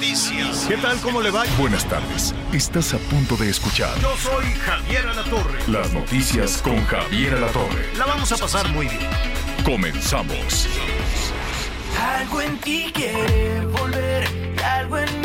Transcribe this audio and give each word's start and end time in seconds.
noticias. 0.00 0.64
¿Qué 0.66 0.78
tal? 0.78 0.98
¿Cómo 1.00 1.20
le 1.20 1.30
va? 1.30 1.44
Buenas 1.58 1.84
tardes. 1.86 2.34
Estás 2.54 2.94
a 2.94 2.98
punto 2.98 3.36
de 3.36 3.50
escuchar 3.50 3.90
Yo 4.00 4.16
soy 4.16 4.46
Javier 4.54 5.06
Alatorre. 5.06 5.58
las 5.68 5.92
noticias 5.92 6.62
con 6.62 6.82
Javier 6.86 7.34
Alatorre. 7.34 7.94
La 7.98 8.06
vamos 8.06 8.32
a 8.32 8.38
pasar 8.38 8.66
muy 8.70 8.86
bien. 8.86 9.10
Comenzamos. 9.62 10.66
Algo 12.02 12.40
en 12.40 12.56
ti 12.60 12.90
quiere 12.94 13.60
volver, 13.66 14.26
algo 14.64 14.96
en 14.96 15.19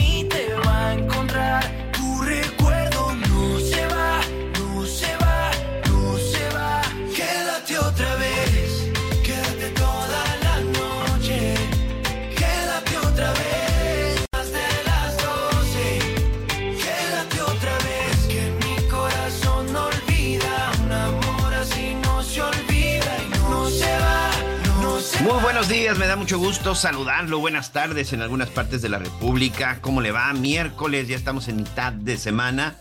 buenos 25.67 25.81
días, 25.83 25.97
me 25.97 26.05
da 26.05 26.15
mucho 26.15 26.37
gusto 26.37 26.75
saludarlo. 26.75 27.39
Buenas 27.39 27.71
tardes 27.71 28.13
en 28.13 28.21
algunas 28.21 28.49
partes 28.49 28.83
de 28.83 28.89
la 28.89 28.99
República. 28.99 29.79
¿Cómo 29.81 29.99
le 29.99 30.11
va? 30.11 30.31
Miércoles, 30.33 31.07
ya 31.07 31.15
estamos 31.15 31.47
en 31.47 31.55
mitad 31.55 31.91
de 31.91 32.17
semana. 32.17 32.75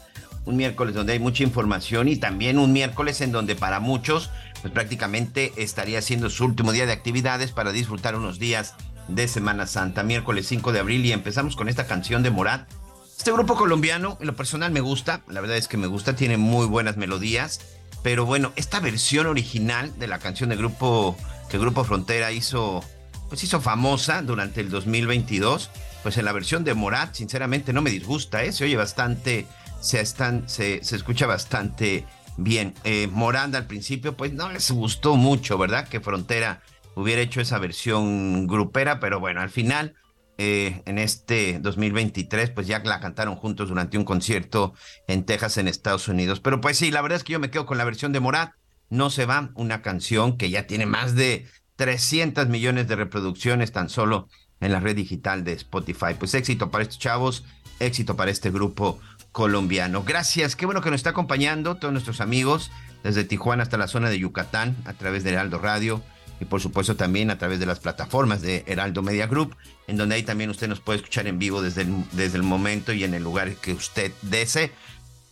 Un 0.45 0.59
miércoles 0.59 0.95
donde 0.95 1.15
hay 1.15 1.19
mucha 1.19 1.45
información 1.45 2.09
y 2.09 2.17
también 2.17 2.59
un 2.59 2.75
miércoles 2.75 3.23
en 3.23 3.33
donde 3.33 3.57
para 3.57 3.81
muchos, 3.81 4.29
pues 4.61 4.71
prácticamente 4.71 5.55
estaría 5.57 6.03
siendo 6.03 6.29
su 6.29 6.45
último 6.45 6.73
día 6.73 6.85
de 6.85 6.93
actividades 6.93 7.53
para 7.53 7.73
disfrutar 7.73 8.17
unos 8.17 8.39
días 8.39 8.75
de 9.09 9.29
Semana 9.29 9.67
Santa. 9.67 10.03
Miércoles 10.03 10.47
5 10.49 10.73
de 10.73 10.81
abril 10.81 11.07
y 11.07 11.13
empezamos 11.13 11.57
con 11.57 11.71
esta 11.71 11.87
canción 11.87 12.23
de 12.23 12.33
Morat. 12.33 12.69
Este 13.17 13.33
grupo 13.33 13.55
colombiano, 13.55 14.19
en 14.21 14.27
lo 14.27 14.37
personal 14.37 14.73
me 14.73 14.83
gusta, 14.83 15.23
la 15.27 15.41
verdad 15.41 15.57
es 15.57 15.69
que 15.69 15.79
me 15.79 15.87
gusta, 15.87 16.17
tiene 16.17 16.37
muy 16.37 16.67
buenas 16.67 16.99
melodías, 16.99 17.61
pero 18.03 18.27
bueno, 18.27 18.53
esta 18.57 18.81
versión 18.81 19.27
original 19.27 19.99
de 19.99 20.07
la 20.07 20.19
canción 20.19 20.51
de 20.51 20.57
grupo 20.57 21.17
que 21.55 21.59
Grupo 21.59 21.85
Frontera 21.85 22.33
hizo, 22.33 22.83
pues 23.29 23.45
hizo 23.45 23.61
famosa 23.61 24.23
durante 24.23 24.61
el 24.61 24.71
2022, 24.71 25.71
pues 26.03 26.19
en 26.19 26.25
la 26.25 26.33
versión 26.33 26.65
de 26.65 26.75
Morat, 26.75 27.15
sinceramente 27.15 27.73
no 27.73 27.81
me 27.81 27.91
disgusta, 27.91 28.43
¿eh? 28.43 28.51
se 28.51 28.65
oye 28.65 28.77
bastante, 28.77 29.47
se, 29.81 30.01
están, 30.01 30.49
se, 30.49 30.83
se 30.83 30.97
escucha 30.97 31.29
bastante 31.29 32.07
bien. 32.37 32.75
Eh, 32.83 33.07
Moranda 33.07 33.57
al 33.57 33.69
principio, 33.69 34.17
pues 34.17 34.33
no 34.33 34.51
les 34.51 34.69
gustó 34.73 35.15
mucho, 35.15 35.57
¿verdad? 35.57 35.87
Que 35.87 36.01
Frontera 36.01 36.61
hubiera 36.97 37.23
hecho 37.23 37.41
esa 37.41 37.61
versión 37.61 38.49
grupera, 38.49 38.99
pero 38.99 39.21
bueno, 39.21 39.41
al 39.41 39.51
final 39.51 39.95
eh, 40.39 40.83
en 40.87 40.99
este 40.99 41.61
2023, 41.61 42.51
pues 42.51 42.67
ya 42.67 42.81
la 42.81 42.99
cantaron 42.99 43.37
juntos 43.37 43.69
durante 43.69 43.97
un 43.97 44.05
concierto 44.05 44.75
en 45.07 45.25
Texas, 45.25 45.57
en 45.59 45.69
Estados 45.69 46.09
Unidos. 46.09 46.41
Pero 46.41 46.61
pues 46.61 46.79
sí, 46.79 46.91
la 46.91 47.01
verdad 47.01 47.19
es 47.19 47.23
que 47.23 47.35
yo 47.35 47.39
me 47.39 47.53
quedo 47.53 47.65
con 47.65 47.79
la 47.79 47.85
versión 47.85 48.11
de 48.13 48.19
Morat. 48.19 48.55
No 48.95 49.11
se 49.11 49.27
va, 49.27 49.51
una 49.57 49.83
canción 49.83 50.39
que 50.39 50.51
ya 50.51 50.69
tiene 50.69 50.87
más 50.87 51.17
de 51.17 51.49
300 51.75 52.49
millones 52.49 52.87
de 52.87 52.95
reproducciones 52.95 53.73
tan 53.73 53.89
solo 53.89 54.29
en 54.61 54.71
la 54.71 54.79
red 54.79 54.95
digital 54.95 55.43
de 55.43 55.53
Spotify. 55.55 56.15
Pues 56.17 56.33
éxito 56.35 56.71
para 56.71 56.83
estos 56.83 57.01
chavos, 57.01 57.45
éxito 57.81 58.15
para 58.15 58.31
este 58.31 58.53
grupo 58.53 59.01
colombiano. 59.33 60.05
Gracias, 60.05 60.55
qué 60.55 60.65
bueno 60.65 60.81
que 60.81 60.93
nos 60.93 61.01
está 61.01 61.11
acompañando 61.11 61.75
todos 61.75 61.91
nuestros 61.91 62.21
amigos 62.21 62.71
desde 63.03 63.25
Tijuana 63.25 63.65
hasta 63.65 63.79
la 63.79 63.89
zona 63.89 64.11
de 64.11 64.21
Yucatán 64.21 64.77
a 64.85 64.93
través 64.93 65.25
de 65.25 65.31
Heraldo 65.31 65.59
Radio 65.59 66.01
y 66.41 66.45
por 66.45 66.61
supuesto 66.61 66.95
también 66.95 67.33
a 67.33 67.39
través 67.39 67.59
de 67.59 67.67
las 67.67 67.81
plataformas 67.81 68.43
de 68.43 68.63
Heraldo 68.69 69.03
Media 69.03 69.27
Group, 69.27 69.57
en 69.89 69.97
donde 69.97 70.15
ahí 70.15 70.23
también 70.23 70.51
usted 70.51 70.69
nos 70.69 70.79
puede 70.79 70.99
escuchar 70.99 71.27
en 71.27 71.41
vivo 71.41 71.63
desde 71.63 71.83
el, 71.83 72.05
desde 72.13 72.37
el 72.37 72.45
momento 72.45 72.93
y 72.93 73.03
en 73.03 73.15
el 73.15 73.25
lugar 73.25 73.57
que 73.57 73.73
usted 73.73 74.13
desee. 74.23 74.71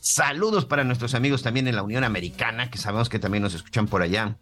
Saludos 0.03 0.65
para 0.65 0.83
nuestros 0.83 1.15
amigos 1.15 1.45
también 1.45 1.69
en 1.69 1.77
la 1.77 1.85
Unión 1.85 2.03
Americana, 2.03 2.73
que 2.73 2.77
sabemos 2.77 3.09
que 3.09 3.21
también 3.21 3.45
nos 3.45 3.55
escuchan 3.55 3.87
por 3.87 4.03
allá. 4.03 4.37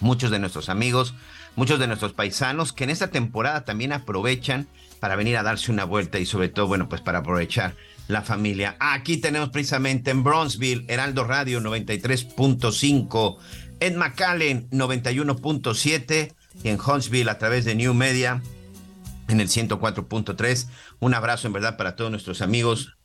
Muchos 0.00 0.32
de 0.32 0.40
nuestros 0.40 0.68
amigos, 0.68 1.14
muchos 1.54 1.78
de 1.78 1.86
nuestros 1.86 2.12
paisanos 2.12 2.72
que 2.72 2.82
en 2.82 2.90
esta 2.90 3.06
temporada 3.06 3.64
también 3.64 3.92
aprovechan 3.92 4.66
para 4.98 5.14
venir 5.14 5.36
a 5.36 5.44
darse 5.44 5.70
una 5.70 5.84
vuelta 5.84 6.18
y 6.18 6.26
sobre 6.26 6.48
todo, 6.48 6.66
bueno, 6.66 6.88
pues 6.88 7.02
para 7.02 7.20
aprovechar 7.20 7.76
la 8.08 8.22
familia. 8.22 8.76
Aquí 8.80 9.18
tenemos 9.18 9.50
precisamente 9.50 10.10
en 10.10 10.24
Bronzeville, 10.24 10.86
Heraldo 10.88 11.22
Radio 11.22 11.60
93.5, 11.60 13.36
en 13.78 13.96
McAllen 13.96 14.68
91.7 14.70 16.34
y 16.64 16.68
en 16.68 16.80
Huntsville 16.84 17.30
a 17.30 17.38
través 17.38 17.64
de 17.64 17.76
New 17.76 17.94
Media 17.94 18.42
en 19.28 19.40
el 19.40 19.46
104.3. 19.46 20.66
Un 20.98 21.14
abrazo 21.14 21.46
en 21.46 21.52
verdad 21.52 21.76
para 21.76 21.94
todos 21.94 22.10
nuestros 22.10 22.42
amigos, 22.42 22.96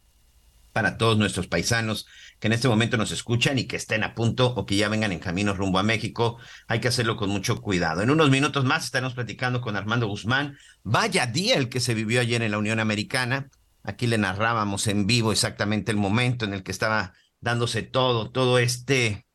para 0.75 0.97
todos 0.97 1.17
nuestros 1.17 1.47
paisanos 1.47 2.05
que 2.37 2.47
en 2.47 2.53
este 2.53 2.67
momento 2.67 2.97
nos 2.97 3.11
escuchan 3.11 3.57
y 3.57 3.63
que 3.63 3.77
estén 3.77 4.03
a 4.03 4.13
punto 4.13 4.47
o 4.47 4.65
que 4.65 4.75
ya 4.75 4.89
vengan 4.89 5.13
en 5.13 5.19
camino 5.19 5.53
rumbo 5.53 5.79
a 5.79 5.83
México. 5.83 6.37
Hay 6.67 6.81
que 6.81 6.89
hacerlo 6.89 7.15
con 7.15 7.29
mucho 7.29 7.61
cuidado. 7.61 8.01
En 8.01 8.09
unos 8.09 8.29
minutos 8.29 8.65
más 8.65 8.83
estaremos 8.83 9.13
platicando 9.13 9.61
con 9.61 9.77
Armando 9.77 10.07
Guzmán. 10.07 10.57
Vaya 10.83 11.27
día 11.27 11.55
el 11.55 11.69
que 11.69 11.79
se 11.79 11.93
vivió 11.93 12.19
ayer 12.19 12.41
en 12.41 12.51
la 12.51 12.57
Unión 12.57 12.81
Americana. 12.81 13.49
Aquí 13.83 14.05
le 14.05 14.17
narrábamos 14.17 14.87
en 14.87 15.07
vivo 15.07 15.31
exactamente 15.31 15.93
el 15.93 15.97
momento 15.97 16.43
en 16.43 16.53
el 16.53 16.61
que 16.61 16.73
estaba 16.73 17.13
dándose 17.39 17.81
todo, 17.81 18.29
todo 18.29 18.59
este, 18.59 19.25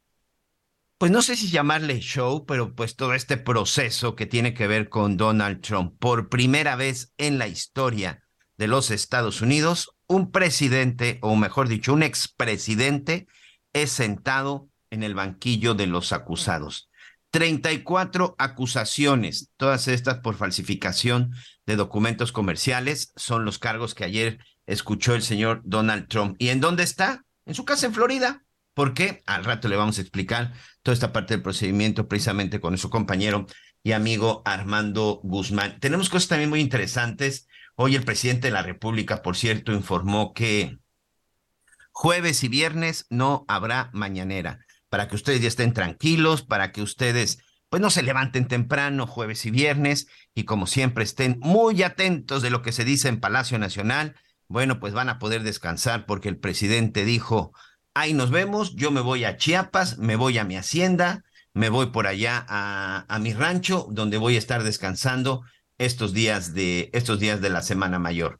pues 0.99 1.11
no 1.11 1.23
sé 1.23 1.37
si 1.37 1.49
llamarle 1.49 2.01
show, 2.01 2.45
pero 2.45 2.75
pues 2.75 2.97
todo 2.97 3.15
este 3.15 3.39
proceso 3.39 4.15
que 4.15 4.27
tiene 4.27 4.53
que 4.53 4.67
ver 4.67 4.91
con 4.91 5.17
Donald 5.17 5.63
Trump. 5.63 5.95
Por 5.99 6.29
primera 6.29 6.77
vez 6.77 7.15
en 7.17 7.39
la 7.39 7.49
historia 7.49 8.23
de 8.59 8.67
los 8.67 8.91
Estados 8.91 9.41
Unidos, 9.41 9.97
un 10.11 10.33
presidente, 10.33 11.21
o 11.23 11.37
mejor 11.37 11.69
dicho, 11.69 11.93
un 11.93 12.03
expresidente 12.03 13.29
es 13.73 13.93
sentado 13.93 14.69
en 14.91 15.05
el 15.05 15.15
banquillo 15.15 15.75
de 15.75 15.87
los 15.87 16.13
acusados. 16.13 16.91
34 17.31 18.35
acusaciones, 18.37 19.53
todas 19.57 19.87
estas 19.87 20.19
por 20.19 20.35
falsificación 20.35 21.33
de 21.65 21.77
documentos 21.77 22.33
comerciales, 22.33 23.13
son 23.15 23.45
los 23.45 23.61
cargos 23.61 23.95
que 23.95 24.03
ayer 24.03 24.41
escuchó 24.67 25.15
el 25.15 25.23
señor 25.23 25.63
Donald 25.65 26.09
Trump. 26.09 26.35
¿Y 26.41 26.49
en 26.49 26.61
dónde 26.61 26.83
está? 26.83 27.25
En 27.47 27.55
su 27.55 27.65
casa 27.65 27.87
en 27.87 27.95
Florida. 27.95 28.43
¿Por 28.75 28.95
qué? 28.95 29.23
Al 29.27 29.45
rato 29.45 29.69
le 29.69 29.77
vamos 29.77 29.99
a 29.99 30.01
explicar 30.01 30.55
toda 30.83 30.93
esta 30.93 31.13
parte 31.13 31.35
del 31.35 31.43
procedimiento 31.45 32.09
precisamente 32.09 32.61
con 32.61 32.77
su 32.79 32.91
compañero 32.91 33.47
y 33.85 33.93
amigo 33.93 34.43
Armando 34.45 35.21
Guzmán. 35.23 35.79
Tenemos 35.79 36.11
cosas 36.11 36.31
también 36.31 36.51
muy 36.51 36.61
interesantes. 36.61 37.47
Hoy 37.83 37.97
el 37.97 38.05
presidente 38.05 38.49
de 38.49 38.53
la 38.53 38.61
República, 38.61 39.23
por 39.23 39.39
cierto, 39.39 39.73
informó 39.73 40.35
que 40.35 40.81
jueves 41.93 42.45
y 42.45 42.49
viernes 42.49 43.07
no 43.09 43.47
habrá 43.49 43.89
mañanera, 43.95 44.67
para 44.91 45.09
que 45.09 45.15
ustedes 45.15 45.41
ya 45.41 45.49
estén 45.49 45.73
tranquilos, 45.73 46.43
para 46.43 46.73
que 46.73 46.83
ustedes 46.83 47.39
pues 47.71 47.81
no 47.81 47.89
se 47.89 48.03
levanten 48.03 48.49
temprano 48.49 49.07
jueves 49.07 49.47
y 49.47 49.51
viernes 49.51 50.09
y 50.35 50.45
como 50.45 50.67
siempre 50.67 51.05
estén 51.05 51.39
muy 51.41 51.83
atentos 51.83 52.43
de 52.43 52.51
lo 52.51 52.61
que 52.61 52.73
se 52.73 52.85
dice 52.85 53.09
en 53.09 53.19
Palacio 53.19 53.59
Nacional. 53.59 54.15
Bueno, 54.47 54.79
pues 54.79 54.93
van 54.93 55.09
a 55.09 55.19
poder 55.19 55.43
descansar 55.43 56.05
porque 56.05 56.29
el 56.29 56.37
presidente 56.37 57.07
dijo, 57.07 57.55
ahí 57.95 58.13
nos 58.13 58.31
vemos, 58.31 58.77
yo 58.77 58.91
me 58.91 59.01
voy 59.01 59.25
a 59.25 59.39
Chiapas, 59.39 59.97
me 59.97 60.17
voy 60.17 60.37
a 60.37 60.45
mi 60.45 60.57
hacienda, 60.57 61.25
me 61.55 61.71
voy 61.71 61.87
por 61.87 62.07
allá 62.07 62.45
a, 62.47 63.07
a 63.09 63.19
mi 63.21 63.33
rancho 63.33 63.87
donde 63.91 64.19
voy 64.19 64.35
a 64.35 64.39
estar 64.39 64.65
descansando 64.65 65.41
estos 65.81 66.13
días 66.13 66.53
de 66.53 66.91
estos 66.93 67.19
días 67.19 67.41
de 67.41 67.49
la 67.49 67.63
Semana 67.63 67.99
Mayor. 67.99 68.39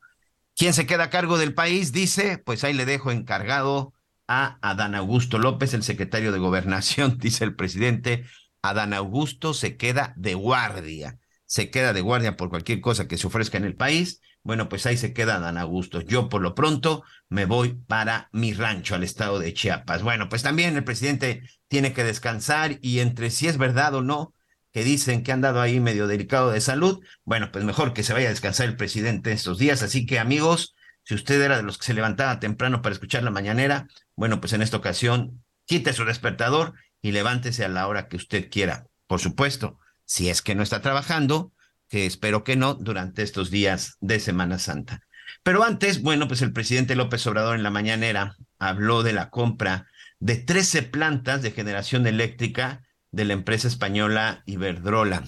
¿Quién 0.55 0.75
se 0.75 0.87
queda 0.87 1.05
a 1.05 1.11
cargo 1.11 1.39
del 1.39 1.55
país? 1.55 1.91
Dice, 1.91 2.37
pues 2.37 2.65
ahí 2.65 2.75
le 2.75 2.85
dejo 2.85 3.11
encargado 3.11 3.95
a 4.29 4.59
Adán 4.61 4.95
Augusto 4.95 5.39
López, 5.39 5.73
el 5.73 5.83
secretario 5.83 6.33
de 6.33 6.39
Gobernación, 6.39 7.17
dice 7.21 7.45
el 7.45 7.57
presidente. 7.57 8.27
Adán 8.61 8.93
Augusto 8.93 9.55
se 9.55 9.79
queda 9.79 10.13
de 10.19 10.35
guardia, 10.35 11.19
se 11.47 11.71
queda 11.71 11.95
de 11.95 12.03
guardia 12.03 12.37
por 12.37 12.51
cualquier 12.51 12.83
cosa 12.83 13.09
que 13.09 13.17
se 13.17 13.27
ofrezca 13.27 13.57
en 13.57 13.65
el 13.65 13.75
país. 13.75 14.21
Bueno, 14.43 14.69
pues 14.69 14.85
ahí 14.85 14.99
se 14.99 15.15
queda 15.15 15.37
Adán 15.37 15.57
Augusto. 15.57 16.03
Yo 16.03 16.29
por 16.29 16.43
lo 16.43 16.55
pronto 16.55 17.05
me 17.31 17.47
voy 17.47 17.73
para 17.87 18.29
mi 18.33 18.53
rancho 18.53 18.95
al 18.95 19.03
estado 19.03 19.39
de 19.39 19.55
Chiapas. 19.55 20.03
Bueno, 20.03 20.29
pues 20.29 20.43
también 20.43 20.77
el 20.77 20.85
presidente 20.85 21.43
tiene 21.69 21.95
que 21.95 22.05
descansar 22.05 22.79
y 22.83 22.99
entre 22.99 23.31
si 23.31 23.49
es 23.49 23.57
verdad 23.57 23.95
o 23.95 24.03
no 24.03 24.35
que 24.73 24.85
dicen 24.85 25.23
que 25.23 25.33
han 25.33 25.41
dado 25.41 25.61
ahí 25.61 25.81
medio 25.81 26.07
delicado 26.07 26.51
de 26.51 26.61
salud, 26.61 27.01
bueno, 27.25 27.51
pues 27.53 27.65
mejor 27.65 27.93
que 27.93 28.03
se 28.03 28.13
vaya 28.13 28.29
a 28.29 28.31
descansar 28.31 28.69
el 28.69 28.77
presidente 28.77 29.33
estos 29.33 29.59
días. 29.59 29.83
Así 29.83 30.07
que 30.07 30.19
amigos, 30.19 30.75
si 31.05 31.15
usted 31.15 31.41
era 31.41 31.57
de 31.57 31.63
los 31.63 31.79
que 31.79 31.87
se 31.87 31.95
levantaba 31.95 32.41
temprano 32.41 32.83
para 32.83 32.93
escuchar 32.93 33.23
la 33.23 33.31
mañanera, 33.31 33.89
bueno, 34.15 34.41
pues 34.41 34.53
en 34.53 34.63
esta 34.63 34.77
ocasión 34.77 35.43
quite 35.65 35.93
su 35.93 36.05
despertador 36.05 36.75
y 37.03 37.13
levántese 37.13 37.65
a 37.65 37.69
la 37.69 37.87
hora 37.89 38.09
que 38.09 38.17
usted 38.17 38.49
quiera. 38.51 38.87
Por 39.07 39.21
supuesto, 39.21 39.79
si 40.05 40.29
es 40.29 40.43
que 40.43 40.55
no 40.55 40.63
está 40.63 40.83
trabajando, 40.83 41.53
que 41.89 42.07
espero 42.07 42.45
que 42.45 42.57
no, 42.57 42.75
durante 42.75 43.23
estos 43.23 43.51
días 43.51 43.97
de 44.01 44.21
Semana 44.21 44.59
Santa. 44.59 45.01
Pero 45.43 45.65
antes, 45.65 46.03
bueno, 46.03 46.29
pues 46.29 46.43
el 46.43 46.53
presidente 46.53 46.95
López 46.95 47.27
Obrador 47.27 47.57
en 47.57 47.63
la 47.63 47.71
mañanera 47.71 48.37
habló 48.59 49.03
de 49.03 49.13
la 49.13 49.31
compra 49.31 49.87
de 50.19 50.37
13 50.37 50.83
plantas 50.83 51.43
de 51.43 51.51
generación 51.51 52.07
eléctrica 52.07 52.83
de 53.13 53.25
la 53.25 53.33
empresa 53.33 53.69
española 53.69 54.43
Iberdrola. 54.47 55.25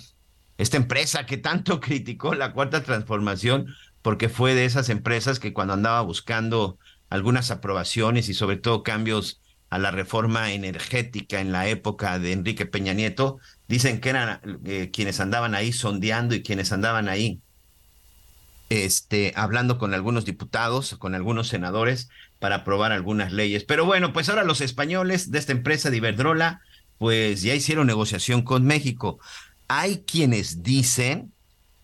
Esta 0.58 0.76
empresa 0.76 1.26
que 1.26 1.36
tanto 1.36 1.80
criticó 1.80 2.34
la 2.34 2.52
cuarta 2.52 2.82
transformación 2.82 3.74
porque 4.02 4.28
fue 4.28 4.54
de 4.54 4.64
esas 4.64 4.88
empresas 4.88 5.38
que 5.38 5.52
cuando 5.52 5.74
andaba 5.74 6.00
buscando 6.02 6.78
algunas 7.08 7.50
aprobaciones 7.50 8.28
y 8.28 8.34
sobre 8.34 8.56
todo 8.56 8.82
cambios 8.82 9.40
a 9.70 9.78
la 9.78 9.90
reforma 9.90 10.52
energética 10.52 11.40
en 11.40 11.50
la 11.50 11.66
época 11.68 12.18
de 12.18 12.32
Enrique 12.32 12.66
Peña 12.66 12.92
Nieto, 12.92 13.38
dicen 13.68 14.00
que 14.00 14.10
eran 14.10 14.40
eh, 14.64 14.90
quienes 14.92 15.18
andaban 15.18 15.54
ahí 15.54 15.72
sondeando 15.72 16.34
y 16.34 16.42
quienes 16.42 16.72
andaban 16.72 17.08
ahí 17.08 17.40
este, 18.68 19.32
hablando 19.36 19.78
con 19.78 19.92
algunos 19.92 20.24
diputados, 20.24 20.96
con 20.98 21.14
algunos 21.14 21.48
senadores 21.48 22.08
para 22.38 22.56
aprobar 22.56 22.92
algunas 22.92 23.32
leyes. 23.32 23.64
Pero 23.64 23.84
bueno, 23.84 24.12
pues 24.12 24.28
ahora 24.28 24.44
los 24.44 24.60
españoles 24.60 25.30
de 25.30 25.38
esta 25.38 25.52
empresa 25.52 25.90
de 25.90 25.98
Iberdrola, 25.98 26.62
pues 27.02 27.42
ya 27.42 27.52
hicieron 27.52 27.88
negociación 27.88 28.42
con 28.42 28.64
México. 28.64 29.18
Hay 29.66 30.04
quienes 30.06 30.62
dicen 30.62 31.32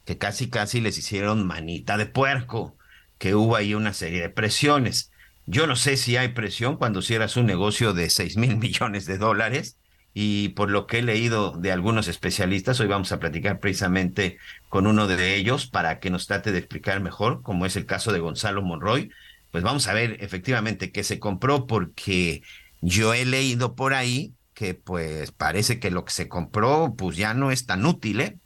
que 0.04 0.16
casi 0.16 0.48
casi 0.48 0.80
les 0.80 0.96
hicieron 0.96 1.44
manita 1.44 1.96
de 1.96 2.06
puerco, 2.06 2.76
que 3.18 3.34
hubo 3.34 3.56
ahí 3.56 3.74
una 3.74 3.94
serie 3.94 4.20
de 4.20 4.30
presiones. 4.30 5.10
Yo 5.44 5.66
no 5.66 5.74
sé 5.74 5.96
si 5.96 6.16
hay 6.16 6.28
presión 6.28 6.76
cuando 6.76 7.02
cierras 7.02 7.36
un 7.36 7.46
negocio 7.46 7.94
de 7.94 8.10
6 8.10 8.36
mil 8.36 8.56
millones 8.58 9.06
de 9.06 9.18
dólares 9.18 9.76
y 10.14 10.50
por 10.50 10.70
lo 10.70 10.86
que 10.86 11.00
he 11.00 11.02
leído 11.02 11.50
de 11.50 11.72
algunos 11.72 12.06
especialistas, 12.06 12.78
hoy 12.78 12.86
vamos 12.86 13.10
a 13.10 13.18
platicar 13.18 13.58
precisamente 13.58 14.38
con 14.68 14.86
uno 14.86 15.08
de 15.08 15.34
ellos 15.34 15.66
para 15.66 15.98
que 15.98 16.10
nos 16.10 16.28
trate 16.28 16.52
de 16.52 16.58
explicar 16.58 17.00
mejor, 17.00 17.42
como 17.42 17.66
es 17.66 17.74
el 17.74 17.86
caso 17.86 18.12
de 18.12 18.20
Gonzalo 18.20 18.62
Monroy. 18.62 19.10
Pues 19.50 19.64
vamos 19.64 19.88
a 19.88 19.94
ver 19.94 20.18
efectivamente 20.20 20.92
qué 20.92 21.02
se 21.02 21.18
compró 21.18 21.66
porque 21.66 22.44
yo 22.80 23.14
he 23.14 23.24
leído 23.24 23.74
por 23.74 23.94
ahí 23.94 24.37
que 24.58 24.74
pues 24.74 25.30
parece 25.30 25.78
que 25.78 25.92
lo 25.92 26.04
que 26.04 26.12
se 26.12 26.26
compró 26.26 26.96
pues 26.98 27.16
ya 27.16 27.32
no 27.32 27.52
es 27.52 27.64
tan 27.64 27.86
útil, 27.86 28.20
¿eh? 28.20 28.38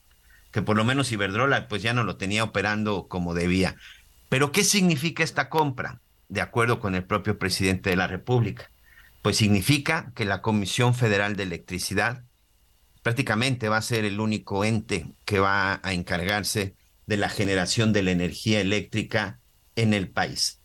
que 0.51 0.61
por 0.61 0.77
lo 0.77 0.85
menos 0.85 1.11
Iberdrola 1.11 1.69
pues 1.69 1.81
ya 1.81 1.95
no 1.95 2.05
lo 2.05 2.19
tenía 2.19 2.45
operando 2.45 3.09
como 3.09 3.33
debía. 3.33 3.77
Pero 4.29 4.53
¿qué 4.53 4.63
significa 4.63 5.25
esta 5.25 5.49
compra? 5.49 6.03
De 6.29 6.43
acuerdo 6.43 6.81
con 6.81 6.95
el 6.95 7.05
propio 7.05 7.39
presidente 7.39 7.89
de 7.89 7.97
la 7.97 8.09
República. 8.09 8.71
Pues 9.23 9.39
significa 9.39 10.13
que 10.15 10.27
la 10.27 10.43
Comisión 10.43 10.95
Federal 10.95 11.35
de 11.35 11.45
Electricidad 11.45 12.25
prácticamente 13.03 13.71
va 13.71 13.79
a 13.79 13.83
ser 13.83 14.05
el 14.05 14.21
único 14.21 14.67
ente 14.67 15.15
que 15.25 15.39
va 15.39 15.81
a 15.83 15.95
encargarse 15.95 16.77
de 17.07 17.17
la 17.17 17.31
generación 17.31 17.95
de 17.95 18.03
la 18.03 18.11
energía 18.11 18.61
eléctrica 18.61 19.41
en 19.77 19.95
el 19.95 20.11
país. 20.11 20.61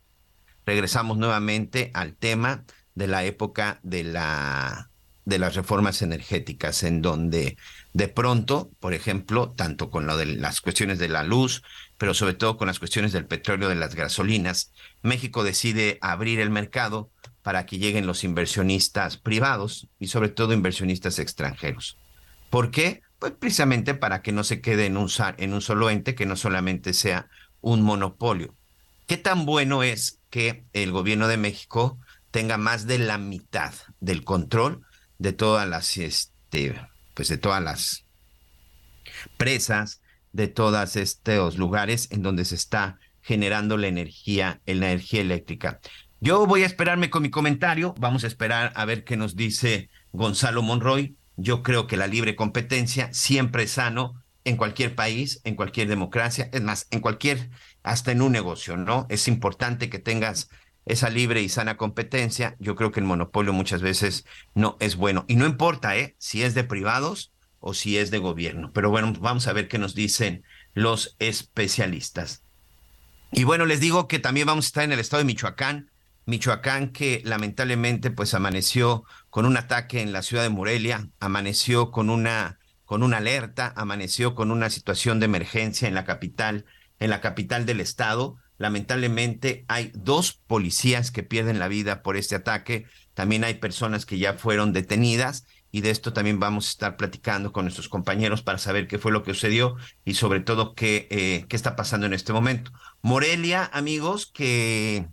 Regresamos 0.64 1.18
nuevamente 1.18 1.90
al 1.94 2.14
tema 2.14 2.64
de 2.94 3.08
la 3.08 3.24
época 3.24 3.80
de 3.82 4.04
la 4.04 4.86
de 5.26 5.38
las 5.38 5.54
reformas 5.54 6.02
energéticas, 6.02 6.82
en 6.82 7.02
donde 7.02 7.56
de 7.92 8.08
pronto, 8.08 8.70
por 8.80 8.94
ejemplo, 8.94 9.52
tanto 9.52 9.90
con 9.90 10.06
lo 10.06 10.16
de 10.16 10.26
las 10.26 10.60
cuestiones 10.60 10.98
de 10.98 11.08
la 11.08 11.22
luz, 11.22 11.62
pero 11.98 12.14
sobre 12.14 12.34
todo 12.34 12.56
con 12.56 12.66
las 12.66 12.78
cuestiones 12.78 13.12
del 13.12 13.26
petróleo, 13.26 13.68
de 13.68 13.74
las 13.74 13.94
gasolinas, 13.94 14.72
México 15.02 15.44
decide 15.44 15.98
abrir 16.00 16.40
el 16.40 16.50
mercado 16.50 17.10
para 17.42 17.64
que 17.64 17.78
lleguen 17.78 18.06
los 18.06 18.24
inversionistas 18.24 19.18
privados 19.18 19.88
y 20.00 20.08
sobre 20.08 20.30
todo 20.30 20.52
inversionistas 20.52 21.18
extranjeros. 21.18 21.96
¿Por 22.48 22.70
qué? 22.70 23.02
Pues 23.20 23.32
precisamente 23.38 23.94
para 23.94 24.22
que 24.22 24.32
no 24.32 24.42
se 24.42 24.60
quede 24.60 24.86
en 24.86 24.96
un, 24.96 25.08
en 25.36 25.54
un 25.54 25.60
solo 25.60 25.90
ente, 25.90 26.16
que 26.16 26.26
no 26.26 26.34
solamente 26.34 26.92
sea 26.94 27.28
un 27.60 27.82
monopolio. 27.82 28.56
¿Qué 29.06 29.16
tan 29.16 29.46
bueno 29.46 29.82
es 29.82 30.20
que 30.30 30.64
el 30.72 30.90
gobierno 30.90 31.28
de 31.28 31.36
México 31.36 31.98
tenga 32.30 32.56
más 32.56 32.86
de 32.86 32.98
la 32.98 33.18
mitad 33.18 33.74
del 34.00 34.24
control 34.24 34.82
de 35.18 35.32
todas 35.32 35.68
las, 35.68 35.96
este, 35.98 36.80
pues 37.14 37.28
de 37.28 37.36
todas 37.36 37.62
las 37.62 38.06
presas, 39.36 40.00
de 40.32 40.48
todos 40.48 40.96
estos 40.96 41.58
lugares 41.58 42.08
en 42.10 42.22
donde 42.22 42.44
se 42.44 42.54
está 42.54 42.98
generando 43.20 43.76
la 43.76 43.88
energía, 43.88 44.60
la 44.64 44.92
energía 44.92 45.20
eléctrica. 45.20 45.80
Yo 46.20 46.46
voy 46.46 46.62
a 46.62 46.66
esperarme 46.66 47.10
con 47.10 47.22
mi 47.22 47.30
comentario, 47.30 47.94
vamos 47.98 48.24
a 48.24 48.26
esperar 48.26 48.72
a 48.76 48.84
ver 48.84 49.04
qué 49.04 49.16
nos 49.16 49.36
dice 49.36 49.90
Gonzalo 50.12 50.62
Monroy. 50.62 51.16
Yo 51.40 51.62
creo 51.62 51.86
que 51.86 51.96
la 51.96 52.06
libre 52.06 52.36
competencia 52.36 53.12
siempre 53.12 53.62
es 53.62 53.72
sano, 53.72 54.22
en 54.44 54.56
cualquier 54.56 54.94
país, 54.94 55.40
en 55.44 55.54
cualquier 55.54 55.88
democracia, 55.88 56.48
es 56.52 56.62
más, 56.62 56.86
en 56.90 57.00
cualquier, 57.00 57.50
hasta 57.82 58.12
en 58.12 58.22
un 58.22 58.32
negocio, 58.32 58.76
¿no? 58.76 59.06
Es 59.08 59.28
importante 59.28 59.90
que 59.90 59.98
tengas 59.98 60.48
esa 60.86 61.10
libre 61.10 61.42
y 61.42 61.48
sana 61.48 61.76
competencia. 61.76 62.56
Yo 62.58 62.74
creo 62.74 62.90
que 62.90 63.00
el 63.00 63.06
monopolio 63.06 63.52
muchas 63.52 63.82
veces 63.82 64.24
no 64.54 64.76
es 64.80 64.96
bueno. 64.96 65.24
Y 65.28 65.36
no 65.36 65.46
importa, 65.46 65.96
¿eh? 65.96 66.14
Si 66.18 66.42
es 66.42 66.54
de 66.54 66.64
privados 66.64 67.32
o 67.60 67.74
si 67.74 67.98
es 67.98 68.10
de 68.10 68.18
gobierno. 68.18 68.70
Pero 68.72 68.90
bueno, 68.90 69.12
vamos 69.20 69.46
a 69.46 69.52
ver 69.52 69.68
qué 69.68 69.78
nos 69.78 69.94
dicen 69.94 70.42
los 70.74 71.16
especialistas. 71.18 72.42
Y 73.32 73.44
bueno, 73.44 73.66
les 73.66 73.80
digo 73.80 74.08
que 74.08 74.18
también 74.18 74.46
vamos 74.46 74.66
a 74.66 74.68
estar 74.68 74.84
en 74.84 74.92
el 74.92 75.00
estado 75.00 75.18
de 75.18 75.26
Michoacán. 75.26 75.90
Michoacán 76.26 76.90
que 76.90 77.22
lamentablemente 77.24 78.10
pues 78.10 78.34
amaneció 78.34 79.04
con 79.30 79.46
un 79.46 79.56
ataque 79.56 80.02
en 80.02 80.12
la 80.12 80.22
ciudad 80.22 80.42
de 80.42 80.50
Morelia, 80.50 81.08
amaneció 81.20 81.90
con 81.90 82.10
una 82.10 82.58
con 82.90 83.04
una 83.04 83.18
alerta, 83.18 83.72
amaneció 83.76 84.34
con 84.34 84.50
una 84.50 84.68
situación 84.68 85.20
de 85.20 85.26
emergencia 85.26 85.86
en 85.86 85.94
la 85.94 86.04
capital, 86.04 86.64
en 86.98 87.10
la 87.10 87.20
capital 87.20 87.64
del 87.64 87.80
estado. 87.80 88.36
Lamentablemente 88.58 89.64
hay 89.68 89.92
dos 89.94 90.32
policías 90.32 91.12
que 91.12 91.22
pierden 91.22 91.60
la 91.60 91.68
vida 91.68 92.02
por 92.02 92.16
este 92.16 92.34
ataque. 92.34 92.86
También 93.14 93.44
hay 93.44 93.54
personas 93.54 94.06
que 94.06 94.18
ya 94.18 94.34
fueron 94.34 94.72
detenidas 94.72 95.46
y 95.70 95.82
de 95.82 95.90
esto 95.90 96.12
también 96.12 96.40
vamos 96.40 96.66
a 96.66 96.70
estar 96.70 96.96
platicando 96.96 97.52
con 97.52 97.64
nuestros 97.64 97.88
compañeros 97.88 98.42
para 98.42 98.58
saber 98.58 98.88
qué 98.88 98.98
fue 98.98 99.12
lo 99.12 99.22
que 99.22 99.34
sucedió 99.34 99.76
y 100.04 100.14
sobre 100.14 100.40
todo 100.40 100.74
qué, 100.74 101.06
eh, 101.12 101.46
qué 101.48 101.54
está 101.54 101.76
pasando 101.76 102.06
en 102.06 102.12
este 102.12 102.32
momento. 102.32 102.72
Morelia, 103.02 103.70
amigos, 103.72 104.26
que 104.26 105.06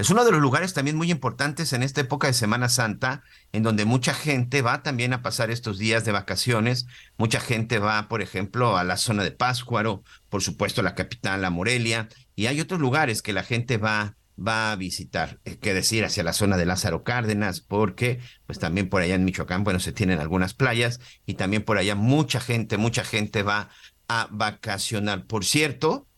es 0.00 0.08
uno 0.08 0.24
de 0.24 0.32
los 0.32 0.40
lugares 0.40 0.72
también 0.72 0.96
muy 0.96 1.10
importantes 1.10 1.74
en 1.74 1.82
esta 1.82 2.00
época 2.00 2.26
de 2.26 2.32
Semana 2.32 2.70
Santa, 2.70 3.22
en 3.52 3.62
donde 3.62 3.84
mucha 3.84 4.14
gente 4.14 4.62
va 4.62 4.82
también 4.82 5.12
a 5.12 5.20
pasar 5.20 5.50
estos 5.50 5.76
días 5.76 6.06
de 6.06 6.12
vacaciones. 6.12 6.86
Mucha 7.18 7.38
gente 7.38 7.78
va, 7.78 8.08
por 8.08 8.22
ejemplo, 8.22 8.78
a 8.78 8.84
la 8.84 8.96
zona 8.96 9.24
de 9.24 9.32
Páscuaro, 9.32 10.02
por 10.30 10.42
supuesto, 10.42 10.80
la 10.82 10.94
capital, 10.94 11.42
la 11.42 11.50
Morelia, 11.50 12.08
y 12.34 12.46
hay 12.46 12.62
otros 12.62 12.80
lugares 12.80 13.20
que 13.20 13.34
la 13.34 13.42
gente 13.42 13.76
va 13.76 14.16
va 14.40 14.72
a 14.72 14.76
visitar, 14.76 15.38
eh, 15.44 15.58
que 15.58 15.74
decir, 15.74 16.02
hacia 16.02 16.22
la 16.22 16.32
zona 16.32 16.56
de 16.56 16.64
Lázaro 16.64 17.04
Cárdenas, 17.04 17.60
porque 17.60 18.20
pues 18.46 18.58
también 18.58 18.88
por 18.88 19.02
allá 19.02 19.14
en 19.14 19.24
Michoacán, 19.26 19.64
bueno, 19.64 19.80
se 19.80 19.92
tienen 19.92 20.18
algunas 20.18 20.54
playas 20.54 20.98
y 21.26 21.34
también 21.34 21.62
por 21.62 21.76
allá 21.76 21.94
mucha 21.94 22.40
gente, 22.40 22.78
mucha 22.78 23.04
gente 23.04 23.42
va 23.42 23.68
a 24.08 24.28
vacacionar. 24.30 25.26
Por 25.26 25.44
cierto, 25.44 26.08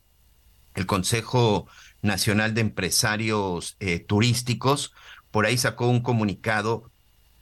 el 0.75 0.87
Consejo 0.87 1.67
Nacional 2.03 2.55
de 2.55 2.61
Empresarios 2.61 3.77
eh, 3.81 4.01
Turísticos, 4.01 4.93
por 5.31 5.47
ahí 5.47 5.57
sacó 5.57 5.89
un 5.89 6.03
comunicado 6.03 6.91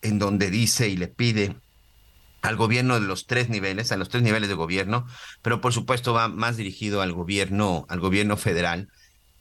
en 0.02 0.18
donde 0.18 0.50
dice 0.50 0.88
y 0.88 0.96
le 0.96 1.08
pide 1.08 1.56
al 2.42 2.56
gobierno 2.56 2.98
de 2.98 3.06
los 3.06 3.26
tres 3.26 3.48
niveles, 3.48 3.92
a 3.92 3.96
los 3.96 4.08
tres 4.08 4.22
niveles 4.22 4.48
de 4.48 4.54
gobierno, 4.54 5.06
pero 5.42 5.60
por 5.60 5.72
supuesto 5.72 6.12
va 6.12 6.28
más 6.28 6.56
dirigido 6.56 7.02
al 7.02 7.12
gobierno, 7.12 7.84
al 7.88 8.00
gobierno 8.00 8.36
federal, 8.36 8.88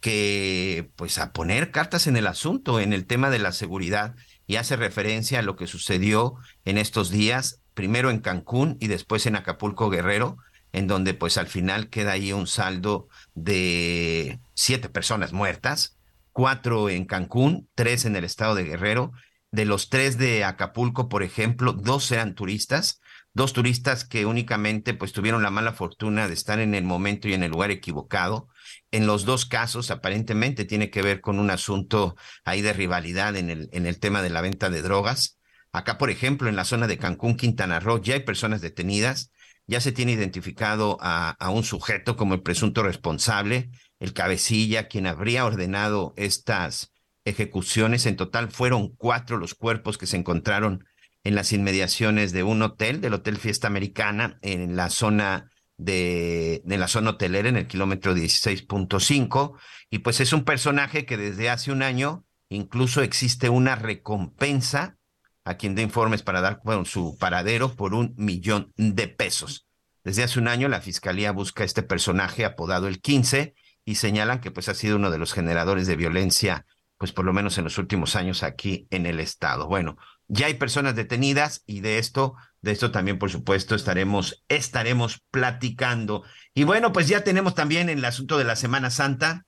que 0.01 0.89
pues 0.95 1.17
a 1.17 1.31
poner 1.31 1.71
cartas 1.71 2.07
en 2.07 2.17
el 2.17 2.27
asunto 2.27 2.79
en 2.79 2.93
el 2.93 3.05
tema 3.05 3.29
de 3.29 3.39
la 3.39 3.51
seguridad 3.51 4.15
y 4.47 4.55
hace 4.55 4.75
referencia 4.75 5.39
a 5.39 5.43
lo 5.43 5.55
que 5.55 5.67
sucedió 5.67 6.35
en 6.65 6.77
estos 6.77 7.09
días, 7.09 7.61
primero 7.73 8.09
en 8.09 8.19
Cancún 8.19 8.77
y 8.79 8.87
después 8.87 9.25
en 9.25 9.35
Acapulco 9.35 9.89
Guerrero, 9.89 10.37
en 10.71 10.87
donde 10.87 11.13
pues 11.13 11.37
al 11.37 11.47
final 11.47 11.89
queda 11.89 12.11
ahí 12.13 12.33
un 12.33 12.47
saldo 12.47 13.07
de 13.33 14.39
siete 14.53 14.89
personas 14.89 15.33
muertas, 15.33 15.97
cuatro 16.31 16.89
en 16.89 17.05
Cancún, 17.05 17.69
tres 17.75 18.05
en 18.05 18.15
el 18.15 18.23
estado 18.23 18.55
de 18.55 18.63
Guerrero. 18.63 19.11
De 19.51 19.65
los 19.65 19.89
tres 19.89 20.17
de 20.19 20.43
Acapulco, 20.43 21.09
por 21.09 21.23
ejemplo, 21.23 21.73
dos 21.73 22.11
eran 22.11 22.35
turistas, 22.35 23.01
dos 23.33 23.51
turistas 23.51 24.05
que 24.05 24.27
únicamente 24.27 24.93
pues 24.93 25.11
tuvieron 25.11 25.41
la 25.41 25.49
mala 25.49 25.73
fortuna 25.73 26.27
de 26.27 26.35
estar 26.35 26.59
en 26.59 26.75
el 26.75 26.83
momento 26.83 27.27
y 27.27 27.33
en 27.33 27.41
el 27.41 27.51
lugar 27.51 27.71
equivocado. 27.71 28.47
En 28.91 29.07
los 29.07 29.25
dos 29.25 29.47
casos, 29.47 29.89
aparentemente 29.89 30.65
tiene 30.65 30.91
que 30.91 31.01
ver 31.01 31.21
con 31.21 31.39
un 31.39 31.49
asunto 31.49 32.15
ahí 32.43 32.61
de 32.61 32.73
rivalidad 32.73 33.35
en 33.37 33.49
el, 33.49 33.69
en 33.71 33.87
el 33.87 33.99
tema 33.99 34.21
de 34.21 34.29
la 34.29 34.41
venta 34.41 34.69
de 34.69 34.83
drogas. 34.83 35.39
Acá, 35.71 35.97
por 35.97 36.11
ejemplo, 36.11 36.47
en 36.47 36.55
la 36.55 36.65
zona 36.65 36.85
de 36.85 36.97
Cancún, 36.97 37.35
Quintana 37.35 37.79
Roo, 37.79 38.01
ya 38.01 38.13
hay 38.13 38.21
personas 38.21 38.61
detenidas 38.61 39.31
ya 39.69 39.81
se 39.81 39.91
tiene 39.91 40.13
identificado 40.13 40.97
a, 40.99 41.35
un 41.51 41.63
sujeto 41.63 42.17
como 42.17 42.33
el 42.33 42.41
presunto 42.41 42.81
responsable, 42.81 43.69
el 43.99 44.13
cabecilla, 44.13 44.87
quien 44.87 45.05
habría 45.05 45.45
ordenado 45.45 46.13
estas 46.17 46.91
ejecuciones. 47.23 48.07
En 48.07 48.15
total 48.15 48.49
fueron 48.49 48.95
cuatro 48.95 49.37
los 49.37 49.53
cuerpos 49.53 49.99
que 49.99 50.07
se 50.07 50.17
encontraron 50.17 50.85
en 51.23 51.35
las 51.35 51.53
inmediaciones 51.53 52.31
de 52.31 52.41
un 52.41 52.63
hotel, 52.63 52.99
del 52.99 53.13
Hotel 53.13 53.37
Fiesta 53.37 53.67
Americana, 53.67 54.39
en 54.41 54.75
la 54.75 54.89
zona 54.89 55.51
de, 55.77 56.63
de 56.65 56.77
la 56.79 56.87
zona 56.87 57.11
hotelera, 57.11 57.47
en 57.47 57.57
el 57.57 57.67
kilómetro 57.67 58.15
16.5. 58.15 59.55
Y 59.91 59.99
pues 59.99 60.19
es 60.19 60.33
un 60.33 60.45
personaje 60.45 61.05
que 61.05 61.17
desde 61.17 61.51
hace 61.51 61.71
un 61.71 61.83
año 61.83 62.25
incluso 62.49 63.03
existe 63.03 63.49
una 63.49 63.75
recompensa 63.75 64.98
a 65.45 65.55
quien 65.55 65.75
dé 65.75 65.81
informes 65.81 66.21
para 66.21 66.41
dar 66.41 66.61
su 66.85 67.17
paradero 67.17 67.75
por 67.75 67.93
un 67.93 68.13
millón 68.17 68.71
de 68.75 69.07
pesos. 69.07 69.67
Desde 70.03 70.23
hace 70.23 70.39
un 70.39 70.47
año 70.47 70.67
la 70.67 70.81
fiscalía 70.81 71.31
busca 71.31 71.63
a 71.63 71.65
este 71.65 71.83
personaje 71.83 72.45
apodado 72.45 72.87
el 72.87 73.01
15 73.01 73.53
y 73.85 73.95
señalan 73.95 74.39
que 74.39 74.51
pues 74.51 74.69
ha 74.69 74.73
sido 74.73 74.95
uno 74.97 75.11
de 75.11 75.17
los 75.17 75.33
generadores 75.33 75.87
de 75.87 75.95
violencia 75.95 76.65
pues 76.99 77.13
por 77.13 77.23
lo 77.23 77.31
menos 77.31 77.57
en 77.57 77.63
los 77.63 77.77
últimos 77.77 78.17
años 78.17 78.43
aquí 78.43 78.85
en 78.91 79.05
el 79.05 79.21
estado. 79.21 79.67
Bueno, 79.67 79.97
ya 80.27 80.47
hay 80.47 80.55
personas 80.55 80.95
detenidas 80.95 81.63
y 81.65 81.79
de 81.79 81.97
esto, 81.97 82.35
de 82.61 82.71
esto 82.71 82.91
también 82.91 83.17
por 83.17 83.31
supuesto 83.31 83.73
estaremos 83.73 84.43
estaremos 84.49 85.23
platicando. 85.31 86.23
Y 86.53 86.65
bueno, 86.65 86.91
pues 86.91 87.07
ya 87.07 87.23
tenemos 87.23 87.55
también 87.55 87.89
el 87.89 88.03
asunto 88.03 88.37
de 88.37 88.43
la 88.43 88.57
Semana 88.57 88.89
Santa. 88.89 89.45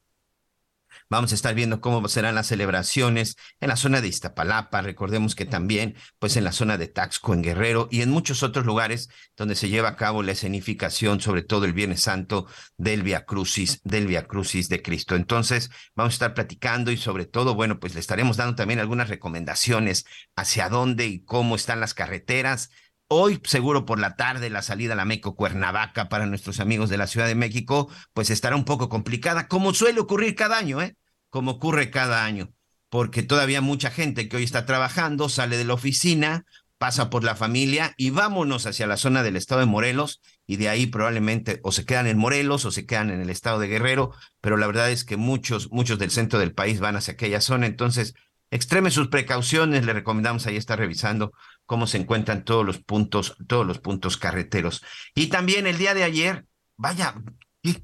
Vamos 1.11 1.33
a 1.33 1.35
estar 1.35 1.53
viendo 1.53 1.81
cómo 1.81 2.07
serán 2.07 2.35
las 2.35 2.47
celebraciones 2.47 3.35
en 3.59 3.67
la 3.67 3.75
zona 3.75 3.99
de 3.99 4.07
Iztapalapa, 4.07 4.81
recordemos 4.81 5.35
que 5.35 5.43
también 5.43 5.97
pues 6.19 6.37
en 6.37 6.45
la 6.45 6.53
zona 6.53 6.77
de 6.77 6.87
Taxco 6.87 7.33
en 7.33 7.41
Guerrero 7.41 7.89
y 7.91 8.01
en 8.01 8.09
muchos 8.09 8.43
otros 8.43 8.65
lugares 8.65 9.09
donde 9.35 9.55
se 9.55 9.67
lleva 9.67 9.89
a 9.89 9.95
cabo 9.97 10.23
la 10.23 10.31
escenificación, 10.31 11.19
sobre 11.19 11.43
todo 11.43 11.65
el 11.65 11.73
Viernes 11.73 11.99
Santo 11.99 12.47
del 12.77 13.03
Via 13.03 13.25
Crucis, 13.25 13.81
del 13.83 14.07
Via 14.07 14.25
Crucis 14.25 14.69
de 14.69 14.81
Cristo. 14.81 15.17
Entonces, 15.17 15.69
vamos 15.95 16.13
a 16.13 16.15
estar 16.15 16.33
platicando 16.33 16.91
y 16.91 16.97
sobre 16.97 17.25
todo, 17.25 17.55
bueno, 17.55 17.81
pues 17.81 17.93
le 17.93 17.99
estaremos 17.99 18.37
dando 18.37 18.55
también 18.55 18.79
algunas 18.79 19.09
recomendaciones 19.09 20.05
hacia 20.37 20.69
dónde 20.69 21.07
y 21.07 21.25
cómo 21.25 21.57
están 21.57 21.81
las 21.81 21.93
carreteras. 21.93 22.69
Hoy, 23.09 23.41
seguro 23.43 23.85
por 23.85 23.99
la 23.99 24.15
tarde, 24.15 24.49
la 24.49 24.61
salida 24.61 24.93
a 24.93 24.95
la 24.95 25.03
Meco 25.03 25.35
Cuernavaca 25.35 26.07
para 26.07 26.25
nuestros 26.25 26.61
amigos 26.61 26.89
de 26.89 26.95
la 26.95 27.07
Ciudad 27.07 27.27
de 27.27 27.35
México, 27.35 27.89
pues 28.13 28.29
estará 28.29 28.55
un 28.55 28.63
poco 28.63 28.87
complicada, 28.87 29.49
como 29.49 29.73
suele 29.73 29.99
ocurrir 29.99 30.35
cada 30.35 30.57
año, 30.57 30.81
¿eh? 30.81 30.95
Como 31.31 31.51
ocurre 31.51 31.89
cada 31.89 32.23
año, 32.23 32.53
porque 32.89 33.23
todavía 33.23 33.61
mucha 33.61 33.89
gente 33.89 34.29
que 34.29 34.37
hoy 34.37 34.43
está 34.43 34.67
trabajando 34.67 35.29
sale 35.29 35.57
de 35.57 35.65
la 35.65 35.73
oficina, 35.73 36.45
pasa 36.77 37.09
por 37.09 37.23
la 37.23 37.35
familia 37.35 37.93
y 37.95 38.09
vámonos 38.09 38.65
hacia 38.65 38.85
la 38.85 38.97
zona 38.97 39.23
del 39.23 39.35
estado 39.35 39.61
de 39.61 39.67
Morelos 39.67 40.21
y 40.45 40.57
de 40.57 40.67
ahí 40.67 40.87
probablemente 40.87 41.59
o 41.63 41.71
se 41.71 41.85
quedan 41.85 42.07
en 42.07 42.17
Morelos 42.17 42.65
o 42.65 42.71
se 42.71 42.85
quedan 42.85 43.11
en 43.11 43.21
el 43.21 43.29
estado 43.29 43.59
de 43.59 43.67
Guerrero, 43.67 44.13
pero 44.41 44.57
la 44.57 44.67
verdad 44.67 44.91
es 44.91 45.05
que 45.05 45.15
muchos, 45.15 45.71
muchos 45.71 45.99
del 45.99 46.11
centro 46.11 46.37
del 46.37 46.53
país 46.53 46.79
van 46.79 46.97
hacia 46.97 47.13
aquella 47.13 47.39
zona, 47.39 47.65
entonces 47.65 48.13
extreme 48.49 48.91
sus 48.91 49.07
precauciones, 49.07 49.85
le 49.85 49.93
recomendamos 49.93 50.45
ahí 50.45 50.57
estar 50.57 50.77
revisando 50.77 51.31
cómo 51.65 51.87
se 51.87 51.97
encuentran 51.97 52.43
todos 52.43 52.65
los 52.65 52.79
puntos, 52.79 53.37
todos 53.47 53.65
los 53.65 53.79
puntos 53.79 54.17
carreteros. 54.17 54.83
Y 55.15 55.27
también 55.27 55.67
el 55.67 55.77
día 55.77 55.93
de 55.93 56.03
ayer, 56.03 56.45
vaya, 56.75 57.15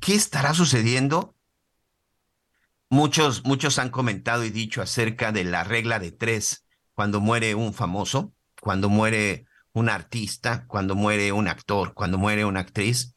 qué 0.02 0.16
estará 0.16 0.54
sucediendo? 0.54 1.37
Muchos, 2.90 3.44
muchos 3.44 3.80
han 3.80 3.90
comentado 3.90 4.46
y 4.46 4.50
dicho 4.50 4.82
acerca 4.82 5.32
de 5.32 5.44
la 5.44 5.64
regla 5.64 6.00
de 6.00 6.12
tres 6.12 6.66
cuando 6.94 7.20
muere 7.20 7.54
un 7.54 7.74
famoso, 7.74 8.34
cuando 8.62 8.90
muere 8.90 9.46
un 9.74 9.90
artista, 9.90 10.66
cuando 10.68 10.96
muere 10.96 11.32
un 11.32 11.48
actor, 11.48 11.94
cuando 11.94 12.18
muere 12.18 12.46
una 12.46 12.62
actriz. 12.62 13.16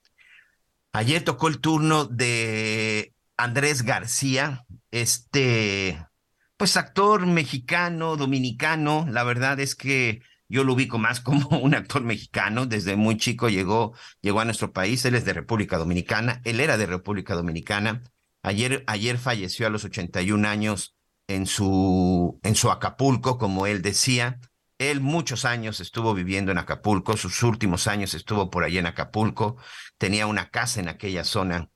Ayer 0.93 1.23
tocó 1.23 1.49
el 1.49 1.61
turno 1.61 2.05
de 2.05 3.15
Andrés 3.37 3.83
García, 3.83 4.67
este, 4.91 6.05
pues 6.57 6.77
actor 6.77 7.27
mexicano, 7.27 8.17
dominicano. 8.17 9.07
La 9.09 9.25
verdad 9.25 9.61
es 9.61 9.75
que 9.75 10.21
yo 10.49 10.65
lo 10.65 10.75
ubico 10.75 10.99
más 10.99 11.21
como 11.23 11.49
un 11.61 11.75
actor 11.75 12.03
mexicano. 12.03 12.67
Desde 12.67 12.97
muy 12.97 13.17
chico 13.17 13.49
llegó, 13.49 13.95
llegó 14.21 14.41
a 14.41 14.45
nuestro 14.45 14.73
país. 14.73 15.05
Él 15.05 15.15
es 15.15 15.25
de 15.25 15.33
República 15.33 15.79
Dominicana. 15.79 16.43
Él 16.45 16.61
era 16.61 16.77
de 16.77 16.87
República 16.87 17.35
Dominicana. 17.35 18.03
Ayer, 18.43 18.85
ayer 18.87 19.19
falleció 19.19 19.67
a 19.67 19.71
los 19.71 19.85
81 19.85 20.49
años 20.49 20.97
en 21.29 21.47
su, 21.47 22.41
en 22.43 22.55
su 22.55 22.71
Acapulco, 22.71 23.39
como 23.39 23.67
él 23.67 23.83
decía. 23.83 24.39
Él 24.79 25.01
muchos 25.01 25.45
años 25.45 25.81
estuvo 25.81 26.15
viviendo 26.15 26.51
en 26.51 26.59
Acapulco, 26.59 27.17
sus 27.17 27.43
últimos 27.43 27.87
años 27.87 28.15
estuvo 28.15 28.49
por 28.51 28.65
allí 28.65 28.79
en 28.79 28.87
Acapulco, 28.87 29.59
tenía 29.99 30.27
una 30.27 30.49
casa 30.49 30.81
en 30.81 30.89
aquella 30.89 31.23
zona, 31.23 31.69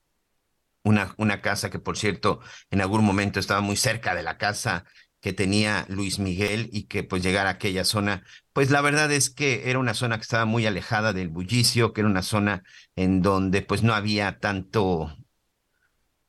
una, 0.83 1.15
una 1.19 1.43
casa 1.43 1.69
que 1.69 1.79
por 1.79 1.99
cierto 1.99 2.41
en 2.71 2.81
algún 2.81 3.05
momento 3.05 3.41
estaba 3.41 3.61
muy 3.61 3.77
cerca 3.77 4.15
de 4.15 4.23
la 4.23 4.39
casa 4.39 4.85
que 5.21 5.35
tenía 5.35 5.85
Luis 5.89 6.19
Miguel 6.19 6.71
y 6.73 6.85
que 6.85 7.03
pues 7.03 7.23
llegar 7.23 7.47
a 7.47 7.51
aquella 7.51 7.85
zona, 7.85 8.25
pues 8.53 8.71
la 8.71 8.81
verdad 8.81 9.13
es 9.13 9.31
que 9.31 9.71
era 9.71 9.79
una 9.79 9.95
zona 9.95 10.17
que 10.17 10.23
estaba 10.23 10.45
muy 10.45 10.67
alejada 10.67 11.13
del 11.13 11.29
bullicio, 11.29 11.93
que 11.93 12.03
era 12.03 12.11
una 12.11 12.23
zona 12.23 12.63
en 12.97 13.23
donde 13.23 13.63
pues 13.63 13.83
no 13.83 13.95
había 13.95 14.39
tanto 14.39 15.15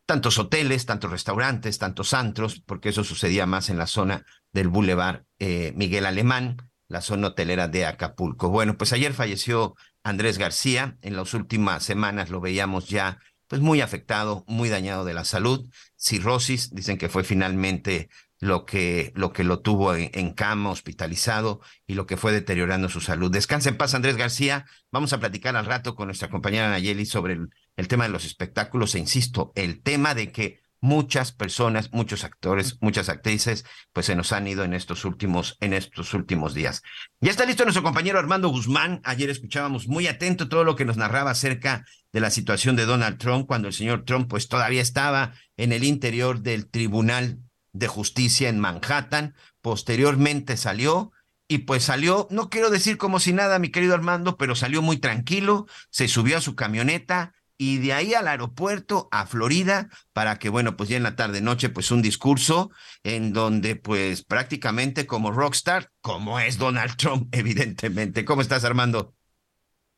tantos 0.05 0.37
hoteles, 0.37 0.85
tantos 0.85 1.11
restaurantes, 1.11 1.79
tantos 1.79 2.13
antros, 2.13 2.61
porque 2.61 2.89
eso 2.89 3.03
sucedía 3.03 3.45
más 3.45 3.69
en 3.69 3.77
la 3.77 3.87
zona 3.87 4.25
del 4.51 4.67
Boulevard 4.67 5.23
eh, 5.39 5.73
Miguel 5.75 6.05
Alemán, 6.05 6.57
la 6.87 7.01
zona 7.01 7.27
hotelera 7.27 7.67
de 7.67 7.85
Acapulco. 7.85 8.49
Bueno, 8.49 8.77
pues 8.77 8.93
ayer 8.93 9.13
falleció 9.13 9.75
Andrés 10.03 10.37
García, 10.37 10.97
en 11.01 11.15
las 11.15 11.33
últimas 11.33 11.83
semanas 11.83 12.29
lo 12.29 12.39
veíamos 12.39 12.87
ya 12.87 13.19
pues 13.47 13.61
muy 13.61 13.81
afectado, 13.81 14.43
muy 14.47 14.69
dañado 14.69 15.05
de 15.05 15.13
la 15.13 15.23
salud, 15.23 15.69
cirrosis, 15.95 16.73
dicen 16.73 16.97
que 16.97 17.09
fue 17.09 17.23
finalmente 17.23 18.09
lo 18.39 18.65
que 18.65 19.11
lo, 19.15 19.33
que 19.33 19.43
lo 19.43 19.59
tuvo 19.61 19.95
en, 19.95 20.33
cama, 20.33 20.71
hospitalizado 20.71 21.61
y 21.87 21.93
lo 21.93 22.05
que 22.05 22.17
fue 22.17 22.31
deteriorando 22.31 22.89
su 22.89 23.01
salud. 23.01 23.31
Descansa 23.31 23.69
en 23.69 23.77
paz, 23.77 23.93
Andrés 23.93 24.17
García. 24.17 24.65
Vamos 24.91 25.13
a 25.13 25.19
platicar 25.19 25.55
al 25.55 25.65
rato 25.65 25.95
con 25.95 26.07
nuestra 26.07 26.29
compañera 26.29 26.69
Nayeli 26.69 27.05
sobre 27.05 27.33
el 27.33 27.49
el 27.75 27.87
tema 27.87 28.05
de 28.05 28.09
los 28.09 28.25
espectáculos 28.25 28.95
e 28.95 28.99
insisto, 28.99 29.51
el 29.55 29.81
tema 29.81 30.15
de 30.15 30.31
que 30.31 30.63
muchas 30.81 31.31
personas, 31.31 31.91
muchos 31.91 32.23
actores, 32.23 32.77
muchas 32.79 33.09
actrices, 33.09 33.65
pues 33.91 34.05
se 34.05 34.15
nos 34.15 34.31
han 34.31 34.47
ido 34.47 34.63
en 34.63 34.73
estos 34.73 35.03
últimos, 35.03 35.57
en 35.59 35.73
estos 35.73 36.13
últimos 36.13 36.53
días. 36.53 36.83
Ya 37.19 37.31
está 37.31 37.45
listo 37.45 37.63
nuestro 37.63 37.83
compañero 37.83 38.19
Armando 38.19 38.49
Guzmán. 38.49 39.01
Ayer 39.03 39.29
escuchábamos 39.29 39.87
muy 39.87 40.07
atento 40.07 40.47
todo 40.47 40.63
lo 40.63 40.75
que 40.75 40.85
nos 40.85 40.97
narraba 40.97 41.31
acerca 41.31 41.85
de 42.13 42.19
la 42.19 42.29
situación 42.29 42.75
de 42.75 42.85
Donald 42.85 43.17
Trump 43.17 43.47
cuando 43.47 43.67
el 43.67 43.73
señor 43.73 44.05
Trump 44.05 44.29
pues 44.29 44.47
todavía 44.47 44.81
estaba 44.81 45.33
en 45.57 45.71
el 45.71 45.83
interior 45.83 46.41
del 46.41 46.69
Tribunal 46.69 47.39
de 47.75 47.87
Justicia 47.87 48.49
en 48.49 48.59
Manhattan. 48.59 49.35
Posteriormente 49.61 50.57
salió 50.57 51.11
y 51.47 51.59
pues 51.59 51.83
salió, 51.83 52.27
no 52.31 52.49
quiero 52.49 52.69
decir 52.69 52.97
como 52.97 53.19
si 53.19 53.31
nada, 53.31 53.59
mi 53.59 53.69
querido 53.69 53.93
Armando, 53.93 54.37
pero 54.37 54.55
salió 54.55 54.81
muy 54.81 54.97
tranquilo, 54.97 55.67
se 55.91 56.07
subió 56.07 56.37
a 56.37 56.41
su 56.41 56.55
camioneta, 56.55 57.33
y 57.57 57.77
de 57.77 57.93
ahí 57.93 58.13
al 58.13 58.27
aeropuerto 58.27 59.07
a 59.11 59.25
Florida 59.25 59.89
para 60.13 60.39
que, 60.39 60.49
bueno, 60.49 60.75
pues 60.75 60.89
ya 60.89 60.97
en 60.97 61.03
la 61.03 61.15
tarde 61.15 61.41
noche, 61.41 61.69
pues 61.69 61.91
un 61.91 62.01
discurso 62.01 62.71
en 63.03 63.31
donde 63.33 63.75
pues 63.75 64.23
prácticamente 64.23 65.05
como 65.05 65.31
rockstar, 65.31 65.91
como 66.01 66.39
es 66.39 66.57
Donald 66.57 66.97
Trump, 66.97 67.29
evidentemente. 67.33 68.25
¿Cómo 68.25 68.41
estás, 68.41 68.63
Armando? 68.63 69.15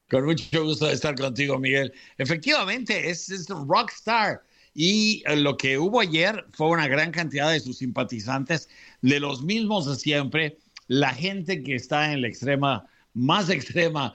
Con 0.09 0.25
mucho 0.25 0.63
gusto 0.63 0.85
de 0.85 0.93
estar 0.93 1.15
contigo, 1.15 1.59
Miguel. 1.59 1.91
Efectivamente, 2.17 3.09
es, 3.09 3.29
es 3.29 3.47
rockstar. 3.49 4.41
Y 4.77 5.23
eh, 5.25 5.35
lo 5.35 5.57
que 5.57 5.77
hubo 5.77 5.99
ayer 5.99 6.45
fue 6.53 6.67
una 6.67 6.87
gran 6.87 7.11
cantidad 7.11 7.51
de 7.51 7.59
sus 7.59 7.79
simpatizantes, 7.79 8.69
de 9.01 9.19
los 9.19 9.41
mismos 9.41 9.87
de 9.87 9.95
siempre, 9.95 10.57
la 10.87 11.13
gente 11.13 11.63
que 11.63 11.75
está 11.75 12.13
en 12.13 12.21
la 12.21 12.27
extrema, 12.27 12.85
más 13.13 13.49
extrema 13.49 14.13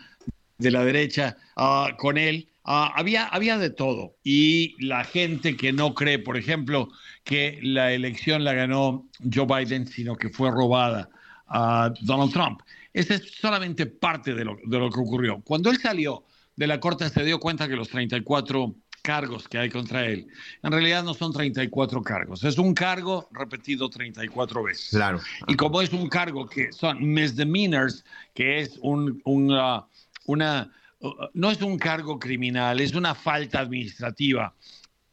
de 0.58 0.70
la 0.70 0.84
derecha 0.84 1.36
uh, 1.56 1.94
con 1.96 2.16
él 2.16 2.48
Ah, 2.64 2.92
había, 2.94 3.26
había 3.26 3.58
de 3.58 3.70
todo. 3.70 4.16
Y 4.22 4.76
la 4.84 5.04
gente 5.04 5.56
que 5.56 5.72
no 5.72 5.94
cree, 5.94 6.18
por 6.18 6.36
ejemplo, 6.36 6.88
que 7.24 7.58
la 7.62 7.92
elección 7.92 8.44
la 8.44 8.54
ganó 8.54 9.08
Joe 9.32 9.46
Biden, 9.46 9.86
sino 9.86 10.16
que 10.16 10.28
fue 10.28 10.50
robada 10.50 11.08
a 11.48 11.92
Donald 12.02 12.32
Trump. 12.32 12.60
Esa 12.92 13.14
es 13.14 13.32
solamente 13.40 13.86
parte 13.86 14.34
de 14.34 14.44
lo, 14.44 14.56
de 14.64 14.78
lo 14.78 14.90
que 14.90 15.00
ocurrió. 15.00 15.40
Cuando 15.42 15.70
él 15.70 15.78
salió 15.78 16.24
de 16.54 16.66
la 16.66 16.78
corte 16.78 17.08
se 17.08 17.24
dio 17.24 17.40
cuenta 17.40 17.68
que 17.68 17.74
los 17.74 17.88
34 17.88 18.74
cargos 19.02 19.48
que 19.48 19.58
hay 19.58 19.68
contra 19.68 20.06
él, 20.06 20.26
en 20.62 20.72
realidad 20.72 21.02
no 21.04 21.14
son 21.14 21.32
34 21.32 22.02
cargos, 22.02 22.44
es 22.44 22.58
un 22.58 22.72
cargo 22.74 23.28
repetido 23.32 23.90
34 23.90 24.62
veces. 24.62 24.90
Claro. 24.90 25.20
Y 25.48 25.56
como 25.56 25.82
es 25.82 25.92
un 25.92 26.08
cargo 26.08 26.48
que 26.48 26.72
son 26.72 27.12
misdemeanors, 27.12 28.04
que 28.34 28.60
es 28.60 28.78
un, 28.80 29.20
una, 29.24 29.84
una, 30.26 30.70
no 31.34 31.50
es 31.50 31.60
un 31.60 31.78
cargo 31.78 32.18
criminal, 32.18 32.80
es 32.80 32.94
una 32.94 33.14
falta 33.14 33.60
administrativa 33.60 34.54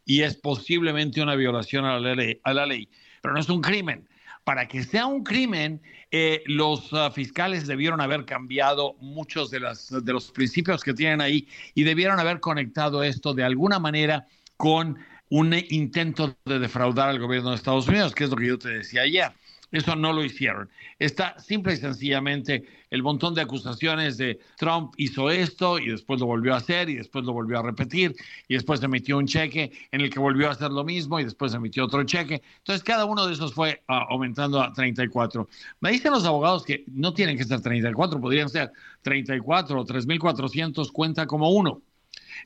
y 0.05 0.22
es 0.22 0.36
posiblemente 0.36 1.22
una 1.22 1.36
violación 1.36 1.86
a 1.86 2.00
la 2.00 2.15
ley, 2.15 2.39
a 2.43 2.53
la 2.53 2.65
ley 2.65 2.89
pero 3.22 3.34
no 3.34 3.39
es 3.39 3.50
un 3.50 3.62
crimen. 3.62 4.08
Para 4.43 4.67
que 4.67 4.84
sea 4.84 5.05
un 5.05 5.24
crimen, 5.24 5.81
eh, 6.11 6.41
los 6.47 6.91
uh, 6.91 7.11
fiscales 7.11 7.67
debieron 7.67 8.01
haber 8.01 8.25
cambiado 8.25 8.95
muchos 8.99 9.51
de, 9.51 9.59
las, 9.59 9.89
de 9.89 10.13
los 10.13 10.31
principios 10.31 10.83
que 10.83 10.93
tienen 10.93 11.21
ahí 11.21 11.47
y 11.75 11.83
debieron 11.83 12.19
haber 12.19 12.39
conectado 12.39 13.03
esto 13.03 13.33
de 13.33 13.43
alguna 13.43 13.77
manera 13.77 14.25
con 14.57 14.97
un 15.29 15.53
intento 15.69 16.35
de 16.45 16.57
defraudar 16.57 17.09
al 17.09 17.19
gobierno 17.19 17.51
de 17.51 17.57
Estados 17.57 17.87
Unidos, 17.87 18.15
que 18.15 18.23
es 18.23 18.29
lo 18.31 18.35
que 18.35 18.47
yo 18.47 18.57
te 18.57 18.69
decía 18.69 19.03
ayer. 19.03 19.31
Eso 19.71 19.95
no 19.95 20.11
lo 20.11 20.23
hicieron. 20.23 20.69
Está 20.97 21.37
simple 21.39 21.73
y 21.73 21.77
sencillamente 21.77 22.63
el 22.89 23.03
montón 23.03 23.36
de 23.36 23.41
acusaciones 23.41 24.17
de 24.17 24.39
Trump 24.58 24.93
hizo 24.98 25.29
esto 25.29 25.79
y 25.79 25.89
después 25.89 26.19
lo 26.19 26.25
volvió 26.25 26.53
a 26.53 26.58
hacer 26.58 26.89
y 26.89 26.96
después 26.96 27.25
lo 27.25 27.34
volvió 27.34 27.60
a 27.60 27.63
repetir 27.63 28.15
y 28.48 28.55
después 28.55 28.81
emitió 28.81 29.17
un 29.17 29.27
cheque 29.27 29.72
en 29.91 30.01
el 30.01 30.10
que 30.10 30.19
volvió 30.19 30.48
a 30.48 30.51
hacer 30.51 30.72
lo 30.72 30.84
mismo 30.84 31.19
y 31.19 31.24
después 31.24 31.53
emitió 31.53 31.86
otro 31.86 32.03
cheque. 32.03 32.41
Entonces 32.58 32.84
cada 32.84 33.05
uno 33.05 33.27
de 33.27 33.34
esos 33.34 33.53
fue 33.53 33.81
uh, 33.89 33.93
aumentando 34.10 34.62
a 34.62 34.74
34. 34.74 35.48
Me 35.81 35.91
dicen 35.91 36.12
los 36.12 36.25
abogados 36.25 36.63
que 36.63 36.84
no 36.88 37.13
tienen 37.13 37.38
que 37.38 37.43
ser 37.43 37.62
34, 37.62 38.19
podrían 38.19 38.50
ser 38.50 38.72
34 39.03 39.79
o 39.79 39.86
3.400 39.86 40.91
cuenta 40.91 41.27
como 41.27 41.51
uno. 41.51 41.81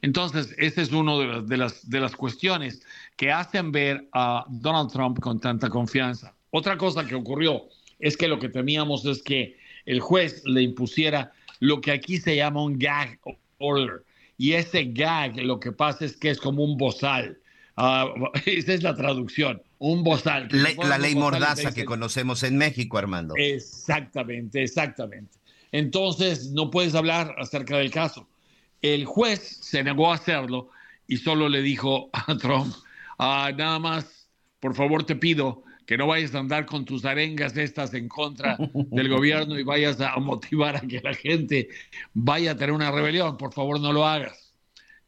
Entonces, 0.02 0.56
esa 0.58 0.82
es 0.82 0.92
una 0.92 1.18
de 1.18 1.42
de, 1.44 1.58
las, 1.58 1.88
de 1.88 2.00
las 2.00 2.16
cuestiones 2.16 2.82
que 3.16 3.32
hacen 3.32 3.72
ver 3.72 4.08
a 4.12 4.46
Donald 4.50 4.92
Trump 4.92 5.20
con 5.20 5.40
tanta 5.40 5.70
confianza. 5.70 6.36
Otra 6.50 6.78
cosa 6.78 7.06
que 7.06 7.16
ocurrió 7.16 7.64
es 8.00 8.18
que 8.18 8.28
lo 8.28 8.40
que 8.40 8.50
temíamos 8.50 9.06
es 9.06 9.22
que 9.22 9.58
el 9.86 10.00
juez 10.00 10.44
le 10.46 10.62
impusiera 10.62 11.32
lo 11.60 11.82
que 11.82 11.92
aquí 11.92 12.18
se 12.18 12.36
llama 12.36 12.64
un 12.64 12.78
gag 12.78 13.20
order. 13.58 14.04
Y 14.38 14.54
ese 14.54 14.86
gag 14.86 15.38
lo 15.38 15.60
que 15.60 15.72
pasa 15.72 16.06
es 16.06 16.18
que 16.18 16.30
es 16.30 16.40
como 16.40 16.64
un 16.64 16.78
bozal. 16.78 17.40
Uh, 17.78 18.28
esa 18.46 18.74
es 18.74 18.84
la 18.84 18.96
traducción, 18.96 19.62
un 19.80 20.04
bozal. 20.04 20.48
La, 20.52 20.72
la 20.88 20.98
ley 20.98 21.16
mordaza 21.16 21.74
que 21.74 21.86
conocemos 21.86 22.44
en 22.44 22.58
México, 22.58 22.98
Armando. 22.98 23.34
Exactamente, 23.38 24.64
exactamente. 24.64 25.38
Entonces, 25.72 26.52
no 26.52 26.70
puedes 26.70 26.94
hablar 26.94 27.36
acerca 27.40 27.78
del 27.78 27.90
caso. 27.90 28.28
El 28.82 29.06
juez 29.06 29.60
se 29.62 29.84
negó 29.84 30.12
a 30.12 30.16
hacerlo 30.16 30.70
y 31.08 31.18
solo 31.18 31.50
le 31.50 31.62
dijo 31.62 32.10
a 32.14 32.38
Trump, 32.38 32.76
ah, 33.18 33.52
nada 33.56 33.80
más, 33.80 34.28
por 34.60 34.76
favor 34.76 35.06
te 35.06 35.16
pido 35.16 35.64
que 35.86 35.98
no 35.98 36.08
vayas 36.08 36.34
a 36.36 36.40
andar 36.40 36.66
con 36.66 36.86
tus 36.86 37.06
arengas 37.06 37.58
estas 37.58 37.94
en 37.94 38.08
contra 38.08 38.58
del 38.74 39.10
gobierno 39.10 39.60
y 39.60 39.64
vayas 39.64 40.00
a 40.00 40.18
motivar 40.18 40.78
a 40.78 40.82
que 40.82 41.02
la 41.02 41.14
gente 41.14 41.70
vaya 42.14 42.52
a 42.52 42.56
tener 42.56 42.72
una 42.72 42.92
rebelión. 42.92 43.38
Por 43.38 43.54
favor, 43.54 43.80
no 43.80 43.92
lo 43.92 44.06
hagas. 44.06 44.44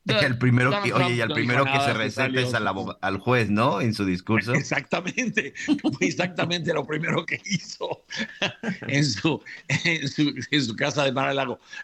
Es 0.07 0.17
que 0.17 0.25
el 0.27 0.37
primero 0.37 0.69
que, 0.83 0.93
oye, 0.93 1.15
y 1.15 1.21
el 1.21 1.31
primero 1.33 1.65
que 1.65 1.79
se 1.79 1.93
receta 1.93 2.39
es 2.39 2.53
al, 2.53 2.67
al, 3.01 3.17
juez, 3.17 3.49
¿no? 3.49 3.81
En 3.81 3.91
su 3.95 4.05
discurso. 4.05 4.53
Exactamente, 4.53 5.53
fue 5.81 6.07
exactamente 6.07 6.71
lo 6.73 6.85
primero 6.85 7.25
que 7.25 7.41
hizo 7.45 8.05
en 8.87 9.03
su, 9.03 9.41
en 9.67 10.07
su, 10.07 10.31
en 10.51 10.63
su 10.63 10.75
casa 10.75 11.05
de 11.05 11.11
Mar. 11.11 11.35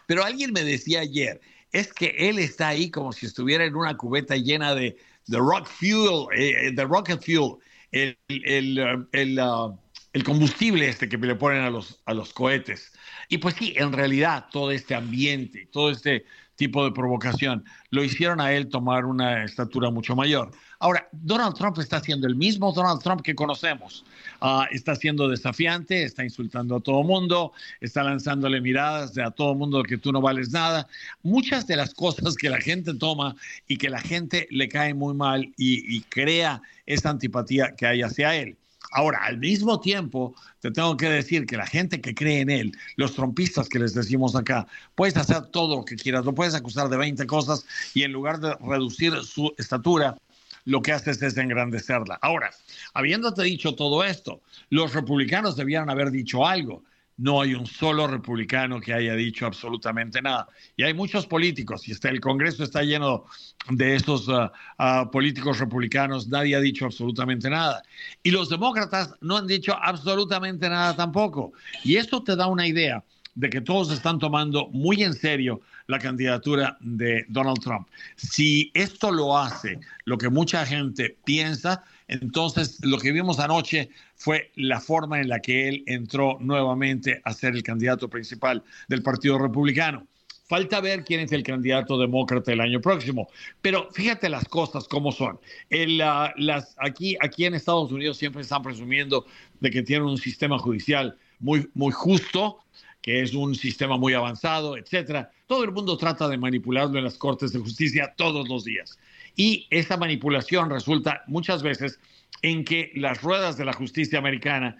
Pero 0.06 0.24
alguien 0.24 0.52
me 0.52 0.62
decía 0.62 1.00
ayer, 1.00 1.40
es 1.72 1.92
que 1.92 2.14
él 2.16 2.38
está 2.38 2.68
ahí 2.68 2.90
como 2.90 3.12
si 3.12 3.26
estuviera 3.26 3.64
en 3.64 3.74
una 3.74 3.96
cubeta 3.96 4.36
llena 4.36 4.72
de, 4.76 4.96
de 5.26 5.38
rock 5.38 5.66
fuel, 5.66 6.26
eh, 6.36 6.70
de 6.72 6.84
rocket 6.84 7.24
fuel 7.24 7.56
el, 7.92 8.18
el, 8.28 9.38
uh, 9.38 9.78
el, 10.12 10.24
combustible 10.24 10.88
este 10.88 11.08
que 11.08 11.16
le 11.18 11.34
ponen 11.34 11.62
a 11.62 11.70
los, 11.70 12.02
a 12.06 12.14
los 12.14 12.32
cohetes. 12.32 12.92
Y 13.28 13.38
pues 13.38 13.54
sí, 13.54 13.74
en 13.76 13.92
realidad 13.92 14.46
todo 14.50 14.70
este 14.70 14.94
ambiente, 14.94 15.68
todo 15.70 15.90
este 15.90 16.24
tipo 16.56 16.84
de 16.84 16.92
provocación, 16.92 17.64
lo 17.90 18.02
hicieron 18.04 18.40
a 18.40 18.52
él 18.52 18.68
tomar 18.68 19.04
una 19.04 19.44
estatura 19.44 19.90
mucho 19.90 20.16
mayor. 20.16 20.50
Ahora, 20.82 21.08
Donald 21.12 21.54
Trump 21.54 21.78
está 21.78 22.00
siendo 22.00 22.26
el 22.26 22.34
mismo 22.34 22.72
Donald 22.72 23.00
Trump 23.00 23.22
que 23.22 23.36
conocemos. 23.36 24.04
Uh, 24.40 24.64
está 24.72 24.96
siendo 24.96 25.28
desafiante, 25.28 26.02
está 26.02 26.24
insultando 26.24 26.74
a 26.74 26.80
todo 26.80 27.04
mundo, 27.04 27.52
está 27.80 28.02
lanzándole 28.02 28.60
miradas 28.60 29.14
de 29.14 29.22
a 29.22 29.30
todo 29.30 29.54
mundo 29.54 29.84
que 29.84 29.96
tú 29.96 30.10
no 30.10 30.20
vales 30.20 30.50
nada. 30.50 30.88
Muchas 31.22 31.68
de 31.68 31.76
las 31.76 31.94
cosas 31.94 32.34
que 32.34 32.50
la 32.50 32.60
gente 32.60 32.94
toma 32.94 33.36
y 33.68 33.76
que 33.76 33.90
la 33.90 34.00
gente 34.00 34.48
le 34.50 34.68
cae 34.68 34.92
muy 34.92 35.14
mal 35.14 35.54
y, 35.56 35.96
y 35.96 36.00
crea 36.00 36.60
esa 36.84 37.10
antipatía 37.10 37.76
que 37.76 37.86
hay 37.86 38.02
hacia 38.02 38.34
él. 38.34 38.56
Ahora, 38.90 39.20
al 39.22 39.38
mismo 39.38 39.78
tiempo, 39.78 40.34
te 40.58 40.72
tengo 40.72 40.96
que 40.96 41.08
decir 41.08 41.46
que 41.46 41.56
la 41.56 41.66
gente 41.66 42.00
que 42.00 42.12
cree 42.12 42.40
en 42.40 42.50
él, 42.50 42.72
los 42.96 43.14
trompistas 43.14 43.68
que 43.68 43.78
les 43.78 43.94
decimos 43.94 44.34
acá, 44.34 44.66
puedes 44.96 45.16
hacer 45.16 45.46
todo 45.46 45.76
lo 45.76 45.84
que 45.84 45.94
quieras, 45.94 46.24
lo 46.24 46.34
puedes 46.34 46.54
acusar 46.54 46.88
de 46.88 46.96
20 46.96 47.24
cosas 47.28 47.64
y 47.94 48.02
en 48.02 48.12
lugar 48.12 48.40
de 48.40 48.52
reducir 48.56 49.14
su 49.22 49.54
estatura, 49.56 50.16
lo 50.64 50.82
que 50.82 50.92
haces 50.92 51.22
es 51.22 51.36
engrandecerla. 51.36 52.18
Ahora, 52.22 52.50
habiéndote 52.94 53.42
dicho 53.42 53.74
todo 53.74 54.04
esto, 54.04 54.42
los 54.70 54.94
republicanos 54.94 55.56
debieran 55.56 55.90
haber 55.90 56.10
dicho 56.10 56.46
algo 56.46 56.82
no 57.22 57.40
hay 57.40 57.54
un 57.54 57.66
solo 57.66 58.06
republicano 58.06 58.80
que 58.80 58.92
haya 58.92 59.14
dicho 59.14 59.46
absolutamente 59.46 60.20
nada. 60.22 60.48
Y 60.76 60.82
hay 60.82 60.94
muchos 60.94 61.26
políticos, 61.26 61.86
y 61.88 61.92
está, 61.92 62.08
el 62.08 62.20
Congreso 62.20 62.64
está 62.64 62.82
lleno 62.82 63.26
de 63.70 63.96
esos 63.96 64.28
uh, 64.28 64.50
uh, 64.78 65.10
políticos 65.10 65.58
republicanos, 65.58 66.28
nadie 66.28 66.56
ha 66.56 66.60
dicho 66.60 66.86
absolutamente 66.86 67.48
nada. 67.50 67.82
Y 68.22 68.30
los 68.30 68.48
demócratas 68.48 69.14
no 69.20 69.36
han 69.36 69.46
dicho 69.46 69.72
absolutamente 69.80 70.68
nada 70.68 70.96
tampoco. 70.96 71.52
Y 71.84 71.96
esto 71.96 72.22
te 72.22 72.34
da 72.34 72.46
una 72.46 72.66
idea 72.66 73.04
de 73.34 73.50
que 73.50 73.60
todos 73.60 73.90
están 73.90 74.18
tomando 74.18 74.68
muy 74.68 75.02
en 75.02 75.14
serio 75.14 75.60
la 75.86 75.98
candidatura 75.98 76.76
de 76.80 77.24
Donald 77.28 77.60
Trump. 77.60 77.88
Si 78.16 78.70
esto 78.74 79.10
lo 79.10 79.36
hace 79.36 79.78
lo 80.04 80.18
que 80.18 80.28
mucha 80.28 80.66
gente 80.66 81.16
piensa, 81.24 81.82
entonces 82.08 82.78
lo 82.82 82.98
que 82.98 83.12
vimos 83.12 83.38
anoche 83.38 83.88
fue 84.14 84.50
la 84.54 84.80
forma 84.80 85.20
en 85.20 85.28
la 85.28 85.40
que 85.40 85.68
él 85.68 85.82
entró 85.86 86.36
nuevamente 86.40 87.20
a 87.24 87.32
ser 87.32 87.54
el 87.54 87.62
candidato 87.62 88.08
principal 88.08 88.62
del 88.88 89.02
Partido 89.02 89.38
Republicano. 89.38 90.06
Falta 90.44 90.82
ver 90.82 91.02
quién 91.04 91.20
es 91.20 91.32
el 91.32 91.42
candidato 91.42 91.98
demócrata 91.98 92.52
el 92.52 92.60
año 92.60 92.80
próximo. 92.80 93.28
Pero 93.62 93.88
fíjate 93.92 94.28
las 94.28 94.44
cosas 94.44 94.86
como 94.86 95.10
son. 95.10 95.38
El, 95.70 96.02
uh, 96.02 96.62
aquí, 96.76 97.16
aquí 97.22 97.46
en 97.46 97.54
Estados 97.54 97.90
Unidos 97.90 98.18
siempre 98.18 98.42
están 98.42 98.62
presumiendo 98.62 99.24
de 99.60 99.70
que 99.70 99.82
tienen 99.82 100.06
un 100.06 100.18
sistema 100.18 100.58
judicial 100.58 101.16
muy, 101.38 101.70
muy 101.72 101.90
justo, 101.90 102.58
que 103.02 103.20
es 103.20 103.34
un 103.34 103.54
sistema 103.54 103.96
muy 103.96 104.14
avanzado, 104.14 104.76
etcétera. 104.76 105.30
Todo 105.46 105.64
el 105.64 105.72
mundo 105.72 105.96
trata 105.96 106.28
de 106.28 106.38
manipularlo 106.38 106.96
en 106.96 107.04
las 107.04 107.18
cortes 107.18 107.52
de 107.52 107.58
justicia 107.58 108.14
todos 108.16 108.48
los 108.48 108.64
días. 108.64 108.98
Y 109.36 109.66
esa 109.70 109.96
manipulación 109.96 110.70
resulta 110.70 111.22
muchas 111.26 111.62
veces 111.62 111.98
en 112.42 112.64
que 112.64 112.92
las 112.94 113.20
ruedas 113.20 113.56
de 113.56 113.64
la 113.64 113.72
justicia 113.72 114.18
americana 114.18 114.76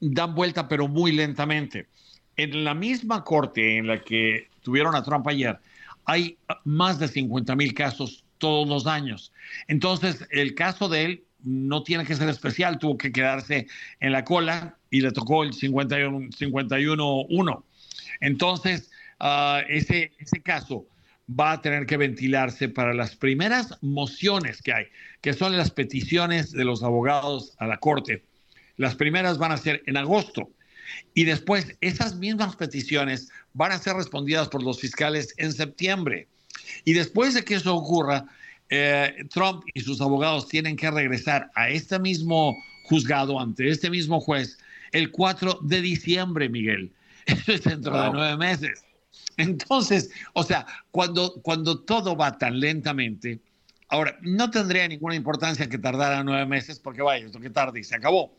dan 0.00 0.34
vuelta 0.34 0.68
pero 0.68 0.88
muy 0.88 1.12
lentamente. 1.12 1.86
En 2.36 2.64
la 2.64 2.74
misma 2.74 3.24
corte 3.24 3.78
en 3.78 3.86
la 3.86 4.00
que 4.00 4.48
tuvieron 4.62 4.94
a 4.94 5.02
Trump 5.02 5.26
ayer, 5.26 5.58
hay 6.04 6.38
más 6.64 6.98
de 6.98 7.08
50 7.08 7.56
mil 7.56 7.74
casos 7.74 8.24
todos 8.38 8.68
los 8.68 8.86
años. 8.86 9.32
Entonces, 9.66 10.26
el 10.30 10.54
caso 10.54 10.88
de 10.88 11.04
él 11.04 11.24
no 11.42 11.82
tiene 11.82 12.04
que 12.04 12.14
ser 12.14 12.28
especial, 12.28 12.78
tuvo 12.78 12.98
que 12.98 13.12
quedarse 13.12 13.66
en 14.00 14.12
la 14.12 14.24
cola 14.24 14.77
y 14.90 15.00
le 15.00 15.12
tocó 15.12 15.44
el 15.44 15.52
51-1. 15.52 17.62
Entonces, 18.20 18.90
uh, 19.20 19.60
ese, 19.68 20.12
ese 20.18 20.42
caso 20.42 20.86
va 21.28 21.52
a 21.52 21.60
tener 21.60 21.86
que 21.86 21.96
ventilarse 21.96 22.68
para 22.68 22.94
las 22.94 23.16
primeras 23.16 23.76
mociones 23.82 24.62
que 24.62 24.72
hay, 24.72 24.86
que 25.20 25.34
son 25.34 25.56
las 25.56 25.70
peticiones 25.70 26.52
de 26.52 26.64
los 26.64 26.82
abogados 26.82 27.54
a 27.58 27.66
la 27.66 27.78
Corte. 27.78 28.24
Las 28.76 28.94
primeras 28.94 29.38
van 29.38 29.52
a 29.52 29.58
ser 29.58 29.82
en 29.86 29.96
agosto. 29.96 30.50
Y 31.14 31.24
después 31.24 31.76
esas 31.82 32.16
mismas 32.16 32.56
peticiones 32.56 33.28
van 33.52 33.72
a 33.72 33.78
ser 33.78 33.96
respondidas 33.96 34.48
por 34.48 34.62
los 34.62 34.80
fiscales 34.80 35.34
en 35.36 35.52
septiembre. 35.52 36.28
Y 36.84 36.94
después 36.94 37.34
de 37.34 37.44
que 37.44 37.56
eso 37.56 37.74
ocurra, 37.74 38.24
eh, 38.70 39.26
Trump 39.30 39.64
y 39.74 39.80
sus 39.80 40.00
abogados 40.00 40.48
tienen 40.48 40.76
que 40.76 40.90
regresar 40.90 41.50
a 41.54 41.68
este 41.68 41.98
mismo 41.98 42.56
juzgado, 42.84 43.38
ante 43.38 43.68
este 43.68 43.90
mismo 43.90 44.20
juez, 44.20 44.58
el 44.92 45.10
4 45.10 45.60
de 45.62 45.80
diciembre, 45.80 46.48
Miguel. 46.48 46.92
Eso 47.26 47.52
es 47.52 47.62
dentro 47.62 47.92
wow. 47.92 48.02
de 48.04 48.10
nueve 48.10 48.36
meses. 48.36 48.84
Entonces, 49.36 50.10
o 50.32 50.42
sea, 50.42 50.66
cuando, 50.90 51.40
cuando 51.42 51.80
todo 51.80 52.16
va 52.16 52.36
tan 52.38 52.58
lentamente, 52.58 53.40
ahora, 53.88 54.18
no 54.22 54.50
tendría 54.50 54.88
ninguna 54.88 55.14
importancia 55.14 55.68
que 55.68 55.78
tardara 55.78 56.24
nueve 56.24 56.46
meses 56.46 56.78
porque 56.78 57.02
vaya, 57.02 57.26
esto 57.26 57.40
que 57.40 57.50
tarde 57.50 57.80
y 57.80 57.84
se 57.84 57.94
acabó. 57.94 58.34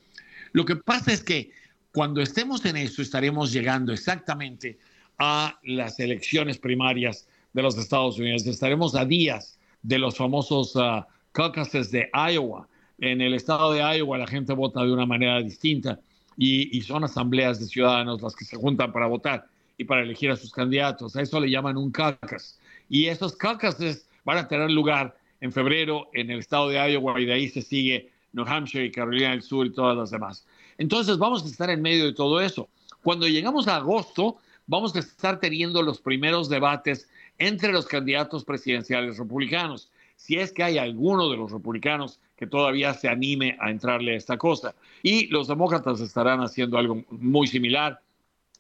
Lo 0.52 0.66
que 0.66 0.76
pasa 0.76 1.14
es 1.14 1.24
que 1.24 1.52
cuando 1.92 2.22
estemos 2.22 2.66
en 2.66 2.78
eso, 2.78 3.02
estaremos 3.02 3.52
llegando 3.52 3.94
exactamente 3.94 4.78
a 5.18 5.60
las 5.64 6.00
elecciones 6.00 6.58
primarias 6.58 7.28
de 7.54 7.62
los 7.62 7.78
Estados 7.78 8.18
Unidos. 8.20 8.46
Estaremos 8.46 8.96
a 8.96 9.06
días 9.06 9.60
de 9.82 10.00
los 10.00 10.18
famosos 10.18 10.76
uh, 10.76 11.04
caucuses 11.32 11.92
de 11.92 12.10
Iowa. 12.14 12.68
En 13.00 13.22
el 13.22 13.34
estado 13.34 13.74
de 13.74 13.80
Iowa 13.80 14.18
la 14.18 14.28
gente 14.28 14.54
vota 14.54 14.84
de 14.84 14.92
una 14.92 15.06
manera 15.06 15.42
distinta 15.42 16.00
y, 16.42 16.82
son 16.84 17.04
asambleas 17.04 17.60
de 17.60 17.66
ciudadanos 17.66 18.22
las 18.22 18.34
que 18.34 18.46
se 18.46 18.56
juntan 18.56 18.94
para 18.94 19.08
votar 19.08 19.46
y 19.78 19.84
para 19.84 20.04
elegir 20.04 20.32
a 20.32 20.38
sus 20.38 20.54
candidatos. 20.54 21.16
A 21.18 21.22
eso 21.22 21.38
le 21.40 21.50
llaman 21.50 21.76
un 21.76 21.92
caucus. 21.92 22.58
Y 22.88 23.08
esos 23.08 23.36
caucuses 23.36 24.08
van 24.24 24.38
a 24.38 24.48
tener 24.48 24.72
lugar 24.72 25.18
en 25.42 25.52
febrero 25.52 26.10
en 26.14 26.32
el 26.32 26.40
estado 26.40 26.70
de 26.70 26.78
Iowa 26.78 27.20
y 27.20 27.26
de 27.26 27.34
ahí 27.34 27.50
se 27.50 27.62
sigue 27.62 28.10
New 28.32 28.46
Hampshire 28.48 28.86
y 28.86 28.92
Carolina 28.92 29.32
del 29.32 29.42
Sur 29.42 29.68
y 29.68 29.74
todas 29.74 29.98
las 29.98 30.12
demás. 30.12 30.46
Entonces 30.78 31.18
vamos 31.18 31.44
a 31.44 31.48
estar 31.48 31.70
en 31.70 31.82
medio 31.82 32.06
de 32.06 32.14
todo 32.14 32.40
eso. 32.40 32.70
Cuando 33.04 33.28
llegamos 33.28 33.68
a 33.68 33.76
agosto, 33.76 34.38
vamos 34.66 34.96
a 34.96 35.00
estar 35.00 35.42
teniendo 35.42 35.82
los 35.82 36.00
primeros 36.00 36.48
debates 36.48 37.10
entre 37.38 37.74
los 37.74 37.86
candidatos 37.86 38.46
presidenciales 38.46 39.18
republicanos, 39.18 39.90
si 40.16 40.38
es 40.38 40.54
que 40.54 40.64
hay 40.64 40.78
alguno 40.78 41.30
de 41.30 41.38
los 41.38 41.52
republicanos 41.52 42.20
que 42.40 42.48
todavía 42.48 42.94
se 42.94 43.10
anime 43.10 43.58
a 43.60 43.70
entrarle 43.70 44.14
a 44.14 44.16
esta 44.16 44.38
cosa. 44.38 44.74
Y 45.04 45.28
los 45.28 45.50
demócratas 45.50 46.00
estarán 46.00 46.40
haciendo 46.40 46.78
algo 46.78 47.04
muy 47.10 47.48
similar 47.48 48.00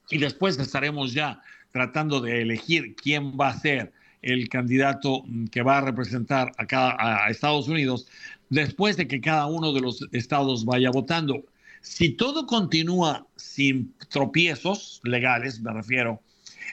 y 0.09 0.17
después 0.17 0.59
estaremos 0.59 1.13
ya 1.13 1.41
tratando 1.71 2.19
de 2.19 2.41
elegir 2.41 2.93
quién 2.97 3.37
va 3.39 3.47
a 3.47 3.57
ser 3.57 3.93
el 4.21 4.49
candidato 4.49 5.23
que 5.49 5.61
va 5.61 5.77
a 5.77 5.81
representar 5.81 6.51
a, 6.57 6.65
cada, 6.67 7.29
Estados 7.29 7.69
Unidos 7.69 8.05
después 8.49 8.97
de 8.97 9.07
que 9.07 9.21
cada 9.21 9.45
uno 9.45 9.71
de 9.71 9.79
los 9.79 10.05
estados 10.11 10.65
vaya 10.65 10.91
votando. 10.91 11.45
Si 11.79 12.09
todo 12.09 12.45
continúa 12.45 13.25
sin 13.37 13.93
tropiezos 14.09 14.99
legales, 15.05 15.61
me 15.61 15.71
refiero, 15.71 16.21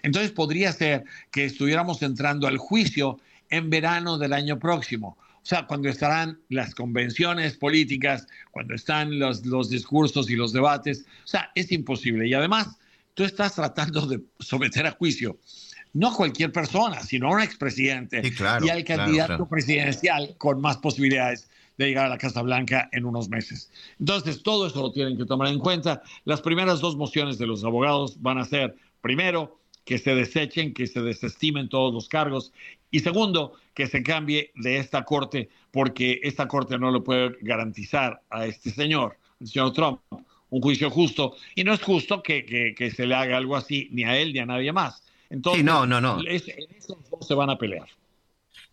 entonces 0.03 0.33
podría 0.33 0.73
ser 0.73 1.05
que 1.31 1.45
estuviéramos 1.45 2.03
entrando 2.03 2.49
al 2.49 2.59
juicio 2.59 3.21
en 3.49 3.71
verano 3.71 4.19
del 4.19 4.33
año 4.33 4.59
próximo. 4.59 5.17
O 5.47 5.49
sea, 5.49 5.65
cuando 5.69 5.89
estarán 5.89 6.41
las 6.49 6.75
convenciones 6.75 7.57
políticas, 7.57 8.27
cuando 8.51 8.75
están 8.75 9.17
los, 9.21 9.47
los 9.47 9.71
discursos 9.71 10.29
y 10.29 10.35
los 10.35 10.53
debates. 10.53 11.05
O 11.25 11.29
sea, 11.29 11.53
es 11.55 11.71
imposible. 11.71 12.27
Y 12.27 12.35
además, 12.35 12.77
tú 13.15 13.23
estás 13.23 13.55
tratando 13.55 14.09
de 14.09 14.21
someter 14.41 14.89
a 14.89 14.91
juicio 14.91 15.39
no 15.93 16.13
cualquier 16.13 16.51
persona, 16.51 17.01
sino 17.01 17.29
a 17.29 17.37
un 17.37 17.43
expresidente 17.43 18.23
sí, 18.25 18.33
claro, 18.33 18.67
y 18.67 18.71
al 18.71 18.83
candidato 18.83 19.13
claro, 19.13 19.27
claro. 19.29 19.49
presidencial 19.49 20.35
con 20.37 20.61
más 20.61 20.79
posibilidades 20.79 21.49
de 21.79 21.87
llegar 21.87 22.07
a 22.07 22.09
la 22.09 22.19
Casa 22.19 22.43
Blanca 22.43 22.89
en 22.91 23.05
unos 23.05 23.29
meses. 23.29 23.71
Entonces, 24.01 24.43
todo 24.43 24.67
eso 24.67 24.83
lo 24.83 24.91
tienen 24.91 25.17
que 25.17 25.27
tomar 25.27 25.47
en 25.47 25.61
cuenta. 25.61 26.03
Las 26.25 26.41
primeras 26.41 26.81
dos 26.81 26.97
mociones 26.97 27.39
de 27.39 27.47
los 27.47 27.63
abogados 27.63 28.21
van 28.21 28.39
a 28.39 28.45
ser, 28.45 28.75
primero, 29.01 29.61
que 29.85 29.99
se 29.99 30.13
desechen, 30.17 30.75
que 30.75 30.89
se 30.89 31.03
desestimen 31.03 31.69
todos 31.69 31.95
los 31.95 32.09
cargos, 32.09 32.53
y 32.91 33.01
segundo, 33.01 33.53
que 33.77 33.87
se 33.89 34.03
cambie 34.03 34.53
de 34.57 34.79
esta 34.79 35.05
corte, 35.05 35.51
porque 35.73 36.21
esta 36.25 36.49
corte 36.49 36.79
no 36.79 36.93
le 36.93 37.03
puede 37.03 37.37
garantizar 37.43 38.23
a 38.31 38.47
este 38.47 38.71
señor, 38.73 39.19
el 39.41 39.49
señor 39.49 39.75
Trump, 39.75 40.01
un 40.51 40.63
juicio 40.63 40.91
justo, 40.91 41.37
y 41.55 41.65
no 41.65 41.75
es 41.75 41.83
justo 41.83 42.23
que, 42.23 42.45
que, 42.47 42.75
que 42.75 42.91
se 42.91 43.07
le 43.07 43.15
haga 43.15 43.37
algo 43.37 43.57
así 43.57 43.89
ni 43.93 44.05
a 44.05 44.19
él 44.19 44.33
ni 44.33 44.41
a 44.41 44.47
nadie 44.47 44.73
más. 44.73 45.05
Entonces, 45.31 45.61
Sí, 45.61 45.63
no, 45.63 45.87
no, 45.87 46.01
no. 46.01 46.29
es- 46.29 46.49
en 46.49 46.75
eso 46.77 46.97
los 46.97 47.11
dos 47.11 47.27
se 47.29 47.35
van 47.35 47.51
a 47.51 47.59
pelear. 47.59 47.89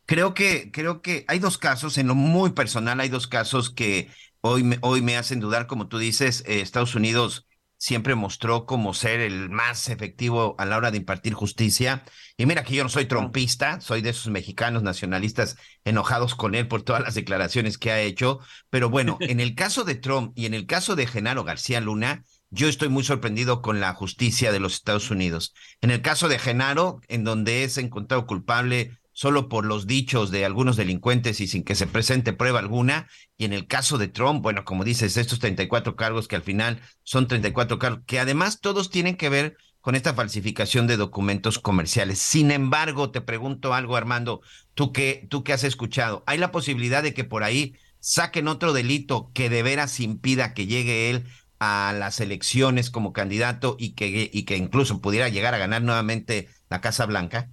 Creo 0.06 0.34
que, 0.34 0.72
creo 0.72 1.02
que 1.02 1.26
hay 1.28 1.40
dos 1.40 1.58
casos, 1.58 1.98
en 1.98 2.08
lo 2.08 2.16
muy 2.16 2.52
personal, 2.52 3.00
hay 3.00 3.10
dos 3.10 3.28
casos 3.28 3.70
que 3.70 4.10
hoy 4.42 4.64
me, 4.64 4.78
hoy 4.82 5.02
me 5.02 5.18
hacen 5.18 5.40
dudar, 5.40 5.68
como 5.68 5.88
tú 5.88 5.98
dices, 5.98 6.44
eh, 6.48 6.62
Estados 6.62 6.96
Unidos 6.96 7.48
siempre 7.84 8.16
mostró 8.16 8.66
como 8.66 8.94
ser 8.94 9.20
el 9.20 9.50
más 9.50 9.90
efectivo 9.90 10.56
a 10.58 10.64
la 10.64 10.78
hora 10.78 10.90
de 10.90 11.00
impartir 11.00 11.34
justicia. 11.34 12.06
Y 12.38 12.46
mira 12.46 12.64
que 12.64 12.76
yo 12.76 12.84
no 12.84 12.88
soy 12.88 13.08
trompista, 13.08 13.82
soy 13.82 14.02
de 14.02 14.12
esos 14.12 14.32
mexicanos 14.32 14.84
nacionalistas 14.84 15.58
enojados 15.84 16.34
con 16.34 16.56
él 16.56 16.70
por 16.70 16.84
todas 16.84 17.02
las 17.02 17.14
declaraciones 17.14 17.78
que 17.78 17.92
ha 17.92 18.00
hecho. 18.00 18.40
Pero 18.70 18.90
bueno, 18.90 19.18
en 19.20 19.42
el 19.42 19.54
caso 19.54 19.84
de 19.84 19.96
Trump 19.96 20.32
y 20.34 20.46
en 20.46 20.54
el 20.54 20.66
caso 20.66 20.96
de 20.96 21.08
Genaro 21.08 21.44
García 21.44 21.82
Luna, 21.82 22.24
yo 22.52 22.70
estoy 22.70 22.88
muy 22.88 23.04
sorprendido 23.04 23.62
con 23.62 23.82
la 23.82 23.94
justicia 23.94 24.54
de 24.54 24.62
los 24.62 24.76
Estados 24.76 25.12
Unidos. 25.12 25.54
En 25.82 25.92
el 25.92 26.02
caso 26.02 26.30
de 26.30 26.40
Genaro, 26.40 27.02
en 27.10 27.26
donde 27.26 27.66
es 27.66 27.78
encontrado 27.78 28.26
culpable 28.26 28.98
solo 29.14 29.48
por 29.48 29.66
los 29.66 29.88
dichos 29.88 30.32
de 30.32 30.44
algunos 30.44 30.76
delincuentes 30.76 31.40
y 31.40 31.48
sin 31.48 31.64
que 31.64 31.76
se 31.76 31.88
presente 31.88 32.34
prueba 32.34 32.60
alguna. 32.60 33.08
Y 33.38 33.46
en 33.46 33.54
el 33.54 33.68
caso 33.68 33.98
de 33.98 34.08
Trump, 34.08 34.42
bueno, 34.42 34.66
como 34.66 34.84
dices, 34.84 35.18
estos 35.18 35.40
34 35.40 35.96
cargos 35.96 36.28
que 36.28 36.36
al 36.36 36.42
final 36.42 36.82
son 37.04 37.28
34 37.28 37.80
cargos, 37.80 38.04
que 38.06 38.20
además 38.20 38.60
todos 38.60 38.90
tienen 38.90 39.16
que 39.16 39.30
ver 39.30 39.56
con 39.82 39.96
esta 39.96 40.14
falsificación 40.14 40.88
de 40.88 40.98
documentos 40.98 41.60
comerciales. 41.60 42.20
Sin 42.20 42.52
embargo, 42.52 43.12
te 43.12 43.22
pregunto 43.22 43.74
algo, 43.74 43.96
Armando, 43.96 44.42
tú 44.74 44.94
que, 44.94 45.28
tú 45.30 45.44
que 45.44 45.54
has 45.54 45.64
escuchado, 45.64 46.24
¿hay 46.26 46.38
la 46.38 46.52
posibilidad 46.52 47.04
de 47.04 47.14
que 47.14 47.26
por 47.26 47.44
ahí 47.44 47.76
saquen 48.00 48.48
otro 48.48 48.74
delito 48.74 49.30
que 49.34 49.50
de 49.50 49.62
veras 49.62 50.00
impida 50.00 50.54
que 50.54 50.68
llegue 50.68 51.10
él 51.10 51.26
a 51.60 51.94
las 51.98 52.20
elecciones 52.20 52.90
como 52.90 53.14
candidato 53.14 53.76
y 53.78 53.92
que, 53.92 54.30
y 54.32 54.44
que 54.44 54.58
incluso 54.58 55.02
pudiera 55.02 55.30
llegar 55.30 55.54
a 55.54 55.58
ganar 55.58 55.82
nuevamente 55.82 56.48
la 56.70 56.82
Casa 56.82 57.06
Blanca? 57.06 57.50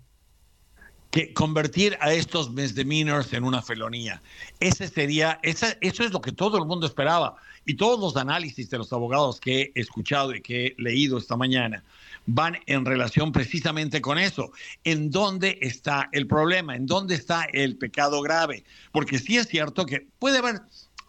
Que 1.11 1.33
convertir 1.33 1.99
a 2.01 2.13
estos 2.13 2.51
misdemeanors 2.53 3.33
en 3.33 3.45
una 3.45 3.63
felonía. 3.63 4.23
Ese 4.61 4.89
sería, 4.89 5.41
esa, 5.43 5.77
eso 5.81 6.05
es 6.05 6.13
lo 6.13 6.21
que 6.21 6.33
todo 6.33 6.59
el 6.59 6.67
mundo 6.67 6.87
esperaba. 6.87 7.37
Y 7.67 7.75
todos 7.75 8.01
los 8.01 8.17
análisis 8.17 8.71
de 8.71 8.79
los 8.79 8.93
abogados 8.93 9.41
que 9.41 9.73
he 9.75 9.81
escuchado 9.81 10.35
y 10.35 10.41
que 10.41 10.67
he 10.67 10.75
leído 10.79 11.19
esta 11.19 11.37
mañana 11.37 11.83
van 12.27 12.59
en 12.67 12.85
relación 12.85 13.33
precisamente 13.33 14.01
con 14.01 14.19
eso. 14.19 14.53
¿En 14.85 15.11
dónde 15.11 15.59
está 15.61 16.09
el 16.13 16.27
problema? 16.27 16.77
¿En 16.77 16.87
dónde 16.87 17.17
está 17.17 17.45
el 17.53 17.77
pecado 17.77 18.23
grave? 18.23 18.65
Porque 18.93 19.19
sí 19.19 19.37
es 19.37 19.49
cierto 19.49 19.87
que 19.87 20.07
puede 20.19 20.39
haber 20.39 20.61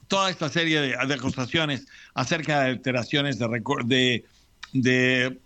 toda 0.07 0.29
esta 0.29 0.49
serie 0.49 0.81
de, 0.81 0.87
de 0.89 1.13
acusaciones 1.13 1.87
acerca 2.15 2.61
de 2.61 2.69
alteraciones 2.71 3.39
de 3.39 3.47
de, 3.85 4.25
de, 4.73 5.39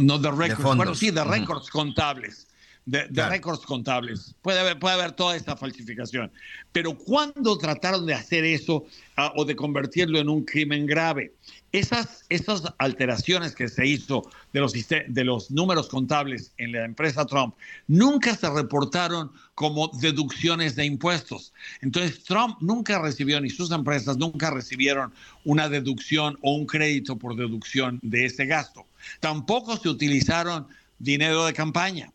no 0.00 0.18
de 0.18 0.30
récords, 0.30 0.76
bueno, 0.76 0.94
sí, 0.94 1.10
de 1.10 1.24
récords 1.24 1.70
contables 1.70 2.45
de, 2.86 3.06
de 3.08 3.28
récords 3.28 3.66
contables. 3.66 4.34
Puede 4.42 4.60
haber, 4.60 4.78
puede 4.78 4.94
haber 4.94 5.12
toda 5.12 5.36
esta 5.36 5.56
falsificación. 5.56 6.30
Pero 6.72 6.96
cuando 6.96 7.58
trataron 7.58 8.06
de 8.06 8.14
hacer 8.14 8.44
eso 8.44 8.86
ah, 9.16 9.32
o 9.36 9.44
de 9.44 9.56
convertirlo 9.56 10.18
en 10.18 10.28
un 10.28 10.44
crimen 10.44 10.86
grave, 10.86 11.34
esas, 11.72 12.24
esas 12.28 12.62
alteraciones 12.78 13.54
que 13.54 13.68
se 13.68 13.86
hizo 13.86 14.22
de 14.52 14.60
los, 14.60 14.72
de 14.72 15.24
los 15.24 15.50
números 15.50 15.88
contables 15.88 16.52
en 16.58 16.72
la 16.72 16.84
empresa 16.84 17.26
Trump 17.26 17.54
nunca 17.88 18.34
se 18.36 18.48
reportaron 18.48 19.32
como 19.54 19.88
deducciones 20.00 20.76
de 20.76 20.86
impuestos. 20.86 21.52
Entonces 21.82 22.22
Trump 22.22 22.56
nunca 22.60 23.00
recibió, 23.00 23.40
ni 23.40 23.50
sus 23.50 23.72
empresas 23.72 24.16
nunca 24.16 24.50
recibieron 24.50 25.12
una 25.44 25.68
deducción 25.68 26.38
o 26.40 26.54
un 26.54 26.66
crédito 26.66 27.16
por 27.18 27.34
deducción 27.34 27.98
de 28.02 28.26
ese 28.26 28.46
gasto. 28.46 28.86
Tampoco 29.20 29.76
se 29.76 29.88
utilizaron 29.88 30.68
dinero 30.98 31.44
de 31.44 31.52
campaña 31.52 32.12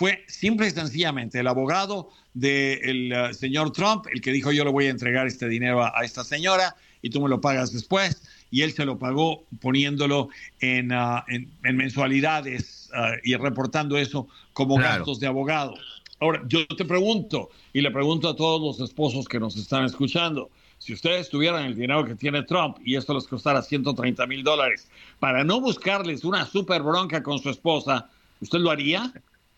fue 0.00 0.24
simple 0.28 0.66
y 0.66 0.70
sencillamente 0.70 1.38
el 1.40 1.46
abogado 1.46 2.08
del 2.32 3.12
eh, 3.12 3.34
señor 3.34 3.70
Trump 3.70 4.06
el 4.10 4.22
que 4.22 4.32
dijo 4.32 4.50
yo 4.50 4.64
le 4.64 4.70
voy 4.70 4.86
a 4.86 4.88
entregar 4.88 5.26
este 5.26 5.46
dinero 5.46 5.82
a, 5.84 5.92
a 5.94 6.04
esta 6.06 6.24
señora 6.24 6.74
y 7.02 7.10
tú 7.10 7.20
me 7.20 7.28
lo 7.28 7.38
pagas 7.42 7.70
después 7.70 8.22
y 8.50 8.62
él 8.62 8.72
se 8.72 8.86
lo 8.86 8.98
pagó 8.98 9.44
poniéndolo 9.60 10.30
en, 10.60 10.90
ah, 10.92 11.22
en- 11.28 11.50
en 11.64 11.76
mensualidades 11.76 12.88
ah, 12.94 13.12
y 13.22 13.34
reportando 13.36 13.98
eso 13.98 14.26
como 14.54 14.76
Claro. 14.76 15.00
gastos 15.00 15.20
de 15.20 15.26
abogado. 15.26 15.74
Ahora, 16.18 16.42
yo 16.48 16.66
te 16.66 16.86
pregunto 16.86 17.50
y 17.74 17.82
le 17.82 17.90
pregunto 17.90 18.26
a 18.30 18.34
todos 18.36 18.58
los 18.78 18.88
esposos 18.88 19.28
que 19.28 19.38
nos 19.38 19.54
están 19.56 19.84
escuchando, 19.84 20.48
si 20.78 20.94
ustedes 20.94 21.28
tuvieran 21.28 21.66
el 21.66 21.74
dinero 21.74 22.06
que 22.06 22.14
tiene 22.14 22.42
Trump 22.44 22.78
y 22.82 22.96
esto 22.96 23.12
les 23.12 23.26
costara 23.26 23.60
130 23.60 24.26
mil 24.26 24.42
dólares 24.42 24.88
para 25.18 25.44
no 25.44 25.60
buscarles 25.60 26.24
una 26.24 26.46
super 26.46 26.82
bronca 26.82 27.22
con 27.22 27.38
su 27.38 27.50
esposa, 27.50 28.08
¿usted 28.40 28.60
lo 28.60 28.70
haría? 28.70 29.12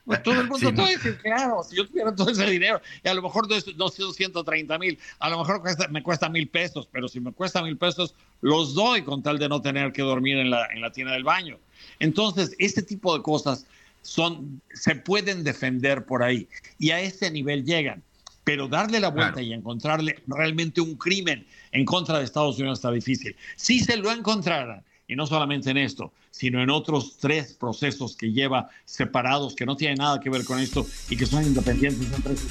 Pues 0.05 0.23
todo 0.23 0.41
el 0.41 0.49
mundo 0.49 0.71
Sí, 0.71 0.75
te 1.01 1.11
no. 1.11 1.17
claro, 1.19 1.63
si 1.63 1.77
yo 1.77 1.87
tuviera 1.87 2.13
todo 2.15 2.29
ese 2.31 2.45
dinero, 2.51 2.81
y 3.05 3.09
a 3.09 3.15
lo 3.15 3.23
mejor 3.23 3.47
no, 3.77 3.89
son 3.89 4.13
130 4.13 4.79
mil, 4.79 4.99
a 5.21 5.29
lo 5.31 5.39
mejor 5.39 5.61
cuesta- 5.61 5.87
me 5.89 6.03
cuesta 6.03 6.29
mil 6.29 6.49
pesos, 6.49 6.89
pero 6.91 7.07
si 7.07 7.21
me 7.21 7.33
cuesta 7.33 7.63
mil 7.63 7.77
pesos, 7.77 8.15
los 8.41 8.75
doy 8.75 9.03
con 9.03 9.23
tal 9.23 9.39
de 9.39 9.49
no 9.49 9.63
tener 9.63 9.93
que 9.93 10.03
dormir 10.03 10.39
en 10.39 10.51
la, 10.51 10.67
en 10.75 10.81
la 10.81 10.91
tina 10.91 11.13
del 11.13 11.23
baño. 11.23 11.59
Entonces, 12.01 12.57
este 12.59 12.83
tipo 12.83 13.17
de 13.17 13.23
cosas 13.23 13.65
son, 14.03 14.61
se 14.75 14.97
pueden 14.97 15.45
defender 15.45 16.05
por 16.05 16.23
ahí, 16.25 16.49
y 16.79 16.91
a 16.91 17.01
ese 17.01 17.31
nivel 17.31 17.65
llegan. 17.65 18.03
Pero 18.45 18.67
darle 18.67 18.99
la 18.99 19.11
vuelta 19.11 19.35
Claro. 19.35 19.47
y 19.47 19.53
encontrarle 19.53 20.21
realmente 20.27 20.81
un 20.81 20.97
crimen 20.97 21.47
en 21.71 21.85
contra 21.85 22.19
de 22.19 22.25
Estados 22.25 22.59
Unidos 22.59 22.81
está 22.81 22.91
difícil. 22.91 23.37
Si 23.55 23.79
se 23.79 23.97
lo 23.97 24.11
encontraran 24.11 24.83
y 25.13 25.17
no 25.17 25.27
solamente 25.27 25.71
en 25.71 25.77
esto, 25.77 26.11
sino 26.31 26.63
en 26.63 26.71
otros 26.71 27.19
tres 27.21 27.53
procesos 27.53 28.17
que 28.17 28.33
lleva 28.33 28.71
separados, 28.87 29.55
que 29.55 29.67
no 29.67 29.77
tienen 29.77 29.99
nada 29.99 30.21
que 30.21 30.31
ver 30.31 30.45
con 30.45 30.59
esto 30.59 30.87
y 31.11 31.17
que 31.17 31.27
son 31.27 31.45
independientes 31.45 32.11
entre 32.15 32.35
sí. 32.35 32.49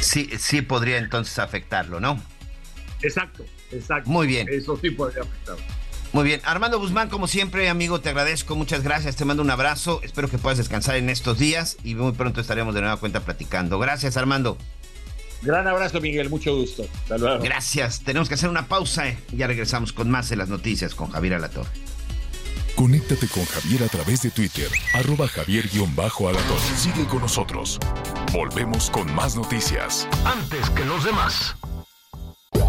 Sí, 0.00 0.30
sí 0.38 0.62
podría 0.62 0.98
entonces 0.98 1.38
afectarlo, 1.40 1.98
¿no? 1.98 2.20
Exacto, 3.02 3.44
exacto. 3.72 4.08
Muy 4.08 4.28
bien. 4.28 4.46
Eso 4.48 4.78
sí 4.80 4.90
podría 4.90 5.22
afectarlo. 5.22 5.62
Muy 6.12 6.24
bien. 6.24 6.40
Armando 6.44 6.78
Guzmán, 6.78 7.08
como 7.08 7.26
siempre, 7.26 7.68
amigo, 7.68 8.00
te 8.00 8.08
agradezco. 8.08 8.54
Muchas 8.54 8.82
gracias. 8.82 9.16
Te 9.16 9.24
mando 9.24 9.42
un 9.42 9.50
abrazo. 9.50 10.00
Espero 10.02 10.28
que 10.28 10.38
puedas 10.38 10.56
descansar 10.56 10.96
en 10.96 11.10
estos 11.10 11.38
días 11.38 11.76
y 11.84 11.96
muy 11.96 12.12
pronto 12.12 12.40
estaremos 12.40 12.74
de 12.74 12.80
nueva 12.80 12.96
cuenta 12.96 13.20
platicando. 13.20 13.78
Gracias, 13.78 14.16
Armando. 14.16 14.56
Gran 15.42 15.66
abrazo, 15.66 16.00
Miguel. 16.00 16.30
Mucho 16.30 16.56
gusto. 16.56 16.86
Hasta 17.02 17.18
luego. 17.18 17.42
Gracias. 17.42 18.00
Tenemos 18.00 18.28
que 18.28 18.34
hacer 18.34 18.48
una 18.48 18.66
pausa. 18.66 19.08
¿eh? 19.08 19.18
Ya 19.32 19.46
regresamos 19.46 19.92
con 19.92 20.10
más 20.10 20.28
de 20.28 20.36
las 20.36 20.48
noticias 20.48 20.94
con 20.94 21.10
Javier 21.10 21.34
Alatorre. 21.34 21.70
Conéctate 22.78 23.26
con 23.26 23.44
Javier 23.44 23.82
a 23.82 23.88
través 23.88 24.22
de 24.22 24.30
Twitter, 24.30 24.68
arroba 24.94 25.26
javier-alatorre. 25.26 26.76
Sigue 26.76 27.06
con 27.06 27.22
nosotros. 27.22 27.80
Volvemos 28.32 28.88
con 28.90 29.12
más 29.16 29.34
noticias. 29.34 30.06
Antes 30.24 30.70
que 30.70 30.84
los 30.84 31.02
demás. 31.02 31.56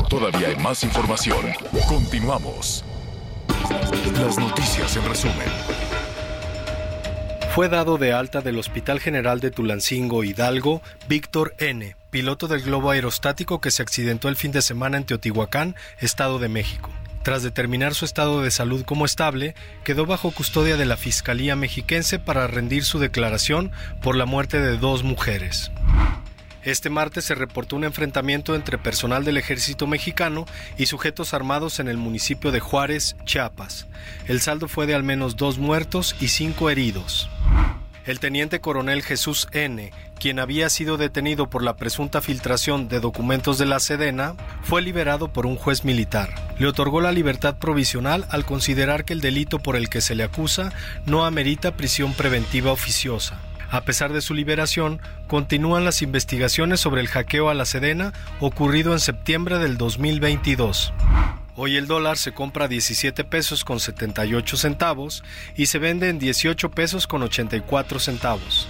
Todavía 0.09 0.47
hay 0.47 0.55
más 0.55 0.83
información. 0.83 1.45
Continuamos. 1.87 2.83
Las 4.19 4.39
noticias 4.39 4.95
en 4.95 5.05
resumen. 5.07 5.47
Fue 7.53 7.69
dado 7.69 7.99
de 7.99 8.11
alta 8.11 8.41
del 8.41 8.57
Hospital 8.57 8.99
General 8.99 9.39
de 9.39 9.51
Tulancingo 9.51 10.23
Hidalgo 10.23 10.81
Víctor 11.07 11.53
N., 11.59 11.95
piloto 12.09 12.47
del 12.47 12.61
globo 12.61 12.91
aerostático 12.91 13.61
que 13.61 13.71
se 13.71 13.81
accidentó 13.81 14.29
el 14.29 14.35
fin 14.35 14.51
de 14.51 14.61
semana 14.61 14.97
en 14.97 15.05
Teotihuacán, 15.05 15.75
Estado 15.99 16.39
de 16.39 16.49
México. 16.49 16.89
Tras 17.23 17.43
determinar 17.43 17.93
su 17.95 18.05
estado 18.05 18.41
de 18.41 18.49
salud 18.49 18.83
como 18.85 19.05
estable, 19.05 19.53
quedó 19.83 20.05
bajo 20.05 20.31
custodia 20.31 20.77
de 20.77 20.85
la 20.85 20.97
Fiscalía 20.97 21.55
mexiquense 21.55 22.17
para 22.17 22.47
rendir 22.47 22.85
su 22.85 22.97
declaración 22.97 23.71
por 24.01 24.15
la 24.15 24.25
muerte 24.25 24.59
de 24.59 24.77
dos 24.77 25.03
mujeres. 25.03 25.71
Este 26.63 26.89
martes 26.89 27.25
se 27.25 27.35
reportó 27.35 27.75
un 27.75 27.83
enfrentamiento 27.83 28.53
entre 28.53 28.77
personal 28.77 29.23
del 29.23 29.37
ejército 29.37 29.87
mexicano 29.87 30.45
y 30.77 30.87
sujetos 30.87 31.33
armados 31.33 31.79
en 31.79 31.87
el 31.87 31.97
municipio 31.97 32.51
de 32.51 32.59
Juárez, 32.59 33.15
Chiapas. 33.25 33.87
El 34.27 34.41
saldo 34.41 34.67
fue 34.67 34.85
de 34.85 34.95
al 34.95 35.03
menos 35.03 35.37
dos 35.37 35.57
muertos 35.57 36.15
y 36.19 36.29
cinco 36.29 36.69
heridos. 36.69 37.29
El 38.05 38.19
teniente 38.19 38.59
coronel 38.59 39.03
Jesús 39.03 39.47
N., 39.51 39.91
quien 40.19 40.39
había 40.39 40.69
sido 40.69 40.97
detenido 40.97 41.49
por 41.49 41.63
la 41.63 41.75
presunta 41.75 42.21
filtración 42.21 42.87
de 42.87 42.99
documentos 42.99 43.57
de 43.57 43.65
la 43.65 43.79
Sedena, 43.79 44.35
fue 44.63 44.81
liberado 44.81 45.31
por 45.31 45.45
un 45.45 45.55
juez 45.55 45.85
militar. 45.85 46.33
Le 46.57 46.67
otorgó 46.67 47.01
la 47.01 47.11
libertad 47.11 47.57
provisional 47.57 48.25
al 48.29 48.45
considerar 48.45 49.05
que 49.05 49.13
el 49.13 49.21
delito 49.21 49.59
por 49.59 49.75
el 49.75 49.89
que 49.89 50.01
se 50.01 50.15
le 50.15 50.23
acusa 50.23 50.71
no 51.05 51.25
amerita 51.25 51.75
prisión 51.75 52.13
preventiva 52.13 52.71
oficiosa. 52.71 53.39
A 53.71 53.81
pesar 53.81 54.13
de 54.13 54.21
su 54.21 54.33
liberación, 54.33 54.99
continúan 55.27 55.85
las 55.85 56.01
investigaciones 56.01 56.79
sobre 56.79 57.01
el 57.01 57.07
hackeo 57.07 57.49
a 57.49 57.53
la 57.53 57.65
Sedena 57.65 58.13
ocurrido 58.39 58.93
en 58.93 58.99
septiembre 58.99 59.59
del 59.59 59.77
2022. 59.77 60.91
Hoy 61.61 61.75
el 61.75 61.87
dólar 61.87 62.17
se 62.17 62.31
compra 62.31 62.65
a 62.65 62.67
17 62.69 63.25
pesos 63.25 63.65
con 63.65 63.81
78 63.81 64.55
centavos 64.55 65.25
y 65.57 65.65
se 65.65 65.77
vende 65.77 66.07
en 66.07 66.17
18 66.17 66.71
pesos 66.71 67.05
con 67.05 67.21
84 67.21 67.99
centavos. 67.99 68.65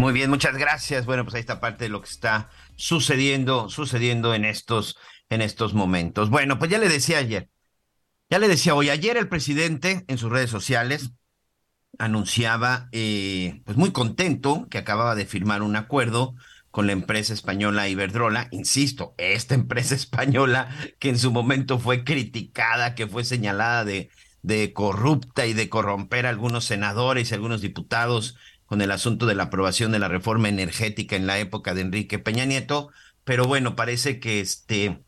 Muy 0.00 0.12
bien, 0.12 0.30
muchas 0.30 0.56
gracias. 0.56 1.06
Bueno, 1.06 1.22
pues 1.22 1.36
ahí 1.36 1.40
está 1.42 1.60
parte 1.60 1.84
de 1.84 1.90
lo 1.90 2.00
que 2.00 2.10
está 2.10 2.50
sucediendo, 2.74 3.68
sucediendo 3.68 4.34
en 4.34 4.44
estos, 4.44 4.98
en 5.30 5.42
estos 5.42 5.74
momentos. 5.74 6.28
Bueno, 6.28 6.58
pues 6.58 6.72
ya 6.72 6.78
le 6.78 6.88
decía 6.88 7.18
ayer, 7.18 7.48
ya 8.28 8.40
le 8.40 8.48
decía 8.48 8.74
hoy, 8.74 8.90
ayer 8.90 9.16
el 9.16 9.28
presidente 9.28 10.04
en 10.08 10.18
sus 10.18 10.32
redes 10.32 10.50
sociales 10.50 11.12
anunciaba, 12.00 12.88
eh, 12.90 13.62
pues 13.64 13.76
muy 13.76 13.92
contento, 13.92 14.66
que 14.70 14.78
acababa 14.78 15.14
de 15.14 15.24
firmar 15.24 15.62
un 15.62 15.76
acuerdo 15.76 16.34
con 16.70 16.86
la 16.86 16.92
empresa 16.92 17.32
española 17.32 17.88
Iberdrola, 17.88 18.48
insisto, 18.50 19.14
esta 19.18 19.54
empresa 19.54 19.94
española 19.96 20.68
que 20.98 21.08
en 21.08 21.18
su 21.18 21.32
momento 21.32 21.78
fue 21.78 22.04
criticada, 22.04 22.94
que 22.94 23.06
fue 23.06 23.24
señalada 23.24 23.84
de, 23.84 24.10
corrupta 24.74 25.46
y 25.46 25.52
de 25.52 25.68
corromper 25.68 26.26
a 26.26 26.30
algunos 26.30 26.64
senadores 26.64 27.30
y 27.30 27.34
algunos 27.34 27.60
diputados 27.60 28.36
con 28.66 28.80
el 28.82 28.90
asunto 28.90 29.26
de 29.26 29.34
la 29.34 29.44
aprobación 29.44 29.92
de 29.92 29.98
la 29.98 30.08
reforma 30.08 30.48
energética 30.48 31.16
en 31.16 31.26
la 31.26 31.38
época 31.38 31.74
de 31.74 31.82
Enrique 31.82 32.18
Peña 32.18 32.44
Nieto, 32.44 32.90
pero 33.24 33.44
bueno, 33.44 33.76
parece 33.76 34.20
que 34.20 34.40
este 34.40 35.02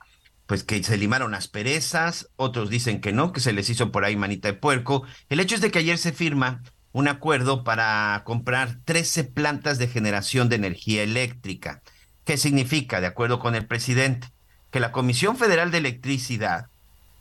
pues 0.46 0.64
que 0.64 0.82
se 0.82 0.96
limaron 0.96 1.30
las 1.30 1.46
perezas, 1.46 2.28
otros 2.34 2.70
dicen 2.70 3.00
que 3.00 3.12
no, 3.12 3.32
que 3.32 3.38
se 3.38 3.52
les 3.52 3.70
hizo 3.70 3.92
por 3.92 4.04
ahí 4.04 4.16
manita 4.16 4.48
de 4.48 4.54
puerco. 4.54 5.04
El 5.28 5.38
hecho 5.38 5.54
es 5.54 5.60
de 5.60 5.70
que 5.70 5.78
ayer 5.78 5.96
se 5.96 6.12
firma 6.12 6.64
un 6.92 7.08
acuerdo 7.08 7.64
para 7.64 8.22
comprar 8.24 8.78
13 8.84 9.24
plantas 9.24 9.78
de 9.78 9.88
generación 9.88 10.48
de 10.48 10.56
energía 10.56 11.02
eléctrica. 11.02 11.82
¿Qué 12.24 12.36
significa, 12.36 13.00
de 13.00 13.06
acuerdo 13.06 13.38
con 13.38 13.54
el 13.54 13.66
presidente? 13.66 14.28
Que 14.70 14.80
la 14.80 14.92
Comisión 14.92 15.36
Federal 15.36 15.70
de 15.70 15.78
Electricidad, 15.78 16.66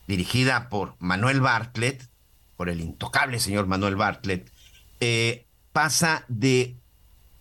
dirigida 0.08 0.70
por 0.70 0.96
Manuel 1.00 1.42
Bartlett, 1.42 2.10
por 2.58 2.70
el 2.70 2.82
intocable 2.82 3.40
señor 3.40 3.68
Manuel 3.68 3.96
Bartlett, 3.96 4.52
eh, 5.00 5.46
pasa 5.72 6.26
de 6.28 6.76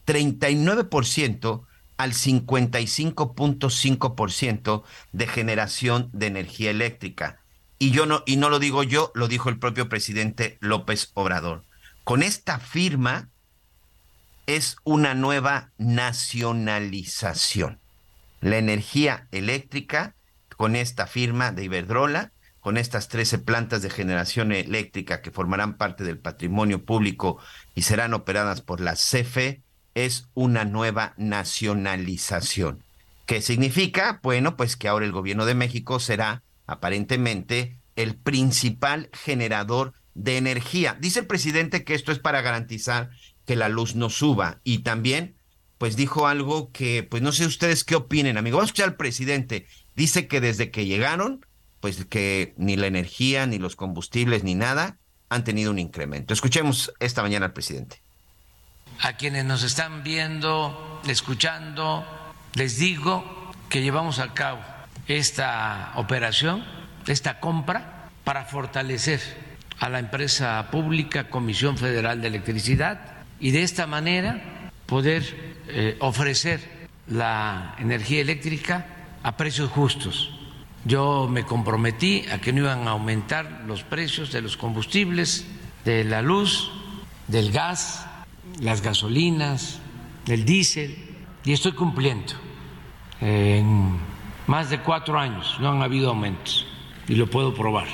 39% 0.07 1.65
al 1.97 2.13
55.5% 2.13 4.85
de 5.13 5.27
generación 5.27 6.11
de 6.13 6.27
energía 6.27 6.71
eléctrica. 6.71 7.41
Y 7.79 7.91
yo 7.91 8.07
no 8.07 8.23
y 8.27 8.37
no 8.37 8.49
lo 8.49 8.59
digo 8.59 8.83
yo, 8.83 9.13
lo 9.15 9.29
dijo 9.29 9.49
el 9.49 9.59
propio 9.59 9.89
presidente 9.89 10.59
López 10.61 11.11
Obrador. 11.15 11.65
Con 12.09 12.23
esta 12.23 12.59
firma 12.59 13.29
es 14.47 14.79
una 14.83 15.13
nueva 15.13 15.73
nacionalización. 15.77 17.81
La 18.41 18.57
energía 18.57 19.29
eléctrica 19.31 20.15
con 20.57 20.75
esta 20.75 21.07
firma 21.07 21.53
de 21.53 21.65
Iberdrola, 21.65 22.33
con 22.61 22.79
estas 22.79 23.09
13 23.09 23.41
plantas 23.41 23.83
de 23.83 23.91
generación 23.91 24.53
eléctrica 24.53 25.21
que 25.21 25.31
formarán 25.31 25.77
parte 25.77 26.03
del 26.03 26.19
patrimonio 26.19 26.83
público 26.83 27.43
y 27.75 27.83
serán 27.83 28.15
operadas 28.15 28.63
por 28.63 28.81
la 28.81 28.95
CFE, 28.95 29.61
es 29.95 30.29
una 30.33 30.65
nueva 30.65 31.13
nacionalización. 31.19 32.85
¿Qué 33.27 33.43
significa? 33.43 34.21
Bueno, 34.23 34.57
pues 34.57 34.79
que 34.79 34.89
ahora 34.89 35.05
el 35.05 35.13
gobierno 35.13 35.45
de 35.45 35.55
México 35.55 36.01
será 36.01 36.43
aparentemente 36.67 37.77
el 37.97 38.17
principal 38.17 39.11
generador 39.13 39.93
de 40.19 40.37
energía. 40.37 40.97
Dice 41.01 41.21
el 41.21 41.27
presidente 41.27 41.85
que 41.85 41.95
esto 41.95 42.11
es 42.11 42.19
para 42.19 42.43
garantizar 42.43 43.11
que 43.47 43.57
la 43.57 43.69
luz 43.69 43.95
no 43.95 44.11
suba 44.11 44.61
y 44.65 44.79
también 44.79 45.37
pues 45.79 45.95
dijo 45.95 46.27
algo 46.27 46.73
que 46.73 47.05
pues 47.05 47.23
no 47.23 47.31
sé 47.31 47.47
ustedes 47.47 47.85
qué 47.85 47.95
opinen, 47.95 48.37
amigo. 48.37 48.57
Vamos 48.57 48.69
a 48.69 48.73
escuchar 48.73 48.89
al 48.89 48.97
presidente. 48.97 49.67
Dice 49.95 50.27
que 50.27 50.41
desde 50.41 50.71
que 50.73 50.87
llegaron 50.87 51.47
pues 51.81 52.05
que 52.05 52.53
ni 52.57 52.77
la 52.77 52.89
energía, 52.89 53.47
ni 53.47 53.59
los 53.59 53.77
combustibles, 53.77 54.43
ni 54.43 54.57
nada 54.57 54.99
han 55.29 55.45
tenido 55.45 55.71
un 55.71 55.79
incremento. 55.79 56.35
Escuchemos 56.35 56.93
esta 56.99 57.23
mañana 57.23 57.47
al 57.47 57.53
presidente. 57.53 58.03
A 59.01 59.13
quienes 59.13 59.45
nos 59.45 59.63
están 59.63 60.03
viendo, 60.03 61.01
escuchando, 61.07 62.05
les 62.55 62.79
digo 62.79 63.53
que 63.69 63.83
llevamos 63.83 64.19
a 64.19 64.35
cabo 64.35 64.61
esta 65.07 65.93
operación, 65.95 66.65
esta 67.07 67.39
compra, 67.39 68.11
para 68.25 68.45
fortalecer 68.45 69.48
a 69.81 69.89
la 69.89 69.99
empresa 69.99 70.69
pública 70.71 71.31
Comisión 71.31 71.77
Federal 71.77 72.21
de 72.21 72.29
Electricidad 72.29 73.01
y 73.41 73.51
de 73.53 73.63
esta 73.63 73.87
manera 73.87 74.71
poder 74.87 75.23
eh, 75.69 75.97
ofrecer 76.01 76.61
la 77.09 77.75
energía 77.79 78.21
eléctrica 78.21 78.87
a 79.23 79.37
precios 79.37 79.71
justos. 79.71 80.31
Yo 80.85 81.29
me 81.31 81.45
comprometí 81.45 82.25
a 82.33 82.39
que 82.39 82.53
no 82.53 82.61
iban 82.63 82.89
a 82.89 82.93
aumentar 82.93 83.65
los 83.67 83.83
precios 83.83 84.33
de 84.33 84.41
los 84.41 84.57
combustibles, 84.57 85.47
de 85.85 86.05
la 86.05 86.23
luz, 86.23 86.71
del 87.27 87.53
gas, 87.53 88.07
las 88.61 88.81
gasolinas, 88.81 89.81
del 90.25 90.45
diésel, 90.45 90.97
y 91.45 91.53
estoy 91.53 91.73
cumpliendo. 91.73 92.33
En 93.21 93.99
más 94.47 94.71
de 94.71 94.81
cuatro 94.81 95.19
años 95.19 95.57
no 95.61 95.71
han 95.71 95.83
habido 95.83 96.11
aumentos, 96.11 96.67
y 97.09 97.15
lo 97.15 97.29
puedo 97.29 97.55
probar. 97.55 97.87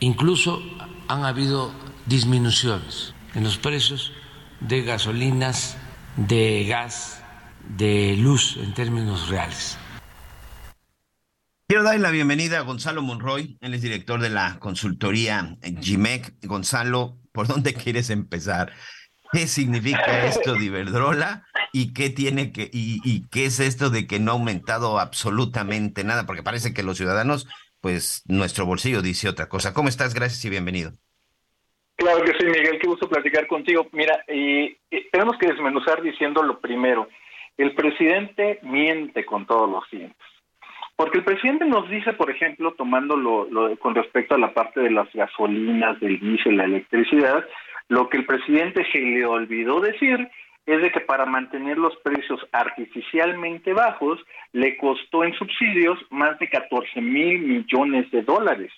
Incluso 0.00 0.62
han 1.08 1.24
habido 1.24 1.72
disminuciones 2.06 3.14
en 3.34 3.44
los 3.44 3.58
precios 3.58 4.12
de 4.60 4.82
gasolinas, 4.82 5.76
de 6.16 6.64
gas, 6.64 7.22
de 7.76 8.16
luz 8.16 8.56
en 8.56 8.74
términos 8.74 9.28
reales. 9.28 9.78
Quiero 11.66 11.82
darle 11.82 12.00
la 12.00 12.10
bienvenida 12.10 12.58
a 12.58 12.62
Gonzalo 12.62 13.02
Monroy, 13.02 13.56
él 13.60 13.74
es 13.74 13.82
director 13.82 14.20
de 14.20 14.30
la 14.30 14.58
consultoría 14.58 15.56
GIMEC. 15.80 16.46
Gonzalo, 16.46 17.18
¿por 17.32 17.48
dónde 17.48 17.74
quieres 17.74 18.10
empezar? 18.10 18.72
¿Qué 19.32 19.48
significa 19.48 20.26
esto 20.26 20.54
de 20.54 20.66
Iberdrola? 20.66 21.44
¿Y 21.72 21.92
qué 21.92 22.10
tiene 22.10 22.52
que, 22.52 22.70
y, 22.72 23.00
y 23.02 23.26
qué 23.28 23.46
es 23.46 23.58
esto 23.58 23.90
de 23.90 24.06
que 24.06 24.20
no 24.20 24.30
ha 24.30 24.34
aumentado 24.34 25.00
absolutamente 25.00 26.04
nada? 26.04 26.24
Porque 26.26 26.44
parece 26.44 26.72
que 26.72 26.84
los 26.84 26.98
ciudadanos 26.98 27.48
pues 27.84 28.24
nuestro 28.26 28.64
bolsillo 28.64 29.02
dice 29.02 29.28
otra 29.28 29.46
cosa. 29.46 29.74
¿Cómo 29.74 29.90
estás? 29.90 30.14
Gracias 30.14 30.42
y 30.46 30.48
bienvenido. 30.48 30.92
Claro 31.96 32.24
que 32.24 32.32
sí, 32.38 32.46
Miguel, 32.46 32.78
qué 32.80 32.88
gusto 32.88 33.06
platicar 33.10 33.46
contigo. 33.46 33.86
Mira, 33.92 34.24
tenemos 35.12 35.36
que 35.36 35.48
desmenuzar 35.48 36.00
diciendo 36.00 36.42
lo 36.42 36.60
primero. 36.60 37.08
El 37.58 37.74
presidente 37.74 38.58
miente 38.62 39.26
con 39.26 39.44
todos 39.44 39.68
los 39.68 39.84
dientes. 39.90 40.16
Porque 40.96 41.18
el 41.18 41.24
presidente 41.24 41.66
nos 41.66 41.86
dice, 41.90 42.14
por 42.14 42.30
ejemplo, 42.30 42.72
tomándolo 42.72 43.50
lo, 43.50 43.76
con 43.76 43.94
respecto 43.94 44.34
a 44.34 44.38
la 44.38 44.54
parte 44.54 44.80
de 44.80 44.90
las 44.90 45.12
gasolinas, 45.12 46.00
del 46.00 46.18
diésel, 46.18 46.56
la 46.56 46.64
electricidad, 46.64 47.44
lo 47.88 48.08
que 48.08 48.16
el 48.16 48.24
presidente 48.24 48.82
se 48.92 48.98
le 48.98 49.26
olvidó 49.26 49.80
decir 49.80 50.26
es 50.66 50.80
de 50.80 50.90
que 50.90 51.00
para 51.00 51.26
mantener 51.26 51.78
los 51.78 51.94
precios 51.98 52.40
artificialmente 52.52 53.72
bajos 53.72 54.20
le 54.52 54.76
costó 54.76 55.24
en 55.24 55.34
subsidios 55.34 55.98
más 56.10 56.38
de 56.38 56.48
14 56.48 57.00
mil 57.00 57.40
millones 57.40 58.10
de 58.10 58.22
dólares. 58.22 58.72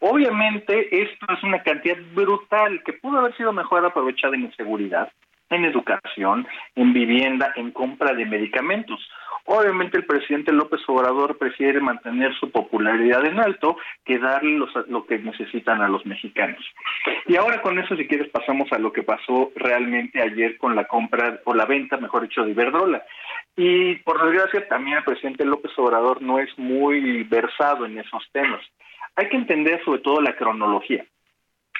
Obviamente 0.00 1.02
esto 1.02 1.26
es 1.32 1.42
una 1.42 1.62
cantidad 1.62 1.96
brutal 2.14 2.82
que 2.84 2.92
pudo 2.92 3.18
haber 3.18 3.36
sido 3.36 3.52
mejor 3.52 3.84
aprovechada 3.84 4.36
en 4.36 4.52
seguridad, 4.54 5.10
en 5.50 5.64
educación, 5.64 6.46
en 6.76 6.92
vivienda, 6.92 7.52
en 7.56 7.72
compra 7.72 8.12
de 8.12 8.26
medicamentos. 8.26 9.00
Obviamente 9.50 9.96
el 9.96 10.04
presidente 10.04 10.52
López 10.52 10.82
Obrador 10.88 11.38
prefiere 11.38 11.80
mantener 11.80 12.34
su 12.34 12.50
popularidad 12.50 13.24
en 13.24 13.40
alto 13.40 13.78
que 14.04 14.18
darle 14.18 14.58
lo 14.88 15.06
que 15.06 15.18
necesitan 15.20 15.80
a 15.80 15.88
los 15.88 16.04
mexicanos. 16.04 16.62
Y 17.26 17.36
ahora 17.36 17.62
con 17.62 17.78
eso, 17.78 17.96
si 17.96 18.06
quieres, 18.06 18.28
pasamos 18.28 18.70
a 18.72 18.78
lo 18.78 18.92
que 18.92 19.02
pasó 19.02 19.50
realmente 19.56 20.20
ayer 20.20 20.58
con 20.58 20.76
la 20.76 20.84
compra 20.84 21.40
o 21.44 21.54
la 21.54 21.64
venta, 21.64 21.96
mejor 21.96 22.28
dicho, 22.28 22.44
de 22.44 22.50
Iberdrola. 22.50 23.02
Y 23.56 23.94
por 23.96 24.22
desgracia 24.22 24.68
también 24.68 24.98
el 24.98 25.04
presidente 25.04 25.46
López 25.46 25.72
Obrador 25.78 26.20
no 26.20 26.38
es 26.38 26.50
muy 26.58 27.22
versado 27.22 27.86
en 27.86 27.98
esos 27.98 28.28
temas. 28.32 28.60
Hay 29.16 29.30
que 29.30 29.38
entender 29.38 29.82
sobre 29.82 30.00
todo 30.00 30.20
la 30.20 30.36
cronología. 30.36 31.06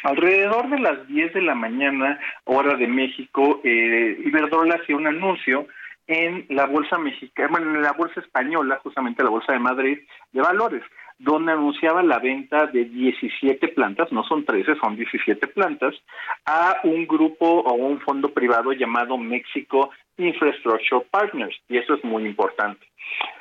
Alrededor 0.04 0.70
de 0.70 0.78
las 0.78 1.06
10 1.06 1.34
de 1.34 1.42
la 1.42 1.54
mañana, 1.54 2.18
hora 2.44 2.76
de 2.76 2.86
México, 2.86 3.60
eh, 3.62 4.16
Iberdrola 4.24 4.76
hacía 4.76 4.96
un 4.96 5.06
anuncio 5.06 5.66
en 6.08 6.46
la 6.48 6.66
bolsa 6.66 6.98
mexicana, 6.98 7.48
bueno, 7.50 7.74
en 7.74 7.82
la 7.82 7.92
bolsa 7.92 8.20
española, 8.20 8.80
justamente 8.82 9.22
la 9.22 9.30
bolsa 9.30 9.52
de 9.52 9.58
Madrid 9.58 9.98
de 10.32 10.40
valores, 10.40 10.82
donde 11.18 11.52
anunciaba 11.52 12.02
la 12.02 12.18
venta 12.18 12.66
de 12.66 12.86
17 12.86 13.68
plantas, 13.68 14.10
no 14.10 14.24
son 14.24 14.44
13, 14.44 14.76
son 14.82 14.96
17 14.96 15.46
plantas, 15.48 15.94
a 16.46 16.78
un 16.84 17.06
grupo 17.06 17.46
o 17.46 17.74
un 17.74 18.00
fondo 18.00 18.32
privado 18.32 18.72
llamado 18.72 19.18
México 19.18 19.90
Infrastructure 20.16 21.04
Partners, 21.10 21.56
y 21.68 21.76
eso 21.76 21.94
es 21.94 22.04
muy 22.04 22.24
importante. 22.24 22.86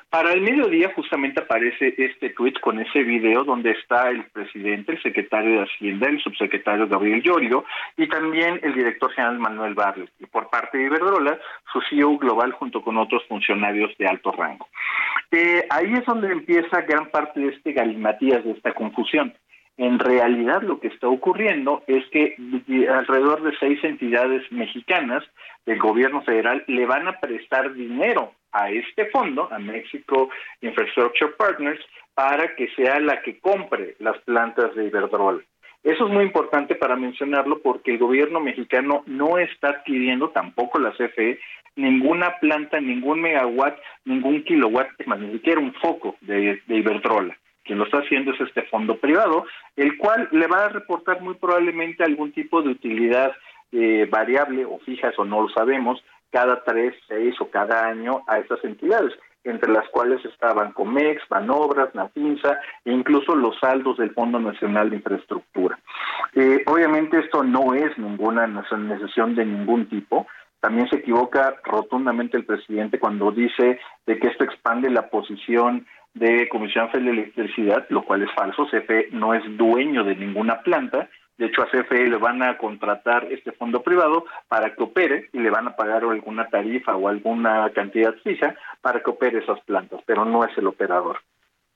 Para 0.10 0.32
el 0.32 0.42
mediodía 0.42 0.94
justamente 0.96 1.42
aparece 1.42 1.94
este 1.98 2.30
tweet 2.30 2.54
con 2.62 2.80
ese 2.80 3.04
video 3.04 3.44
donde 3.44 3.72
está 3.72 4.10
el 4.10 4.24
presidente, 4.32 4.94
el 4.94 5.02
secretario 5.04 5.60
de 5.60 5.66
Hacienda, 5.66 6.08
el 6.08 6.22
subsecretario 6.22 6.88
Gabriel 6.88 7.22
Llorio 7.22 7.66
y 7.98 8.08
también 8.08 8.58
el 8.64 8.74
director 8.74 9.12
general 9.12 9.40
Manuel 9.40 9.74
Barlet. 9.74 10.10
Y 10.20 10.26
por 10.26 10.50
parte 10.50 10.78
de 10.78 10.86
Iberdrola, 10.86 11.38
su 11.74 11.82
CEO 11.90 12.18
global 12.18 12.54
junto 12.54 12.82
con 12.82 12.98
otros 12.98 13.26
funcionarios 13.28 13.92
de 13.98 14.08
alto 14.08 14.32
rango. 14.32 14.70
Eh, 15.32 15.66
ahí 15.70 15.94
es 15.94 16.06
donde 16.06 16.32
empieza 16.32 16.82
gran 16.84 17.10
parte 17.10 17.42
de 17.42 17.50
este 17.50 17.74
galimatías, 17.74 18.46
de 18.46 18.52
esta 18.52 18.74
confusión. 18.74 19.34
En 19.78 20.00
realidad 20.00 20.64
lo 20.64 20.80
que 20.80 20.88
está 20.88 21.08
ocurriendo 21.08 21.84
es 21.86 22.04
que 22.08 22.36
alrededor 22.90 23.44
de 23.44 23.56
seis 23.60 23.84
entidades 23.84 24.52
mexicanas 24.52 25.24
del 25.68 25.78
gobierno 25.78 26.24
federal 26.24 26.64
le 26.68 26.86
van 26.88 27.08
a 27.08 27.20
prestar 27.20 27.74
dinero 27.74 28.34
a 28.52 28.72
este 28.72 29.06
fondo, 29.08 29.48
a 29.52 29.60
Mexico 29.60 30.30
Infrastructure 30.62 31.34
Partners, 31.38 31.80
para 32.16 32.56
que 32.56 32.70
sea 32.70 33.00
la 33.00 33.22
que 33.22 33.40
compre 33.40 33.96
las 34.00 34.18
plantas 34.24 34.74
de 34.74 34.86
Iberdrola. 34.86 35.44
Eso 35.84 36.08
es 36.08 36.14
muy 36.14 36.24
importante 36.24 36.74
para 36.74 36.96
mencionarlo 36.96 37.60
porque 37.62 37.92
el 37.92 38.00
gobierno 38.00 38.40
mexicano 38.40 39.04
no 39.06 39.38
está 39.38 39.70
adquiriendo, 39.70 40.30
tampoco 40.30 40.80
la 40.80 40.92
CFE, 40.94 41.40
ninguna 41.76 42.40
planta, 42.40 42.82
ningún 42.82 43.22
megawatt, 43.22 43.78
ningún 44.06 44.44
kilowatt, 44.44 44.90
ni 45.20 45.34
siquiera 45.34 45.62
un 45.62 45.74
foco 45.76 46.16
de 46.22 46.60
Iberdrola. 46.68 47.38
Quien 47.68 47.78
lo 47.78 47.86
está 47.86 48.00
haciendo 48.00 48.32
es 48.32 48.42
este 48.42 48.64
fondo 48.64 48.98
privado, 48.98 49.46
el 49.76 49.98
cual 49.98 50.30
le 50.32 50.48
va 50.48 50.66
a 50.66 50.70
reportar 50.70 51.22
muy 51.22 51.36
probablemente 51.36 52.04
algún 52.04 52.32
tipo 52.32 52.62
de 52.62 52.70
utilidad 52.70 53.34
eh, 53.72 54.08
variable 54.10 54.66
o 54.66 54.80
fija, 54.80 55.10
eso 55.10 55.26
no 55.26 55.42
lo 55.42 55.50
sabemos, 55.50 56.02
cada 56.32 56.64
tres, 56.64 56.96
seis 57.08 57.36
o 57.40 57.50
cada 57.50 57.88
año 57.88 58.24
a 58.28 58.40
estas 58.40 58.64
entidades, 58.64 59.14
entre 59.44 59.72
las 59.72 59.88
cuales 59.90 60.24
estaban 60.26 60.72
Comex, 60.72 61.22
Banobras, 61.30 61.94
Nafinsa 61.94 62.60
e 62.86 62.92
incluso 62.92 63.36
los 63.36 63.58
saldos 63.60 63.98
del 63.98 64.12
Fondo 64.12 64.40
Nacional 64.40 64.90
de 64.90 64.98
Infraestructura. 64.98 65.78
Eh, 66.34 66.64
obviamente 66.66 67.20
esto 67.20 67.44
no 67.44 67.74
es 67.74 67.98
ninguna 67.98 68.48
negociación 68.48 69.36
de 69.36 69.46
ningún 69.46 69.88
tipo. 69.88 70.28
También 70.60 70.90
se 70.90 70.98
equivoca 70.98 71.56
rotundamente 71.64 72.36
el 72.36 72.46
presidente 72.46 73.00
cuando 73.00 73.32
dice 73.32 73.80
de 74.06 74.20
que 74.20 74.28
esto 74.28 74.44
expande 74.44 74.90
la 74.90 75.10
posición 75.10 75.86
de 76.18 76.50
Comisión 76.50 76.90
Federal 76.90 77.16
de 77.16 77.22
Electricidad, 77.22 77.86
lo 77.90 78.04
cual 78.04 78.24
es 78.24 78.32
falso. 78.34 78.68
CFE 78.68 79.10
no 79.12 79.34
es 79.34 79.44
dueño 79.58 80.04
de 80.04 80.16
ninguna 80.16 80.62
planta, 80.62 81.10
de 81.38 81.46
hecho, 81.46 81.62
a 81.62 81.68
CFE 81.68 82.08
le 82.08 82.18
van 82.18 82.42
a 82.42 82.58
contratar 82.58 83.26
este 83.32 83.52
fondo 83.52 83.84
privado 83.84 84.26
para 84.48 84.74
que 84.74 84.84
opere 84.84 85.30
y 85.34 85.40
le 85.40 85.52
van 85.52 85.68
a 85.68 85.76
pagar 85.76 86.04
alguna 86.04 86.48
tarifa 86.48 86.96
o 86.96 87.08
alguna 87.08 87.70
cantidad 87.76 88.16
fija 88.24 88.56
para 88.82 89.02
que 89.02 89.12
opere 89.12 89.40
esas 89.40 89.60
plantas, 89.62 90.02
pero 90.08 90.26
no 90.26 90.44
es 90.44 90.58
el 90.58 90.66
operador. 90.66 91.20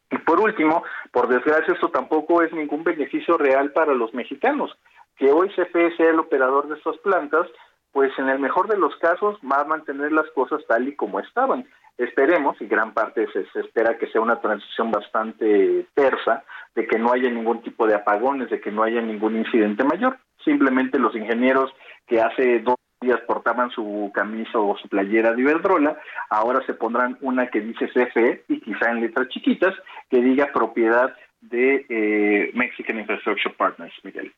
Y 0.10 0.18
por 0.18 0.40
último, 0.40 0.84
por 1.12 1.28
desgracia, 1.28 1.76
esto 1.76 1.90
tampoco 1.90 2.42
es 2.42 2.52
ningún 2.52 2.84
beneficio 2.84 3.38
real 3.38 3.72
para 3.72 3.94
los 3.94 4.14
mexicanos. 4.16 4.76
Que 5.16 5.32
hoy 5.32 5.50
CFE 5.50 5.96
sea 5.96 6.10
el 6.10 6.20
operador 6.20 6.68
de 6.68 6.78
estas 6.78 6.98
plantas, 6.98 7.48
pues 7.92 8.12
en 8.18 8.30
el 8.30 8.40
mejor 8.40 8.68
de 8.68 8.78
los 8.78 8.96
casos 8.96 9.38
va 9.50 9.62
a 9.62 9.66
mantener 9.66 10.12
las 10.12 10.30
cosas 10.32 10.62
tal 10.68 10.88
y 10.88 10.96
como 10.96 11.20
estaban. 11.20 11.68
Esperemos, 12.02 12.60
y 12.60 12.66
gran 12.66 12.96
parte 12.96 13.28
se, 13.32 13.60
espera 13.60 13.96
que 13.96 14.08
sea 14.08 14.22
una 14.22 14.42
transición 14.42 14.90
bastante 14.90 15.86
tersa, 15.94 16.44
de 16.74 16.88
que 16.88 16.98
no 16.98 17.14
haya 17.14 17.30
ningún 17.30 17.62
tipo 17.62 17.86
de 17.86 17.94
apagones, 17.94 18.50
de 18.50 18.60
que 18.60 18.72
no 18.72 18.82
haya 18.82 19.02
ningún 19.02 19.38
incidente 19.38 19.84
mayor. 19.84 20.18
Simplemente 20.44 20.98
los 20.98 21.16
ingenieros 21.16 21.72
que 22.08 22.20
hace 22.20 22.60
dos 22.62 22.78
días 23.00 23.20
portaban 23.28 23.70
su 23.70 24.12
camisa 24.16 24.58
o 24.58 24.76
su 24.80 24.90
playera 24.90 25.34
de 25.34 25.42
Iberdrola, 25.42 25.96
ahora 26.32 26.66
se 26.66 26.74
pondrán 26.74 27.20
una 27.22 27.52
que 27.52 27.62
dice 27.62 27.88
CFE 27.88 28.46
y 28.48 28.62
quizá 28.62 28.90
en 28.90 29.02
letras 29.02 29.28
chiquitas 29.30 29.76
que 30.10 30.24
diga 30.24 30.52
propiedad 30.52 31.16
de 31.40 31.86
eh, 31.88 32.52
Mexican 32.56 32.98
Infrastructure 32.98 33.54
Partners, 33.56 33.94
Miguel. 34.04 34.34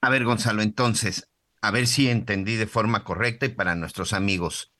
A 0.00 0.08
ver, 0.08 0.24
Gonzalo, 0.24 0.62
entonces, 0.62 1.30
a 1.60 1.70
ver 1.70 1.86
si 1.86 2.08
entendí 2.08 2.56
de 2.56 2.66
forma 2.66 3.04
correcta 3.04 3.44
y 3.44 3.50
para 3.50 3.74
nuestros 3.74 4.14
amigos. 4.14 4.73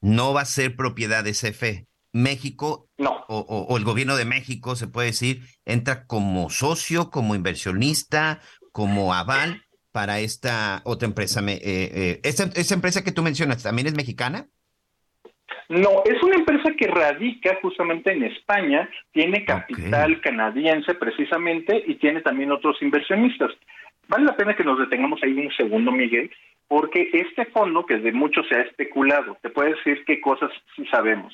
No 0.00 0.32
va 0.32 0.42
a 0.42 0.46
ser 0.46 0.76
propiedad 0.76 1.24
de 1.24 1.32
CFE. 1.32 1.86
México 2.12 2.88
no. 2.98 3.24
o, 3.28 3.76
el 3.76 3.84
gobierno 3.84 4.16
de 4.16 4.24
México, 4.24 4.74
se 4.74 4.88
puede 4.88 5.08
decir, 5.08 5.42
entra 5.64 6.06
como 6.06 6.50
socio, 6.50 7.10
como 7.10 7.36
inversionista, 7.36 8.40
como 8.72 9.14
aval 9.14 9.62
para 9.92 10.20
esta 10.20 10.82
otra 10.84 11.06
empresa. 11.06 11.40
Eh, 11.46 11.60
eh, 11.62 12.20
¿esa, 12.22 12.74
empresa 12.74 13.04
que 13.04 13.12
tú 13.12 13.22
mencionas 13.22 13.62
también 13.62 13.88
es 13.88 13.96
mexicana? 13.96 14.46
No, 15.68 16.02
es 16.04 16.20
una 16.22 16.36
empresa 16.36 16.72
que 16.76 16.88
radica 16.88 17.58
justamente 17.62 18.12
en 18.12 18.24
España, 18.24 18.88
tiene 19.12 19.44
capital 19.44 20.20
canadiense 20.20 20.94
precisamente 20.94 21.84
y 21.86 21.94
tiene 21.94 22.22
también 22.22 22.50
otros 22.50 22.76
inversionistas. 22.82 23.52
Vale 24.10 24.24
la 24.24 24.36
pena 24.36 24.56
que 24.56 24.64
nos 24.64 24.76
detengamos 24.76 25.22
ahí 25.22 25.38
un 25.38 25.52
segundo, 25.52 25.92
Miguel, 25.92 26.32
porque 26.66 27.10
este 27.12 27.44
fondo, 27.46 27.86
que 27.86 27.98
de 27.98 28.10
mucho 28.10 28.42
se 28.42 28.56
ha 28.56 28.62
especulado, 28.62 29.38
te 29.40 29.50
puede 29.50 29.76
decir 29.76 30.04
qué 30.04 30.20
cosas 30.20 30.50
sí 30.74 30.84
sabemos. 30.86 31.32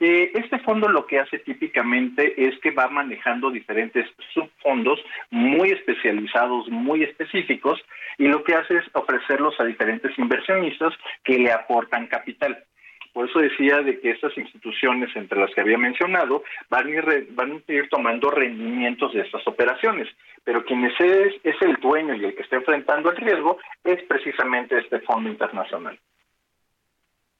Eh, 0.00 0.32
este 0.32 0.58
fondo 0.60 0.88
lo 0.88 1.06
que 1.06 1.18
hace 1.18 1.38
típicamente 1.40 2.32
es 2.42 2.58
que 2.60 2.70
va 2.70 2.88
manejando 2.88 3.50
diferentes 3.50 4.06
subfondos 4.32 5.04
muy 5.30 5.68
especializados, 5.68 6.70
muy 6.70 7.02
específicos, 7.02 7.78
y 8.16 8.26
lo 8.26 8.42
que 8.42 8.54
hace 8.54 8.78
es 8.78 8.84
ofrecerlos 8.94 9.60
a 9.60 9.64
diferentes 9.64 10.18
inversionistas 10.18 10.94
que 11.24 11.38
le 11.38 11.52
aportan 11.52 12.06
capital. 12.06 12.64
Por 13.14 13.30
eso 13.30 13.38
decía 13.38 13.80
de 13.80 14.00
que 14.00 14.10
estas 14.10 14.36
instituciones, 14.36 15.08
entre 15.14 15.38
las 15.38 15.54
que 15.54 15.60
había 15.60 15.78
mencionado, 15.78 16.42
van 16.68 16.88
a 16.88 16.90
ir, 16.90 17.88
tomando 17.88 18.28
rendimientos 18.28 19.14
de 19.14 19.20
estas 19.20 19.46
operaciones. 19.46 20.08
Pero 20.42 20.64
quien 20.64 20.84
es, 20.84 20.94
es 21.00 21.62
el 21.62 21.76
dueño 21.76 22.14
y 22.16 22.24
el 22.24 22.34
que 22.34 22.42
está 22.42 22.56
enfrentando 22.56 23.12
el 23.12 23.16
riesgo 23.16 23.58
es 23.84 24.02
precisamente 24.02 24.76
este 24.76 24.98
fondo 24.98 25.30
internacional. 25.30 25.96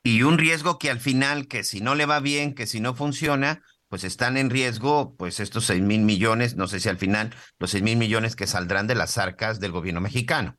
Y 0.04 0.22
un 0.22 0.38
riesgo 0.38 0.78
que 0.78 0.90
al 0.90 1.00
final, 1.00 1.48
que 1.48 1.64
si 1.64 1.80
no 1.80 1.96
le 1.96 2.06
va 2.06 2.20
bien, 2.20 2.54
que 2.54 2.66
si 2.66 2.78
no 2.78 2.94
funciona, 2.94 3.60
pues 3.88 4.04
están 4.04 4.36
en 4.36 4.50
riesgo, 4.50 5.16
pues 5.18 5.40
estos 5.40 5.64
seis 5.64 5.82
mil 5.82 6.02
millones, 6.02 6.54
no 6.54 6.68
sé 6.68 6.78
si 6.78 6.88
al 6.88 6.98
final 6.98 7.30
los 7.58 7.70
seis 7.70 7.82
mil 7.82 7.96
millones 7.96 8.36
que 8.36 8.46
saldrán 8.46 8.86
de 8.86 8.94
las 8.94 9.18
arcas 9.18 9.58
del 9.58 9.72
gobierno 9.72 10.00
mexicano. 10.00 10.56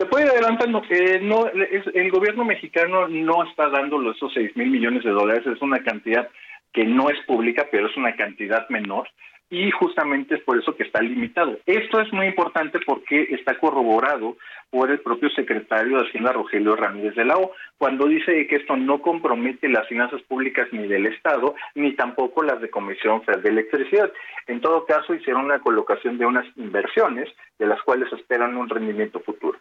Te 0.00 0.06
puede 0.06 0.30
adelantando 0.30 0.80
que 0.80 1.20
no, 1.20 1.46
el 1.46 2.10
gobierno 2.10 2.42
mexicano 2.42 3.06
no 3.06 3.44
está 3.44 3.68
dando 3.68 4.10
esos 4.10 4.32
6 4.32 4.56
mil 4.56 4.70
millones 4.70 5.04
de 5.04 5.10
dólares, 5.10 5.46
es 5.46 5.60
una 5.60 5.80
cantidad 5.80 6.26
que 6.72 6.84
no 6.86 7.10
es 7.10 7.20
pública, 7.26 7.68
pero 7.70 7.86
es 7.86 7.94
una 7.98 8.16
cantidad 8.16 8.66
menor. 8.70 9.08
y 9.50 9.70
justamente 9.72 10.36
es 10.36 10.42
por 10.42 10.56
eso 10.56 10.74
que 10.76 10.84
está 10.84 11.02
limitado. 11.02 11.58
Esto 11.66 12.00
es 12.00 12.10
muy 12.12 12.28
importante 12.28 12.78
porque 12.86 13.28
está 13.30 13.58
corroborado 13.58 14.36
por 14.70 14.90
el 14.90 15.00
propio 15.00 15.28
secretario 15.30 15.98
de 15.98 16.06
Hacienda 16.06 16.32
Rogelio 16.32 16.76
Ramírez 16.76 17.16
de 17.16 17.24
la 17.24 17.36
O, 17.36 17.52
cuando 17.76 18.06
dice 18.06 18.46
que 18.46 18.56
esto 18.56 18.76
no 18.76 19.02
compromete 19.02 19.68
las 19.68 19.86
finanzas 19.88 20.22
públicas 20.22 20.68
ni 20.72 20.86
del 20.86 21.06
Estado, 21.06 21.56
ni 21.74 21.92
tampoco 21.94 22.42
las 22.42 22.60
de 22.60 22.70
Comisión 22.70 23.22
Federal 23.22 23.42
de 23.42 23.50
Electricidad. 23.50 24.12
En 24.46 24.60
todo 24.60 24.86
caso, 24.86 25.12
hicieron 25.12 25.48
la 25.48 25.58
colocación 25.58 26.16
de 26.16 26.24
unas 26.24 26.46
inversiones 26.56 27.28
de 27.58 27.66
las 27.66 27.82
cuales 27.82 28.10
esperan 28.14 28.56
un 28.56 28.68
rendimiento 28.68 29.20
futuro. 29.20 29.58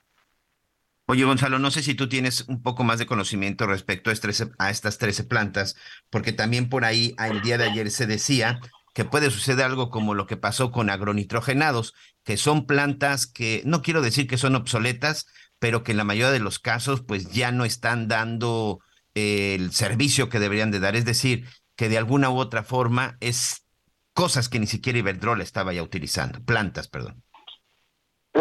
Oye, 1.12 1.26
Gonzalo, 1.26 1.58
no 1.58 1.72
sé 1.72 1.82
si 1.82 1.96
tú 1.96 2.08
tienes 2.08 2.42
un 2.42 2.62
poco 2.62 2.84
más 2.84 3.00
de 3.00 3.08
conocimiento 3.08 3.66
respecto 3.66 4.12
a, 4.12 4.70
estas 4.70 4.98
13 5.00 5.24
plantas, 5.24 5.76
porque 6.12 6.34
también 6.34 6.70
por 6.70 6.86
ahí 6.86 7.16
el 7.18 7.42
día 7.42 7.58
de 7.58 7.64
ayer 7.64 7.90
se 7.90 8.06
decía 8.06 8.60
que 8.94 9.06
puede 9.06 9.32
suceder 9.32 9.66
algo 9.66 9.90
como 9.90 10.14
lo 10.14 10.28
que 10.28 10.38
pasó 10.38 10.72
con 10.72 10.92
agronitrogenados, 10.92 11.96
que 12.24 12.38
son 12.38 12.68
plantas 12.68 13.26
que 13.26 13.64
no 13.66 13.82
quiero 13.82 14.04
decir 14.04 14.28
que 14.28 14.38
son 14.38 14.56
obsoletas, 14.56 15.26
pero 15.58 15.82
que 15.82 15.94
en 15.94 15.98
la 15.98 16.04
mayoría 16.04 16.30
de 16.30 16.42
los 16.42 16.60
casos 16.60 17.02
pues 17.02 17.32
ya 17.32 17.52
no 17.52 17.66
están 17.66 18.08
dando 18.08 18.80
el 19.16 19.72
servicio 19.72 20.30
que 20.30 20.38
deberían 20.38 20.70
de 20.70 20.80
dar, 20.80 20.96
es 20.96 21.06
decir, 21.06 21.48
que 21.76 21.90
de 21.90 21.98
alguna 21.98 22.30
u 22.30 22.38
otra 22.38 22.62
forma 22.62 23.18
es 23.20 23.66
cosas 24.14 24.48
que 24.48 24.60
ni 24.60 24.68
siquiera 24.68 25.00
Iberdrola 25.00 25.44
estaba 25.44 25.74
ya 25.74 25.82
utilizando, 25.82 26.40
plantas, 26.44 26.88
perdón. 26.88 27.24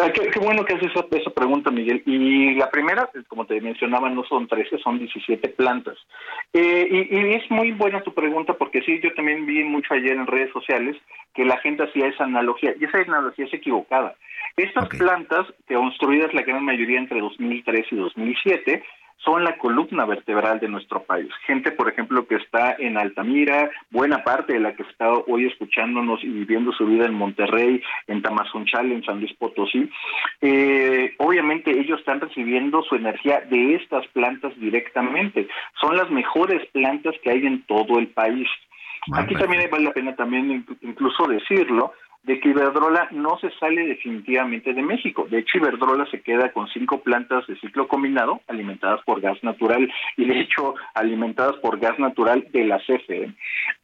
Ah, 0.00 0.12
qué, 0.12 0.38
bueno 0.38 0.64
que 0.64 0.74
haces 0.74 0.92
esa, 0.92 1.04
esa, 1.10 1.30
pregunta, 1.30 1.70
Miguel. 1.70 2.02
Y 2.06 2.54
la 2.54 2.70
primera, 2.70 3.10
como 3.26 3.46
te 3.46 3.60
mencionaba, 3.60 4.08
no 4.08 4.22
son 4.24 4.46
13, 4.46 4.78
son 4.78 4.98
17 4.98 5.48
plantas. 5.50 5.96
Eh, 6.52 7.08
y, 7.10 7.34
es 7.34 7.50
muy 7.50 7.72
buena 7.72 8.02
tu 8.02 8.14
pregunta 8.14 8.54
porque 8.54 8.82
sí, 8.82 9.00
yo 9.02 9.12
también 9.14 9.46
vi 9.46 9.64
mucho 9.64 9.94
ayer 9.94 10.12
en 10.12 10.26
redes 10.26 10.52
sociales 10.52 10.96
que 11.34 11.44
la 11.44 11.58
gente 11.58 11.82
hacía 11.82 12.06
esa 12.06 12.24
analogía 12.24 12.74
y 12.78 12.84
esa 12.84 12.98
analogía 12.98 13.46
es 13.46 13.54
equivocada. 13.54 14.14
Estas 14.56 14.88
plantas, 14.88 15.46
construidas 15.66 16.32
la 16.34 16.42
gran 16.42 16.64
mayoría 16.64 16.98
entre 16.98 17.20
2003 17.20 17.86
y 17.90 17.96
2007, 17.96 18.82
son 19.24 19.44
la 19.44 19.58
columna 19.58 20.04
vertebral 20.04 20.60
de 20.60 20.68
nuestro 20.68 21.02
país. 21.02 21.28
Gente, 21.46 21.72
por 21.72 21.88
ejemplo, 21.88 22.26
que 22.26 22.36
está 22.36 22.76
en 22.78 22.96
Altamira, 22.96 23.70
buena 23.90 24.22
parte 24.22 24.54
de 24.54 24.60
la 24.60 24.74
que 24.74 24.84
está 24.84 25.12
hoy 25.12 25.46
escuchándonos 25.46 26.22
y 26.22 26.28
viviendo 26.28 26.72
su 26.72 26.86
vida 26.86 27.06
en 27.06 27.14
Monterrey, 27.14 27.82
en 28.06 28.22
Tamazunchal, 28.22 28.92
en 28.92 29.04
San 29.04 29.20
Luis 29.20 29.32
Potosí, 29.34 29.90
eh, 30.40 31.14
obviamente 31.18 31.70
ellos 31.70 31.98
están 31.98 32.20
recibiendo 32.20 32.82
su 32.82 32.94
energía 32.94 33.40
de 33.40 33.74
estas 33.74 34.06
plantas 34.08 34.58
directamente. 34.58 35.48
Son 35.80 35.96
las 35.96 36.10
mejores 36.10 36.64
plantas 36.70 37.14
que 37.22 37.30
hay 37.30 37.46
en 37.46 37.62
todo 37.62 37.98
el 37.98 38.08
país. 38.08 38.48
Aquí 39.12 39.34
también 39.34 39.68
vale 39.70 39.84
la 39.84 39.92
pena 39.92 40.14
también 40.16 40.66
incluso 40.82 41.26
decirlo, 41.26 41.92
de 42.28 42.38
que 42.40 42.50
Iberdrola 42.50 43.08
no 43.12 43.38
se 43.38 43.50
sale 43.52 43.86
definitivamente 43.86 44.74
de 44.74 44.82
México. 44.82 45.26
De 45.30 45.38
hecho, 45.38 45.56
Iberdrola 45.56 46.04
se 46.10 46.20
queda 46.20 46.52
con 46.52 46.68
cinco 46.68 47.00
plantas 47.00 47.46
de 47.46 47.58
ciclo 47.58 47.88
combinado 47.88 48.42
alimentadas 48.48 49.00
por 49.06 49.22
gas 49.22 49.42
natural 49.42 49.90
y 50.18 50.26
de 50.26 50.40
hecho 50.40 50.74
alimentadas 50.92 51.56
por 51.56 51.80
gas 51.80 51.98
natural 51.98 52.46
de 52.52 52.64
la 52.66 52.80
CFE. 52.80 53.32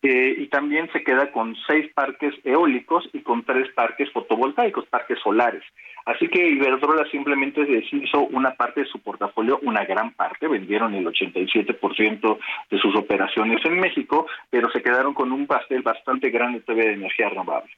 Eh, 0.02 0.34
y 0.36 0.46
también 0.48 0.90
se 0.92 1.02
queda 1.02 1.32
con 1.32 1.56
seis 1.66 1.90
parques 1.94 2.34
eólicos 2.44 3.08
y 3.14 3.20
con 3.20 3.44
tres 3.44 3.72
parques 3.72 4.12
fotovoltaicos, 4.12 4.84
parques 4.88 5.18
solares. 5.20 5.64
Así 6.04 6.28
que 6.28 6.46
Iberdrola 6.46 7.08
simplemente 7.10 7.64
deshizo 7.64 8.26
una 8.26 8.56
parte 8.56 8.82
de 8.82 8.88
su 8.88 9.00
portafolio, 9.00 9.58
una 9.62 9.86
gran 9.86 10.12
parte, 10.12 10.48
vendieron 10.48 10.94
el 10.94 11.06
87% 11.06 12.38
de 12.70 12.78
sus 12.78 12.94
operaciones 12.94 13.64
en 13.64 13.80
México, 13.80 14.26
pero 14.50 14.70
se 14.70 14.82
quedaron 14.82 15.14
con 15.14 15.32
un 15.32 15.46
pastel 15.46 15.80
bastante 15.80 16.28
grande 16.28 16.60
todavía 16.60 16.88
de 16.88 16.96
energía 16.96 17.30
renovable. 17.30 17.70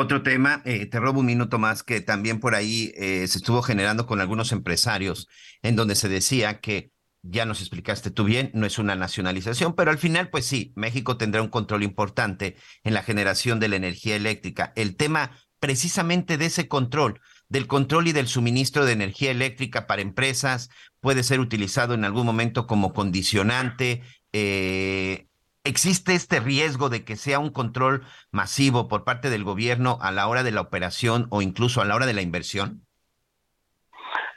Otro 0.00 0.22
tema, 0.22 0.62
eh, 0.64 0.86
te 0.86 1.00
robo 1.00 1.18
un 1.18 1.26
minuto 1.26 1.58
más, 1.58 1.82
que 1.82 2.00
también 2.00 2.38
por 2.38 2.54
ahí 2.54 2.92
eh, 2.94 3.26
se 3.26 3.38
estuvo 3.38 3.62
generando 3.62 4.06
con 4.06 4.20
algunos 4.20 4.52
empresarios, 4.52 5.26
en 5.60 5.74
donde 5.74 5.96
se 5.96 6.08
decía 6.08 6.60
que, 6.60 6.92
ya 7.22 7.44
nos 7.44 7.58
explicaste 7.58 8.12
tú 8.12 8.22
bien, 8.22 8.52
no 8.54 8.64
es 8.64 8.78
una 8.78 8.94
nacionalización, 8.94 9.74
pero 9.74 9.90
al 9.90 9.98
final, 9.98 10.30
pues 10.30 10.46
sí, 10.46 10.72
México 10.76 11.16
tendrá 11.16 11.42
un 11.42 11.48
control 11.48 11.82
importante 11.82 12.54
en 12.84 12.94
la 12.94 13.02
generación 13.02 13.58
de 13.58 13.66
la 13.66 13.74
energía 13.74 14.14
eléctrica. 14.14 14.72
El 14.76 14.94
tema 14.94 15.32
precisamente 15.58 16.38
de 16.38 16.46
ese 16.46 16.68
control, 16.68 17.20
del 17.48 17.66
control 17.66 18.06
y 18.06 18.12
del 18.12 18.28
suministro 18.28 18.84
de 18.84 18.92
energía 18.92 19.32
eléctrica 19.32 19.88
para 19.88 20.02
empresas, 20.02 20.70
puede 21.00 21.24
ser 21.24 21.40
utilizado 21.40 21.94
en 21.94 22.04
algún 22.04 22.24
momento 22.24 22.68
como 22.68 22.92
condicionante. 22.92 24.02
Eh, 24.32 25.27
¿Existe 25.64 26.14
este 26.14 26.40
riesgo 26.40 26.88
de 26.88 27.04
que 27.04 27.16
sea 27.16 27.38
un 27.38 27.50
control 27.50 28.02
masivo 28.30 28.88
por 28.88 29.04
parte 29.04 29.28
del 29.30 29.44
gobierno 29.44 29.98
a 30.00 30.10
la 30.10 30.26
hora 30.28 30.42
de 30.42 30.52
la 30.52 30.60
operación 30.60 31.26
o 31.30 31.42
incluso 31.42 31.80
a 31.80 31.84
la 31.84 31.94
hora 31.94 32.06
de 32.06 32.14
la 32.14 32.22
inversión? 32.22 32.82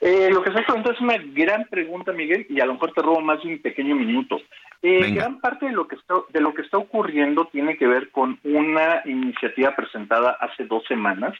Eh, 0.02 0.30
lo 0.32 0.42
que 0.42 0.50
estás 0.50 0.66
preguntando 0.66 0.98
es 0.98 1.02
una 1.02 1.18
gran 1.34 1.66
pregunta, 1.66 2.12
Miguel, 2.12 2.48
y 2.50 2.60
a 2.60 2.66
lo 2.66 2.74
mejor 2.74 2.92
te 2.92 3.04
robo 3.04 3.22
más 3.22 3.42
de 3.44 3.50
un 3.50 3.62
pequeño 3.62 3.96
minuto. 3.96 4.42
Eh, 4.82 5.12
gran 5.12 5.40
parte 5.40 5.68
de 5.68 5.74
lo 5.74 5.88
que 5.88 5.96
está 5.96 6.16
de 6.30 6.42
lo 6.42 6.56
que 6.56 6.64
está 6.64 6.80
ocurriendo 6.80 7.46
tiene 7.52 7.78
que 7.78 7.86
ver 7.86 8.10
con 8.10 8.40
una 8.44 9.04
iniciativa 9.06 9.76
presentada 9.76 10.32
hace 10.40 10.66
dos 10.66 10.84
semanas. 10.88 11.38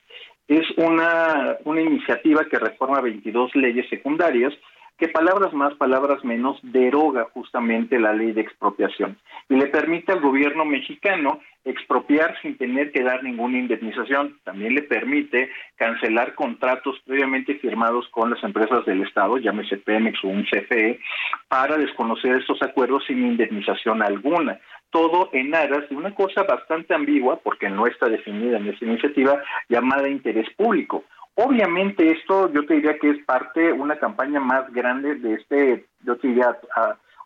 Es 0.48 0.70
una, 0.78 1.58
una 1.66 1.82
iniciativa 1.82 2.46
que 2.46 2.60
reforma 2.60 3.02
22 3.02 3.56
leyes 3.56 3.90
secundarias 3.90 4.54
que 5.02 5.08
palabras 5.08 5.52
más, 5.52 5.74
palabras 5.74 6.24
menos, 6.24 6.60
deroga 6.62 7.28
justamente 7.34 7.98
la 7.98 8.14
ley 8.14 8.34
de 8.34 8.42
expropiación 8.42 9.18
y 9.50 9.56
le 9.56 9.66
permite 9.66 10.12
al 10.12 10.22
gobierno 10.22 10.64
mexicano 10.64 11.40
expropiar 11.66 12.40
sin 12.44 12.56
tener 12.56 12.92
que 12.92 13.02
dar 13.02 13.24
ninguna 13.24 13.58
indemnización. 13.58 14.38
También 14.44 14.76
le 14.76 14.84
permite 14.84 15.50
cancelar 15.76 16.36
contratos 16.36 17.00
previamente 17.04 17.56
firmados 17.56 18.08
con 18.10 18.30
las 18.30 18.44
empresas 18.44 18.86
del 18.86 19.02
Estado, 19.02 19.40
llámese 19.40 19.78
Pemex 19.78 20.24
o 20.24 20.28
un 20.28 20.44
CFE, 20.44 21.00
para 21.48 21.78
desconocer 21.78 22.36
estos 22.36 22.62
acuerdos 22.62 23.04
sin 23.08 23.26
indemnización 23.26 24.04
alguna. 24.04 24.60
Todo 24.92 25.32
en 25.34 25.56
aras 25.56 25.90
de 25.90 25.96
una 25.96 26.14
cosa 26.14 26.44
bastante 26.44 26.94
ambigua, 26.94 27.40
porque 27.44 27.72
no 27.72 27.88
está 27.88 28.08
definida 28.08 28.58
en 28.58 28.68
esta 28.68 28.86
iniciativa, 28.86 29.42
llamada 29.68 30.08
interés 30.08 30.48
público 30.56 31.06
Obviamente 31.36 32.12
esto 32.12 32.52
yo 32.52 32.66
te 32.66 32.76
diría 32.76 32.98
que 33.00 33.12
es 33.12 33.26
parte, 33.26 33.72
una 33.72 33.98
campaña 33.98 34.40
más 34.40 34.72
grande 34.74 35.16
de 35.16 35.34
este, 35.36 35.86
yo 36.04 36.18
te 36.18 36.28
diría, 36.28 36.58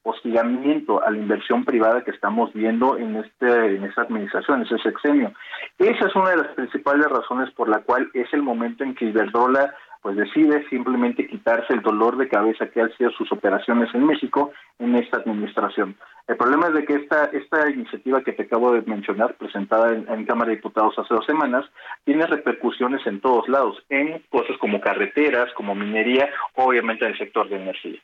hostigamiento 0.05 1.03
a 1.03 1.09
la 1.09 1.17
inversión 1.17 1.65
privada 1.65 2.03
que 2.03 2.11
estamos 2.11 2.53
viendo 2.53 2.95
en 2.97 3.15
este 3.15 3.75
en 3.75 3.83
esta 3.83 4.03
administración, 4.03 4.59
en 4.59 4.67
ese 4.67 4.77
sexenio. 4.77 5.33
Esa 5.79 6.07
es 6.07 6.15
una 6.15 6.29
de 6.29 6.37
las 6.37 6.47
principales 6.49 7.07
razones 7.07 7.49
por 7.55 7.67
la 7.67 7.79
cual 7.79 8.09
es 8.13 8.31
el 8.31 8.43
momento 8.43 8.83
en 8.83 8.93
que 8.93 9.05
Iberdrola 9.05 9.73
pues 10.05 10.17
decide 10.17 10.63
simplemente 10.69 11.25
quitarse 11.25 11.73
el 11.73 11.81
dolor 11.81 12.15
de 12.15 12.29
cabeza 12.29 12.67
que 12.67 12.79
han 12.79 12.95
sido 12.95 13.09
sus 13.09 13.31
operaciones 13.31 13.89
en 13.95 14.05
México 14.05 14.51
en 14.77 14.93
esta 14.93 15.17
administración. 15.17 15.97
El 16.27 16.37
problema 16.37 16.67
es 16.67 16.75
de 16.75 16.85
que 16.85 16.93
esta, 16.93 17.25
esta 17.33 17.71
iniciativa 17.71 18.21
que 18.21 18.33
te 18.33 18.43
acabo 18.43 18.71
de 18.73 18.83
mencionar, 18.83 19.33
presentada 19.33 19.95
en, 19.95 20.07
en, 20.07 20.25
Cámara 20.27 20.51
de 20.51 20.57
Diputados 20.57 20.93
hace 20.99 21.11
dos 21.11 21.25
semanas, 21.25 21.65
tiene 22.03 22.27
repercusiones 22.27 23.01
en 23.07 23.19
todos 23.19 23.49
lados, 23.49 23.83
en 23.89 24.21
cosas 24.29 24.55
como 24.59 24.79
carreteras, 24.79 25.51
como 25.55 25.73
minería, 25.73 26.29
obviamente 26.53 27.03
en 27.03 27.13
el 27.13 27.17
sector 27.17 27.49
de 27.49 27.55
energía. 27.55 27.99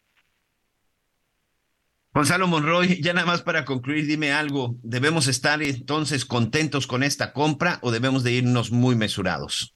Gonzalo 2.16 2.48
Monroy, 2.48 3.00
ya 3.00 3.14
nada 3.14 3.28
más 3.28 3.44
para 3.44 3.64
concluir, 3.64 4.08
dime 4.08 4.34
algo, 4.34 4.74
¿debemos 4.82 5.28
estar 5.28 5.62
entonces 5.62 6.26
contentos 6.26 6.88
con 6.88 7.04
esta 7.04 7.32
compra 7.32 7.78
o 7.84 7.92
debemos 7.92 8.24
de 8.24 8.32
irnos 8.32 8.72
muy 8.72 8.96
mesurados? 8.96 9.76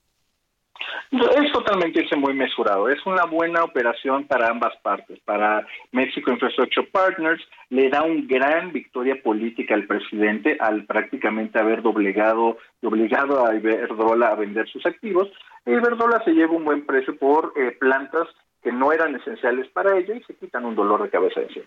Es 1.12 1.51
totalmente 1.51 2.01
irse 2.01 2.16
muy 2.16 2.34
mesurado. 2.34 2.89
Es 2.89 3.06
una 3.06 3.26
buena 3.26 3.64
operación 3.64 4.26
para 4.26 4.49
ambas 4.49 4.74
partes. 4.82 5.20
Para 5.26 5.66
México 5.91 6.32
Infrastructure 6.32 6.88
Partners 6.88 7.41
le 7.70 7.89
da 7.89 8.03
una 8.03 8.24
gran 8.26 8.72
victoria 8.72 9.22
política 9.22 9.76
al 9.76 9.86
presidente 9.86 10.58
al 10.60 10.86
prácticamente 10.86 11.60
haber 11.60 11.82
doblegado, 11.82 12.58
obligado 12.82 13.45
a 13.45 13.56
Iberdrola 13.56 14.28
a 14.30 14.36
vender 14.36 14.68
sus 14.70 14.86
activos. 14.86 15.30
Iberdrola 15.66 16.24
se 16.26 16.32
lleva 16.32 16.53
un 16.53 16.66
buen 16.66 16.86
precio 16.86 17.18
por 17.18 17.53
eh, 17.56 17.72
plantas 17.80 18.28
que 18.64 18.72
no 18.72 18.91
eran 18.91 19.16
esenciales 19.16 19.68
para 19.70 19.97
ella 19.97 20.16
y 20.16 20.24
se 20.24 20.36
quitan 20.36 20.66
un 20.66 20.76
dolor 20.76 21.03
de 21.03 21.10
cabeza 21.10 21.39
de 21.39 21.47
encima. 21.47 21.66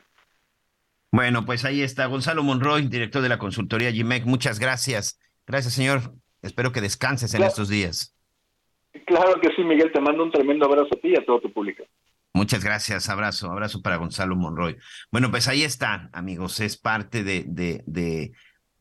Bueno, 1.12 1.46
pues 1.46 1.64
ahí 1.64 1.82
está 1.82 2.06
Gonzalo 2.06 2.42
Monroy, 2.42 2.86
director 2.88 3.22
de 3.22 3.28
la 3.28 3.38
consultoría 3.38 3.92
GIMEC. 3.92 4.24
Muchas 4.26 4.58
gracias. 4.58 5.18
Gracias, 5.46 5.74
señor. 5.74 6.00
Espero 6.42 6.72
que 6.72 6.80
descanses 6.80 7.34
en 7.34 7.42
estos 7.42 7.68
días. 7.68 8.17
Claro 9.06 9.40
que 9.40 9.48
sí, 9.54 9.62
Miguel. 9.62 9.92
Te 9.92 10.00
mando 10.00 10.22
un 10.22 10.30
tremendo 10.30 10.66
abrazo 10.66 10.90
a 10.92 11.00
ti 11.00 11.08
y 11.08 11.16
a 11.16 11.24
todo 11.24 11.40
tu 11.40 11.52
público. 11.52 11.84
Muchas 12.34 12.62
gracias, 12.62 13.08
abrazo, 13.08 13.50
abrazo 13.50 13.82
para 13.82 13.96
Gonzalo 13.96 14.36
Monroy. 14.36 14.76
Bueno, 15.10 15.30
pues 15.30 15.48
ahí 15.48 15.62
está, 15.64 16.08
amigos, 16.12 16.60
es 16.60 16.76
parte 16.76 17.24
de, 17.24 17.44
de, 17.48 17.82
de 17.86 18.32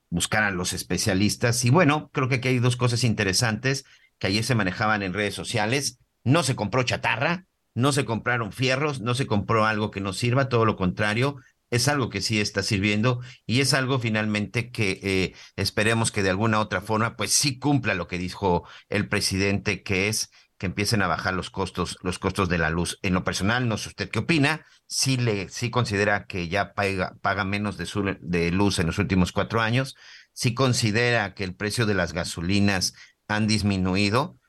buscar 0.09 0.43
a 0.43 0.51
los 0.51 0.73
especialistas. 0.73 1.65
Y 1.65 1.69
bueno, 1.69 2.09
creo 2.13 2.29
que 2.29 2.35
aquí 2.35 2.49
hay 2.49 2.59
dos 2.59 2.75
cosas 2.75 3.03
interesantes 3.03 3.85
que 4.19 4.27
ayer 4.27 4.43
se 4.43 4.55
manejaban 4.55 5.01
en 5.01 5.13
redes 5.13 5.33
sociales. 5.33 5.99
No 6.23 6.43
se 6.43 6.55
compró 6.55 6.83
chatarra, 6.83 7.45
no 7.73 7.91
se 7.91 8.05
compraron 8.05 8.51
fierros, 8.51 9.01
no 9.01 9.15
se 9.15 9.27
compró 9.27 9.65
algo 9.65 9.91
que 9.91 10.01
no 10.01 10.13
sirva, 10.13 10.49
todo 10.49 10.65
lo 10.65 10.75
contrario, 10.75 11.37
es 11.69 11.87
algo 11.87 12.09
que 12.09 12.21
sí 12.21 12.39
está 12.39 12.63
sirviendo 12.63 13.21
y 13.45 13.61
es 13.61 13.73
algo 13.73 13.99
finalmente 13.99 14.71
que 14.71 14.99
eh, 15.03 15.35
esperemos 15.55 16.11
que 16.11 16.23
de 16.23 16.29
alguna 16.29 16.59
otra 16.59 16.81
forma 16.81 17.15
pues 17.15 17.33
sí 17.33 17.59
cumpla 17.59 17.93
lo 17.93 18.07
que 18.07 18.17
dijo 18.17 18.67
el 18.89 19.07
presidente 19.09 19.83
que 19.83 20.07
es 20.07 20.29
que 20.57 20.65
empiecen 20.65 21.01
a 21.01 21.07
bajar 21.07 21.33
los 21.33 21.49
costos, 21.49 21.97
los 22.01 22.17
costos 22.19 22.49
de 22.49 22.57
la 22.57 22.69
luz. 22.69 22.97
En 23.03 23.13
lo 23.13 23.23
personal, 23.23 23.67
no 23.67 23.77
sé 23.77 23.89
usted 23.89 24.09
qué 24.09 24.19
opina, 24.19 24.65
si 24.87 25.17
le, 25.17 25.49
sí 25.49 25.69
considera 25.69 26.25
que 26.25 26.47
ya 26.47 26.73
paga, 26.73 27.15
paga 27.21 27.43
menos 27.45 27.77
de, 27.77 28.17
de 28.21 28.51
luz 28.51 28.79
en 28.79 28.87
los 28.87 28.97
últimos 28.97 29.31
cuatro 29.31 29.61
años, 29.61 29.95
si 30.33 30.53
considera 30.53 31.35
que 31.35 31.43
el 31.43 31.55
precio 31.55 31.85
de 31.85 31.93
las 31.93 32.13
gasolinas 32.13 32.93
han 33.27 33.47
disminuido, 33.47 34.39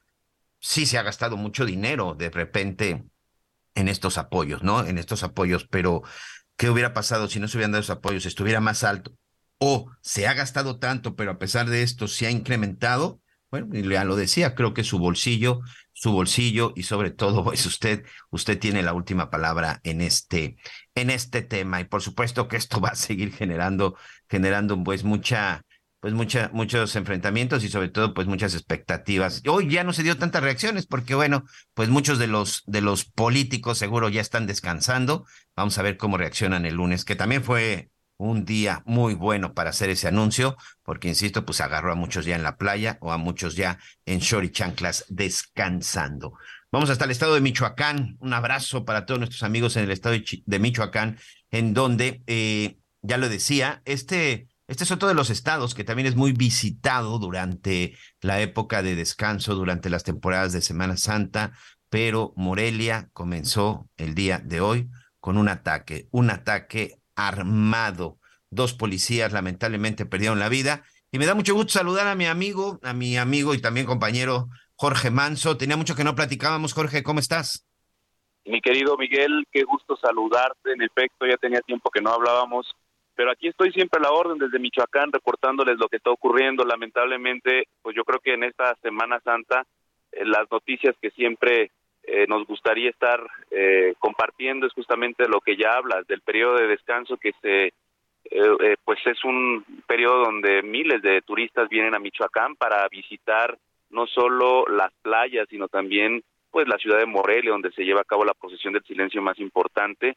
sí 0.61 0.87
se 0.87 0.99
ha 0.99 1.03
gastado 1.03 1.37
mucho 1.37 1.67
dinero 1.67 2.15
de 2.15 2.31
repente 2.31 3.05
en 3.75 3.89
estos 3.89 4.19
apoyos, 4.19 4.63
¿no? 4.63 4.85
En 4.85 4.99
estos 4.99 5.23
apoyos, 5.23 5.67
pero 5.69 6.03
¿qué 6.59 6.69
hubiera 6.69 6.93
pasado 6.93 7.29
si 7.29 7.41
no 7.41 7.49
se 7.49 7.57
hubieran 7.57 7.73
dado 7.73 7.81
esos 7.81 7.97
apoyos, 7.97 8.27
estuviera 8.27 8.61
más 8.61 8.85
alto? 8.85 9.15
O 9.59 9.91
se 10.03 10.29
ha 10.29 10.35
gastado 10.35 10.79
tanto, 10.79 11.17
pero 11.17 11.31
a 11.31 11.39
pesar 11.39 11.71
de 11.71 11.83
esto 11.83 12.07
se 12.09 12.27
ha 12.27 12.31
incrementado. 12.31 13.23
Bueno, 13.51 13.69
ya 13.73 14.05
lo 14.05 14.17
decía, 14.17 14.55
creo 14.55 14.75
que 14.75 14.85
su 14.85 14.99
bolsillo 14.99 15.63
su 15.99 16.13
bolsillo 16.13 16.73
y 16.77 16.85
sobre 16.85 17.11
todo 17.11 17.43
pues 17.45 17.67
usted 17.67 18.05
usted 18.31 18.59
tiene 18.59 18.83
la 18.83 18.93
última 18.93 19.31
palabra 19.31 19.81
en 19.83 20.01
este 20.01 20.57
en 20.95 21.11
este 21.11 21.43
tema 21.43 21.81
y 21.81 21.85
por 21.85 22.03
supuesto 22.03 22.47
que 22.49 22.57
esto 22.57 22.81
va 22.81 22.91
a 22.91 22.95
seguir 22.95 23.33
generando 23.33 23.97
generando 24.29 24.83
pues 24.85 25.03
mucha 25.05 25.63
pues 26.01 26.15
mucha, 26.15 26.51
muchos 26.53 26.95
enfrentamientos 26.97 27.65
y 27.65 27.69
sobre 27.69 27.89
todo 27.89 28.15
pues 28.15 28.27
muchas 28.27 28.55
expectativas. 28.55 29.43
Hoy 29.49 29.69
ya 29.69 29.85
no 29.85 29.93
se 29.93 30.03
dio 30.03 30.17
tantas 30.17 30.43
reacciones 30.43 30.87
porque 30.87 31.15
bueno, 31.15 31.45
pues 31.75 31.89
muchos 31.89 32.19
de 32.19 32.29
los 32.29 32.63
de 32.67 32.81
los 32.81 33.05
políticos 33.05 33.79
seguro 33.79 34.09
ya 34.09 34.21
están 34.21 34.47
descansando. 34.47 35.27
Vamos 35.57 35.77
a 35.79 35.83
ver 35.83 35.97
cómo 35.97 36.17
reaccionan 36.17 36.67
el 36.67 36.75
lunes, 36.75 37.05
que 37.05 37.17
también 37.17 37.43
fue 37.43 37.91
un 38.19 38.45
día 38.45 38.83
muy 38.85 39.15
bueno 39.15 39.55
para 39.55 39.71
hacer 39.71 39.91
ese 39.91 40.09
anuncio, 40.09 40.57
porque 40.83 41.09
insisto, 41.09 41.47
pues 41.47 41.61
agarró 41.61 41.93
a 41.93 41.95
muchos 41.95 42.27
ya 42.27 42.37
en 42.37 42.43
la 42.43 42.57
playa 42.57 42.99
o 43.01 43.13
a 43.13 43.17
muchos 43.17 43.55
ya 43.55 43.79
en 44.05 44.19
short 44.19 44.51
chanclas 44.51 45.05
descansando. 45.09 46.35
Vamos 46.71 46.91
hasta 46.91 47.07
el 47.07 47.13
estado 47.13 47.35
de 47.35 47.41
Michoacán. 47.41 48.17
Un 48.21 48.35
abrazo 48.35 48.85
para 48.85 49.07
todos 49.07 49.21
nuestros 49.21 49.43
amigos 49.43 49.77
en 49.77 49.85
el 49.85 49.91
estado 49.93 50.17
de 50.45 50.59
Michoacán, 50.59 51.19
en 51.51 51.73
donde, 51.73 52.23
eh, 52.27 52.77
ya 53.01 53.17
lo 53.17 53.29
decía, 53.29 53.81
este, 53.85 54.48
este 54.69 54.85
es 54.85 54.91
otro 54.91 55.09
de 55.09 55.15
los 55.15 55.31
estados 55.31 55.75
que 55.75 55.83
también 55.83 56.07
es 56.07 56.15
muy 56.15 56.33
visitado 56.33 57.19
durante 57.19 57.97
la 58.21 58.41
época 58.43 58.83
de 58.83 58.95
descanso, 58.95 59.55
durante 59.55 59.89
las 59.89 60.05
temporadas 60.05 60.53
de 60.53 60.61
Semana 60.61 60.99
Santa, 60.99 61.53
pero 61.89 62.35
Morelia 62.37 63.09
comenzó 63.15 63.89
el 63.97 64.15
día 64.15 64.41
de 64.45 64.61
hoy 64.61 64.89
con 65.21 65.39
un 65.39 65.49
ataque, 65.49 66.09
un 66.11 66.31
ataque 66.31 66.97
armado. 67.17 68.19
Dos 68.51 68.75
policías 68.75 69.33
lamentablemente 69.33 70.05
perdieron 70.05 70.39
la 70.39 70.51
vida. 70.51 70.85
Y 71.11 71.19
me 71.19 71.25
da 71.25 71.35
mucho 71.35 71.55
gusto 71.55 71.73
saludar 71.73 72.07
a 72.07 72.15
mi 72.15 72.27
amigo, 72.27 72.79
a 72.83 72.93
mi 72.93 73.17
amigo 73.17 73.55
y 73.55 73.63
también 73.63 73.87
compañero 73.87 74.49
Jorge 74.75 75.11
Manso. 75.11 75.57
Tenía 75.57 75.79
mucho 75.79 75.97
que 75.97 76.05
no 76.05 76.15
platicábamos. 76.15 76.75
Jorge, 76.75 77.03
¿cómo 77.03 77.21
estás? 77.21 77.67
Mi 78.45 78.61
querido 78.61 78.99
Miguel, 78.99 79.47
qué 79.51 79.65
gusto 79.65 79.97
saludarte. 79.97 80.73
En 80.73 80.83
efecto, 80.83 81.27
ya 81.27 81.39
tenía 81.39 81.61
tiempo 81.63 81.91
que 81.91 82.03
no 82.03 82.11
hablábamos, 82.11 82.67
pero 83.19 83.33
aquí 83.33 83.49
estoy 83.49 83.73
siempre 83.73 83.99
a 83.99 84.05
la 84.05 84.13
orden 84.13 84.39
desde 84.39 84.61
Michoacán 84.61 85.11
reportándoles 85.11 85.77
lo 85.77 85.89
que 85.89 85.97
está 85.97 86.09
ocurriendo. 86.09 86.65
Lamentablemente, 86.65 87.67
pues 87.83 87.97
yo 87.97 88.05
creo 88.05 88.21
que 88.21 88.35
en 88.35 88.45
esta 88.45 88.77
Semana 88.77 89.19
Santa 89.25 89.67
eh, 90.13 90.25
las 90.25 90.49
noticias 90.53 90.95
que 91.03 91.11
siempre 91.11 91.73
eh, 92.05 92.27
nos 92.29 92.47
gustaría 92.47 92.91
estar 92.91 93.21
eh, 93.51 93.95
compartiendo 93.99 94.69
es 94.69 94.73
justamente 94.73 95.27
lo 95.27 95.41
que 95.41 95.57
ya 95.57 95.73
hablas 95.73 96.07
del 96.07 96.21
periodo 96.21 96.59
de 96.59 96.69
descanso 96.69 97.17
que 97.17 97.33
se 97.43 97.73
eh, 98.31 98.77
pues 98.85 99.01
es 99.05 99.25
un 99.25 99.65
periodo 99.89 100.27
donde 100.27 100.63
miles 100.63 101.03
de 101.03 101.21
turistas 101.23 101.69
vienen 101.69 101.97
a 101.97 101.99
Michoacán 101.99 102.55
para 102.55 102.87
visitar 102.87 103.59
no 103.91 104.07
solo 104.07 104.65
las 104.69 104.93
playas 105.03 105.49
sino 105.51 105.67
también 105.67 106.23
pues 106.53 106.69
la 106.69 106.79
ciudad 106.79 106.99
de 106.99 107.07
Morelia 107.07 107.51
donde 107.51 107.73
se 107.73 107.85
lleva 107.85 108.03
a 108.03 108.09
cabo 108.09 108.25
la 108.25 108.35
procesión 108.35 108.75
del 108.75 108.85
silencio 108.85 109.21
más 109.21 109.41
importante 109.41 110.17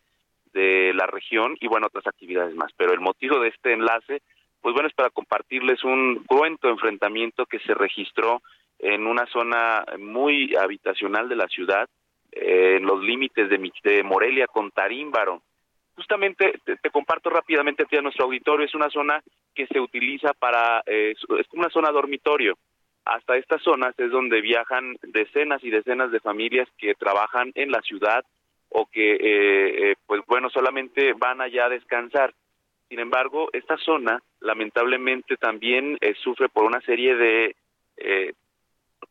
de 0.53 0.93
la 0.93 1.05
región 1.05 1.57
y 1.59 1.67
bueno 1.67 1.87
otras 1.87 2.07
actividades 2.07 2.55
más 2.55 2.71
pero 2.77 2.93
el 2.93 2.99
motivo 2.99 3.39
de 3.39 3.49
este 3.49 3.73
enlace 3.73 4.21
pues 4.61 4.73
bueno 4.73 4.87
es 4.87 4.93
para 4.93 5.09
compartirles 5.09 5.83
un 5.83 6.23
cruento 6.27 6.69
enfrentamiento 6.69 7.45
que 7.45 7.59
se 7.59 7.73
registró 7.73 8.41
en 8.81 9.05
una 9.05 9.25
zona 9.27 9.85
muy 9.99 10.55
habitacional 10.55 11.29
de 11.29 11.35
la 11.35 11.47
ciudad, 11.47 11.87
eh, 12.31 12.77
en 12.77 12.83
los 12.85 13.01
límites 13.01 13.47
de, 13.49 13.71
de, 13.83 14.03
Morelia 14.03 14.47
con 14.47 14.71
Tarímbaro. 14.71 15.43
Justamente 15.95 16.59
te, 16.65 16.89
comparto 16.89 17.29
rápidamente 17.29 17.85
a 17.95 18.01
nuestro 18.01 18.25
auditorio, 18.25 18.65
es 18.65 18.73
una 18.73 18.89
zona 18.89 19.21
que 19.53 19.67
se 19.67 19.79
utiliza 19.79 20.33
para, 20.33 20.81
eh, 20.87 21.13
es 21.13 21.47
una 21.53 21.69
zona 21.69 21.91
dormitorio. 21.91 22.57
Hasta 23.05 23.37
estas 23.37 23.61
zonas 23.61 23.93
es 23.99 24.09
donde 24.09 24.41
viajan 24.41 24.95
decenas 25.03 25.63
y 25.63 25.69
decenas 25.69 26.11
de 26.11 26.19
familias 26.19 26.67
que 26.77 26.95
trabajan 26.95 27.51
en 27.55 27.71
la 27.71 27.81
ciudad 27.81 28.23
o 28.73 28.85
que, 28.85 29.17
eh, 29.19 29.95
pues 30.05 30.21
bueno, 30.27 30.49
solamente 30.49 31.13
van 31.13 31.41
allá 31.41 31.65
a 31.65 31.69
descansar. 31.69 32.33
Sin 32.89 32.99
embargo, 32.99 33.49
esta 33.53 33.77
zona 33.77 34.21
lamentablemente 34.39 35.37
también 35.37 35.97
sufre 36.23 36.49
por 36.49 36.65
una 36.65 36.81
serie 36.81 37.15
de 37.15 37.55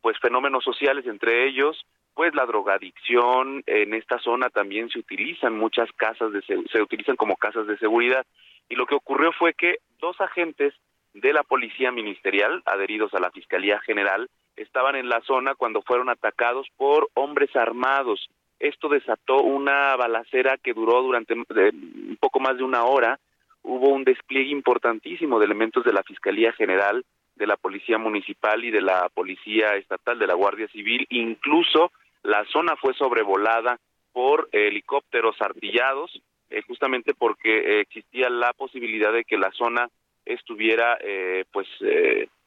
pues 0.01 0.17
fenómenos 0.19 0.63
sociales, 0.63 1.05
entre 1.05 1.47
ellos 1.47 1.85
pues 2.13 2.35
la 2.35 2.45
drogadicción, 2.45 3.63
en 3.65 3.93
esta 3.93 4.19
zona 4.19 4.49
también 4.49 4.89
se 4.89 4.99
utilizan 4.99 5.57
muchas 5.57 5.89
casas 5.93 6.31
de 6.33 6.41
se 6.41 6.81
utilizan 6.81 7.15
como 7.15 7.37
casas 7.37 7.67
de 7.67 7.77
seguridad 7.77 8.25
y 8.69 8.75
lo 8.75 8.85
que 8.85 8.95
ocurrió 8.95 9.31
fue 9.31 9.53
que 9.53 9.77
dos 9.99 10.19
agentes 10.21 10.73
de 11.13 11.33
la 11.33 11.43
policía 11.43 11.91
ministerial 11.91 12.61
adheridos 12.65 13.13
a 13.13 13.19
la 13.19 13.31
Fiscalía 13.31 13.79
General 13.81 14.29
estaban 14.55 14.95
en 14.95 15.09
la 15.09 15.21
zona 15.21 15.55
cuando 15.55 15.81
fueron 15.81 16.09
atacados 16.09 16.67
por 16.77 17.09
hombres 17.15 17.53
armados. 17.55 18.29
Esto 18.61 18.89
desató 18.89 19.41
una 19.41 19.95
balacera 19.95 20.57
que 20.57 20.73
duró 20.73 21.01
durante 21.01 21.33
un 21.33 22.17
poco 22.19 22.39
más 22.39 22.57
de 22.57 22.63
una 22.63 22.83
hora. 22.83 23.19
Hubo 23.63 23.89
un 23.89 24.03
despliegue 24.03 24.51
importantísimo 24.51 25.39
de 25.39 25.45
elementos 25.45 25.83
de 25.83 25.93
la 25.93 26.03
Fiscalía 26.03 26.53
General 26.53 27.03
de 27.35 27.47
la 27.47 27.57
Policía 27.57 27.97
Municipal 27.97 28.63
y 28.63 28.69
de 28.69 28.81
la 28.81 29.09
Policía 29.09 29.75
Estatal, 29.75 30.19
de 30.19 30.27
la 30.27 30.35
Guardia 30.35 30.67
Civil. 30.67 31.07
Incluso 31.09 31.91
la 32.21 32.45
zona 32.45 32.75
fue 32.75 32.93
sobrevolada 32.93 33.79
por 34.13 34.47
helicópteros 34.51 35.41
artillados, 35.41 36.21
eh, 36.51 36.61
justamente 36.67 37.15
porque 37.15 37.57
eh, 37.57 37.79
existía 37.79 38.29
la 38.29 38.53
posibilidad 38.53 39.11
de 39.11 39.23
que 39.23 39.39
la 39.39 39.51
zona 39.53 39.89
estuviera 40.23 40.99
eh, 41.01 41.45
pues 41.51 41.67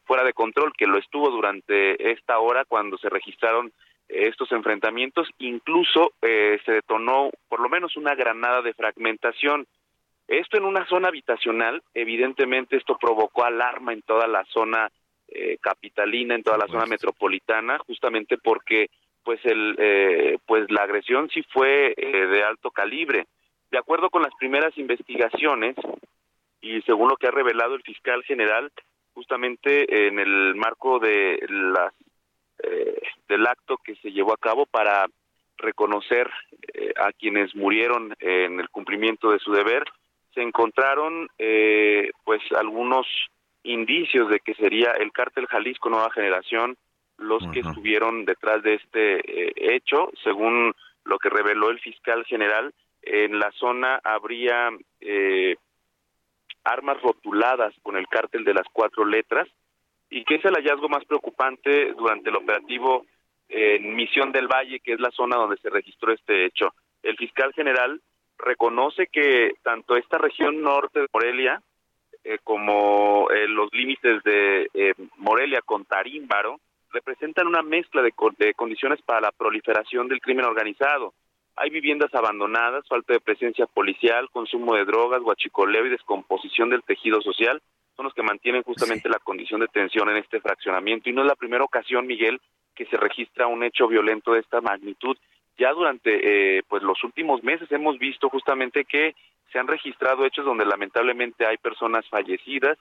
fuera 0.05 0.23
de 0.23 0.31
control, 0.31 0.71
que 0.77 0.87
lo 0.87 0.97
estuvo 0.97 1.29
durante 1.29 2.11
esta 2.11 2.39
hora 2.39 2.63
cuando 2.63 2.97
se 2.97 3.09
registraron 3.09 3.73
estos 4.07 4.51
enfrentamientos. 4.51 5.27
Incluso 5.39 6.13
se 6.21 6.71
detonó 6.71 7.31
por 7.47 7.59
lo 7.59 7.69
menos 7.69 7.97
una 7.97 8.15
granada 8.15 8.61
de 8.61 8.73
fragmentación 8.73 9.67
esto 10.27 10.57
en 10.57 10.65
una 10.65 10.85
zona 10.87 11.09
habitacional, 11.09 11.83
evidentemente 11.93 12.77
esto 12.77 12.97
provocó 12.99 13.43
alarma 13.43 13.93
en 13.93 14.01
toda 14.01 14.27
la 14.27 14.43
zona 14.45 14.89
eh, 15.27 15.57
capitalina, 15.61 16.33
en 16.33 16.43
toda 16.43 16.57
la 16.57 16.67
zona 16.67 16.85
metropolitana, 16.87 17.77
justamente 17.79 18.37
porque 18.37 18.89
pues 19.23 19.39
el 19.45 19.75
eh, 19.77 20.37
pues 20.45 20.69
la 20.71 20.83
agresión 20.83 21.29
sí 21.29 21.43
fue 21.51 21.93
eh, 21.95 22.27
de 22.27 22.43
alto 22.43 22.71
calibre. 22.71 23.27
De 23.69 23.77
acuerdo 23.77 24.09
con 24.09 24.23
las 24.23 24.33
primeras 24.35 24.75
investigaciones 24.77 25.75
y 26.61 26.81
según 26.83 27.09
lo 27.09 27.17
que 27.17 27.27
ha 27.27 27.31
revelado 27.31 27.75
el 27.75 27.83
fiscal 27.83 28.23
general, 28.23 28.71
justamente 29.13 30.07
en 30.07 30.19
el 30.19 30.55
marco 30.55 30.99
de 30.99 31.39
las 31.49 31.93
del 33.27 33.47
acto 33.47 33.77
que 33.77 33.95
se 33.97 34.11
llevó 34.11 34.33
a 34.33 34.37
cabo 34.37 34.65
para 34.65 35.07
reconocer 35.57 36.29
a 36.97 37.11
quienes 37.11 37.55
murieron 37.55 38.15
en 38.19 38.59
el 38.59 38.69
cumplimiento 38.69 39.31
de 39.31 39.39
su 39.39 39.51
deber, 39.51 39.83
se 40.35 40.41
encontraron 40.41 41.29
eh, 41.39 42.11
pues 42.23 42.41
algunos 42.55 43.07
indicios 43.63 44.29
de 44.29 44.39
que 44.41 44.53
sería 44.53 44.91
el 44.91 45.11
cártel 45.11 45.47
Jalisco 45.47 45.89
Nueva 45.89 46.11
Generación 46.11 46.77
los 47.17 47.41
que 47.53 47.61
estuvieron 47.61 48.25
detrás 48.25 48.61
de 48.61 48.73
este 48.75 49.19
eh, 49.19 49.53
hecho, 49.55 50.11
según 50.21 50.73
lo 51.05 51.17
que 51.17 51.29
reveló 51.29 51.69
el 51.69 51.79
fiscal 51.79 52.25
general, 52.25 52.73
en 53.01 53.39
la 53.39 53.51
zona 53.51 54.01
habría 54.03 54.69
eh, 54.99 55.55
armas 56.65 57.01
rotuladas 57.01 57.73
con 57.83 57.95
el 57.95 58.07
cártel 58.09 58.43
de 58.43 58.53
las 58.53 58.67
cuatro 58.73 59.05
letras 59.05 59.47
y 60.15 60.23
que 60.23 60.35
es 60.35 60.45
el 60.45 60.53
hallazgo 60.53 60.87
más 60.87 61.03
preocupante 61.03 61.91
durante 61.91 62.29
el 62.29 62.37
operativo 62.37 63.05
en 63.49 63.95
Misión 63.95 64.31
del 64.31 64.47
Valle, 64.47 64.79
que 64.79 64.93
es 64.93 64.99
la 65.01 65.11
zona 65.11 65.35
donde 65.35 65.57
se 65.57 65.69
registró 65.69 66.13
este 66.13 66.45
hecho. 66.45 66.73
El 67.03 67.17
fiscal 67.17 67.51
general 67.51 67.99
reconoce 68.37 69.07
que 69.07 69.55
tanto 69.61 69.97
esta 69.97 70.17
región 70.17 70.61
norte 70.61 71.01
de 71.01 71.07
Morelia 71.13 71.61
eh, 72.23 72.37
como 72.45 73.27
eh, 73.29 73.45
los 73.49 73.69
límites 73.73 74.23
de 74.23 74.69
eh, 74.73 74.93
Morelia 75.17 75.59
con 75.65 75.83
Tarímbaro 75.83 76.61
representan 76.91 77.47
una 77.47 77.61
mezcla 77.61 78.01
de, 78.01 78.13
condiciones 78.53 79.01
para 79.01 79.19
la 79.19 79.31
proliferación 79.33 80.07
del 80.07 80.21
crimen 80.21 80.45
organizado. 80.45 81.13
hay 81.57 81.69
viviendas 81.69 82.15
abandonadas, 82.15 82.87
falta 82.87 83.11
de 83.11 83.19
presencia 83.19 83.65
policial, 83.65 84.29
consumo 84.29 84.75
de 84.75 84.85
drogas, 84.85 85.21
guachicoleo 85.21 85.85
y 85.85 85.89
descomposición 85.89 86.69
del 86.69 86.83
tejido 86.83 87.21
social 87.21 87.61
son 87.95 88.05
los 88.05 88.13
que 88.13 88.23
mantienen 88.23 88.63
justamente 88.63 89.09
la 89.09 89.19
condición 89.19 89.61
de 89.61 89.67
tensión 89.67 90.09
en 90.09 90.17
este 90.17 90.41
fraccionamiento. 90.41 91.09
Y 91.09 91.13
no 91.13 91.21
es 91.21 91.27
la 91.27 91.35
primera 91.35 91.63
ocasión, 91.63 92.05
Miguel, 92.07 92.39
que 92.75 92.85
se 92.85 92.97
registra 92.97 93.47
un 93.47 93.63
hecho 93.63 93.87
violento 93.87 94.33
de 94.33 94.41
esta 94.41 94.61
magnitud. 94.61 95.17
Ya 95.57 95.71
durante 95.71 96.57
eh, 96.57 96.63
pues 96.67 96.83
los 96.83 97.01
últimos 97.03 97.43
meses 97.43 97.71
hemos 97.71 97.97
visto 97.97 98.29
justamente 98.29 98.83
que 98.83 99.15
se 99.51 99.59
han 99.59 99.67
registrado 99.67 100.25
hechos 100.25 100.45
donde 100.45 100.65
lamentablemente 100.65 101.45
hay 101.45 101.57
personas 101.57 102.05
fallecidas. 102.09 102.77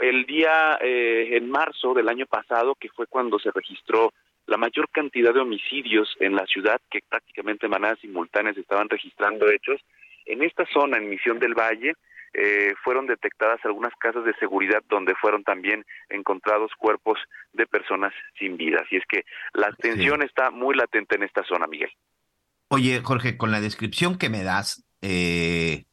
El 0.00 0.24
día 0.26 0.78
eh, 0.80 1.36
en 1.36 1.50
marzo 1.50 1.94
del 1.94 2.08
año 2.08 2.26
pasado, 2.26 2.74
que 2.74 2.88
fue 2.88 3.06
cuando 3.06 3.38
se 3.38 3.50
registró 3.52 4.12
la 4.46 4.56
mayor 4.56 4.88
cantidad 4.88 5.32
de 5.32 5.40
homicidios 5.40 6.16
en 6.18 6.34
la 6.34 6.44
ciudad, 6.46 6.80
que 6.90 7.00
prácticamente 7.08 7.68
manadas 7.68 8.00
simultáneas 8.00 8.56
estaban 8.56 8.88
registrando 8.88 9.48
hechos, 9.48 9.80
en 10.26 10.42
esta 10.42 10.66
zona, 10.66 10.96
en 10.96 11.08
Misión 11.08 11.38
del 11.38 11.54
Valle, 11.54 11.94
eh, 12.32 12.74
fueron 12.84 13.06
detectadas 13.06 13.58
algunas 13.64 13.92
casas 13.98 14.24
de 14.24 14.34
seguridad 14.34 14.82
donde 14.88 15.14
fueron 15.16 15.42
también 15.42 15.84
encontrados 16.08 16.70
cuerpos 16.78 17.18
de 17.52 17.66
personas 17.66 18.12
sin 18.38 18.56
vida. 18.56 18.82
Así 18.84 18.96
es 18.96 19.04
que 19.08 19.24
la 19.52 19.72
tensión 19.72 20.22
está 20.22 20.50
muy 20.50 20.76
latente 20.76 21.16
en 21.16 21.24
esta 21.24 21.42
zona, 21.44 21.66
Miguel. 21.66 21.90
Oye, 22.68 23.00
Jorge, 23.02 23.36
con 23.36 23.50
la 23.50 23.60
descripción 23.60 24.16
que 24.16 24.30
me 24.30 24.44
das, 24.44 24.86
eh, 25.02 25.86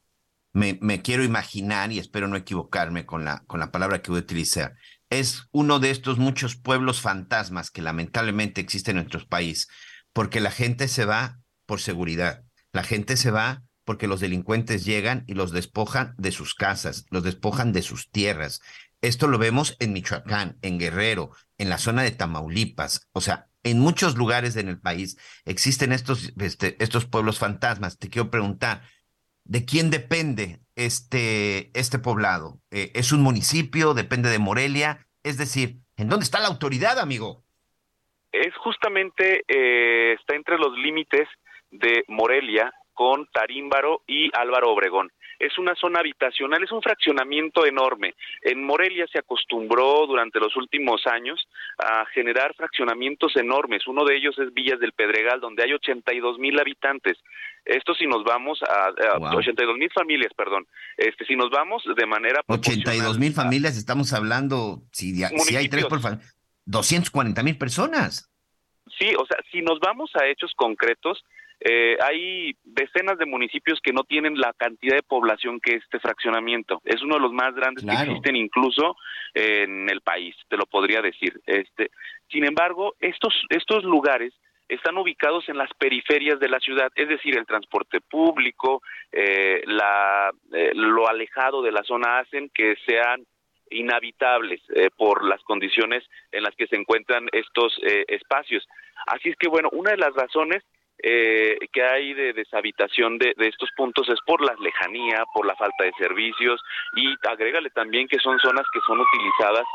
me, 0.53 0.77
me, 0.79 1.01
quiero 1.01 1.23
imaginar, 1.23 1.91
y 1.91 1.97
espero 1.97 2.27
no 2.27 2.35
equivocarme 2.35 3.05
con 3.05 3.25
la, 3.25 3.43
con 3.47 3.59
la 3.59 3.71
palabra 3.71 4.03
que 4.03 4.11
voy 4.11 4.19
a 4.19 4.23
utilizar, 4.23 4.73
es 5.09 5.47
uno 5.51 5.79
de 5.79 5.89
estos 5.89 6.19
muchos 6.19 6.55
pueblos 6.55 7.01
fantasmas 7.01 7.71
que 7.71 7.81
lamentablemente 7.81 8.61
existen 8.61 8.97
en 8.97 9.03
nuestro 9.03 9.27
país, 9.27 9.67
porque 10.13 10.39
la 10.39 10.51
gente 10.51 10.87
se 10.87 11.05
va 11.05 11.39
por 11.65 11.79
seguridad, 11.79 12.43
la 12.73 12.83
gente 12.83 13.17
se 13.17 13.31
va 13.31 13.63
porque 13.87 14.07
los 14.07 14.19
delincuentes 14.19 14.83
llegan 14.83 15.23
y 15.27 15.33
los 15.33 15.53
despojan 15.53 16.13
de 16.17 16.33
sus 16.33 16.55
casas, 16.55 17.05
los 17.09 17.23
despojan 17.23 17.71
de 17.71 17.81
sus 17.81 18.11
tierras. 18.11 18.61
Esto 19.01 19.27
lo 19.27 19.37
vemos 19.37 19.77
en 19.79 19.93
Michoacán, 19.93 20.57
en 20.61 20.77
Guerrero, 20.77 21.31
en 21.57 21.69
la 21.69 21.77
zona 21.77 22.03
de 22.03 22.11
Tamaulipas, 22.11 23.07
o 23.13 23.21
sea, 23.21 23.47
en 23.63 23.79
muchos 23.79 24.17
lugares 24.17 24.57
en 24.57 24.67
el 24.67 24.77
país 24.77 25.17
existen 25.45 25.93
estos, 25.93 26.33
este, 26.37 26.75
estos 26.83 27.05
pueblos 27.05 27.39
fantasmas. 27.39 27.97
Te 27.97 28.09
quiero 28.09 28.29
preguntar, 28.29 28.81
¿de 29.45 29.63
quién 29.63 29.89
depende 29.89 30.59
este, 30.75 31.71
este 31.73 31.97
poblado? 31.97 32.59
Eh, 32.71 32.91
¿Es 32.93 33.13
un 33.13 33.21
municipio? 33.21 33.93
¿Depende 33.93 34.29
de 34.29 34.39
Morelia? 34.39 35.07
Es 35.23 35.37
decir, 35.37 35.77
¿en 35.95 36.09
dónde 36.09 36.25
está 36.25 36.39
la 36.39 36.47
autoridad, 36.47 36.99
amigo? 36.99 37.45
Es 38.33 38.53
justamente, 38.57 39.43
eh, 39.47 40.13
está 40.19 40.35
entre 40.35 40.57
los 40.57 40.77
límites 40.77 41.27
de 41.71 42.03
Morelia 42.09 42.73
con 42.97 43.27
Tarímbaro 43.27 44.01
y 44.07 44.31
Álvaro 44.35 44.71
Obregón. 44.71 45.11
Es 45.37 45.59
una 45.59 45.75
zona 45.75 45.99
habitacional, 45.99 46.63
es 46.63 46.71
un 46.71 46.81
fraccionamiento 46.81 47.63
enorme. 47.67 48.15
En 48.41 48.63
Morelia 48.63 49.05
se 49.05 49.19
acostumbró 49.19 50.07
durante 50.07 50.39
los 50.39 50.55
últimos 50.55 51.05
años 51.05 51.47
a 51.77 52.07
generar 52.07 52.55
fraccionamientos 52.55 53.35
enormes. 53.35 53.85
Uno 53.85 54.03
de 54.03 54.17
ellos 54.17 54.35
es 54.39 54.51
Villas 54.51 54.79
del 54.79 54.93
Pedregal, 54.93 55.39
donde 55.39 55.63
hay 55.63 55.73
82 55.73 56.39
mil 56.39 56.59
habitantes. 56.59 57.19
Esto 57.65 57.93
si 57.93 58.07
nos 58.07 58.23
vamos 58.23 58.63
a, 58.63 58.89
82 59.35 59.77
mil 59.77 59.91
familias, 59.91 60.33
perdón. 60.35 60.65
Este, 60.97 61.23
si 61.25 61.35
nos 61.35 61.51
vamos 61.51 61.83
de 61.95 62.05
manera 62.07 62.41
82 62.47 63.19
mil 63.19 63.31
familias, 63.31 63.77
estamos 63.77 64.11
hablando, 64.13 64.81
si, 64.91 65.13
si 65.13 65.55
hay 65.55 65.69
tres 65.69 65.85
por 65.85 66.01
familia, 66.01 66.25
240 66.65 67.43
mil 67.43 67.59
personas. 67.59 68.31
Sí, 68.97 69.13
o 69.15 69.25
sea, 69.27 69.37
si 69.51 69.61
nos 69.61 69.79
vamos 69.79 70.09
a 70.15 70.25
hechos 70.25 70.51
concretos, 70.55 71.23
eh, 71.59 71.97
hay 72.01 72.55
decenas 72.63 73.17
de 73.17 73.25
municipios 73.25 73.79
que 73.81 73.91
no 73.91 74.03
tienen 74.03 74.39
la 74.39 74.53
cantidad 74.53 74.95
de 74.95 75.03
población 75.03 75.59
que 75.59 75.75
este 75.75 75.99
fraccionamiento. 75.99 76.81
Es 76.85 77.01
uno 77.01 77.15
de 77.15 77.21
los 77.21 77.33
más 77.33 77.55
grandes 77.55 77.83
que 77.83 77.91
existen 77.91 78.35
incluso 78.35 78.95
en 79.33 79.89
el 79.89 80.01
país, 80.01 80.35
te 80.49 80.57
lo 80.57 80.65
podría 80.67 81.01
decir. 81.01 81.39
Este, 81.45 81.89
sin 82.29 82.45
embargo, 82.45 82.95
estos, 82.99 83.33
estos 83.49 83.83
lugares 83.83 84.33
están 84.69 84.97
ubicados 84.97 85.47
en 85.49 85.57
las 85.57 85.69
periferias 85.79 86.39
de 86.39 86.49
la 86.49 86.59
ciudad, 86.59 86.91
es 86.95 87.07
decir, 87.07 87.37
el 87.37 87.45
transporte 87.45 88.01
público, 88.01 88.83
eh, 89.11 89.63
la, 89.65 90.29
eh, 90.53 90.71
lo 90.73 91.07
alejado 91.07 91.61
de 91.61 91.71
la 91.71 91.83
zona 91.83 92.19
hacen 92.19 92.51
que 92.53 92.75
sean 92.85 93.25
inhabitables 93.69 94.61
por 94.95 95.25
las 95.25 95.43
condiciones 95.43 96.01
en 96.31 96.41
las 96.41 96.55
que 96.55 96.67
se 96.67 96.77
encuentran 96.77 97.27
estos 97.33 97.77
espacios. 98.07 98.65
Así 99.07 99.27
es 99.27 99.35
que, 99.35 99.49
bueno, 99.49 99.67
una 99.73 99.91
de 99.91 99.97
las 99.97 100.13
razones 100.13 100.63
eh, 101.03 101.57
que 101.71 101.83
hay 101.83 102.13
de 102.13 102.33
deshabitación 102.33 103.17
de, 103.17 103.33
estos 103.37 103.69
puntos 103.75 104.09
es 104.09 104.19
por 104.25 104.43
la 104.43 104.55
lejanía, 104.59 105.23
por 105.33 105.45
la 105.45 105.55
falta 105.55 105.83
de 105.83 105.91
servicios 105.97 106.61
y 106.95 107.15
agrégale 107.27 107.69
también 107.69 108.07
que 108.07 108.19
son 108.19 108.39
zonas 108.39 108.65
que 108.73 108.79
son 108.85 108.99
utilizadas 108.99 109.65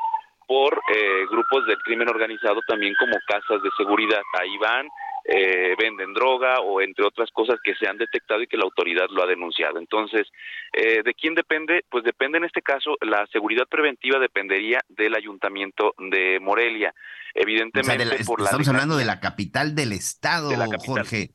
por 0.46 0.80
eh, 0.94 1.26
grupos 1.30 1.66
del 1.66 1.78
crimen 1.78 2.08
organizado 2.08 2.60
también 2.66 2.94
como 2.98 3.12
casas 3.26 3.62
de 3.62 3.70
seguridad. 3.76 4.20
Ahí 4.40 4.56
van, 4.58 4.88
eh, 5.24 5.74
venden 5.78 6.12
droga 6.14 6.60
o 6.60 6.80
entre 6.80 7.06
otras 7.06 7.30
cosas 7.30 7.58
que 7.62 7.74
se 7.74 7.88
han 7.88 7.96
detectado 7.96 8.42
y 8.42 8.46
que 8.46 8.56
la 8.56 8.64
autoridad 8.64 9.06
lo 9.10 9.22
ha 9.22 9.26
denunciado. 9.26 9.78
Entonces, 9.78 10.26
eh, 10.72 11.02
¿de 11.04 11.14
quién 11.14 11.34
depende? 11.34 11.84
Pues 11.90 12.04
depende 12.04 12.38
en 12.38 12.44
este 12.44 12.62
caso, 12.62 12.96
la 13.00 13.26
seguridad 13.32 13.66
preventiva 13.68 14.18
dependería 14.18 14.80
del 14.88 15.14
ayuntamiento 15.14 15.94
de 15.98 16.40
Morelia. 16.40 16.94
Evidentemente, 17.34 18.24
por 18.24 18.40
la 18.40 18.46
estamos 18.46 18.68
hablando 18.68 18.96
de 18.96 19.04
la 19.04 19.20
capital 19.20 19.74
del 19.74 19.92
estado, 19.92 20.50
de 20.50 20.56
la 20.56 20.66
Jorge. 20.84 21.30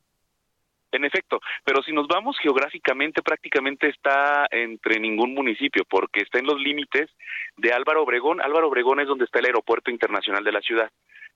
En 0.90 1.04
efecto, 1.04 1.40
pero 1.64 1.82
si 1.82 1.92
nos 1.92 2.08
vamos 2.08 2.38
geográficamente, 2.38 3.22
prácticamente 3.22 3.88
está 3.88 4.46
entre 4.50 4.98
ningún 4.98 5.34
municipio, 5.34 5.84
porque 5.88 6.20
está 6.20 6.38
en 6.38 6.46
los 6.46 6.58
límites 6.58 7.10
de 7.58 7.72
Álvaro 7.72 8.02
Obregón. 8.02 8.40
Álvaro 8.40 8.68
Obregón 8.68 9.00
es 9.00 9.06
donde 9.06 9.26
está 9.26 9.38
el 9.38 9.46
aeropuerto 9.46 9.90
internacional 9.90 10.42
de 10.44 10.52
la 10.52 10.62
ciudad. 10.62 10.90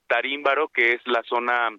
Tarímbaro, 0.07 0.69
que 0.69 0.95
es 0.95 1.07
la 1.07 1.23
zona 1.25 1.71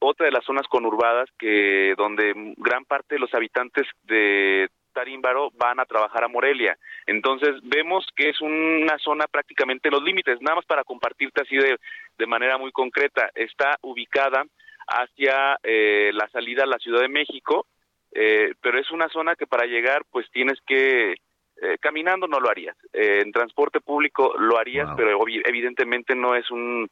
otra 0.00 0.26
de 0.26 0.32
las 0.32 0.44
zonas 0.44 0.66
conurbadas 0.66 1.28
que 1.38 1.94
donde 1.96 2.32
gran 2.56 2.84
parte 2.84 3.14
de 3.14 3.20
los 3.20 3.32
habitantes 3.32 3.86
de 4.02 4.68
Tarímbaro 4.92 5.50
van 5.54 5.78
a 5.78 5.84
trabajar 5.84 6.24
a 6.24 6.28
Morelia. 6.28 6.76
Entonces 7.06 7.54
vemos 7.62 8.04
que 8.16 8.30
es 8.30 8.40
una 8.40 8.98
zona 8.98 9.26
prácticamente 9.30 9.88
en 9.88 9.94
los 9.94 10.02
límites. 10.02 10.40
Nada 10.40 10.56
más 10.56 10.66
para 10.66 10.82
compartirte 10.82 11.42
así 11.42 11.56
de, 11.56 11.78
de 12.18 12.26
manera 12.26 12.58
muy 12.58 12.72
concreta, 12.72 13.30
está 13.36 13.78
ubicada 13.82 14.44
hacia 14.88 15.58
eh, 15.62 16.10
la 16.14 16.28
salida 16.28 16.64
a 16.64 16.66
la 16.66 16.78
Ciudad 16.78 17.00
de 17.00 17.08
México, 17.08 17.66
eh, 18.12 18.54
pero 18.60 18.78
es 18.80 18.90
una 18.90 19.08
zona 19.08 19.36
que 19.36 19.46
para 19.46 19.66
llegar 19.66 20.02
pues 20.10 20.26
tienes 20.30 20.58
que 20.66 21.12
eh, 21.12 21.76
caminando 21.80 22.26
no 22.26 22.40
lo 22.40 22.48
harías, 22.48 22.76
en 22.92 23.32
transporte 23.32 23.80
público 23.80 24.34
lo 24.38 24.58
harías, 24.58 24.88
pero 24.96 25.18
evidentemente 25.44 26.14
no 26.14 26.34
es 26.34 26.50
un 26.50 26.88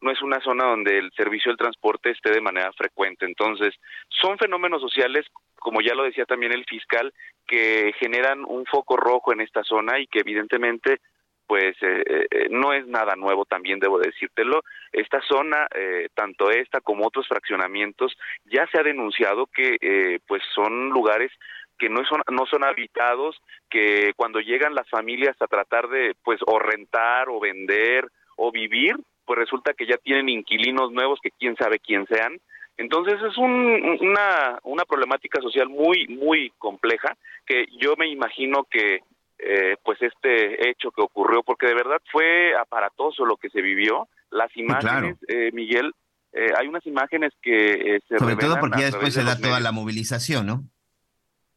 no 0.00 0.10
es 0.10 0.20
una 0.20 0.40
zona 0.40 0.66
donde 0.66 0.98
el 0.98 1.10
servicio 1.12 1.50
del 1.50 1.58
transporte 1.58 2.10
esté 2.10 2.30
de 2.30 2.42
manera 2.42 2.70
frecuente. 2.72 3.24
Entonces, 3.24 3.74
son 4.08 4.36
fenómenos 4.36 4.82
sociales, 4.82 5.24
como 5.54 5.80
ya 5.80 5.94
lo 5.94 6.04
decía 6.04 6.26
también 6.26 6.52
el 6.52 6.66
fiscal, 6.66 7.12
que 7.46 7.94
generan 7.98 8.44
un 8.44 8.66
foco 8.66 8.96
rojo 8.98 9.32
en 9.32 9.40
esta 9.40 9.64
zona 9.64 9.98
y 9.98 10.06
que 10.06 10.20
evidentemente 10.20 11.00
pues 11.46 11.76
eh, 11.82 12.26
eh, 12.30 12.48
no 12.50 12.72
es 12.72 12.86
nada 12.86 13.16
nuevo 13.16 13.44
también 13.44 13.78
debo 13.78 13.98
decírtelo 13.98 14.62
esta 14.92 15.20
zona 15.22 15.68
eh, 15.74 16.08
tanto 16.14 16.50
esta 16.50 16.80
como 16.80 17.06
otros 17.06 17.28
fraccionamientos 17.28 18.16
ya 18.44 18.66
se 18.68 18.78
ha 18.78 18.82
denunciado 18.82 19.46
que 19.46 20.20
pues 20.26 20.42
son 20.54 20.90
lugares 20.90 21.30
que 21.78 21.88
no 21.88 22.04
son 22.04 22.22
no 22.30 22.46
son 22.46 22.64
habitados 22.64 23.36
que 23.70 24.12
cuando 24.16 24.40
llegan 24.40 24.74
las 24.74 24.88
familias 24.88 25.36
a 25.40 25.46
tratar 25.46 25.88
de 25.88 26.14
pues 26.24 26.40
o 26.46 26.58
rentar 26.58 27.28
o 27.28 27.40
vender 27.40 28.08
o 28.36 28.50
vivir 28.50 28.96
pues 29.26 29.38
resulta 29.38 29.74
que 29.74 29.86
ya 29.86 29.96
tienen 29.98 30.28
inquilinos 30.28 30.92
nuevos 30.92 31.18
que 31.20 31.32
quién 31.32 31.56
sabe 31.56 31.80
quién 31.80 32.06
sean. 32.06 32.38
Entonces 32.78 33.20
es 33.22 33.36
una, 33.36 34.58
una 34.62 34.84
problemática 34.84 35.40
social 35.40 35.68
muy, 35.68 36.06
muy 36.08 36.52
compleja 36.58 37.16
que 37.46 37.66
yo 37.78 37.96
me 37.96 38.06
imagino 38.08 38.64
que 38.70 39.00
eh, 39.38 39.76
pues 39.82 40.00
este 40.02 40.68
hecho 40.68 40.90
que 40.90 41.02
ocurrió, 41.02 41.42
porque 41.42 41.66
de 41.66 41.74
verdad 41.74 42.00
fue 42.10 42.56
aparatoso 42.56 43.24
lo 43.24 43.36
que 43.36 43.50
se 43.50 43.60
vivió, 43.60 44.08
las 44.30 44.54
imágenes, 44.56 45.16
eh, 45.28 45.50
Miguel, 45.52 45.92
eh, 46.32 46.52
hay 46.58 46.68
unas 46.68 46.86
imágenes 46.86 47.32
que 47.40 48.00
se 48.08 48.18
Sobre 48.18 48.36
todo 48.36 48.58
porque 48.60 48.80
ya 48.80 48.86
después 48.86 49.14
se 49.14 49.24
da 49.24 49.38
toda 49.38 49.60
la 49.60 49.72
movilización, 49.72 50.46
¿no? 50.46 50.64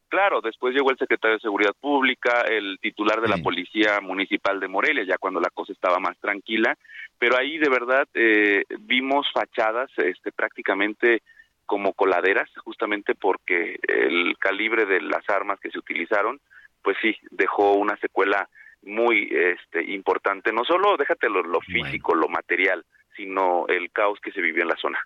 Claro, 0.10 0.42
después 0.42 0.74
llegó 0.74 0.90
el 0.90 0.98
secretario 0.98 1.38
de 1.38 1.42
Seguridad 1.42 1.74
Pública, 1.80 2.42
el 2.42 2.80
titular 2.82 3.22
de 3.22 3.28
la 3.28 3.38
Policía 3.38 4.02
Municipal 4.02 4.60
de 4.60 4.68
Morelia, 4.68 5.04
ya 5.04 5.20
cuando 5.20 5.40
la 5.40 5.52
cosa 5.52 5.72
estaba 5.72 6.00
más 6.00 6.18
tranquila, 6.18 6.76
pero 7.20 7.38
ahí 7.38 7.60
de 7.60 7.70
verdad 7.70 8.08
eh, 8.16 8.64
vimos 8.80 9.28
fachadas 9.32 9.92
este, 9.98 10.32
prácticamente 10.32 11.22
como 11.68 11.94
coladeras, 11.94 12.50
justamente 12.64 13.14
porque 13.14 13.80
el 13.88 14.36
calibre 14.40 14.88
de 14.88 15.02
las 15.02 15.30
armas 15.30 15.60
que 15.60 15.70
se 15.70 15.78
utilizaron, 15.78 16.40
pues 16.84 16.98
sí, 17.02 17.16
dejó 17.32 17.74
una 17.74 17.98
secuela 17.98 18.50
muy 18.84 19.30
este, 19.32 19.84
importante, 19.92 20.54
no 20.54 20.64
solo 20.64 20.96
déjate 20.98 21.30
lo, 21.30 21.60
físico, 21.62 22.16
lo 22.16 22.28
material, 22.30 22.86
sino 23.16 23.68
el 23.68 23.92
caos 23.92 24.20
que 24.22 24.32
se 24.32 24.42
vivió 24.42 24.64
en 24.64 24.70
la 24.70 24.78
zona. 24.78 25.00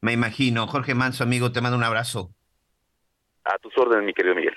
Me 0.00 0.12
imagino. 0.12 0.66
Jorge 0.66 0.94
Manso, 0.94 1.24
amigo, 1.24 1.52
te 1.52 1.60
mando 1.60 1.76
un 1.76 1.84
abrazo. 1.84 2.30
A 3.44 3.58
tus 3.58 3.76
órdenes, 3.78 4.04
mi 4.04 4.12
querido 4.12 4.34
Miguel. 4.34 4.56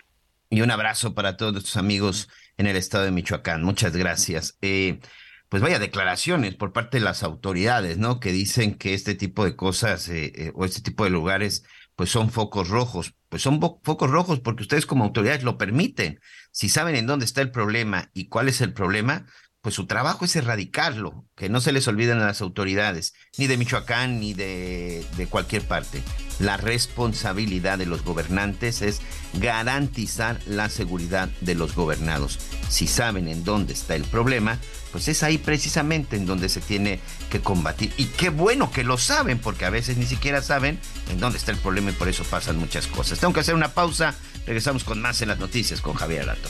Y 0.49 0.61
un 0.61 0.71
abrazo 0.71 1.13
para 1.13 1.37
todos 1.37 1.63
tus 1.63 1.77
amigos 1.77 2.29
en 2.57 2.65
el 2.65 2.75
estado 2.75 3.05
de 3.05 3.11
Michoacán. 3.11 3.63
Muchas 3.63 3.95
gracias. 3.95 4.57
Eh, 4.61 4.99
pues 5.47 5.61
vaya 5.61 5.79
declaraciones 5.79 6.55
por 6.55 6.73
parte 6.73 6.97
de 6.97 7.03
las 7.03 7.23
autoridades, 7.23 7.97
¿no? 7.97 8.19
Que 8.19 8.31
dicen 8.31 8.75
que 8.77 8.93
este 8.93 9.15
tipo 9.15 9.45
de 9.45 9.55
cosas 9.55 10.09
eh, 10.09 10.31
eh, 10.35 10.51
o 10.55 10.65
este 10.65 10.81
tipo 10.81 11.03
de 11.03 11.09
lugares, 11.09 11.65
pues 11.99 12.11
son 12.11 12.31
focos 12.31 12.69
rojos. 12.69 13.13
Pues 13.27 13.41
son 13.41 13.59
focos 13.59 14.09
rojos 14.09 14.39
porque 14.39 14.63
ustedes 14.63 14.85
como 14.85 15.03
autoridades 15.03 15.43
lo 15.43 15.57
permiten. 15.57 16.21
Si 16.49 16.69
saben 16.69 16.95
en 16.95 17.05
dónde 17.05 17.25
está 17.25 17.41
el 17.41 17.51
problema 17.51 18.09
y 18.13 18.29
cuál 18.29 18.47
es 18.47 18.61
el 18.61 18.71
problema, 18.71 19.25
pues 19.59 19.75
su 19.75 19.85
trabajo 19.85 20.23
es 20.23 20.33
erradicarlo, 20.37 21.25
que 21.35 21.49
no 21.49 21.59
se 21.59 21.73
les 21.73 21.89
olviden 21.89 22.19
a 22.19 22.25
las 22.27 22.39
autoridades, 22.39 23.15
ni 23.37 23.47
de 23.47 23.57
Michoacán 23.57 24.21
ni 24.21 24.33
de, 24.33 25.05
de, 25.17 25.27
cualquier 25.27 25.63
parte. 25.63 26.01
La 26.39 26.55
responsabilidad 26.55 27.77
de 27.77 27.85
los 27.85 28.05
gobernantes 28.05 28.81
es 28.81 29.01
garantizar 29.33 30.39
la 30.47 30.69
seguridad 30.69 31.27
de 31.41 31.55
los 31.55 31.75
gobernados. 31.75 32.39
Si 32.69 32.87
saben 32.87 33.27
en 33.27 33.43
dónde 33.43 33.73
está 33.73 33.95
el 33.95 34.05
problema, 34.05 34.57
pues 34.91 35.07
es 35.07 35.23
ahí 35.23 35.37
precisamente 35.37 36.15
en 36.15 36.25
donde 36.25 36.49
se 36.49 36.61
tiene 36.61 36.99
que 37.29 37.41
combatir. 37.41 37.93
Y 37.97 38.05
qué 38.05 38.29
bueno 38.29 38.71
que 38.71 38.83
lo 38.83 38.97
saben, 38.97 39.39
porque 39.39 39.65
a 39.65 39.69
veces 39.69 39.97
ni 39.97 40.05
siquiera 40.05 40.41
saben 40.41 40.79
en 41.09 41.19
dónde 41.19 41.37
está 41.37 41.51
el 41.51 41.57
problema 41.57 41.91
y 41.91 41.93
por 41.93 42.07
eso 42.07 42.23
pasan 42.23 42.57
muchas 42.57 42.87
cosas. 42.87 43.19
Tengo 43.19 43.33
que 43.33 43.41
hacer 43.41 43.55
una 43.55 43.73
pausa, 43.73 44.15
regresamos 44.45 44.83
con 44.83 45.01
más 45.01 45.21
en 45.21 45.29
las 45.29 45.39
noticias 45.39 45.81
con 45.81 45.93
Javier 45.93 46.23
Alato. 46.23 46.49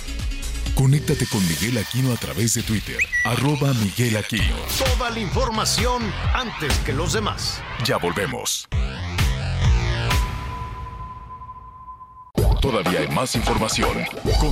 Conéctate 0.75 1.25
con 1.27 1.45
Miguel 1.47 1.77
Aquino 1.77 2.13
a 2.13 2.15
través 2.15 2.53
de 2.53 2.63
Twitter, 2.63 2.99
arroba 3.25 3.73
Miguel 3.73 4.15
Aquino. 4.15 4.55
Toda 4.77 5.09
la 5.09 5.19
información 5.19 6.01
antes 6.33 6.73
que 6.79 6.93
los 6.93 7.13
demás. 7.13 7.61
Ya 7.83 7.97
volvemos. 7.97 8.67
Todavía 12.61 12.99
hay 12.99 13.07
más 13.09 13.35
información. 13.35 14.05
Con 14.39 14.51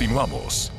Continuamos. 0.00 0.72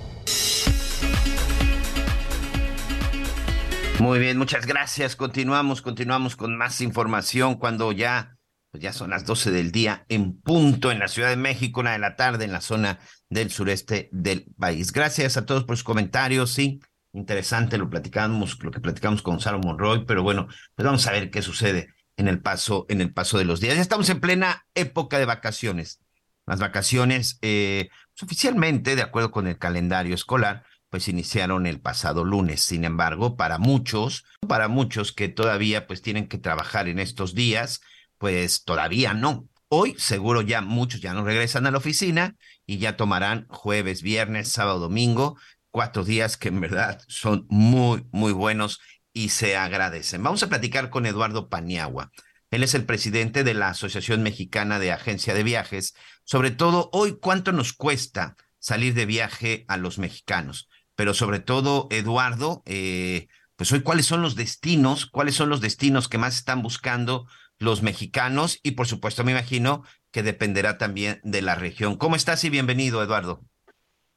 Muy 3.99 4.17
bien, 4.17 4.39
muchas 4.39 4.65
gracias. 4.65 5.15
Continuamos, 5.15 5.83
continuamos 5.83 6.35
con 6.35 6.57
más 6.57 6.81
información 6.81 7.53
cuando 7.53 7.91
ya, 7.91 8.39
pues 8.71 8.81
ya 8.81 8.93
son 8.93 9.11
las 9.11 9.23
12 9.23 9.51
del 9.51 9.71
día 9.71 10.07
en 10.09 10.41
punto 10.41 10.91
en 10.91 10.97
la 10.97 11.07
Ciudad 11.07 11.29
de 11.29 11.35
México, 11.35 11.81
una 11.81 11.91
de 11.91 11.99
la 11.99 12.15
tarde 12.15 12.45
en 12.45 12.51
la 12.51 12.61
zona 12.61 12.97
del 13.29 13.51
sureste 13.51 14.09
del 14.11 14.47
país. 14.57 14.91
Gracias 14.91 15.37
a 15.37 15.45
todos 15.45 15.65
por 15.65 15.77
sus 15.77 15.83
comentarios, 15.83 16.49
sí, 16.49 16.79
interesante 17.13 17.77
lo 17.77 17.91
platicamos, 17.91 18.57
lo 18.63 18.71
que 18.71 18.79
platicamos 18.79 19.21
con 19.21 19.39
Saro 19.39 19.59
Monroy, 19.59 20.03
pero 20.03 20.23
bueno, 20.23 20.47
pues 20.73 20.83
vamos 20.83 21.05
a 21.05 21.11
ver 21.11 21.29
qué 21.29 21.43
sucede 21.43 21.93
en 22.17 22.27
el 22.27 22.41
paso, 22.41 22.87
en 22.89 23.01
el 23.01 23.13
paso 23.13 23.37
de 23.37 23.45
los 23.45 23.59
días. 23.59 23.75
Ya 23.75 23.83
estamos 23.83 24.09
en 24.09 24.19
plena 24.19 24.65
época 24.73 25.19
de 25.19 25.25
vacaciones. 25.25 26.01
Las 26.47 26.59
vacaciones, 26.59 27.37
eh, 27.43 27.89
oficialmente, 28.21 28.95
de 28.95 29.01
acuerdo 29.01 29.31
con 29.31 29.47
el 29.47 29.57
calendario 29.57 30.15
escolar, 30.15 30.63
pues 30.89 31.07
iniciaron 31.07 31.65
el 31.65 31.79
pasado 31.79 32.25
lunes. 32.25 32.61
Sin 32.61 32.83
embargo, 32.83 33.37
para 33.37 33.57
muchos, 33.57 34.25
para 34.47 34.67
muchos 34.67 35.13
que 35.13 35.29
todavía 35.29 35.87
pues 35.87 36.01
tienen 36.01 36.27
que 36.27 36.37
trabajar 36.37 36.87
en 36.87 36.99
estos 36.99 37.33
días, 37.33 37.81
pues 38.17 38.63
todavía 38.63 39.13
no. 39.13 39.47
Hoy 39.69 39.95
seguro 39.97 40.41
ya 40.41 40.61
muchos 40.61 40.99
ya 40.99 41.13
no 41.13 41.23
regresan 41.23 41.65
a 41.65 41.71
la 41.71 41.77
oficina 41.77 42.35
y 42.65 42.77
ya 42.77 42.97
tomarán 42.97 43.47
jueves, 43.47 44.01
viernes, 44.01 44.51
sábado, 44.51 44.79
domingo, 44.79 45.37
cuatro 45.71 46.03
días 46.03 46.35
que 46.35 46.49
en 46.49 46.59
verdad 46.59 47.01
son 47.07 47.45
muy, 47.49 48.05
muy 48.11 48.33
buenos 48.33 48.81
y 49.13 49.29
se 49.29 49.55
agradecen. 49.55 50.23
Vamos 50.23 50.43
a 50.43 50.49
platicar 50.49 50.89
con 50.89 51.05
Eduardo 51.05 51.47
Paniagua. 51.47 52.11
Él 52.51 52.63
es 52.63 52.75
el 52.75 52.85
presidente 52.85 53.43
de 53.43 53.53
la 53.53 53.69
Asociación 53.69 54.21
Mexicana 54.21 54.77
de 54.77 54.91
Agencia 54.91 55.33
de 55.33 55.43
Viajes. 55.43 55.95
Sobre 56.23 56.51
todo 56.51 56.89
hoy, 56.93 57.17
¿cuánto 57.19 57.51
nos 57.51 57.73
cuesta 57.73 58.35
salir 58.59 58.93
de 58.93 59.05
viaje 59.05 59.65
a 59.67 59.77
los 59.77 59.97
mexicanos? 59.97 60.69
pero 61.01 61.15
sobre 61.15 61.39
todo, 61.39 61.87
Eduardo, 61.89 62.61
eh, 62.67 63.27
pues 63.55 63.71
hoy 63.71 63.81
cuáles 63.81 64.05
son 64.05 64.21
los 64.21 64.35
destinos, 64.35 65.07
cuáles 65.07 65.33
son 65.33 65.49
los 65.49 65.59
destinos 65.59 66.07
que 66.07 66.19
más 66.19 66.37
están 66.37 66.61
buscando 66.61 67.25
los 67.57 67.81
mexicanos 67.81 68.59
y 68.61 68.71
por 68.73 68.85
supuesto 68.85 69.23
me 69.23 69.31
imagino 69.31 69.83
que 70.11 70.21
dependerá 70.21 70.77
también 70.77 71.19
de 71.23 71.41
la 71.41 71.55
región. 71.55 71.95
¿Cómo 71.97 72.15
estás 72.15 72.43
y 72.43 72.51
bienvenido, 72.51 73.01
Eduardo? 73.01 73.39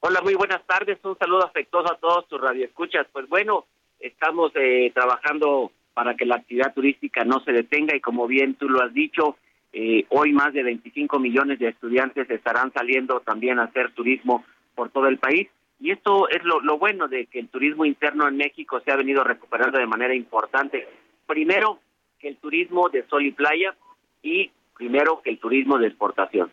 Hola, 0.00 0.20
muy 0.20 0.34
buenas 0.34 0.62
tardes, 0.66 0.98
un 1.04 1.16
saludo 1.16 1.46
afectuoso 1.46 1.90
a 1.90 1.96
todos 1.96 2.28
tus 2.28 2.38
radioescuchas. 2.38 3.06
Pues 3.12 3.26
bueno, 3.30 3.66
estamos 3.98 4.52
eh, 4.54 4.92
trabajando 4.94 5.72
para 5.94 6.16
que 6.16 6.26
la 6.26 6.36
actividad 6.36 6.74
turística 6.74 7.24
no 7.24 7.40
se 7.40 7.52
detenga 7.52 7.96
y 7.96 8.00
como 8.00 8.26
bien 8.26 8.54
tú 8.54 8.68
lo 8.68 8.82
has 8.82 8.92
dicho, 8.92 9.36
eh, 9.72 10.06
hoy 10.10 10.32
más 10.32 10.52
de 10.52 10.62
25 10.62 11.18
millones 11.18 11.58
de 11.58 11.68
estudiantes 11.68 12.28
estarán 12.30 12.72
saliendo 12.72 13.20
también 13.20 13.58
a 13.58 13.64
hacer 13.64 13.92
turismo 13.92 14.44
por 14.74 14.90
todo 14.90 15.08
el 15.08 15.18
país. 15.18 15.48
Y 15.80 15.90
esto 15.90 16.28
es 16.28 16.42
lo, 16.44 16.78
bueno 16.78 17.08
de 17.08 17.26
que 17.26 17.40
el 17.40 17.48
turismo 17.48 17.84
interno 17.84 18.28
en 18.28 18.36
México 18.36 18.80
se 18.84 18.92
ha 18.92 18.96
venido 18.96 19.24
recuperando 19.24 19.78
de 19.78 19.86
manera 19.86 20.14
importante. 20.14 20.86
Primero, 21.26 21.80
que 22.18 22.28
el 22.28 22.36
turismo 22.36 22.88
de 22.88 23.06
sol 23.08 23.26
y 23.26 23.32
playa 23.32 23.74
y 24.22 24.50
primero 24.76 25.20
que 25.22 25.30
el 25.30 25.38
turismo 25.38 25.78
de 25.78 25.88
exportación. 25.88 26.50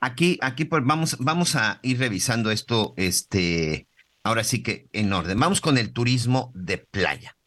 Aquí, 0.00 0.38
aquí 0.40 0.64
pues 0.64 0.82
vamos, 0.84 1.18
vamos 1.20 1.56
a 1.56 1.80
ir 1.82 1.98
revisando 1.98 2.50
esto, 2.50 2.94
este, 2.96 3.88
ahora 4.24 4.44
sí 4.44 4.62
que 4.62 4.86
en 4.92 5.12
orden. 5.12 5.38
Vamos 5.38 5.60
con 5.60 5.76
el 5.76 5.92
turismo 5.92 6.50
de 6.54 6.78
playa. 6.78 7.37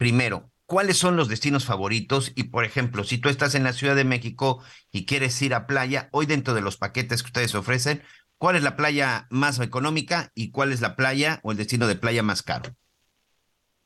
Primero, 0.00 0.50
¿cuáles 0.64 0.96
son 0.96 1.16
los 1.16 1.28
destinos 1.28 1.66
favoritos? 1.66 2.32
Y 2.34 2.44
por 2.44 2.64
ejemplo, 2.64 3.04
si 3.04 3.18
tú 3.18 3.28
estás 3.28 3.54
en 3.54 3.64
la 3.64 3.74
Ciudad 3.74 3.94
de 3.94 4.04
México 4.04 4.64
y 4.90 5.04
quieres 5.04 5.40
ir 5.42 5.52
a 5.52 5.66
playa, 5.66 6.08
hoy 6.10 6.24
dentro 6.24 6.54
de 6.54 6.62
los 6.62 6.78
paquetes 6.78 7.22
que 7.22 7.26
ustedes 7.26 7.54
ofrecen, 7.54 8.02
¿Cuál 8.40 8.56
es 8.56 8.62
la 8.62 8.74
playa 8.74 9.26
más 9.28 9.60
económica 9.60 10.30
y 10.34 10.50
cuál 10.50 10.72
es 10.72 10.80
la 10.80 10.96
playa 10.96 11.40
o 11.42 11.52
el 11.52 11.58
destino 11.58 11.86
de 11.86 11.94
playa 11.94 12.22
más 12.22 12.42
caro? 12.42 12.70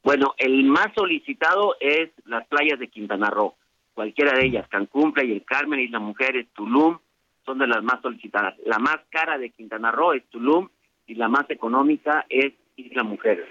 Bueno, 0.04 0.36
el 0.38 0.62
más 0.62 0.94
solicitado 0.94 1.74
es 1.80 2.10
las 2.24 2.46
playas 2.46 2.78
de 2.78 2.86
Quintana 2.86 3.30
Roo. 3.30 3.56
Cualquiera 3.94 4.38
de 4.38 4.46
ellas, 4.46 4.68
Cancún, 4.68 5.12
Playa 5.12 5.30
del 5.30 5.44
Carmen, 5.44 5.80
Isla 5.80 5.98
Mujeres, 5.98 6.46
Tulum, 6.54 6.98
son 7.44 7.58
de 7.58 7.66
las 7.66 7.82
más 7.82 8.00
solicitadas. 8.00 8.54
La 8.64 8.78
más 8.78 8.98
cara 9.10 9.38
de 9.38 9.50
Quintana 9.50 9.90
Roo 9.90 10.12
es 10.12 10.24
Tulum 10.30 10.68
y 11.08 11.16
la 11.16 11.28
más 11.28 11.50
económica 11.50 12.24
es 12.28 12.52
Isla 12.76 13.02
Mujeres. 13.02 13.48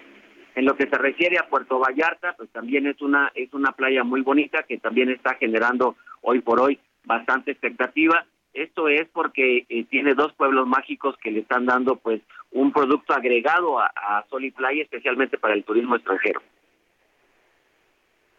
En 0.55 0.65
lo 0.65 0.75
que 0.75 0.87
se 0.87 0.97
refiere 0.97 1.37
a 1.39 1.49
Puerto 1.49 1.79
Vallarta, 1.79 2.33
pues 2.37 2.49
también 2.51 2.87
es 2.87 3.01
una 3.01 3.31
es 3.33 3.53
una 3.53 3.71
playa 3.71 4.03
muy 4.03 4.21
bonita 4.21 4.63
que 4.63 4.77
también 4.77 5.09
está 5.09 5.35
generando 5.35 5.95
hoy 6.21 6.41
por 6.41 6.59
hoy 6.59 6.79
bastante 7.05 7.51
expectativa 7.51 8.25
esto 8.53 8.87
es 8.87 9.07
porque 9.11 9.65
eh, 9.67 9.85
tiene 9.89 10.13
dos 10.13 10.31
pueblos 10.33 10.67
mágicos 10.67 11.15
que 11.17 11.31
le 11.31 11.39
están 11.39 11.65
dando 11.65 11.95
pues 11.95 12.21
un 12.51 12.71
producto 12.71 13.13
agregado 13.13 13.79
a, 13.79 13.87
a 13.87 14.25
Sol 14.29 14.45
y 14.45 14.51
Playa, 14.51 14.83
especialmente 14.83 15.39
para 15.39 15.55
el 15.55 15.63
turismo 15.63 15.95
extranjero. 15.95 16.41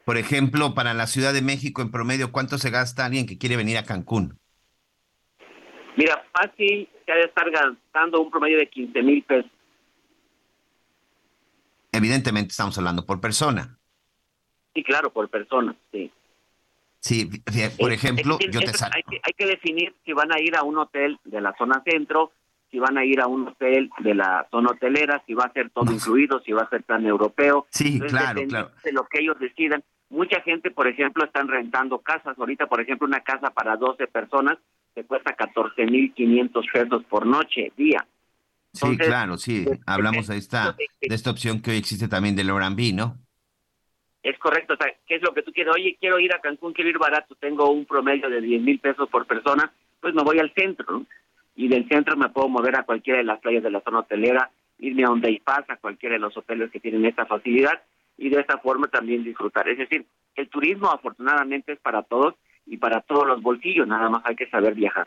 Por 0.04 0.16
ejemplo, 0.16 0.74
para 0.74 0.94
la 0.94 1.06
Ciudad 1.06 1.32
de 1.32 1.42
México, 1.42 1.82
en 1.82 1.90
promedio, 1.90 2.30
¿cuánto 2.30 2.58
se 2.58 2.70
gasta 2.70 3.04
alguien 3.04 3.26
que 3.26 3.38
quiere 3.38 3.56
venir 3.56 3.76
a 3.76 3.84
Cancún? 3.84 4.38
Mira, 5.96 6.24
fácil 6.32 6.88
se 7.04 7.12
ha 7.12 7.16
de 7.16 7.22
estar 7.22 7.50
gastando 7.50 8.20
un 8.20 8.30
promedio 8.30 8.58
de 8.58 8.68
15 8.68 9.02
mil 9.02 9.22
pesos. 9.24 9.50
Evidentemente 11.94 12.50
estamos 12.50 12.76
hablando 12.76 13.06
por 13.06 13.20
persona. 13.20 13.78
Sí, 14.74 14.82
claro, 14.82 15.10
por 15.12 15.28
persona, 15.28 15.74
sí. 15.92 16.10
Sí, 16.98 17.30
por 17.78 17.92
ejemplo, 17.92 18.38
es, 18.40 18.48
es, 18.48 18.54
yo 18.54 18.60
te 18.60 18.72
saco. 18.72 18.92
hay, 18.96 19.02
que, 19.02 19.20
hay 19.22 19.32
que 19.34 19.46
definir 19.46 19.94
si 20.04 20.12
van 20.12 20.32
a 20.32 20.40
ir 20.40 20.56
a 20.56 20.62
un 20.62 20.78
hotel 20.78 21.18
de 21.24 21.40
la 21.40 21.54
zona 21.56 21.82
centro, 21.84 22.32
si 22.70 22.78
van 22.78 22.98
a 22.98 23.04
ir 23.04 23.20
a 23.20 23.26
un 23.28 23.46
hotel 23.46 23.90
de 24.00 24.14
la 24.14 24.48
zona 24.50 24.70
hotelera, 24.70 25.22
si 25.26 25.34
va 25.34 25.44
a 25.44 25.52
ser 25.52 25.70
todo 25.70 25.92
incluido, 25.92 26.40
si 26.40 26.52
va 26.52 26.62
a 26.62 26.68
ser 26.70 26.82
plan 26.82 27.06
europeo. 27.06 27.66
Sí, 27.70 27.94
Entonces, 27.94 28.18
claro, 28.18 28.42
claro. 28.48 28.70
De 28.82 28.92
lo 28.92 29.06
que 29.06 29.20
ellos 29.20 29.38
decidan. 29.38 29.84
Mucha 30.10 30.40
gente, 30.40 30.70
por 30.70 30.88
ejemplo, 30.88 31.24
están 31.24 31.46
rentando 31.46 31.98
casas. 31.98 32.36
Ahorita, 32.38 32.66
por 32.66 32.80
ejemplo, 32.80 33.06
una 33.06 33.20
casa 33.20 33.50
para 33.50 33.76
12 33.76 34.06
personas 34.08 34.58
te 34.94 35.04
cuesta 35.04 35.36
14.500 35.36 36.72
pesos 36.72 37.04
por 37.04 37.26
noche, 37.26 37.72
día. 37.76 38.06
Sí, 38.74 38.98
claro, 38.98 39.36
sí. 39.38 39.64
Hablamos 39.86 40.26
de 40.26 40.36
esta, 40.36 40.76
de 40.76 41.14
esta 41.14 41.30
opción 41.30 41.62
que 41.62 41.70
hoy 41.70 41.78
existe 41.78 42.08
también 42.08 42.36
del 42.36 42.50
Orambi, 42.50 42.92
¿no? 42.92 43.18
Es 44.22 44.38
correcto, 44.38 44.74
o 44.74 44.76
sea, 44.76 44.92
¿qué 45.06 45.16
es 45.16 45.22
lo 45.22 45.34
que 45.34 45.42
tú 45.42 45.52
quieres? 45.52 45.74
Oye, 45.74 45.96
quiero 46.00 46.18
ir 46.18 46.32
a 46.34 46.40
Cancún, 46.40 46.72
quiero 46.72 46.90
ir 46.90 46.98
barato, 46.98 47.34
tengo 47.34 47.70
un 47.70 47.84
promedio 47.84 48.30
de 48.30 48.40
10 48.40 48.62
mil 48.62 48.80
pesos 48.80 49.08
por 49.10 49.26
persona, 49.26 49.72
pues 50.00 50.14
me 50.14 50.22
voy 50.22 50.38
al 50.38 50.52
centro, 50.54 50.86
¿no? 50.90 51.06
Y 51.54 51.68
del 51.68 51.86
centro 51.88 52.16
me 52.16 52.30
puedo 52.30 52.48
mover 52.48 52.76
a 52.76 52.84
cualquiera 52.84 53.18
de 53.18 53.24
las 53.24 53.40
playas 53.40 53.62
de 53.62 53.70
la 53.70 53.82
zona 53.82 54.00
hotelera, 54.00 54.50
irme 54.78 55.04
a 55.04 55.08
donde 55.08 55.28
hay 55.28 55.40
paz, 55.40 55.64
a 55.68 55.76
cualquiera 55.76 56.14
de 56.14 56.20
los 56.20 56.36
hoteles 56.36 56.70
que 56.70 56.80
tienen 56.80 57.04
esta 57.04 57.26
facilidad, 57.26 57.82
y 58.16 58.30
de 58.30 58.40
esta 58.40 58.58
forma 58.58 58.88
también 58.88 59.24
disfrutar. 59.24 59.68
Es 59.68 59.78
decir, 59.78 60.06
el 60.36 60.48
turismo 60.48 60.90
afortunadamente 60.90 61.72
es 61.72 61.78
para 61.80 62.02
todos 62.02 62.34
y 62.66 62.78
para 62.78 63.02
todos 63.02 63.26
los 63.26 63.42
bolsillos, 63.42 63.86
nada 63.86 64.08
más 64.08 64.22
hay 64.24 64.36
que 64.36 64.48
saber 64.48 64.74
viajar. 64.74 65.06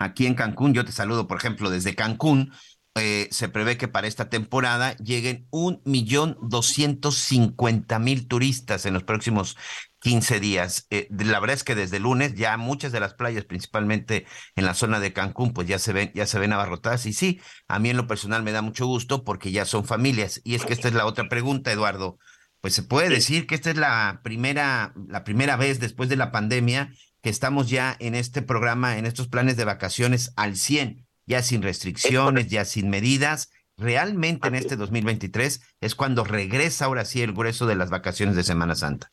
Aquí 0.00 0.26
en 0.26 0.34
Cancún, 0.34 0.72
yo 0.72 0.84
te 0.84 0.92
saludo, 0.92 1.28
por 1.28 1.36
ejemplo, 1.36 1.68
desde 1.68 1.94
Cancún, 1.94 2.52
eh, 2.96 3.28
se 3.30 3.50
prevé 3.50 3.76
que 3.76 3.86
para 3.86 4.08
esta 4.08 4.30
temporada 4.30 4.96
lleguen 4.96 5.46
un 5.50 5.82
millón 5.84 6.38
doscientos 6.42 7.18
cincuenta 7.18 7.98
mil 7.98 8.26
turistas 8.26 8.86
en 8.86 8.94
los 8.94 9.04
próximos 9.04 9.56
15 10.00 10.40
días. 10.40 10.86
Eh, 10.88 11.06
la 11.10 11.38
verdad 11.38 11.54
es 11.54 11.64
que 11.64 11.74
desde 11.74 12.00
lunes 12.00 12.34
ya 12.34 12.56
muchas 12.56 12.92
de 12.92 13.00
las 13.00 13.12
playas, 13.12 13.44
principalmente 13.44 14.26
en 14.56 14.64
la 14.64 14.72
zona 14.72 15.00
de 15.00 15.12
Cancún, 15.12 15.52
pues 15.52 15.68
ya 15.68 15.78
se 15.78 15.92
ven, 15.92 16.10
ya 16.14 16.26
se 16.26 16.38
ven 16.38 16.54
abarrotadas. 16.54 17.04
Y 17.04 17.12
sí, 17.12 17.40
a 17.68 17.78
mí 17.78 17.90
en 17.90 17.98
lo 17.98 18.06
personal 18.06 18.42
me 18.42 18.52
da 18.52 18.62
mucho 18.62 18.86
gusto 18.86 19.22
porque 19.22 19.52
ya 19.52 19.66
son 19.66 19.84
familias. 19.84 20.40
Y 20.44 20.54
es 20.54 20.64
que 20.64 20.72
esta 20.72 20.88
es 20.88 20.94
la 20.94 21.04
otra 21.04 21.28
pregunta, 21.28 21.70
Eduardo. 21.72 22.18
Pues 22.62 22.74
se 22.74 22.82
puede 22.82 23.10
decir 23.10 23.46
que 23.46 23.54
esta 23.54 23.70
es 23.70 23.76
la 23.76 24.20
primera, 24.24 24.94
la 25.08 25.24
primera 25.24 25.56
vez 25.56 25.78
después 25.78 26.08
de 26.08 26.16
la 26.16 26.32
pandemia 26.32 26.90
que 27.22 27.30
estamos 27.30 27.70
ya 27.70 27.96
en 28.00 28.14
este 28.14 28.42
programa, 28.42 28.98
en 28.98 29.06
estos 29.06 29.28
planes 29.28 29.56
de 29.56 29.64
vacaciones 29.64 30.32
al 30.36 30.56
100 30.56 31.06
ya 31.30 31.42
sin 31.42 31.62
restricciones, 31.62 32.50
ya 32.50 32.64
sin 32.64 32.90
medidas. 32.90 33.52
Realmente 33.78 34.48
en 34.48 34.56
este 34.56 34.76
2023 34.76 35.76
es 35.80 35.94
cuando 35.94 36.24
regresa 36.24 36.86
ahora 36.86 37.04
sí 37.04 37.22
el 37.22 37.32
grueso 37.32 37.66
de 37.66 37.76
las 37.76 37.88
vacaciones 37.88 38.34
de 38.34 38.42
Semana 38.42 38.74
Santa. 38.74 39.10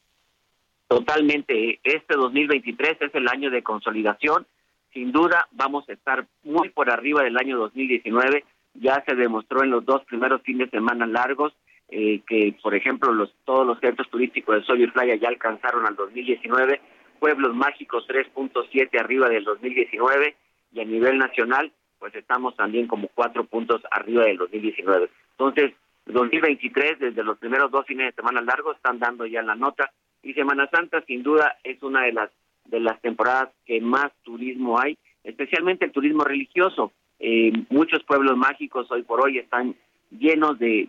Totalmente. 0.88 1.80
Este 1.84 2.16
2023 2.16 2.97
es 3.01 3.16
el 3.16 3.28
año 3.28 3.51
de 3.51 3.62
consolidación. 3.62 4.47
Sin 4.93 5.12
duda 5.12 5.47
vamos 5.51 5.88
a 5.89 5.93
estar 5.93 6.26
muy 6.43 6.70
por 6.70 6.89
arriba 6.89 7.22
del 7.24 7.38
año 7.38 7.55
2019. 7.58 8.43
Ya 8.74 9.03
se 9.08 9.16
demostró 9.16 9.64
en 9.64 9.70
los 9.70 9.86
dos 9.86 10.03
primeros 10.05 10.41
fines 10.41 10.72
de 10.72 10.78
semana 10.80 11.05
largos 11.05 11.53
eh, 11.89 12.22
que, 12.28 12.55
por 12.64 12.74
ejemplo, 12.74 13.14
los, 13.14 13.32
todos 13.45 13.66
los 13.66 13.80
centros 13.80 14.10
turísticos 14.10 14.55
de 14.55 14.64
Sol 14.64 14.82
y 14.82 14.88
Playa 14.88 15.16
ya 15.16 15.30
alcanzaron 15.30 15.86
al 15.86 15.95
2019. 15.95 16.82
Pueblos 17.20 17.55
mágicos 17.55 18.05
3.7 18.07 18.99
arriba 18.99 19.30
del 19.30 19.43
2019 19.43 20.36
y 20.74 20.80
a 20.82 20.86
nivel 20.86 21.18
nacional 21.18 21.72
pues 21.99 22.13
estamos 22.15 22.55
también 22.55 22.88
como 22.88 23.07
cuatro 23.13 23.43
puntos 23.45 23.82
arriba 23.91 24.26
del 24.26 24.38
2019. 24.38 25.09
Entonces, 25.32 25.74
2023, 26.05 26.99
desde 26.99 27.24
los 27.24 27.38
primeros 27.38 27.72
dos 27.72 27.86
fines 27.86 28.07
de 28.07 28.22
semana 28.22 28.41
largos, 28.41 28.78
están 28.78 28.99
dando 28.99 29.26
ya 29.26 29.41
la 29.41 29.55
nota. 29.55 29.91
Y 30.24 30.34
Semana 30.34 30.70
Santa, 30.70 31.03
sin 31.05 31.24
duda, 31.24 31.57
es 31.63 31.82
una 31.84 32.03
de 32.03 32.13
las, 32.13 32.30
de 32.65 32.80
las 32.80 32.99
temporadas 33.01 33.49
que 33.65 33.82
más 33.82 34.11
turismo 34.24 34.80
hay, 34.80 34.97
especialmente 35.24 35.86
el 35.86 35.91
turismo 35.91 36.24
religioso. 36.24 36.91
Eh, 37.20 37.51
muchos 37.70 38.03
pueblos 38.03 38.38
mágicos 38.38 38.89
hoy 38.91 39.03
por 39.03 39.22
hoy 39.22 39.39
están 39.39 39.76
llenos 40.11 40.57
de, 40.59 40.88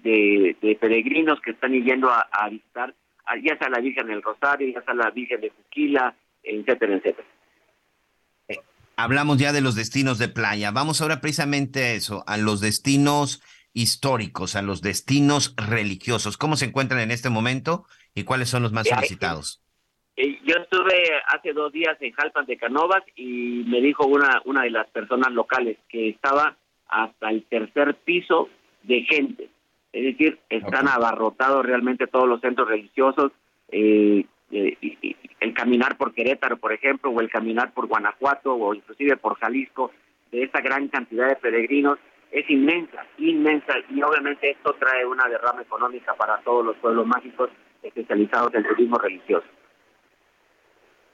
de, 0.60 0.76
peregrinos 0.76 1.40
que 1.40 1.50
están 1.52 1.72
yendo 1.72 2.10
a, 2.10 2.28
a 2.30 2.48
visitar, 2.48 2.94
ya 3.42 3.58
sea 3.58 3.68
la 3.68 3.80
Virgen 3.80 4.06
del 4.06 4.22
Rosario, 4.22 4.72
ya 4.72 4.82
sea 4.82 4.94
la 4.94 5.10
Virgen 5.10 5.40
de 5.40 5.50
Fuquila, 5.50 6.14
etcétera, 6.42 6.96
etcétera 6.96 7.28
hablamos 8.98 9.38
ya 9.38 9.52
de 9.52 9.60
los 9.60 9.76
destinos 9.76 10.18
de 10.18 10.28
playa. 10.28 10.72
Vamos 10.72 11.00
ahora 11.00 11.20
precisamente 11.20 11.84
a 11.84 11.92
eso, 11.92 12.24
a 12.26 12.36
los 12.36 12.60
destinos 12.60 13.40
históricos, 13.72 14.56
a 14.56 14.62
los 14.62 14.82
destinos 14.82 15.54
religiosos. 15.56 16.36
¿Cómo 16.36 16.56
se 16.56 16.66
encuentran 16.66 17.00
en 17.00 17.12
este 17.12 17.30
momento 17.30 17.84
y 18.14 18.24
cuáles 18.24 18.50
son 18.50 18.64
los 18.64 18.72
más 18.72 18.88
solicitados? 18.88 19.62
Eh, 20.16 20.40
yo 20.44 20.56
estuve 20.56 21.04
hace 21.28 21.52
dos 21.52 21.72
días 21.72 21.96
en 22.00 22.12
Jalpan 22.12 22.46
de 22.46 22.56
Canovas 22.56 23.04
y 23.14 23.62
me 23.68 23.80
dijo 23.80 24.04
una, 24.04 24.42
una 24.44 24.64
de 24.64 24.70
las 24.70 24.88
personas 24.88 25.32
locales 25.32 25.78
que 25.88 26.08
estaba 26.08 26.56
hasta 26.88 27.30
el 27.30 27.44
tercer 27.44 27.94
piso 28.04 28.48
de 28.82 29.02
gente. 29.02 29.48
Es 29.98 30.04
decir, 30.04 30.38
están 30.48 30.86
abarrotados 30.86 31.66
realmente 31.66 32.06
todos 32.06 32.28
los 32.28 32.40
centros 32.40 32.68
religiosos. 32.68 33.32
Eh, 33.68 34.24
eh, 34.52 34.76
el 35.40 35.54
caminar 35.54 35.96
por 35.96 36.14
Querétaro, 36.14 36.56
por 36.56 36.72
ejemplo, 36.72 37.10
o 37.10 37.20
el 37.20 37.28
caminar 37.28 37.72
por 37.72 37.88
Guanajuato, 37.88 38.54
o 38.54 38.74
inclusive 38.74 39.16
por 39.16 39.36
Jalisco, 39.40 39.90
de 40.30 40.44
esa 40.44 40.60
gran 40.60 40.86
cantidad 40.86 41.28
de 41.28 41.34
peregrinos, 41.34 41.98
es 42.30 42.48
inmensa, 42.48 43.04
inmensa, 43.18 43.74
y 43.90 44.00
obviamente 44.00 44.50
esto 44.50 44.76
trae 44.78 45.04
una 45.04 45.26
derrama 45.28 45.62
económica 45.62 46.14
para 46.14 46.38
todos 46.42 46.64
los 46.64 46.76
pueblos 46.76 47.04
mágicos 47.04 47.50
especializados 47.82 48.54
en 48.54 48.68
turismo 48.68 48.98
religioso. 48.98 49.46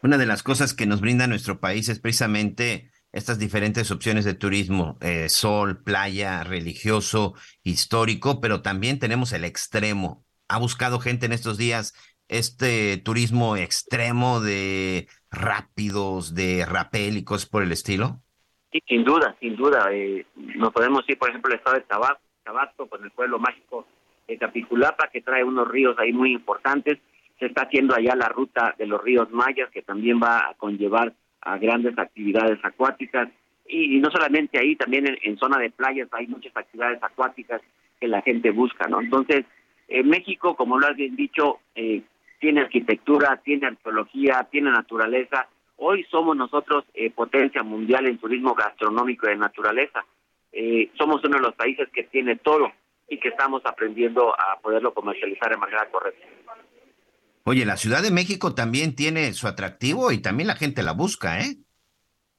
Una 0.02 0.18
de 0.18 0.26
las 0.26 0.42
cosas 0.42 0.74
que 0.74 0.84
nos 0.84 1.00
brinda 1.00 1.26
nuestro 1.26 1.58
país 1.58 1.88
es 1.88 2.00
precisamente 2.00 2.90
estas 3.14 3.38
diferentes 3.38 3.92
opciones 3.92 4.24
de 4.24 4.34
turismo, 4.34 4.98
eh, 5.00 5.28
sol, 5.28 5.80
playa, 5.84 6.42
religioso, 6.42 7.34
histórico, 7.62 8.40
pero 8.40 8.60
también 8.60 8.98
tenemos 8.98 9.32
el 9.32 9.44
extremo. 9.44 10.24
Ha 10.48 10.58
buscado 10.58 10.98
gente 10.98 11.26
en 11.26 11.32
estos 11.32 11.56
días 11.56 11.94
este 12.26 12.96
turismo 12.96 13.56
extremo 13.56 14.40
de 14.40 15.06
rápidos, 15.30 16.34
de 16.34 16.66
rapel 16.66 17.16
y 17.16 17.24
cosas 17.24 17.48
por 17.48 17.62
el 17.62 17.70
estilo? 17.70 18.20
Sí, 18.72 18.82
sin 18.88 19.04
duda, 19.04 19.36
sin 19.38 19.54
duda. 19.54 19.88
Eh, 19.92 20.26
nos 20.56 20.72
podemos 20.72 21.08
ir, 21.08 21.16
por 21.16 21.28
ejemplo, 21.28 21.52
al 21.52 21.58
estado 21.58 21.76
de 21.76 21.82
Tabasco, 21.82 22.20
Tabasco, 22.42 22.88
con 22.88 23.04
el 23.04 23.12
pueblo 23.12 23.38
mágico 23.38 23.86
de 24.26 24.38
Capiculapa, 24.38 25.08
que 25.12 25.20
trae 25.20 25.44
unos 25.44 25.68
ríos 25.68 25.96
ahí 26.00 26.12
muy 26.12 26.32
importantes. 26.32 26.98
Se 27.38 27.46
está 27.46 27.62
haciendo 27.62 27.94
allá 27.94 28.16
la 28.16 28.28
ruta 28.28 28.74
de 28.76 28.86
los 28.86 29.00
ríos 29.00 29.30
mayas, 29.30 29.70
que 29.70 29.82
también 29.82 30.20
va 30.20 30.48
a 30.50 30.54
conllevar 30.54 31.12
a 31.44 31.58
grandes 31.58 31.96
actividades 31.98 32.58
acuáticas. 32.64 33.28
Y, 33.66 33.98
no 33.98 34.10
solamente 34.10 34.58
ahí, 34.58 34.76
también 34.76 35.18
en, 35.22 35.38
zona 35.38 35.58
de 35.58 35.70
playas 35.70 36.08
hay 36.12 36.26
muchas 36.26 36.56
actividades 36.56 37.02
acuáticas 37.02 37.62
que 38.00 38.08
la 38.08 38.22
gente 38.22 38.50
busca, 38.50 38.86
¿no? 38.88 39.00
Entonces, 39.00 39.44
en 39.88 40.08
México, 40.08 40.56
como 40.56 40.78
lo 40.78 40.86
has 40.86 40.96
bien 40.96 41.16
dicho, 41.16 41.60
eh, 41.74 42.02
tiene 42.40 42.62
arquitectura, 42.62 43.40
tiene 43.42 43.68
arqueología, 43.68 44.46
tiene 44.50 44.70
naturaleza. 44.70 45.48
Hoy 45.76 46.04
somos 46.10 46.36
nosotros 46.36 46.84
eh, 46.94 47.10
potencia 47.10 47.62
mundial 47.62 48.06
en 48.06 48.18
turismo 48.18 48.54
gastronómico 48.54 49.26
de 49.26 49.36
naturaleza. 49.36 50.04
Eh, 50.52 50.90
somos 50.96 51.24
uno 51.24 51.36
de 51.36 51.42
los 51.42 51.54
países 51.54 51.88
que 51.90 52.04
tiene 52.04 52.36
todo 52.36 52.70
y 53.08 53.18
que 53.18 53.28
estamos 53.28 53.62
aprendiendo 53.64 54.34
a 54.38 54.58
poderlo 54.60 54.94
comercializar 54.94 55.50
de 55.50 55.56
manera 55.56 55.88
correcta. 55.90 56.26
Oye, 57.44 57.64
la 57.64 57.76
Ciudad 57.76 58.02
de 58.02 58.10
México 58.10 58.54
también 58.54 58.94
tiene 58.94 59.32
su 59.32 59.46
atractivo 59.46 60.12
y 60.12 60.20
también 60.20 60.48
la 60.48 60.56
gente 60.56 60.82
la 60.82 60.92
busca, 60.92 61.40
¿eh? 61.40 61.56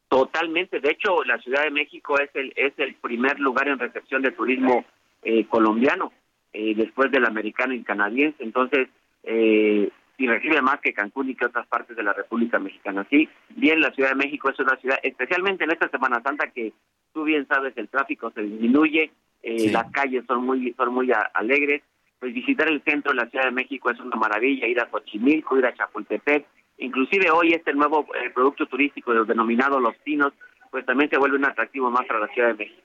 Totalmente. 0.07 0.79
De 0.79 0.91
hecho, 0.91 1.23
la 1.23 1.39
Ciudad 1.39 1.63
de 1.63 1.71
México 1.71 2.19
es 2.19 2.29
el 2.33 2.53
es 2.55 2.73
el 2.77 2.95
primer 2.95 3.39
lugar 3.39 3.67
en 3.67 3.79
recepción 3.79 4.21
de 4.21 4.31
turismo 4.31 4.85
eh, 5.23 5.45
colombiano, 5.47 6.11
después 6.53 7.11
del 7.11 7.25
americano 7.25 7.73
y 7.73 7.83
canadiense. 7.83 8.41
Entonces, 8.43 8.87
eh, 9.23 9.89
y 10.17 10.27
recibe 10.27 10.61
más 10.61 10.79
que 10.79 10.93
Cancún 10.93 11.29
y 11.29 11.35
que 11.35 11.45
otras 11.45 11.67
partes 11.67 11.97
de 11.97 12.03
la 12.03 12.13
República 12.13 12.59
Mexicana. 12.59 13.05
Sí, 13.09 13.27
bien, 13.49 13.81
la 13.81 13.91
Ciudad 13.91 14.09
de 14.09 14.15
México 14.15 14.49
es 14.49 14.59
una 14.59 14.77
ciudad, 14.77 14.97
especialmente 15.03 15.65
en 15.65 15.71
esta 15.71 15.89
Semana 15.89 16.21
Santa, 16.23 16.51
que 16.51 16.73
tú 17.13 17.23
bien 17.23 17.45
sabes, 17.47 17.73
el 17.75 17.89
tráfico 17.89 18.31
se 18.31 18.41
disminuye, 18.41 19.11
eh, 19.43 19.71
las 19.71 19.91
calles 19.91 20.23
son 20.27 20.45
muy, 20.45 20.73
son 20.77 20.93
muy 20.93 21.11
alegres. 21.33 21.81
Pues 22.19 22.33
visitar 22.33 22.67
el 22.69 22.83
centro 22.83 23.11
de 23.11 23.17
la 23.17 23.29
Ciudad 23.29 23.45
de 23.45 23.51
México 23.51 23.89
es 23.89 23.99
una 23.99 24.15
maravilla, 24.15 24.67
ir 24.67 24.79
a 24.79 24.89
Xochimilco, 24.89 25.57
ir 25.57 25.65
a 25.65 25.75
Chapultepec, 25.75 26.45
inclusive 26.77 27.29
hoy 27.31 27.53
este 27.53 27.73
nuevo 27.73 28.07
eh, 28.15 28.29
producto 28.33 28.65
turístico 28.67 29.13
denominado 29.25 29.79
Los 29.79 29.95
Pinos, 29.97 30.33
pues 30.71 30.85
también 30.85 31.09
se 31.09 31.17
vuelve 31.17 31.37
un 31.37 31.45
atractivo 31.45 31.89
más 31.89 32.05
para 32.05 32.19
la 32.19 32.27
Ciudad 32.27 32.49
de 32.49 32.55
México. 32.55 32.81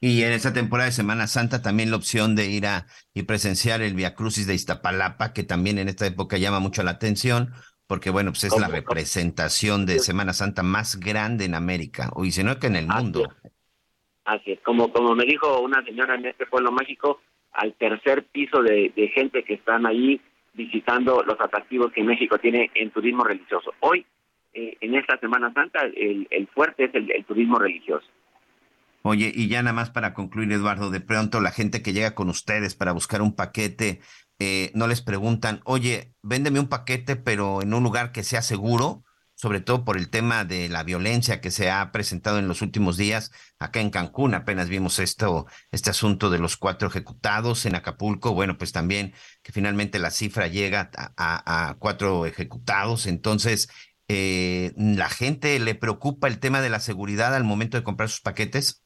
Y 0.00 0.22
en 0.22 0.32
esta 0.32 0.52
temporada 0.52 0.88
de 0.88 0.92
Semana 0.92 1.26
Santa 1.26 1.62
también 1.62 1.90
la 1.90 1.96
opción 1.96 2.36
de 2.36 2.46
ir 2.46 2.66
a 2.66 2.86
y 3.14 3.22
presenciar 3.22 3.80
el 3.80 3.94
Via 3.94 4.14
Crucis 4.14 4.46
de 4.46 4.54
Iztapalapa, 4.54 5.32
que 5.32 5.42
también 5.42 5.78
en 5.78 5.88
esta 5.88 6.06
época 6.06 6.36
llama 6.36 6.60
mucho 6.60 6.82
la 6.82 6.92
atención, 6.92 7.52
porque 7.86 8.10
bueno, 8.10 8.32
pues 8.32 8.44
es 8.44 8.58
la 8.58 8.68
representación 8.68 9.86
de 9.86 9.98
Semana 9.98 10.32
Santa 10.32 10.62
más 10.62 11.00
grande 11.00 11.46
en 11.46 11.54
América, 11.54 12.10
o 12.14 12.24
y 12.24 12.30
si 12.30 12.44
no 12.44 12.58
que 12.58 12.66
en 12.66 12.76
el 12.76 12.88
mundo. 12.88 13.28
Así 14.24 14.52
es, 14.52 14.60
como, 14.60 14.92
como 14.92 15.14
me 15.14 15.24
dijo 15.24 15.60
una 15.60 15.82
señora 15.84 16.16
en 16.16 16.26
este 16.26 16.46
pueblo 16.46 16.72
mágico, 16.72 17.20
al 17.56 17.74
tercer 17.74 18.24
piso 18.24 18.62
de, 18.62 18.92
gente 19.14 19.42
que 19.44 19.54
están 19.54 19.86
ahí 19.86 20.20
visitando 20.54 21.22
los 21.22 21.40
atractivos 21.40 21.92
que 21.92 22.02
México 22.02 22.38
tiene 22.38 22.70
en 22.74 22.90
turismo 22.90 23.24
religioso. 23.24 23.74
Hoy, 23.80 24.06
eh, 24.54 24.76
en 24.80 24.94
esta 24.94 25.18
Semana 25.18 25.52
Santa, 25.52 25.80
el, 25.80 26.48
fuerte 26.54 26.84
es 26.84 26.94
el 26.94 27.24
turismo 27.24 27.58
religioso. 27.58 28.06
Oye, 29.08 29.30
y 29.32 29.46
ya 29.46 29.62
nada 29.62 29.72
más 29.72 29.90
para 29.90 30.14
concluir, 30.14 30.50
Eduardo, 30.50 30.90
de 30.90 31.00
pronto 31.00 31.40
la 31.40 31.52
gente 31.52 31.80
que 31.80 31.92
llega 31.92 32.16
con 32.16 32.28
ustedes 32.28 32.74
para 32.74 32.90
buscar 32.90 33.22
un 33.22 33.36
paquete, 33.36 34.00
eh, 34.40 34.72
no 34.74 34.88
les 34.88 35.00
preguntan, 35.00 35.60
oye, 35.64 36.12
véndeme 36.22 36.58
un 36.58 36.68
paquete, 36.68 37.14
pero 37.14 37.62
en 37.62 37.72
un 37.72 37.84
lugar 37.84 38.10
que 38.10 38.24
sea 38.24 38.42
seguro. 38.42 39.04
Sobre 39.36 39.60
todo 39.60 39.84
por 39.84 39.98
el 39.98 40.10
tema 40.10 40.44
de 40.44 40.68
la 40.70 40.82
violencia 40.82 41.42
que 41.42 41.50
se 41.50 41.70
ha 41.70 41.92
presentado 41.92 42.38
en 42.38 42.48
los 42.48 42.62
últimos 42.62 42.96
días 42.96 43.30
acá 43.58 43.80
en 43.80 43.90
Cancún. 43.90 44.34
Apenas 44.34 44.70
vimos 44.70 44.98
esto, 44.98 45.46
este 45.70 45.90
asunto 45.90 46.30
de 46.30 46.38
los 46.38 46.56
cuatro 46.56 46.88
ejecutados 46.88 47.66
en 47.66 47.76
Acapulco. 47.76 48.32
Bueno, 48.32 48.56
pues 48.56 48.72
también 48.72 49.12
que 49.42 49.52
finalmente 49.52 49.98
la 49.98 50.10
cifra 50.10 50.46
llega 50.46 50.90
a, 50.96 51.76
cuatro 51.78 52.24
ejecutados. 52.24 53.06
Entonces, 53.06 53.68
eh, 54.08 54.72
¿la 54.76 55.10
gente 55.10 55.58
le 55.58 55.74
preocupa 55.74 56.28
el 56.28 56.40
tema 56.40 56.62
de 56.62 56.70
la 56.70 56.80
seguridad 56.80 57.34
al 57.34 57.44
momento 57.44 57.76
de 57.76 57.84
comprar 57.84 58.08
sus 58.08 58.22
paquetes? 58.22 58.82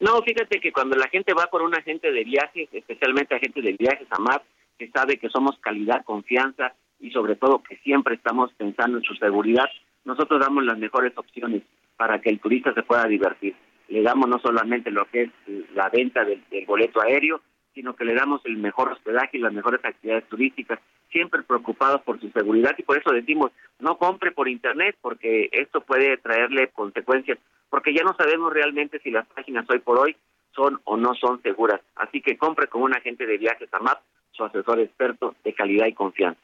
No, 0.00 0.20
fíjate 0.22 0.60
que 0.60 0.72
cuando 0.72 0.96
la 0.96 1.08
gente 1.08 1.32
va 1.32 1.46
por 1.46 1.62
un 1.62 1.74
agente 1.74 2.10
de 2.10 2.24
viajes, 2.24 2.68
especialmente 2.72 3.36
agente 3.36 3.62
de 3.62 3.76
viajes, 3.78 4.08
AMAP, 4.10 4.42
que 4.78 4.90
sabe 4.90 5.18
que 5.18 5.28
somos 5.28 5.58
calidad, 5.60 6.02
confianza, 6.04 6.74
y 7.00 7.10
sobre 7.10 7.36
todo 7.36 7.62
que 7.62 7.76
siempre 7.78 8.14
estamos 8.14 8.52
pensando 8.54 8.98
en 8.98 9.04
su 9.04 9.14
seguridad, 9.14 9.66
nosotros 10.04 10.40
damos 10.40 10.64
las 10.64 10.78
mejores 10.78 11.16
opciones 11.16 11.62
para 11.96 12.20
que 12.20 12.30
el 12.30 12.40
turista 12.40 12.72
se 12.74 12.82
pueda 12.82 13.04
divertir. 13.04 13.54
Le 13.88 14.02
damos 14.02 14.28
no 14.28 14.38
solamente 14.38 14.90
lo 14.90 15.06
que 15.06 15.22
es 15.22 15.30
la 15.74 15.88
venta 15.88 16.24
del, 16.24 16.42
boleto 16.66 17.00
aéreo, 17.02 17.40
sino 17.74 17.94
que 17.94 18.04
le 18.04 18.14
damos 18.14 18.40
el 18.44 18.56
mejor 18.56 18.92
hospedaje 18.92 19.38
y 19.38 19.40
las 19.40 19.52
mejores 19.52 19.84
actividades 19.84 20.28
turísticas, 20.28 20.78
siempre 21.10 21.42
preocupados 21.42 22.02
por 22.02 22.20
su 22.20 22.30
seguridad 22.30 22.74
y 22.78 22.82
por 22.82 22.98
eso 22.98 23.10
decimos, 23.10 23.50
no 23.78 23.98
compre 23.98 24.32
por 24.32 24.48
internet 24.48 24.96
porque 25.00 25.48
esto 25.52 25.80
puede 25.80 26.16
traerle 26.18 26.68
consecuencias, 26.68 27.38
porque 27.68 27.94
ya 27.94 28.02
no 28.02 28.14
sabemos 28.14 28.52
realmente 28.52 29.00
si 29.00 29.10
las 29.10 29.26
páginas 29.26 29.66
hoy 29.68 29.80
por 29.80 29.98
hoy 29.98 30.16
son 30.54 30.80
o 30.84 30.96
no 30.96 31.14
son 31.14 31.42
seguras. 31.42 31.80
Así 31.96 32.20
que 32.20 32.36
compre 32.36 32.66
con 32.68 32.82
un 32.82 32.94
agente 32.94 33.26
de 33.26 33.38
viajes 33.38 33.72
AMAP, 33.72 33.98
su 34.32 34.44
asesor 34.44 34.80
experto 34.80 35.34
de 35.44 35.52
calidad 35.52 35.86
y 35.86 35.94
confianza. 35.94 36.40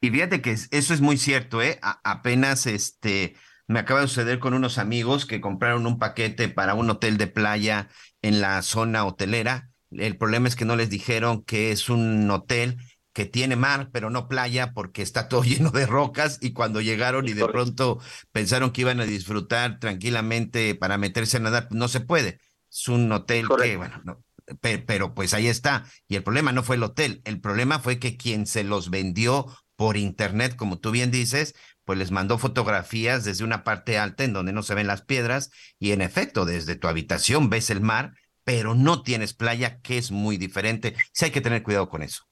Y 0.00 0.10
fíjate 0.10 0.40
que 0.40 0.52
eso 0.52 0.94
es 0.94 1.00
muy 1.00 1.18
cierto, 1.18 1.60
¿eh? 1.60 1.78
apenas 1.82 2.66
este 2.66 3.34
me 3.70 3.78
acaba 3.78 4.00
de 4.00 4.08
suceder 4.08 4.40
con 4.40 4.54
unos 4.54 4.78
amigos 4.78 5.26
que 5.26 5.40
compraron 5.40 5.86
un 5.86 6.00
paquete 6.00 6.48
para 6.48 6.74
un 6.74 6.90
hotel 6.90 7.18
de 7.18 7.28
playa 7.28 7.88
en 8.20 8.40
la 8.40 8.62
zona 8.62 9.04
hotelera. 9.04 9.70
El 9.92 10.16
problema 10.16 10.48
es 10.48 10.56
que 10.56 10.64
no 10.64 10.74
les 10.74 10.90
dijeron 10.90 11.44
que 11.44 11.70
es 11.70 11.88
un 11.88 12.28
hotel 12.32 12.78
que 13.12 13.26
tiene 13.26 13.54
mar, 13.54 13.90
pero 13.92 14.10
no 14.10 14.26
playa, 14.26 14.72
porque 14.72 15.02
está 15.02 15.28
todo 15.28 15.42
lleno 15.44 15.70
de 15.70 15.86
rocas, 15.86 16.38
y 16.40 16.52
cuando 16.52 16.80
llegaron 16.80 17.28
y 17.28 17.32
de 17.32 17.46
pronto 17.46 18.00
pensaron 18.32 18.72
que 18.72 18.80
iban 18.80 19.00
a 19.00 19.04
disfrutar 19.04 19.78
tranquilamente 19.78 20.74
para 20.74 20.98
meterse 20.98 21.36
a 21.36 21.40
nadar, 21.40 21.68
no 21.70 21.86
se 21.86 22.00
puede. 22.00 22.40
Es 22.70 22.88
un 22.88 23.10
hotel 23.12 23.46
que, 23.62 23.76
bueno, 23.76 24.00
no, 24.04 24.24
pero 24.60 25.14
pues 25.14 25.34
ahí 25.34 25.46
está. 25.46 25.84
Y 26.08 26.16
el 26.16 26.22
problema 26.22 26.50
no 26.50 26.62
fue 26.62 26.74
el 26.76 26.82
hotel, 26.82 27.20
el 27.24 27.40
problema 27.40 27.78
fue 27.78 28.00
que 28.00 28.16
quien 28.16 28.46
se 28.46 28.64
los 28.64 28.90
vendió 28.90 29.46
por 29.80 29.96
internet, 29.96 30.56
como 30.58 30.78
tú 30.78 30.90
bien 30.90 31.10
dices, 31.10 31.54
pues 31.86 31.98
les 31.98 32.10
mandó 32.10 32.36
fotografías 32.36 33.24
desde 33.24 33.46
una 33.46 33.64
parte 33.64 33.96
alta 33.96 34.24
en 34.24 34.34
donde 34.34 34.52
no 34.52 34.62
se 34.62 34.74
ven 34.74 34.86
las 34.86 35.00
piedras 35.00 35.50
y 35.78 35.92
en 35.92 36.02
efecto 36.02 36.44
desde 36.44 36.76
tu 36.76 36.86
habitación 36.86 37.48
ves 37.48 37.70
el 37.70 37.80
mar, 37.80 38.10
pero 38.44 38.74
no 38.74 39.02
tienes 39.02 39.32
playa, 39.32 39.80
que 39.82 39.96
es 39.96 40.12
muy 40.12 40.36
diferente. 40.36 40.92
Sí 41.14 41.24
hay 41.24 41.30
que 41.30 41.40
tener 41.40 41.62
cuidado 41.62 41.88
con 41.88 42.02
eso. 42.02 42.24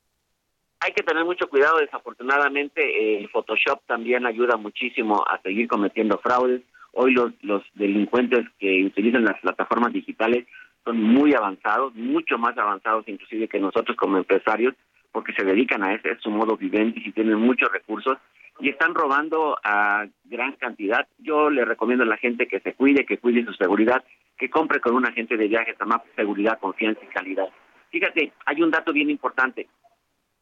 Hay 0.80 0.92
que 0.92 1.02
tener 1.02 1.24
mucho 1.24 1.48
cuidado, 1.48 1.78
desafortunadamente 1.78 3.16
el 3.16 3.30
Photoshop 3.30 3.80
también 3.86 4.26
ayuda 4.26 4.58
muchísimo 4.58 5.24
a 5.26 5.40
seguir 5.40 5.68
cometiendo 5.68 6.18
fraudes. 6.18 6.60
Hoy 6.92 7.14
los, 7.14 7.32
los 7.40 7.62
delincuentes 7.72 8.44
que 8.58 8.84
utilizan 8.84 9.24
las 9.24 9.40
plataformas 9.40 9.94
digitales 9.94 10.46
son 10.84 11.02
muy 11.02 11.32
avanzados, 11.32 11.94
mucho 11.94 12.36
más 12.36 12.58
avanzados 12.58 13.08
inclusive 13.08 13.48
que 13.48 13.58
nosotros 13.58 13.96
como 13.96 14.18
empresarios, 14.18 14.74
porque 15.12 15.32
se 15.32 15.44
dedican 15.44 15.82
a 15.82 15.94
ese, 15.94 16.10
es 16.10 16.20
su 16.20 16.30
modo 16.30 16.56
vivendi 16.56 17.02
y 17.04 17.12
tienen 17.12 17.36
muchos 17.36 17.70
recursos 17.72 18.18
y 18.60 18.68
están 18.68 18.94
robando 18.94 19.58
a 19.62 20.06
gran 20.24 20.52
cantidad. 20.52 21.06
Yo 21.18 21.50
le 21.50 21.64
recomiendo 21.64 22.04
a 22.04 22.08
la 22.08 22.16
gente 22.16 22.48
que 22.48 22.60
se 22.60 22.74
cuide, 22.74 23.06
que 23.06 23.18
cuide 23.18 23.44
su 23.44 23.52
seguridad, 23.54 24.04
que 24.36 24.50
compre 24.50 24.80
con 24.80 24.94
un 24.94 25.06
agente 25.06 25.36
de 25.36 25.48
viajes 25.48 25.76
más 25.86 26.02
seguridad, 26.16 26.58
confianza 26.58 27.00
y 27.04 27.08
calidad. 27.08 27.48
Fíjate, 27.90 28.32
hay 28.46 28.62
un 28.62 28.70
dato 28.70 28.92
bien 28.92 29.10
importante. 29.10 29.68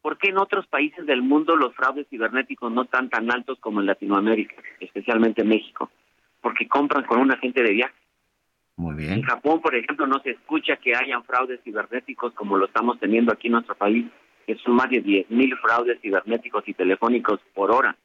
¿Por 0.02 0.18
qué 0.18 0.28
en 0.28 0.38
otros 0.38 0.66
países 0.66 1.04
del 1.06 1.22
mundo 1.22 1.56
los 1.56 1.74
fraudes 1.74 2.06
cibernéticos 2.08 2.70
no 2.72 2.82
están 2.82 3.08
tan 3.08 3.30
altos 3.30 3.58
como 3.60 3.80
en 3.80 3.86
Latinoamérica, 3.86 4.54
especialmente 4.80 5.42
en 5.42 5.48
México? 5.48 5.90
Porque 6.40 6.68
compran 6.68 7.04
con 7.04 7.20
un 7.20 7.32
agente 7.32 7.62
de 7.62 7.72
viajes. 7.72 7.96
Muy 8.76 8.94
bien. 8.94 9.14
En 9.14 9.22
Japón, 9.22 9.60
por 9.60 9.74
ejemplo, 9.74 10.06
no 10.06 10.20
se 10.20 10.30
escucha 10.30 10.76
que 10.76 10.94
hayan 10.94 11.24
fraudes 11.24 11.60
cibernéticos 11.64 12.34
como 12.34 12.56
lo 12.56 12.66
estamos 12.66 13.00
teniendo 13.00 13.32
aquí 13.32 13.48
en 13.48 13.54
nuestro 13.54 13.74
país 13.74 14.06
que 14.46 14.56
más 14.68 14.88
de 14.90 15.02
10.000 15.02 15.60
fraudes 15.60 16.00
cibernéticos 16.00 16.66
y 16.68 16.74
telefónicos 16.74 17.40
por 17.52 17.72
hora. 17.72 17.96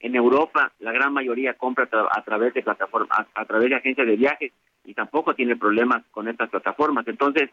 En 0.00 0.14
Europa, 0.14 0.72
la 0.80 0.92
gran 0.92 1.14
mayoría 1.14 1.54
compra 1.54 1.88
a 2.10 2.22
través 2.22 2.52
de 2.52 2.62
plataformas, 2.62 3.26
a, 3.34 3.44
través 3.46 3.70
de 3.70 3.76
agencias 3.76 4.06
de 4.06 4.16
viajes 4.16 4.52
y 4.84 4.92
tampoco 4.92 5.34
tiene 5.34 5.56
problemas 5.56 6.04
con 6.10 6.28
estas 6.28 6.50
plataformas. 6.50 7.08
Entonces, 7.08 7.48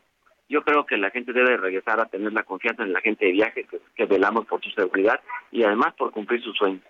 yo 0.49 0.63
creo 0.63 0.85
que 0.85 0.97
la 0.97 1.11
gente 1.11 1.31
debe 1.31 1.55
regresar 1.55 2.01
a 2.01 2.07
tener 2.07 2.33
la 2.33 2.43
confianza 2.43 2.83
en 2.83 2.91
la 2.91 2.99
gente 2.99 3.25
de 3.25 3.31
viajes, 3.31 3.67
que 3.95 4.05
velamos 4.05 4.45
por 4.47 4.61
su 4.61 4.69
seguridad 4.71 5.21
y 5.49 5.63
además 5.63 5.93
por 5.93 6.11
cumplir 6.11 6.43
sus 6.43 6.57
sueños. 6.57 6.83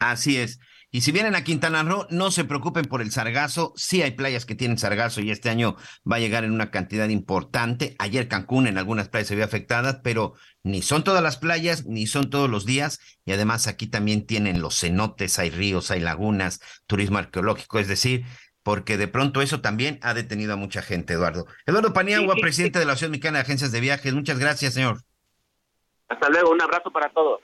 Así 0.00 0.38
es. 0.38 0.58
Y 0.92 1.02
si 1.02 1.12
vienen 1.12 1.36
a 1.36 1.44
Quintana 1.44 1.84
Roo, 1.84 2.06
no 2.10 2.32
se 2.32 2.44
preocupen 2.44 2.86
por 2.86 3.00
el 3.00 3.12
sargazo. 3.12 3.72
Sí 3.76 4.02
hay 4.02 4.10
playas 4.10 4.44
que 4.44 4.56
tienen 4.56 4.76
sargazo 4.76 5.20
y 5.20 5.30
este 5.30 5.48
año 5.48 5.76
va 6.10 6.16
a 6.16 6.18
llegar 6.18 6.42
en 6.42 6.50
una 6.50 6.72
cantidad 6.72 7.08
importante. 7.08 7.94
Ayer 8.00 8.26
Cancún 8.26 8.66
en 8.66 8.76
algunas 8.76 9.08
playas 9.08 9.28
se 9.28 9.36
vio 9.36 9.44
afectada, 9.44 10.02
pero 10.02 10.34
ni 10.64 10.82
son 10.82 11.04
todas 11.04 11.22
las 11.22 11.36
playas, 11.36 11.86
ni 11.86 12.08
son 12.08 12.28
todos 12.28 12.50
los 12.50 12.66
días. 12.66 12.98
Y 13.24 13.30
además 13.30 13.68
aquí 13.68 13.86
también 13.86 14.26
tienen 14.26 14.60
los 14.60 14.80
cenotes, 14.80 15.38
hay 15.38 15.50
ríos, 15.50 15.92
hay 15.92 16.00
lagunas, 16.00 16.60
turismo 16.88 17.18
arqueológico. 17.18 17.78
Es 17.78 17.86
decir, 17.86 18.24
porque 18.64 18.96
de 18.96 19.06
pronto 19.06 19.42
eso 19.42 19.60
también 19.60 20.00
ha 20.02 20.12
detenido 20.12 20.54
a 20.54 20.56
mucha 20.56 20.82
gente, 20.82 21.12
Eduardo. 21.12 21.46
Eduardo 21.66 21.92
Paniagua, 21.92 22.34
presidente 22.40 22.80
de 22.80 22.84
la 22.84 22.94
Asociación 22.94 23.12
Mexicana 23.12 23.38
de 23.38 23.42
Agencias 23.42 23.70
de 23.70 23.80
Viajes. 23.80 24.12
Muchas 24.12 24.40
gracias, 24.40 24.74
señor. 24.74 25.02
Hasta 26.08 26.28
luego, 26.30 26.50
un 26.50 26.60
abrazo 26.60 26.90
para 26.90 27.08
todos. 27.12 27.40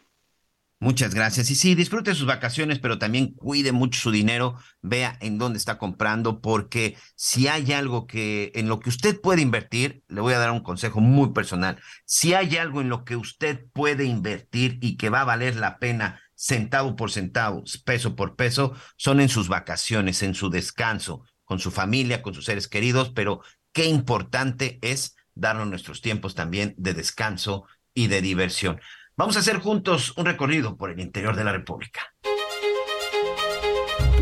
Muchas 0.79 1.15
gracias. 1.15 1.51
Y 1.51 1.55
sí, 1.55 1.75
disfrute 1.75 2.15
sus 2.15 2.27
vacaciones, 2.27 2.79
pero 2.79 2.99
también 2.99 3.33
cuide 3.33 3.73
mucho 3.73 3.99
su 3.99 4.11
dinero, 4.11 4.57
vea 4.83 5.17
en 5.23 5.39
dónde 5.39 5.57
está 5.57 5.79
comprando, 5.79 6.43
porque 6.43 6.99
si 7.15 7.49
hay 7.49 7.73
algo 7.73 8.07
que 8.07 8.53
en 8.55 8.69
lo 8.69 8.79
que 8.79 8.91
usted 8.91 9.19
puede 9.19 9.41
invertir, 9.41 10.03
le 10.09 10.21
voy 10.21 10.35
a 10.35 10.39
dar 10.39 10.51
un 10.51 10.63
consejo 10.63 11.01
muy 11.01 11.33
personal. 11.33 11.81
Si 12.05 12.35
hay 12.35 12.59
algo 12.59 12.83
en 12.83 12.91
lo 12.91 13.05
que 13.05 13.17
usted 13.17 13.65
puede 13.73 14.05
invertir 14.05 14.79
y 14.83 14.99
que 14.99 15.09
va 15.09 15.23
a 15.23 15.25
valer 15.25 15.57
la 15.57 15.79
pena 15.79 16.21
centavo 16.35 16.95
por 16.95 17.11
centavo, 17.11 17.65
peso 17.87 18.15
por 18.15 18.37
peso, 18.37 18.75
son 18.97 19.21
en 19.21 19.31
sus 19.31 19.49
vacaciones, 19.49 20.23
en 20.23 20.35
su 20.35 20.51
descanso, 20.51 21.25
con 21.45 21.59
su 21.59 21.71
familia, 21.71 22.21
con 22.21 22.35
sus 22.35 22.45
seres 22.45 22.69
queridos, 22.69 23.11
pero 23.15 23.41
qué 23.73 23.87
importante 23.87 24.79
es 24.83 25.17
darnos 25.35 25.69
nuestros 25.69 26.03
tiempos 26.03 26.35
también 26.35 26.75
de 26.77 26.93
descanso 26.93 27.65
y 27.95 28.09
de 28.09 28.21
diversión. 28.21 28.79
Vamos 29.19 29.39
a 29.39 29.41
hacer 29.41 29.61
juntos 29.61 30.13
un 30.19 30.27
recorrido 30.27 30.77
por 30.77 30.91
el 30.91 31.01
interior 31.01 31.35
de 31.37 31.43
la 31.43 31.51
República. 31.51 32.13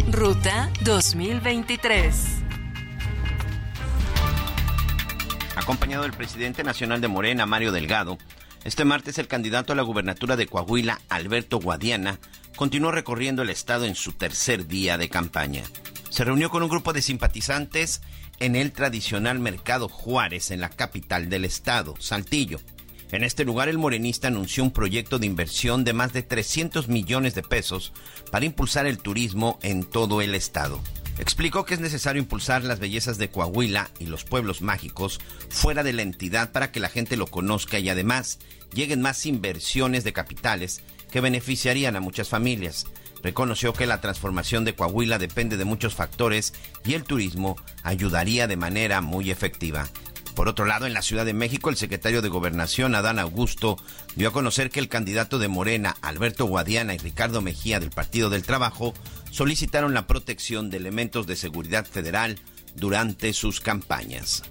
Ruta 0.08 0.70
2023. 0.84 2.14
Acompañado 5.56 6.04
del 6.04 6.12
presidente 6.12 6.62
nacional 6.62 7.00
de 7.00 7.08
Morena, 7.08 7.44
Mario 7.44 7.72
Delgado, 7.72 8.18
este 8.62 8.84
martes 8.84 9.18
el 9.18 9.26
candidato 9.26 9.72
a 9.72 9.76
la 9.76 9.82
gubernatura 9.82 10.36
de 10.36 10.46
Coahuila, 10.46 11.00
Alberto 11.08 11.58
Guadiana, 11.58 12.20
continuó 12.54 12.92
recorriendo 12.92 13.42
el 13.42 13.50
estado 13.50 13.86
en 13.86 13.96
su 13.96 14.12
tercer 14.12 14.68
día 14.68 14.96
de 14.96 15.08
campaña. 15.08 15.64
Se 16.08 16.22
reunió 16.22 16.50
con 16.50 16.62
un 16.62 16.68
grupo 16.68 16.92
de 16.92 17.02
simpatizantes 17.02 18.00
en 18.38 18.54
el 18.54 18.70
tradicional 18.70 19.40
Mercado 19.40 19.88
Juárez, 19.88 20.52
en 20.52 20.60
la 20.60 20.68
capital 20.68 21.28
del 21.28 21.44
estado, 21.44 21.96
Saltillo. 21.98 22.60
En 23.14 23.22
este 23.22 23.44
lugar 23.44 23.68
el 23.68 23.78
morenista 23.78 24.26
anunció 24.26 24.64
un 24.64 24.72
proyecto 24.72 25.20
de 25.20 25.26
inversión 25.26 25.84
de 25.84 25.92
más 25.92 26.12
de 26.12 26.24
300 26.24 26.88
millones 26.88 27.36
de 27.36 27.44
pesos 27.44 27.92
para 28.32 28.44
impulsar 28.44 28.86
el 28.86 28.98
turismo 28.98 29.60
en 29.62 29.84
todo 29.84 30.20
el 30.20 30.34
estado. 30.34 30.80
Explicó 31.20 31.64
que 31.64 31.74
es 31.74 31.80
necesario 31.80 32.20
impulsar 32.20 32.64
las 32.64 32.80
bellezas 32.80 33.16
de 33.16 33.28
Coahuila 33.28 33.88
y 34.00 34.06
los 34.06 34.24
pueblos 34.24 34.62
mágicos 34.62 35.20
fuera 35.48 35.84
de 35.84 35.92
la 35.92 36.02
entidad 36.02 36.50
para 36.50 36.72
que 36.72 36.80
la 36.80 36.88
gente 36.88 37.16
lo 37.16 37.28
conozca 37.28 37.78
y 37.78 37.88
además 37.88 38.40
lleguen 38.72 39.00
más 39.00 39.26
inversiones 39.26 40.02
de 40.02 40.12
capitales 40.12 40.82
que 41.12 41.20
beneficiarían 41.20 41.94
a 41.94 42.00
muchas 42.00 42.28
familias. 42.28 42.84
Reconoció 43.22 43.74
que 43.74 43.86
la 43.86 44.00
transformación 44.00 44.64
de 44.64 44.74
Coahuila 44.74 45.20
depende 45.20 45.56
de 45.56 45.64
muchos 45.64 45.94
factores 45.94 46.52
y 46.84 46.94
el 46.94 47.04
turismo 47.04 47.56
ayudaría 47.84 48.48
de 48.48 48.56
manera 48.56 49.00
muy 49.02 49.30
efectiva. 49.30 49.88
Por 50.34 50.48
otro 50.48 50.64
lado, 50.64 50.86
en 50.86 50.94
la 50.94 51.02
Ciudad 51.02 51.24
de 51.24 51.32
México, 51.32 51.70
el 51.70 51.76
secretario 51.76 52.20
de 52.20 52.28
Gobernación, 52.28 52.94
Adán 52.94 53.18
Augusto, 53.18 53.76
dio 54.16 54.28
a 54.28 54.32
conocer 54.32 54.70
que 54.70 54.80
el 54.80 54.88
candidato 54.88 55.38
de 55.38 55.48
Morena, 55.48 55.96
Alberto 56.02 56.46
Guadiana 56.46 56.94
y 56.94 56.98
Ricardo 56.98 57.40
Mejía 57.40 57.78
del 57.78 57.90
Partido 57.90 58.30
del 58.30 58.42
Trabajo, 58.42 58.94
solicitaron 59.30 59.94
la 59.94 60.06
protección 60.06 60.70
de 60.70 60.78
elementos 60.78 61.26
de 61.26 61.36
seguridad 61.36 61.86
federal 61.86 62.38
durante 62.74 63.32
sus 63.32 63.60
campañas. 63.60 64.42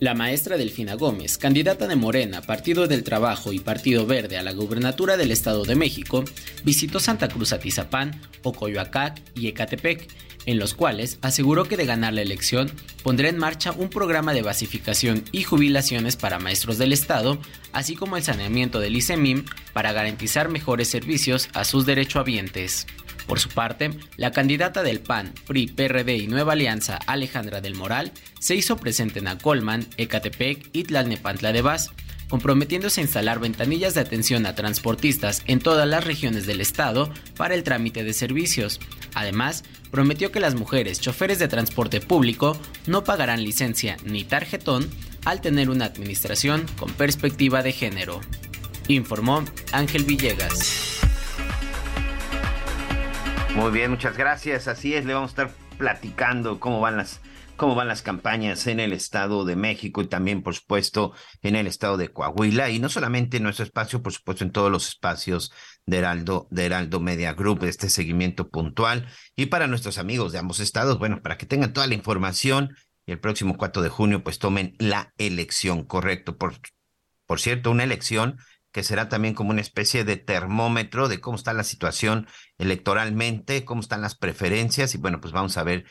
La 0.00 0.14
maestra 0.14 0.56
Delfina 0.56 0.94
Gómez, 0.94 1.38
candidata 1.38 1.86
de 1.86 1.96
Morena, 1.96 2.42
Partido 2.42 2.86
del 2.86 3.04
Trabajo 3.04 3.52
y 3.52 3.60
Partido 3.60 4.06
Verde 4.06 4.36
a 4.36 4.42
la 4.42 4.52
gubernatura 4.52 5.16
del 5.16 5.30
Estado 5.30 5.64
de 5.64 5.76
México, 5.76 6.24
visitó 6.64 6.98
Santa 7.00 7.28
Cruz 7.28 7.52
Atizapán, 7.52 8.20
Ocoyoacac 8.42 9.22
y 9.34 9.46
Ecatepec, 9.48 10.08
en 10.46 10.58
los 10.58 10.74
cuales 10.74 11.18
aseguró 11.22 11.64
que 11.64 11.76
de 11.76 11.86
ganar 11.86 12.12
la 12.12 12.22
elección 12.22 12.70
pondrá 13.02 13.28
en 13.28 13.38
marcha 13.38 13.72
un 13.72 13.88
programa 13.88 14.32
de 14.32 14.42
basificación 14.42 15.24
y 15.32 15.42
jubilaciones 15.42 16.16
para 16.16 16.38
maestros 16.38 16.78
del 16.78 16.92
Estado, 16.92 17.38
así 17.72 17.96
como 17.96 18.16
el 18.16 18.22
saneamiento 18.22 18.80
del 18.80 18.96
ICEMIM 18.96 19.44
para 19.72 19.92
garantizar 19.92 20.48
mejores 20.48 20.88
servicios 20.88 21.48
a 21.52 21.64
sus 21.64 21.86
derechohabientes. 21.86 22.86
Por 23.26 23.40
su 23.40 23.48
parte, 23.48 23.90
la 24.16 24.32
candidata 24.32 24.82
del 24.82 25.00
PAN, 25.00 25.32
PRI, 25.46 25.68
PRD 25.68 26.16
y 26.16 26.26
Nueva 26.26 26.52
Alianza, 26.52 26.98
Alejandra 27.06 27.60
del 27.60 27.74
Moral, 27.74 28.12
se 28.38 28.54
hizo 28.54 28.76
presente 28.76 29.20
en 29.20 29.28
Acolman, 29.28 29.86
Ecatepec 29.96 30.68
y 30.72 30.84
Tlalnepantla 30.84 31.52
de 31.52 31.62
Vaz, 31.62 31.90
comprometiéndose 32.28 33.00
a 33.00 33.04
instalar 33.04 33.38
ventanillas 33.38 33.94
de 33.94 34.00
atención 34.00 34.46
a 34.46 34.54
transportistas 34.54 35.42
en 35.46 35.58
todas 35.60 35.88
las 35.88 36.04
regiones 36.04 36.46
del 36.46 36.60
estado 36.60 37.10
para 37.36 37.54
el 37.54 37.62
trámite 37.62 38.04
de 38.04 38.12
servicios. 38.12 38.80
Además, 39.14 39.64
prometió 39.90 40.32
que 40.32 40.40
las 40.40 40.54
mujeres 40.54 41.00
choferes 41.00 41.38
de 41.38 41.48
transporte 41.48 42.00
público 42.00 42.56
no 42.86 43.04
pagarán 43.04 43.44
licencia 43.44 43.96
ni 44.04 44.24
tarjetón 44.24 44.88
al 45.24 45.40
tener 45.40 45.70
una 45.70 45.86
administración 45.86 46.66
con 46.78 46.92
perspectiva 46.92 47.62
de 47.62 47.72
género. 47.72 48.20
Informó 48.88 49.44
Ángel 49.72 50.04
Villegas. 50.04 51.00
Muy 53.54 53.70
bien, 53.70 53.90
muchas 53.92 54.16
gracias. 54.16 54.68
Así 54.68 54.94
es, 54.94 55.04
le 55.04 55.14
vamos 55.14 55.30
a 55.30 55.32
estar 55.32 55.50
platicando 55.78 56.60
cómo 56.60 56.80
van 56.80 56.96
las 56.96 57.20
cómo 57.56 57.74
van 57.74 57.88
las 57.88 58.02
campañas 58.02 58.66
en 58.66 58.80
el 58.80 58.92
Estado 58.92 59.44
de 59.44 59.56
México 59.56 60.02
y 60.02 60.06
también, 60.06 60.42
por 60.42 60.54
supuesto, 60.54 61.12
en 61.42 61.56
el 61.56 61.66
Estado 61.66 61.96
de 61.96 62.08
Coahuila. 62.08 62.70
Y 62.70 62.78
no 62.78 62.88
solamente 62.88 63.36
en 63.36 63.44
nuestro 63.44 63.64
espacio, 63.64 64.02
por 64.02 64.12
supuesto, 64.12 64.44
en 64.44 64.50
todos 64.50 64.70
los 64.70 64.88
espacios 64.88 65.52
de 65.86 65.98
Heraldo, 65.98 66.48
de 66.50 66.66
Heraldo 66.66 67.00
Media 67.00 67.32
Group, 67.34 67.64
este 67.64 67.90
seguimiento 67.90 68.48
puntual. 68.48 69.08
Y 69.36 69.46
para 69.46 69.66
nuestros 69.66 69.98
amigos 69.98 70.32
de 70.32 70.38
ambos 70.38 70.60
estados, 70.60 70.98
bueno, 70.98 71.22
para 71.22 71.38
que 71.38 71.46
tengan 71.46 71.72
toda 71.72 71.86
la 71.86 71.94
información 71.94 72.76
y 73.06 73.12
el 73.12 73.20
próximo 73.20 73.56
4 73.56 73.82
de 73.82 73.88
junio, 73.88 74.24
pues 74.24 74.38
tomen 74.38 74.74
la 74.78 75.12
elección, 75.18 75.84
correcto. 75.84 76.36
Por, 76.36 76.54
por 77.26 77.40
cierto, 77.40 77.70
una 77.70 77.84
elección 77.84 78.38
que 78.72 78.82
será 78.82 79.08
también 79.08 79.34
como 79.34 79.50
una 79.50 79.60
especie 79.60 80.04
de 80.04 80.16
termómetro 80.16 81.06
de 81.06 81.20
cómo 81.20 81.36
está 81.36 81.52
la 81.52 81.62
situación 81.62 82.26
electoralmente, 82.58 83.64
cómo 83.64 83.80
están 83.80 84.00
las 84.00 84.16
preferencias 84.16 84.96
y 84.96 84.98
bueno, 84.98 85.20
pues 85.20 85.32
vamos 85.32 85.56
a 85.56 85.62
ver 85.62 85.84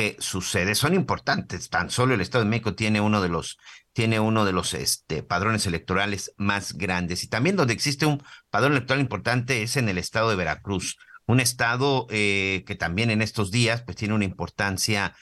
qué 0.00 0.16
sucede. 0.18 0.74
Son 0.74 0.94
importantes, 0.94 1.68
tan 1.68 1.90
solo 1.90 2.14
el 2.14 2.22
Estado 2.22 2.44
de 2.44 2.48
México 2.48 2.74
tiene 2.74 3.02
uno 3.02 3.20
de 3.20 3.28
los 3.28 3.58
tiene 3.92 4.18
uno 4.18 4.46
de 4.46 4.52
los 4.52 4.72
este, 4.72 5.22
padrones 5.22 5.66
electorales 5.66 6.32
más 6.38 6.72
grandes 6.72 7.22
y 7.22 7.28
también 7.28 7.56
donde 7.56 7.74
existe 7.74 8.06
un 8.06 8.22
padrón 8.48 8.72
electoral 8.72 9.02
importante 9.02 9.62
es 9.62 9.76
en 9.76 9.90
el 9.90 9.98
estado 9.98 10.30
de 10.30 10.36
Veracruz, 10.36 10.96
un 11.26 11.38
estado 11.38 12.06
eh, 12.08 12.64
que 12.66 12.76
también 12.76 13.10
en 13.10 13.20
estos 13.20 13.50
días 13.50 13.82
pues 13.82 13.98
tiene 13.98 14.14
una 14.14 14.24
importancia 14.24 15.14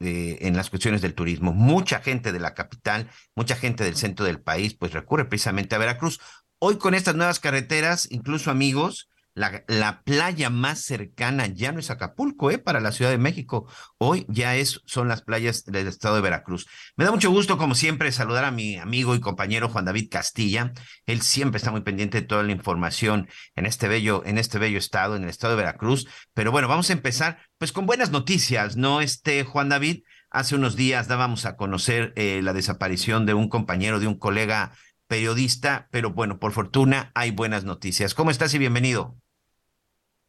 eh, 0.00 0.38
en 0.40 0.56
las 0.56 0.70
cuestiones 0.70 1.02
del 1.02 1.14
turismo. 1.14 1.52
Mucha 1.52 2.00
gente 2.00 2.32
de 2.32 2.40
la 2.40 2.54
capital, 2.54 3.08
mucha 3.36 3.54
gente 3.54 3.84
del 3.84 3.94
centro 3.94 4.26
del 4.26 4.40
país, 4.40 4.74
pues 4.74 4.92
recurre 4.92 5.26
precisamente 5.26 5.76
a 5.76 5.78
Veracruz. 5.78 6.18
Hoy 6.58 6.78
con 6.78 6.94
estas 6.94 7.14
nuevas 7.14 7.38
carreteras, 7.38 8.08
incluso 8.10 8.50
amigos, 8.50 9.08
la, 9.36 9.62
la, 9.68 10.02
playa 10.02 10.48
más 10.48 10.80
cercana 10.80 11.46
ya 11.46 11.70
no 11.70 11.78
es 11.78 11.90
Acapulco, 11.90 12.50
¿eh? 12.50 12.56
Para 12.56 12.80
la 12.80 12.90
Ciudad 12.90 13.10
de 13.10 13.18
México. 13.18 13.70
Hoy 13.98 14.24
ya 14.30 14.56
es, 14.56 14.80
son 14.86 15.08
las 15.08 15.20
playas 15.20 15.66
del 15.66 15.88
estado 15.88 16.16
de 16.16 16.22
Veracruz. 16.22 16.66
Me 16.96 17.04
da 17.04 17.10
mucho 17.12 17.30
gusto, 17.30 17.58
como 17.58 17.74
siempre, 17.74 18.10
saludar 18.12 18.46
a 18.46 18.50
mi 18.50 18.76
amigo 18.76 19.14
y 19.14 19.20
compañero 19.20 19.68
Juan 19.68 19.84
David 19.84 20.08
Castilla. 20.10 20.72
Él 21.04 21.20
siempre 21.20 21.58
está 21.58 21.70
muy 21.70 21.82
pendiente 21.82 22.22
de 22.22 22.26
toda 22.26 22.44
la 22.44 22.52
información 22.52 23.28
en 23.54 23.66
este 23.66 23.88
bello, 23.88 24.22
en 24.24 24.38
este 24.38 24.58
bello 24.58 24.78
estado, 24.78 25.16
en 25.16 25.24
el 25.24 25.28
estado 25.28 25.54
de 25.54 25.62
Veracruz. 25.62 26.08
Pero 26.32 26.50
bueno, 26.50 26.66
vamos 26.66 26.88
a 26.88 26.94
empezar, 26.94 27.38
pues, 27.58 27.72
con 27.72 27.84
buenas 27.84 28.10
noticias, 28.10 28.78
¿no? 28.78 29.02
Este, 29.02 29.44
Juan 29.44 29.68
David, 29.68 30.04
hace 30.30 30.54
unos 30.54 30.76
días 30.76 31.08
dábamos 31.08 31.44
a 31.44 31.56
conocer 31.56 32.14
eh, 32.16 32.40
la 32.42 32.54
desaparición 32.54 33.26
de 33.26 33.34
un 33.34 33.50
compañero, 33.50 34.00
de 34.00 34.06
un 34.06 34.18
colega 34.18 34.72
periodista, 35.08 35.88
pero 35.90 36.10
bueno, 36.14 36.38
por 36.38 36.52
fortuna 36.52 37.12
hay 37.14 37.32
buenas 37.32 37.64
noticias. 37.64 38.14
¿Cómo 38.14 38.30
estás 38.30 38.54
y 38.54 38.58
bienvenido? 38.58 39.18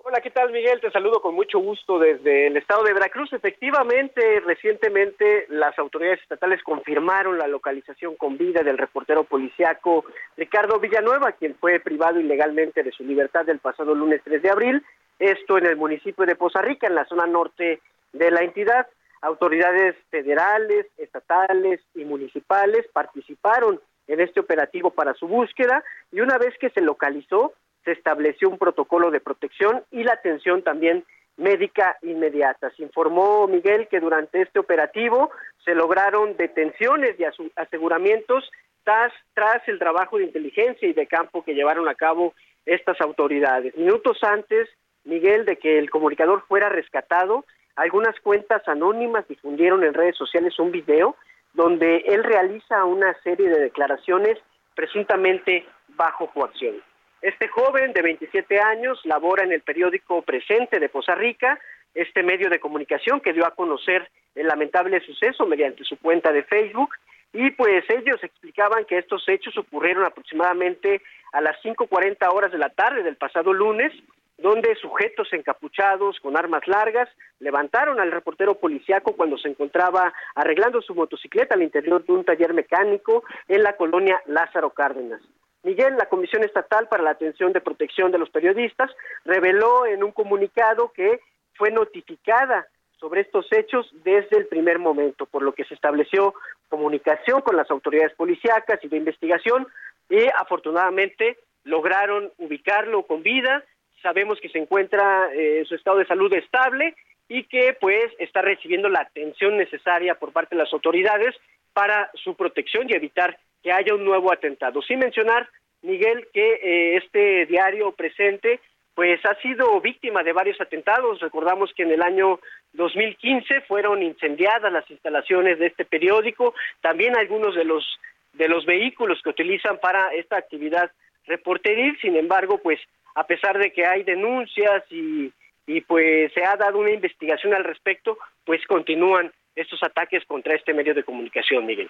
Hola, 0.10 0.22
¿qué 0.22 0.32
tal 0.32 0.54
Miguel? 0.54 0.80
Te 0.80 0.90
saludo 0.90 1.22
con 1.22 1.36
mucho 1.36 1.60
gusto 1.60 2.00
desde 2.00 2.48
el 2.48 2.56
estado 2.56 2.82
de 2.84 2.94
Veracruz. 2.94 3.34
Efectivamente, 3.34 4.40
recientemente 4.40 5.46
las 5.50 5.78
autoridades 5.78 6.22
estatales 6.22 6.64
confirmaron 6.64 7.38
la 7.38 7.46
localización 7.46 8.16
con 8.16 8.38
vida 8.38 8.64
del 8.64 8.78
reportero 8.78 9.26
policiaco 9.26 10.06
Ricardo 10.38 10.80
Villanueva, 10.80 11.34
quien 11.34 11.56
fue 11.56 11.82
privado 11.82 12.22
ilegalmente 12.22 12.84
de 12.84 12.94
su 12.94 13.04
libertad 13.04 13.50
el 13.50 13.60
pasado 13.60 13.94
lunes 13.94 14.22
3 14.24 14.42
de 14.42 14.50
abril, 14.50 14.82
esto 15.20 15.58
en 15.58 15.66
el 15.66 15.76
municipio 15.76 16.26
de 16.26 16.38
Poza 16.38 16.62
Rica, 16.62 16.88
en 16.88 16.96
la 16.96 17.04
zona 17.04 17.28
norte 17.28 17.82
de 18.14 18.32
la 18.32 18.44
entidad. 18.44 18.88
Autoridades 19.20 19.98
federales, 20.10 20.86
estatales 20.98 21.82
y 21.96 22.06
municipales 22.06 22.88
participaron 22.94 23.82
en 24.08 24.22
este 24.22 24.40
operativo 24.40 24.92
para 24.92 25.14
su 25.16 25.28
búsqueda 25.28 25.84
y 26.14 26.22
una 26.22 26.38
vez 26.38 26.58
que 26.62 26.70
se 26.70 26.80
localizó, 26.80 27.52
se 27.88 27.94
estableció 27.94 28.50
un 28.50 28.58
protocolo 28.58 29.12
de 29.12 29.22
protección 29.22 29.82
y 29.92 30.04
la 30.04 30.12
atención 30.12 30.62
también 30.62 31.06
médica 31.38 31.98
inmediata. 32.02 32.70
Se 32.72 32.84
informó 32.84 33.48
Miguel 33.48 33.88
que 33.88 34.02
durante 34.02 34.42
este 34.42 34.60
operativo 34.60 35.32
se 35.64 35.74
lograron 35.74 36.36
detenciones 36.36 37.18
y 37.18 37.24
aseguramientos 37.56 38.52
tras, 38.84 39.68
el 39.68 39.80
trabajo 39.80 40.18
de 40.18 40.26
inteligencia 40.26 40.86
y 40.86 40.92
de 40.92 41.08
campo 41.08 41.46
que 41.46 41.54
llevaron 41.54 41.88
a 41.88 41.96
cabo 41.96 42.34
estas 42.66 43.00
autoridades. 43.00 43.74
Minutos 43.78 44.18
antes, 44.22 44.68
Miguel, 45.06 45.46
de 45.46 45.56
que 45.56 45.80
el 45.80 45.90
comunicador 45.90 46.44
fuera 46.46 46.68
rescatado, 46.68 47.46
algunas 47.78 48.20
cuentas 48.20 48.68
anónimas 48.68 49.26
difundieron 49.30 49.86
en 49.86 49.94
redes 49.94 50.18
sociales 50.18 50.60
un 50.60 50.72
video 50.72 51.16
donde 51.54 52.00
él 52.08 52.26
realiza 52.26 52.84
una 52.84 53.14
serie 53.24 53.48
de 53.48 53.62
declaraciones 53.62 54.38
presuntamente 54.76 55.66
bajo 55.96 56.28
coacción. 56.28 56.76
Este 57.22 57.48
joven 57.48 57.94
de 57.94 58.02
27 58.04 58.60
años 58.60 59.00
labora 59.04 59.44
en 59.44 59.52
el 59.52 59.62
periódico 59.62 60.22
Presente 60.22 60.80
de 60.80 60.88
Poza 60.88 61.16
Rica, 61.16 61.60
este 61.96 62.22
medio 62.22 62.50
de 62.50 62.60
comunicación 62.60 63.22
que 63.22 63.34
dio 63.34 63.46
a 63.46 63.56
conocer 63.56 64.08
el 64.36 64.46
lamentable 64.46 65.02
suceso 65.02 65.48
mediante 65.48 65.84
su 65.84 65.98
cuenta 65.98 66.32
de 66.32 66.44
Facebook 66.44 66.92
y 67.34 67.50
pues 67.52 67.84
ellos 67.90 68.24
explicaban 68.24 68.86
que 68.86 69.00
estos 69.00 69.28
hechos 69.28 69.58
ocurrieron 69.58 70.06
aproximadamente 70.06 71.02
a 71.34 71.42
las 71.42 71.58
5.40 71.64 72.32
horas 72.32 72.52
de 72.52 72.60
la 72.60 72.70
tarde 72.70 73.02
del 73.02 73.16
pasado 73.16 73.52
lunes 73.52 73.92
donde 74.38 74.76
sujetos 74.76 75.34
encapuchados 75.34 76.20
con 76.20 76.38
armas 76.38 76.68
largas 76.68 77.10
levantaron 77.40 78.00
al 78.00 78.12
reportero 78.12 78.60
policiaco 78.60 79.16
cuando 79.16 79.40
se 79.40 79.50
encontraba 79.50 80.14
arreglando 80.36 80.84
su 80.84 80.94
motocicleta 80.94 81.56
al 81.56 81.64
interior 81.64 82.06
de 82.06 82.14
un 82.14 82.24
taller 82.24 82.54
mecánico 82.54 83.24
en 83.48 83.64
la 83.64 83.76
colonia 83.76 84.22
Lázaro 84.28 84.70
Cárdenas. 84.70 85.22
Miguel, 85.68 85.98
la 85.98 86.06
Comisión 86.06 86.46
Estatal 86.46 86.88
para 86.88 87.04
la 87.04 87.10
Atención 87.10 87.52
de 87.52 87.60
Protección 87.60 88.10
de 88.10 88.18
los 88.18 88.30
Periodistas, 88.30 88.90
reveló 89.26 89.86
en 89.86 90.02
un 90.02 90.14
comunicado 90.14 90.94
que 90.94 91.20
fue 91.56 91.72
notificada 91.72 92.66
sobre 93.02 93.20
estos 93.20 93.46
hechos 93.52 93.86
desde 94.06 94.38
el 94.38 94.48
primer 94.48 94.80
momento, 94.80 95.26
por 95.26 95.44
lo 95.44 95.52
que 95.52 95.66
se 95.66 95.74
estableció 95.74 96.34
comunicación 96.70 97.42
con 97.42 97.58
las 97.58 97.70
autoridades 97.70 98.14
policíacas 98.14 98.80
y 98.82 98.88
de 98.88 98.96
investigación 98.96 99.68
y 100.10 100.28
afortunadamente 100.38 101.38
lograron 101.66 102.32
ubicarlo 102.38 103.04
con 103.04 103.22
vida. 103.22 103.62
Sabemos 104.02 104.40
que 104.40 104.48
se 104.48 104.60
encuentra 104.60 105.30
en 105.34 105.64
eh, 105.64 105.66
su 105.66 105.76
estado 105.76 105.98
de 105.98 106.08
salud 106.08 106.32
estable 106.32 106.96
y 107.28 107.44
que 107.44 107.76
pues 107.82 108.10
está 108.20 108.42
recibiendo 108.42 108.88
la 108.88 109.02
atención 109.02 109.58
necesaria 109.58 110.16
por 110.16 110.32
parte 110.32 110.56
de 110.56 110.64
las 110.64 110.72
autoridades 110.72 111.36
para 111.74 112.10
su 112.14 112.36
protección 112.36 112.90
y 112.90 112.94
evitar 112.94 113.38
que 113.64 113.72
haya 113.72 113.94
un 113.94 114.06
nuevo 114.06 114.32
atentado. 114.32 114.82
Sin 114.82 115.00
mencionar, 115.00 115.50
Miguel, 115.82 116.28
que 116.34 116.54
eh, 116.54 116.98
este 116.98 117.46
diario 117.46 117.92
presente 117.92 118.60
pues 118.98 119.24
ha 119.28 119.36
sido 119.42 119.80
víctima 119.80 120.24
de 120.24 120.34
varios 120.34 120.60
atentados. 120.60 121.20
Recordamos 121.20 121.72
que 121.76 121.84
en 121.84 121.92
el 121.92 122.02
año 122.02 122.40
2015 122.74 123.62
fueron 123.68 124.02
incendiadas 124.02 124.74
las 124.74 124.90
instalaciones 124.90 125.60
de 125.60 125.68
este 125.68 125.86
periódico, 125.86 126.56
también 126.82 127.16
algunos 127.16 127.54
de 127.54 127.64
los 127.64 127.86
de 128.34 128.48
los 128.48 128.66
vehículos 128.66 129.22
que 129.22 129.30
utilizan 129.30 129.78
para 129.80 130.14
esta 130.16 130.38
actividad 130.38 130.92
reporteril. 131.28 131.96
Sin 132.02 132.16
embargo, 132.16 132.58
pues 132.58 132.80
a 133.14 133.26
pesar 133.26 133.60
de 133.60 133.72
que 133.72 133.86
hay 133.86 134.02
denuncias 134.02 134.84
y, 134.90 135.32
y 135.68 135.82
pues 135.82 136.34
se 136.34 136.44
ha 136.44 136.56
dado 136.56 136.80
una 136.80 136.92
investigación 136.92 137.54
al 137.54 137.66
respecto, 137.66 138.18
pues 138.46 138.66
continúan 138.66 139.32
estos 139.56 139.82
ataques 139.84 140.26
contra 140.26 140.56
este 140.56 140.74
medio 140.74 140.96
de 140.96 141.04
comunicación, 141.04 141.68
Miguel. 141.68 141.90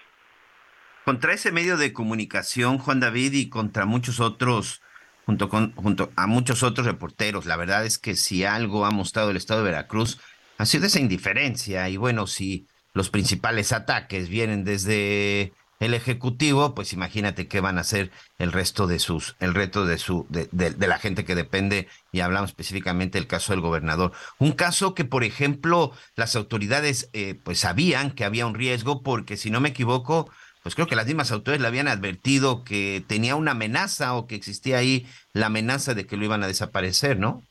Contra 1.07 1.31
ese 1.31 1.53
medio 1.53 1.77
de 1.77 1.93
comunicación, 1.93 2.79
Juan 2.79 2.99
David, 2.99 3.31
y 3.31 3.47
contra 3.47 3.85
muchos 3.85 4.19
otros, 4.19 4.81
junto, 5.25 5.47
con, 5.47 5.73
junto 5.75 6.11
a 6.17 6.27
muchos 6.27 6.63
otros 6.63 6.85
reporteros, 6.85 7.45
la 7.45 7.55
verdad 7.55 7.85
es 7.85 7.97
que 7.97 8.17
si 8.17 8.43
algo 8.43 8.85
ha 8.85 8.91
mostrado 8.91 9.29
el 9.31 9.37
Estado 9.37 9.61
de 9.61 9.71
Veracruz, 9.71 10.19
ha 10.57 10.65
sido 10.65 10.85
esa 10.85 10.99
indiferencia. 10.99 11.87
Y 11.87 11.95
bueno, 11.95 12.27
si 12.27 12.67
los 12.93 13.09
principales 13.09 13.71
ataques 13.71 14.27
vienen 14.27 14.65
desde 14.65 15.53
el 15.79 15.93
ejecutivo, 15.93 16.75
pues 16.75 16.91
imagínate 16.91 17.47
qué 17.47 17.61
van 17.61 17.77
a 17.77 17.81
hacer 17.81 18.11
el 18.37 18.51
resto 18.51 18.85
de 18.85 18.99
sus, 18.99 19.37
el 19.39 19.53
reto 19.53 19.85
de 19.85 19.99
su, 19.99 20.25
de, 20.27 20.49
de, 20.51 20.87
la 20.87 20.99
gente 20.99 21.23
que 21.23 21.35
depende, 21.35 21.87
y 22.11 22.19
hablamos 22.19 22.49
específicamente 22.49 23.17
del 23.17 23.27
caso 23.27 23.53
del 23.53 23.61
gobernador. 23.61 24.11
Un 24.39 24.51
caso 24.51 24.93
que, 24.93 25.05
por 25.05 25.23
ejemplo, 25.23 25.93
las 26.17 26.35
autoridades 26.35 27.09
eh, 27.13 27.39
pues 27.41 27.59
sabían 27.59 28.11
que 28.11 28.25
había 28.25 28.45
un 28.45 28.55
riesgo, 28.55 29.03
porque 29.03 29.37
si 29.37 29.51
no 29.51 29.61
me 29.61 29.69
equivoco, 29.69 30.29
pues 30.67 30.75
creo 30.75 30.87
que 30.87 30.97
las 30.97 31.07
mismas 31.07 31.31
autoridades 31.31 31.61
le 31.61 31.69
habían 31.69 31.87
advertido 31.87 32.65
que 32.65 33.01
tenía 33.07 33.37
una 33.37 33.51
amenaza 33.51 34.17
o 34.17 34.27
que 34.27 34.35
existía 34.35 34.79
ahí 34.79 35.05
la 35.31 35.45
amenaza 35.45 35.93
de 35.93 36.05
que 36.05 36.17
lo 36.17 36.25
iban 36.25 36.43
a 36.43 36.47
desaparecer, 36.47 37.17
¿no? 37.17 37.41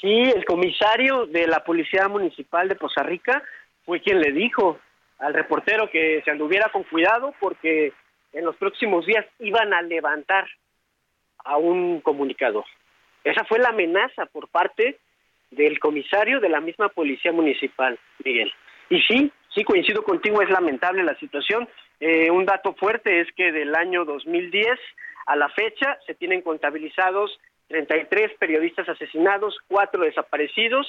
Sí, 0.00 0.24
el 0.34 0.44
comisario 0.44 1.26
de 1.26 1.46
la 1.46 1.62
Policía 1.62 2.08
Municipal 2.08 2.68
de 2.68 2.74
Poza 2.74 3.04
Rica 3.04 3.40
fue 3.86 4.00
quien 4.00 4.20
le 4.20 4.32
dijo 4.32 4.80
al 5.20 5.32
reportero 5.32 5.88
que 5.90 6.20
se 6.24 6.32
anduviera 6.32 6.70
con 6.72 6.82
cuidado 6.82 7.34
porque 7.38 7.92
en 8.32 8.44
los 8.44 8.56
próximos 8.56 9.06
días 9.06 9.24
iban 9.38 9.72
a 9.72 9.80
levantar 9.82 10.48
a 11.44 11.56
un 11.56 12.00
comunicador. 12.00 12.64
Esa 13.22 13.44
fue 13.44 13.60
la 13.60 13.68
amenaza 13.68 14.26
por 14.26 14.48
parte 14.48 14.98
del 15.52 15.78
comisario 15.78 16.40
de 16.40 16.48
la 16.48 16.60
misma 16.60 16.88
policía 16.88 17.30
municipal, 17.30 17.96
Miguel. 18.24 18.52
Y 18.90 19.02
sí, 19.02 19.30
sí 19.58 19.64
coincido 19.64 20.04
contigo, 20.04 20.40
es 20.40 20.50
lamentable 20.50 21.02
la 21.02 21.18
situación. 21.18 21.68
Eh, 21.98 22.30
un 22.30 22.46
dato 22.46 22.74
fuerte 22.74 23.20
es 23.20 23.28
que 23.36 23.50
del 23.50 23.74
año 23.74 24.04
2010 24.04 24.78
a 25.26 25.34
la 25.34 25.48
fecha 25.48 25.98
se 26.06 26.14
tienen 26.14 26.42
contabilizados 26.42 27.38
33 27.66 28.38
periodistas 28.38 28.88
asesinados, 28.88 29.58
cuatro 29.66 30.02
desaparecidos 30.02 30.86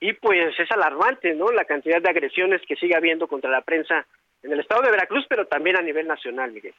y 0.00 0.12
pues 0.12 0.54
es 0.58 0.70
alarmante, 0.70 1.34
¿no? 1.34 1.50
La 1.50 1.64
cantidad 1.64 2.00
de 2.00 2.10
agresiones 2.10 2.60
que 2.68 2.76
sigue 2.76 2.94
habiendo 2.94 3.26
contra 3.26 3.50
la 3.50 3.62
prensa 3.62 4.06
en 4.42 4.52
el 4.52 4.60
estado 4.60 4.82
de 4.82 4.90
Veracruz, 4.90 5.24
pero 5.28 5.46
también 5.46 5.76
a 5.76 5.82
nivel 5.82 6.06
nacional, 6.06 6.52
Miguel. 6.52 6.74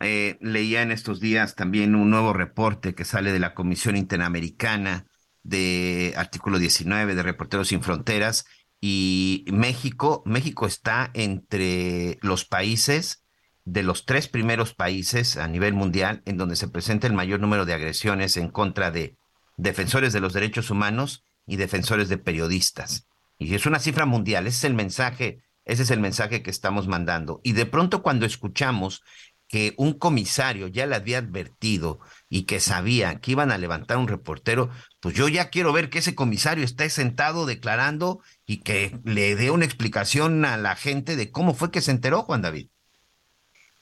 Eh, 0.00 0.36
leía 0.40 0.82
en 0.82 0.90
estos 0.90 1.20
días 1.20 1.54
también 1.54 1.94
un 1.94 2.10
nuevo 2.10 2.32
reporte 2.32 2.94
que 2.94 3.04
sale 3.04 3.30
de 3.32 3.38
la 3.38 3.54
Comisión 3.54 3.96
Interamericana 3.96 5.06
de 5.44 6.14
artículo 6.16 6.58
19 6.58 7.14
de 7.14 7.22
Reporteros 7.22 7.68
sin 7.68 7.82
Fronteras 7.82 8.44
y 8.86 9.46
México, 9.50 10.22
México 10.26 10.66
está 10.66 11.10
entre 11.14 12.18
los 12.20 12.44
países 12.44 13.24
de 13.64 13.82
los 13.82 14.04
tres 14.04 14.28
primeros 14.28 14.74
países 14.74 15.38
a 15.38 15.48
nivel 15.48 15.72
mundial 15.72 16.20
en 16.26 16.36
donde 16.36 16.54
se 16.54 16.68
presenta 16.68 17.06
el 17.06 17.14
mayor 17.14 17.40
número 17.40 17.64
de 17.64 17.72
agresiones 17.72 18.36
en 18.36 18.50
contra 18.50 18.90
de 18.90 19.16
defensores 19.56 20.12
de 20.12 20.20
los 20.20 20.34
derechos 20.34 20.68
humanos 20.68 21.24
y 21.46 21.56
defensores 21.56 22.10
de 22.10 22.18
periodistas. 22.18 23.06
Y 23.38 23.54
es 23.54 23.64
una 23.64 23.78
cifra 23.78 24.04
mundial, 24.04 24.46
ese 24.46 24.58
es 24.58 24.64
el 24.64 24.74
mensaje, 24.74 25.40
ese 25.64 25.84
es 25.84 25.90
el 25.90 26.00
mensaje 26.00 26.42
que 26.42 26.50
estamos 26.50 26.86
mandando. 26.86 27.40
Y 27.42 27.52
de 27.52 27.64
pronto 27.64 28.02
cuando 28.02 28.26
escuchamos 28.26 29.02
que 29.48 29.72
un 29.78 29.94
comisario 29.94 30.68
ya 30.68 30.84
le 30.84 30.96
había 30.96 31.16
advertido 31.16 32.00
y 32.34 32.46
que 32.46 32.58
sabía 32.58 33.20
que 33.20 33.30
iban 33.30 33.52
a 33.52 33.58
levantar 33.58 33.96
un 33.96 34.08
reportero, 34.08 34.68
pues 35.00 35.14
yo 35.14 35.28
ya 35.28 35.50
quiero 35.50 35.72
ver 35.72 35.88
que 35.88 35.98
ese 35.98 36.16
comisario 36.16 36.64
esté 36.64 36.90
sentado 36.90 37.46
declarando 37.46 38.18
y 38.44 38.64
que 38.64 38.90
le 39.04 39.36
dé 39.36 39.52
una 39.52 39.64
explicación 39.64 40.44
a 40.44 40.56
la 40.56 40.74
gente 40.74 41.14
de 41.14 41.30
cómo 41.30 41.54
fue 41.54 41.70
que 41.70 41.80
se 41.80 41.92
enteró 41.92 42.22
Juan 42.22 42.42
David. 42.42 42.66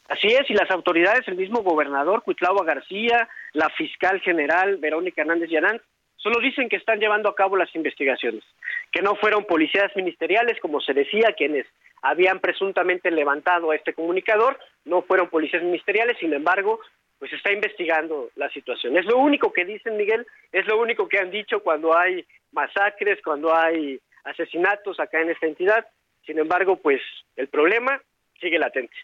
Así 0.06 0.26
es, 0.26 0.50
y 0.50 0.52
las 0.52 0.70
autoridades, 0.70 1.26
el 1.28 1.36
mismo 1.36 1.62
gobernador 1.62 2.24
Cuitlava 2.24 2.62
García, 2.62 3.26
la 3.54 3.70
fiscal 3.70 4.20
general 4.20 4.76
Verónica 4.76 5.22
Hernández 5.22 5.48
Llanán, 5.48 5.80
Solo 6.22 6.40
dicen 6.40 6.68
que 6.68 6.76
están 6.76 7.00
llevando 7.00 7.28
a 7.28 7.34
cabo 7.34 7.56
las 7.56 7.74
investigaciones, 7.74 8.44
que 8.92 9.02
no 9.02 9.16
fueron 9.16 9.44
policías 9.44 9.90
ministeriales, 9.96 10.60
como 10.60 10.80
se 10.80 10.94
decía, 10.94 11.34
quienes 11.36 11.66
habían 12.00 12.38
presuntamente 12.38 13.10
levantado 13.10 13.72
a 13.72 13.74
este 13.74 13.92
comunicador, 13.92 14.56
no 14.84 15.02
fueron 15.02 15.28
policías 15.30 15.64
ministeriales, 15.64 16.16
sin 16.20 16.32
embargo, 16.32 16.78
pues 17.22 17.32
está 17.34 17.52
investigando 17.52 18.30
la 18.34 18.50
situación. 18.50 18.96
Es 18.96 19.04
lo 19.04 19.16
único 19.16 19.52
que 19.52 19.64
dicen, 19.64 19.96
Miguel, 19.96 20.26
es 20.50 20.66
lo 20.66 20.80
único 20.80 21.08
que 21.08 21.20
han 21.20 21.30
dicho 21.30 21.60
cuando 21.62 21.96
hay 21.96 22.26
masacres, 22.50 23.20
cuando 23.22 23.54
hay 23.54 24.00
asesinatos 24.24 24.98
acá 24.98 25.20
en 25.20 25.30
esta 25.30 25.46
entidad. 25.46 25.86
Sin 26.26 26.40
embargo, 26.40 26.80
pues 26.82 27.00
el 27.36 27.46
problema 27.46 28.02
sigue 28.40 28.58
latente. 28.58 28.96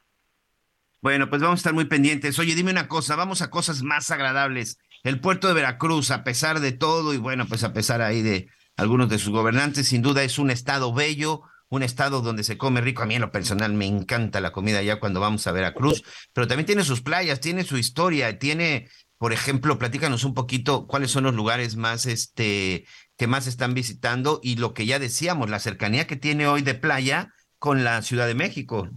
Bueno, 1.00 1.30
pues 1.30 1.40
vamos 1.40 1.58
a 1.58 1.62
estar 1.62 1.74
muy 1.74 1.84
pendientes. 1.84 2.36
Oye, 2.40 2.56
dime 2.56 2.72
una 2.72 2.88
cosa, 2.88 3.14
vamos 3.14 3.40
a 3.40 3.50
cosas 3.50 3.84
más 3.84 4.10
agradables 4.10 4.80
el 5.04 5.20
puerto 5.20 5.46
de 5.46 5.54
Veracruz, 5.54 6.10
a 6.10 6.24
pesar 6.24 6.58
de 6.58 6.72
todo, 6.72 7.14
y 7.14 7.18
bueno, 7.18 7.46
pues 7.46 7.62
a 7.62 7.72
pesar 7.72 8.02
ahí 8.02 8.22
de 8.22 8.48
algunos 8.76 9.08
de 9.08 9.18
sus 9.18 9.30
gobernantes, 9.30 9.86
sin 9.86 10.02
duda 10.02 10.24
es 10.24 10.40
un 10.40 10.50
estado 10.50 10.92
bello, 10.92 11.42
un 11.70 11.82
estado 11.82 12.20
donde 12.20 12.44
se 12.44 12.58
come 12.58 12.80
rico. 12.80 13.02
A 13.02 13.06
mí 13.06 13.14
en 13.14 13.20
lo 13.20 13.30
personal 13.30 13.72
me 13.72 13.86
encanta 13.86 14.40
la 14.40 14.52
comida 14.52 14.78
allá 14.78 15.00
cuando 15.00 15.20
vamos 15.20 15.46
a 15.46 15.52
Veracruz, 15.52 16.02
pero 16.32 16.46
también 16.46 16.66
tiene 16.66 16.84
sus 16.84 17.02
playas, 17.02 17.40
tiene 17.40 17.64
su 17.64 17.76
historia, 17.76 18.38
tiene, 18.38 18.88
por 19.18 19.32
ejemplo, 19.32 19.78
platícanos 19.78 20.24
un 20.24 20.34
poquito 20.34 20.86
cuáles 20.86 21.10
son 21.10 21.24
los 21.24 21.34
lugares 21.34 21.76
más, 21.76 22.06
este, 22.06 22.84
que 23.16 23.26
más 23.26 23.46
están 23.46 23.74
visitando 23.74 24.40
y 24.42 24.56
lo 24.56 24.74
que 24.74 24.86
ya 24.86 24.98
decíamos, 24.98 25.50
la 25.50 25.58
cercanía 25.58 26.06
que 26.06 26.16
tiene 26.16 26.46
hoy 26.46 26.62
de 26.62 26.74
playa 26.74 27.32
con 27.58 27.84
la 27.84 28.02
Ciudad 28.02 28.26
de 28.26 28.34
México. 28.34 28.88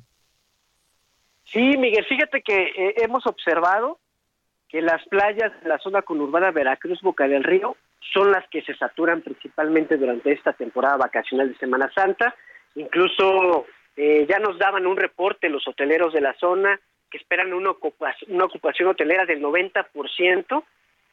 Sí, 1.45 1.59
Miguel, 1.77 2.05
fíjate 2.07 2.41
que 2.41 2.55
eh, 2.55 2.95
hemos 2.97 3.25
observado 3.27 3.99
que 4.69 4.81
las 4.81 5.05
playas 5.09 5.51
de 5.61 5.67
la 5.67 5.79
zona 5.79 6.01
conurbada 6.01 6.51
Veracruz, 6.51 7.01
Boca 7.01 7.27
del 7.27 7.43
Río, 7.43 7.75
son 8.13 8.31
las 8.31 8.47
que 8.49 8.61
se 8.61 8.73
saturan 8.75 9.21
principalmente 9.21 9.97
durante 9.97 10.31
esta 10.31 10.53
temporada 10.53 10.97
vacacional 10.97 11.49
de 11.49 11.57
Semana 11.57 11.91
Santa. 11.93 12.35
Incluso 12.75 13.65
eh, 13.95 14.25
ya 14.29 14.39
nos 14.39 14.57
daban 14.57 14.87
un 14.87 14.97
reporte 14.97 15.49
los 15.49 15.67
hoteleros 15.67 16.13
de 16.13 16.21
la 16.21 16.33
zona 16.35 16.79
que 17.09 17.17
esperan 17.17 17.53
una 17.53 17.71
ocupación, 17.71 18.33
una 18.33 18.45
ocupación 18.45 18.89
hotelera 18.89 19.25
del 19.25 19.41
90%. 19.41 20.63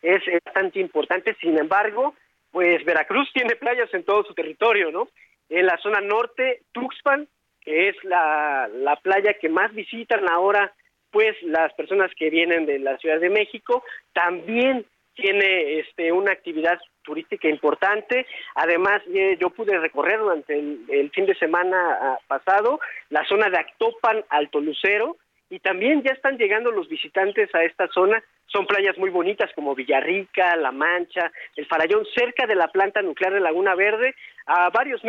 Es 0.02 0.22
bastante 0.44 0.78
importante. 0.78 1.36
Sin 1.40 1.58
embargo, 1.58 2.14
pues 2.52 2.84
Veracruz 2.84 3.28
tiene 3.32 3.56
playas 3.56 3.92
en 3.92 4.04
todo 4.04 4.24
su 4.24 4.34
territorio, 4.34 4.92
¿no? 4.92 5.08
En 5.48 5.66
la 5.66 5.76
zona 5.78 6.00
norte, 6.00 6.62
Tuxpan, 6.72 7.26
que 7.60 7.88
es 7.88 7.96
la, 8.04 8.68
la 8.72 8.96
playa 8.96 9.34
que 9.34 9.48
más 9.48 9.74
visitan 9.74 10.28
ahora 10.30 10.72
pues 11.10 11.36
las 11.42 11.72
personas 11.74 12.10
que 12.16 12.30
vienen 12.30 12.66
de 12.66 12.78
la 12.78 12.98
Ciudad 12.98 13.18
de 13.18 13.30
México 13.30 13.82
también 14.12 14.84
tiene 15.18 15.80
este 15.80 16.12
una 16.12 16.32
actividad 16.32 16.78
turística 17.02 17.48
importante. 17.48 18.26
Además, 18.54 19.02
eh, 19.12 19.36
yo 19.40 19.50
pude 19.50 19.76
recorrer 19.78 20.20
durante 20.20 20.56
el, 20.56 21.10
fin 21.12 21.26
de 21.26 21.34
semana 21.34 21.98
ah, 22.00 22.18
pasado 22.28 22.78
la 23.10 23.24
zona 23.24 23.50
de 23.50 23.58
Actopan, 23.58 24.24
Alto 24.28 24.60
Lucero, 24.60 25.16
y 25.50 25.58
también 25.58 26.02
ya 26.02 26.12
están 26.12 26.38
llegando 26.38 26.70
los 26.70 26.88
visitantes 26.88 27.52
a 27.54 27.64
esta 27.64 27.88
zona. 27.88 28.22
Son 28.46 28.66
playas 28.66 28.96
muy 28.96 29.10
bonitas 29.10 29.50
como 29.54 29.74
Villarrica, 29.74 30.54
La 30.56 30.70
Mancha, 30.70 31.32
El 31.56 31.66
Farallón, 31.66 32.06
cerca 32.14 32.46
de 32.46 32.54
la 32.54 32.68
planta 32.68 33.02
nuclear 33.02 33.32
de 33.32 33.40
Laguna 33.40 33.74
Verde, 33.74 34.14
a 34.46 34.70
varios, 34.70 35.02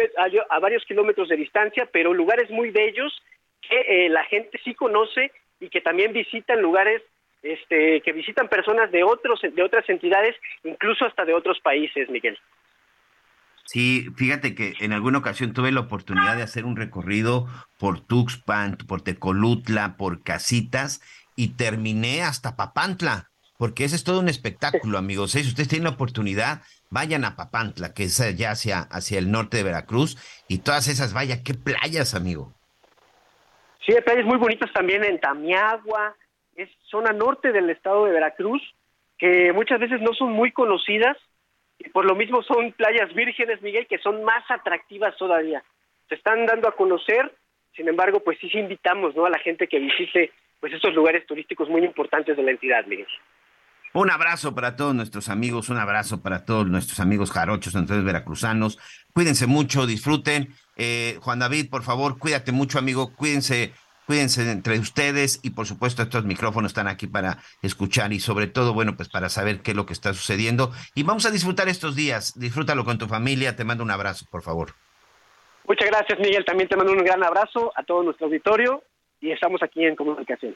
a, 0.50 0.60
varios 0.60 0.84
kilómetros 0.86 1.30
de 1.30 1.38
distancia, 1.38 1.88
pero 1.92 2.14
lugares 2.14 2.50
muy 2.50 2.72
bellos 2.72 3.22
que 3.62 4.06
eh, 4.06 4.10
la 4.10 4.24
gente 4.24 4.60
sí 4.64 4.74
conoce 4.74 5.32
y 5.60 5.70
que 5.70 5.82
también 5.82 6.14
visitan 6.14 6.62
lugares 6.62 7.04
este, 7.42 8.02
que 8.02 8.12
visitan 8.12 8.48
personas 8.48 8.92
de 8.92 9.04
otros 9.04 9.40
de 9.42 9.64
otras 9.64 9.88
entidades, 9.90 10.36
incluso 10.64 11.06
hasta 11.06 11.26
de 11.26 11.34
otros 11.34 11.60
países, 11.62 12.10
Miguel. 12.10 12.38
Sí, 13.66 14.08
fíjate 14.18 14.56
que 14.56 14.74
en 14.80 14.94
alguna 14.94 15.20
ocasión 15.20 15.54
tuve 15.54 15.72
la 15.72 15.82
oportunidad 15.82 16.36
de 16.36 16.42
hacer 16.42 16.66
un 16.66 16.76
recorrido 16.76 17.48
por 17.78 18.02
Tuxpan, 18.02 18.78
por 18.88 19.02
Tecolutla, 19.04 19.96
por 19.96 20.24
Casitas 20.24 21.02
y 21.36 21.56
terminé 21.56 22.24
hasta 22.24 22.56
Papantla, 22.56 23.30
porque 23.60 23.84
ese 23.84 23.96
es 23.96 24.04
todo 24.04 24.22
un 24.22 24.28
espectáculo, 24.28 24.98
amigos. 24.98 25.34
Si 25.34 25.42
ustedes 25.42 25.70
tienen 25.70 25.84
la 25.84 25.92
oportunidad, 25.92 26.64
vayan 26.90 27.26
a 27.26 27.36
Papantla, 27.36 27.94
que 27.94 28.06
es 28.06 28.20
allá 28.20 28.52
hacia, 28.52 28.80
hacia 28.80 29.20
el 29.20 29.30
norte 29.32 29.58
de 29.58 29.64
Veracruz, 29.64 30.18
y 30.48 30.60
todas 30.60 30.88
esas, 30.88 31.14
vaya, 31.14 31.44
qué 31.44 31.54
playas, 31.54 32.16
amigo. 32.16 32.52
Sí, 33.86 33.94
hay 33.94 34.02
playas 34.02 34.26
muy 34.26 34.38
bonitas 34.38 34.74
también 34.74 35.04
en 35.04 35.20
Tamiagua, 35.20 36.16
es 36.60 36.70
zona 36.90 37.12
norte 37.14 37.52
del 37.52 37.70
estado 37.70 38.06
de 38.06 38.12
Veracruz, 38.12 38.62
que 39.18 39.54
muchas 39.54 39.80
veces 39.80 40.02
no 40.02 40.14
son 40.14 40.32
muy 40.32 40.52
conocidas 40.52 41.18
y 41.78 41.90
por 41.90 42.06
lo 42.06 42.16
mismo 42.16 42.44
son 42.44 42.74
playas 42.74 43.14
vírgenes, 43.14 43.62
Miguel, 43.62 43.88
que 43.88 44.00
son 44.00 44.24
más 44.24 44.44
atractivas 44.50 45.16
todavía. 45.18 45.64
Se 46.10 46.16
están 46.16 46.46
dando 46.46 46.68
a 46.68 46.76
conocer, 46.76 47.34
sin 47.76 47.88
embargo, 47.88 48.20
pues 48.22 48.38
sí, 48.40 48.50
invitamos 48.54 49.16
¿no? 49.16 49.26
a 49.26 49.30
la 49.30 49.40
gente 49.40 49.68
que 49.68 49.80
visite 49.80 50.32
pues 50.60 50.74
estos 50.74 50.94
lugares 50.94 51.26
turísticos 51.26 51.70
muy 51.70 51.84
importantes 51.86 52.36
de 52.36 52.44
la 52.44 52.52
entidad, 52.52 52.86
Miguel. 52.86 53.08
Un 53.94 54.12
abrazo 54.12 54.54
para 54.54 54.76
todos 54.76 54.94
nuestros 54.94 55.30
amigos, 55.30 55.70
un 55.70 55.78
abrazo 55.78 56.22
para 56.22 56.46
todos 56.46 56.68
nuestros 56.68 57.00
amigos 57.00 57.32
jarochos, 57.32 57.74
entonces 57.74 58.06
veracruzanos. 58.06 58.78
Cuídense 59.14 59.48
mucho, 59.48 59.88
disfruten. 59.88 60.50
Eh, 60.76 61.18
Juan 61.22 61.40
David, 61.40 61.70
por 61.72 61.82
favor, 61.82 62.20
cuídate 62.20 62.52
mucho, 62.52 62.78
amigo. 62.78 63.16
Cuídense, 63.16 63.74
cuídense 64.10 64.52
entre 64.52 64.80
ustedes 64.80 65.40
y 65.44 65.52
por 65.52 65.68
supuesto 65.68 66.02
estos 66.02 66.26
micrófonos 66.26 66.72
están 66.72 66.88
aquí 66.88 67.06
para 67.06 67.38
escuchar 67.62 68.12
y 68.12 68.20
sobre 68.20 68.48
todo, 68.48 68.74
bueno, 68.74 68.98
pues 68.98 69.08
para 69.08 69.30
saber 69.30 69.62
qué 69.62 69.70
es 69.70 69.78
lo 69.78 69.86
que 69.86 69.94
está 69.94 70.16
sucediendo. 70.16 70.72
Y 70.96 71.04
vamos 71.04 71.28
a 71.28 71.30
disfrutar 71.30 71.70
estos 71.70 71.96
días. 71.96 72.34
Disfrútalo 72.40 72.84
con 72.86 72.98
tu 72.98 73.06
familia. 73.06 73.56
Te 73.56 73.64
mando 73.66 73.84
un 73.84 73.92
abrazo, 73.92 74.26
por 74.32 74.42
favor. 74.42 74.74
Muchas 75.68 75.88
gracias, 75.88 76.18
Miguel. 76.18 76.44
También 76.44 76.68
te 76.68 76.76
mando 76.76 76.92
un 76.92 77.04
gran 77.04 77.24
abrazo 77.24 77.72
a 77.76 77.84
todo 77.84 78.02
nuestro 78.02 78.26
auditorio 78.26 78.82
y 79.22 79.30
estamos 79.30 79.62
aquí 79.62 79.86
en 79.86 79.96
comunicación. 79.96 80.56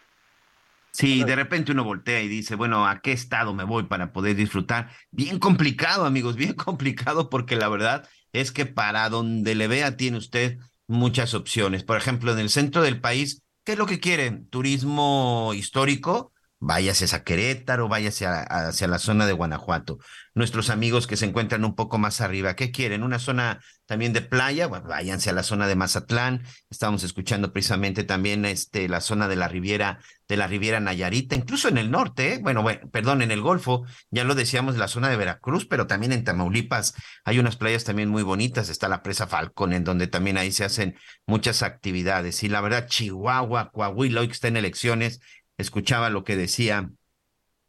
Sí, 0.89 1.23
de 1.23 1.35
repente 1.35 1.73
uno 1.73 1.83
voltea 1.83 2.21
y 2.21 2.27
dice, 2.27 2.55
bueno, 2.55 2.87
¿a 2.87 3.01
qué 3.01 3.11
estado 3.11 3.53
me 3.53 3.65
voy 3.65 3.83
para 3.83 4.13
poder 4.13 4.35
disfrutar? 4.35 4.89
Bien 5.11 5.37
complicado, 5.37 6.05
amigos, 6.07 6.37
bien 6.37 6.53
complicado, 6.55 7.29
porque 7.29 7.55
la 7.55 7.69
verdad 7.69 8.09
es 8.31 8.51
que 8.51 8.65
para 8.65 9.07
donde 9.09 9.53
le 9.53 9.67
vea 9.67 9.95
tiene 9.95 10.17
usted 10.17 10.57
muchas 10.87 11.35
opciones. 11.35 11.83
Por 11.83 11.97
ejemplo, 11.97 12.31
en 12.31 12.39
el 12.39 12.49
centro 12.49 12.81
del 12.81 12.99
país, 12.99 13.42
¿qué 13.63 13.73
es 13.73 13.77
lo 13.77 13.85
que 13.85 13.99
quiere? 13.99 14.43
Turismo 14.49 15.51
histórico, 15.55 16.33
váyase 16.59 17.13
a 17.15 17.23
Querétaro, 17.23 17.87
váyase 17.89 18.25
hacia 18.27 18.87
la 18.87 18.99
zona 18.99 19.25
de 19.25 19.33
Guanajuato. 19.33 19.97
Nuestros 20.33 20.69
amigos 20.69 21.07
que 21.07 21.17
se 21.17 21.25
encuentran 21.25 21.65
un 21.65 21.75
poco 21.75 21.97
más 21.97 22.21
arriba, 22.21 22.55
¿qué 22.55 22.71
quieren? 22.71 23.03
¿Una 23.03 23.19
zona 23.19 23.61
también 23.85 24.13
de 24.13 24.21
playa? 24.21 24.67
Bueno, 24.67 24.87
váyanse 24.87 25.29
a 25.29 25.33
la 25.33 25.43
zona 25.43 25.67
de 25.67 25.75
Mazatlán. 25.75 26.43
Estábamos 26.69 27.03
escuchando 27.03 27.51
precisamente 27.51 28.03
también 28.03 28.45
este, 28.45 28.87
la 28.87 29.01
zona 29.01 29.27
de 29.27 29.35
la 29.35 29.47
Riviera, 29.47 29.99
de 30.27 30.37
la 30.37 30.47
Riviera 30.47 30.79
Nayarita, 30.79 31.35
incluso 31.35 31.67
en 31.67 31.77
el 31.77 31.91
norte, 31.91 32.33
¿eh? 32.33 32.39
bueno, 32.41 32.61
bueno, 32.61 32.89
perdón, 32.91 33.21
en 33.21 33.31
el 33.31 33.41
Golfo, 33.41 33.85
ya 34.09 34.23
lo 34.23 34.35
decíamos, 34.35 34.77
la 34.77 34.87
zona 34.87 35.09
de 35.09 35.17
Veracruz, 35.17 35.65
pero 35.65 35.87
también 35.87 36.11
en 36.11 36.23
Tamaulipas 36.23 36.95
hay 37.25 37.39
unas 37.39 37.55
playas 37.55 37.83
también 37.83 38.09
muy 38.09 38.23
bonitas. 38.23 38.69
Está 38.69 38.87
la 38.87 39.03
presa 39.03 39.27
Falcón, 39.27 39.73
en 39.73 39.83
donde 39.83 40.07
también 40.07 40.37
ahí 40.37 40.51
se 40.51 40.65
hacen 40.65 40.95
muchas 41.25 41.63
actividades. 41.63 42.43
Y 42.43 42.49
la 42.49 42.61
verdad, 42.61 42.87
Chihuahua, 42.87 43.71
Coahuila, 43.71 44.21
hoy 44.21 44.27
que 44.27 44.33
está 44.33 44.47
en 44.47 44.57
elecciones, 44.57 45.19
escuchaba 45.57 46.09
lo 46.09 46.23
que 46.23 46.35
decía 46.35 46.89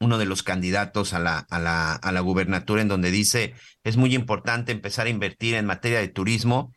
uno 0.04 0.18
de 0.18 0.26
los 0.26 0.42
candidatos 0.42 1.14
a 1.14 1.18
la, 1.18 1.38
a 1.38 1.58
la, 1.58 1.92
a 1.94 2.12
la 2.12 2.20
gubernatura, 2.20 2.82
en 2.82 2.88
donde 2.88 3.10
dice, 3.10 3.54
es 3.82 3.96
muy 3.96 4.14
importante 4.14 4.72
empezar 4.72 5.06
a 5.06 5.10
invertir 5.10 5.54
en 5.54 5.66
materia 5.66 5.98
de 5.98 6.08
turismo 6.08 6.72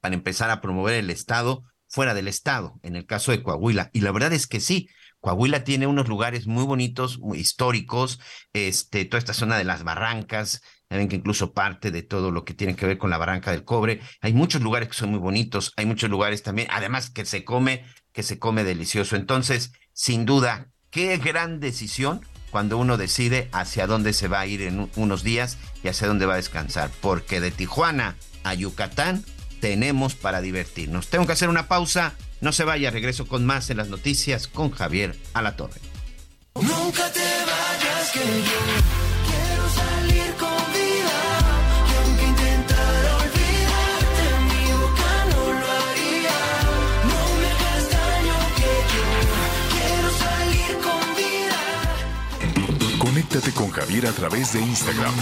para 0.00 0.14
empezar 0.14 0.50
a 0.50 0.60
promover 0.60 0.94
el 0.94 1.10
Estado 1.10 1.64
fuera 1.88 2.14
del 2.14 2.28
Estado, 2.28 2.78
en 2.82 2.96
el 2.96 3.06
caso 3.06 3.32
de 3.32 3.42
Coahuila. 3.42 3.90
Y 3.92 4.00
la 4.00 4.12
verdad 4.12 4.32
es 4.32 4.46
que 4.46 4.60
sí, 4.60 4.88
Coahuila 5.20 5.64
tiene 5.64 5.86
unos 5.86 6.08
lugares 6.08 6.46
muy 6.46 6.64
bonitos, 6.64 7.18
muy 7.18 7.38
históricos, 7.38 8.20
este, 8.52 9.04
toda 9.04 9.18
esta 9.18 9.32
zona 9.32 9.56
de 9.56 9.64
las 9.64 9.84
barrancas, 9.84 10.60
ven 10.96 11.08
que 11.08 11.16
incluso 11.16 11.52
parte 11.52 11.90
de 11.90 12.02
todo 12.02 12.30
lo 12.30 12.44
que 12.44 12.54
tiene 12.54 12.76
que 12.76 12.86
ver 12.86 12.98
con 12.98 13.10
la 13.10 13.18
barranca 13.18 13.50
del 13.50 13.64
cobre, 13.64 14.00
hay 14.20 14.32
muchos 14.32 14.62
lugares 14.62 14.88
que 14.88 14.94
son 14.94 15.10
muy 15.10 15.18
bonitos, 15.18 15.72
hay 15.76 15.86
muchos 15.86 16.10
lugares 16.10 16.42
también, 16.42 16.68
además 16.70 17.10
que 17.10 17.24
se 17.24 17.44
come, 17.44 17.84
que 18.12 18.22
se 18.22 18.38
come 18.38 18.64
delicioso. 18.64 19.16
Entonces, 19.16 19.72
sin 19.92 20.24
duda, 20.24 20.70
qué 20.90 21.16
gran 21.18 21.60
decisión 21.60 22.20
cuando 22.54 22.78
uno 22.78 22.96
decide 22.96 23.48
hacia 23.50 23.88
dónde 23.88 24.12
se 24.12 24.28
va 24.28 24.38
a 24.38 24.46
ir 24.46 24.62
en 24.62 24.88
unos 24.94 25.24
días 25.24 25.58
y 25.82 25.88
hacia 25.88 26.06
dónde 26.06 26.24
va 26.24 26.34
a 26.34 26.36
descansar, 26.36 26.88
porque 27.00 27.40
de 27.40 27.50
Tijuana 27.50 28.14
a 28.44 28.54
Yucatán 28.54 29.24
tenemos 29.60 30.14
para 30.14 30.40
divertirnos. 30.40 31.08
Tengo 31.08 31.26
que 31.26 31.32
hacer 31.32 31.48
una 31.48 31.66
pausa, 31.66 32.12
no 32.40 32.52
se 32.52 32.62
vaya, 32.62 32.92
regreso 32.92 33.26
con 33.26 33.44
más 33.44 33.70
en 33.70 33.78
las 33.78 33.88
noticias 33.88 34.46
con 34.46 34.70
Javier 34.70 35.18
Alatorre. 35.32 35.80
Nunca 36.54 37.10
te 37.10 37.18
vayas 37.18 38.10
que 38.12 38.20
quiero 38.20 38.93
Conéctate 53.34 53.58
con 53.58 53.70
Javier 53.70 54.06
a 54.06 54.12
través 54.12 54.52
de 54.52 54.60
Instagram. 54.60 55.12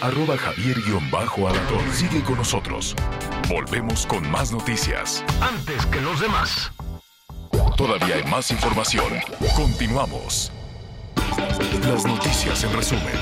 Arroba 0.00 0.36
Javier-Alatón. 0.36 1.92
Sigue 1.92 2.20
con 2.24 2.36
nosotros. 2.36 2.96
Volvemos 3.48 4.04
con 4.06 4.28
más 4.28 4.50
noticias. 4.50 5.24
Antes 5.40 5.86
que 5.86 6.00
los 6.00 6.20
demás. 6.20 6.72
Todavía 7.76 8.16
hay 8.16 8.24
más 8.24 8.50
información. 8.50 9.06
Continuamos. 9.54 10.50
Las 11.86 12.04
noticias 12.04 12.64
en 12.64 12.72
resumen. 12.72 13.14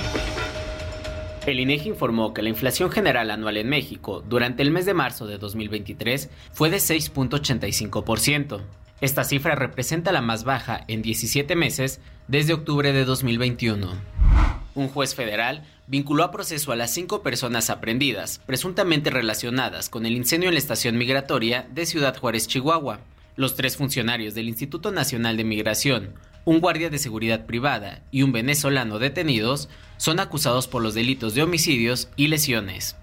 El 1.45 1.61
INEGI 1.61 1.91
informó 1.91 2.33
que 2.33 2.41
la 2.41 2.49
inflación 2.49 2.91
general 2.91 3.31
anual 3.31 3.59
en 3.59 3.69
México 3.69 4.25
durante 4.27 4.63
el 4.63 4.71
mes 4.71 4.87
de 4.87 4.95
marzo 4.95 5.27
de 5.27 5.37
2023 5.37 6.31
fue 6.55 6.71
de 6.71 6.79
6.85%. 6.79 8.63
Esta 9.01 9.25
cifra 9.25 9.55
representa 9.55 10.11
la 10.11 10.23
más 10.23 10.45
baja 10.45 10.85
en 10.89 11.03
17 11.03 11.55
meses 11.55 12.01
desde 12.29 12.55
octubre 12.55 12.95
de 12.95 13.05
2021. 13.05 13.93
Un 14.75 14.89
juez 14.89 15.15
federal 15.15 15.65
vinculó 15.87 16.25
a 16.25 16.31
proceso 16.31 16.73
a 16.73 16.77
las 16.77 16.95
cinco 16.95 17.23
personas 17.23 17.69
aprendidas, 17.69 18.41
presuntamente 18.47 19.11
relacionadas 19.11 19.91
con 19.91 20.07
el 20.07 20.17
incendio 20.17 20.49
en 20.49 20.55
la 20.55 20.59
estación 20.59 20.97
migratoria 20.97 21.67
de 21.71 21.85
Ciudad 21.85 22.17
Juárez, 22.17 22.49
Chihuahua. 22.49 23.01
Los 23.37 23.55
tres 23.55 23.77
funcionarios 23.77 24.35
del 24.35 24.49
Instituto 24.49 24.91
Nacional 24.93 25.37
de 25.37 25.45
Migración, 25.45 26.15
un 26.47 26.61
guardia 26.61 26.89
de 26.89 26.99
seguridad 26.99 27.45
privada 27.45 28.01
y 28.11 28.23
un 28.23 28.33
venezolano 28.33 28.99
detenidos 28.99 29.69
son 29.99 30.21
acusados 30.21 30.69
por 30.69 30.83
los 30.83 30.95
delitos 30.95 31.35
de 31.35 31.43
homicidios 31.43 32.09
y 32.17 32.29
lesiones. 32.29 32.97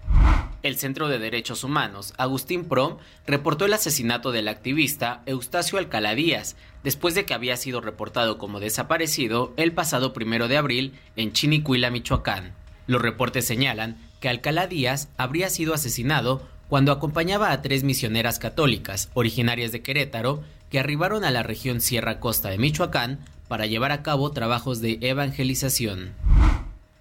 El 0.64 0.78
Centro 0.78 1.10
de 1.10 1.20
Derechos 1.20 1.66
Humanos, 1.66 2.14
Agustín 2.18 2.64
Prom, 2.64 2.98
reportó 3.28 3.66
el 3.66 3.74
asesinato 3.74 4.32
del 4.32 4.48
activista 4.48 5.22
Eustacio 5.26 5.78
Alcalá 5.78 6.16
Díaz, 6.16 6.56
después 6.84 7.16
de 7.16 7.26
que 7.26 7.34
había 7.34 7.58
sido 7.58 7.82
reportado 7.82 8.38
como 8.38 8.62
desaparecido 8.62 9.54
el 9.58 9.74
pasado 9.74 10.14
primero 10.14 10.48
de 10.48 10.56
abril 10.56 10.94
en 11.18 11.34
Chinicuila, 11.34 11.90
Michoacán. 11.90 12.54
Los 12.88 13.02
reportes 13.02 13.46
señalan 13.46 13.98
que 14.22 14.30
Alcalá 14.30 14.68
Díaz 14.68 15.10
habría 15.18 15.50
sido 15.50 15.74
asesinado 15.74 16.42
cuando 16.70 16.94
acompañaba 16.94 17.52
a 17.52 17.62
tres 17.62 17.84
misioneras 17.84 18.40
católicas 18.40 19.10
originarias 19.14 19.74
de 19.74 19.82
Querétaro 19.82 20.44
que 20.70 20.80
arribaron 20.80 21.26
a 21.26 21.32
la 21.32 21.44
región 21.44 21.82
Sierra 21.82 22.20
Costa 22.22 22.50
de 22.50 22.58
Michoacán 22.58 23.20
para 23.48 23.66
llevar 23.66 23.92
a 23.92 24.02
cabo 24.02 24.32
trabajos 24.32 24.80
de 24.80 24.98
evangelización. 25.02 26.14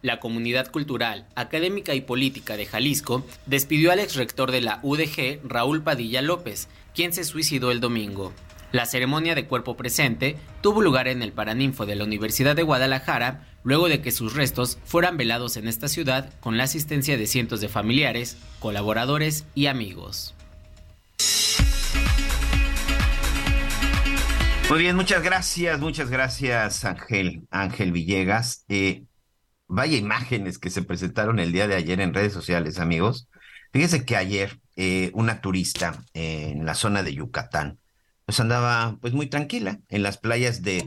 La 0.03 0.19
comunidad 0.19 0.69
cultural, 0.73 1.29
académica 1.37 1.95
y 1.95 2.01
política 2.01 2.57
de 2.57 2.67
Jalisco 2.67 3.25
despidió 3.47 3.93
al 3.93 4.01
exrector 4.01 4.51
de 4.51 4.61
la 4.61 4.81
UDG, 4.83 5.39
Raúl 5.45 5.83
Padilla 5.83 6.23
López, 6.23 6.69
quien 6.93 7.13
se 7.13 7.23
suicidó 7.23 7.71
el 7.71 7.79
domingo. 7.79 8.33
La 8.73 8.87
ceremonia 8.87 9.37
de 9.37 9.47
cuerpo 9.47 9.77
presente 9.77 10.37
tuvo 10.61 10.83
lugar 10.83 11.07
en 11.07 11.23
el 11.23 11.31
Paraninfo 11.31 11.87
de 11.87 11.95
la 11.95 12.03
Universidad 12.03 12.57
de 12.57 12.65
Guadalajara, 12.65 13.47
luego 13.63 13.89
de 13.89 14.01
que 14.01 14.11
sus 14.11 14.35
restos 14.35 14.79
fueran 14.85 15.17
velados 15.17 15.57
en 15.57 15.69
esta 15.69 15.87
ciudad 15.87 16.33
con 16.41 16.57
la 16.57 16.65
asistencia 16.65 17.17
de 17.17 17.29
cientos 17.29 17.61
de 17.61 17.69
familiares, 17.69 18.39
colaboradores 18.59 19.45
y 19.55 19.67
amigos. 19.67 20.35
Muy 24.69 24.81
bien, 24.81 24.97
muchas 24.97 25.23
gracias, 25.23 25.79
muchas 25.79 26.11
gracias 26.11 26.85
Ángel, 26.85 27.47
Ángel 27.51 27.93
Villegas. 27.93 28.65
Eh, 28.69 29.05
vaya 29.73 29.97
imágenes 29.97 30.59
que 30.59 30.69
se 30.69 30.83
presentaron 30.83 31.39
el 31.39 31.51
día 31.51 31.67
de 31.67 31.75
ayer 31.75 32.01
en 32.01 32.13
redes 32.13 32.35
sociales, 32.35 32.79
amigos. 32.79 33.29
Fíjense 33.73 34.05
que 34.05 34.17
ayer 34.17 34.61
eh, 34.77 35.11
una 35.15 35.41
turista 35.41 36.05
en 36.13 36.67
la 36.67 36.75
zona 36.75 37.03
de 37.03 37.15
Yucatán, 37.15 37.79
pues 38.27 38.39
andaba 38.39 38.99
pues 39.01 39.15
muy 39.15 39.29
tranquila 39.29 39.81
en 39.89 40.03
las 40.03 40.19
playas 40.19 40.63
de 40.63 40.87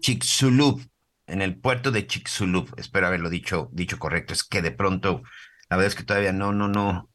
Chicxulub, 0.00 0.82
en 1.26 1.42
el 1.42 1.58
puerto 1.58 1.90
de 1.90 2.06
Chicxulub. 2.06 2.72
Espero 2.78 3.06
haberlo 3.06 3.28
dicho, 3.28 3.68
dicho 3.70 3.98
correcto. 3.98 4.32
Es 4.32 4.44
que 4.44 4.62
de 4.62 4.70
pronto, 4.70 5.22
la 5.68 5.76
verdad 5.76 5.88
es 5.88 5.94
que 5.94 6.04
todavía 6.04 6.32
no, 6.32 6.54
no, 6.54 6.68
no, 6.68 7.10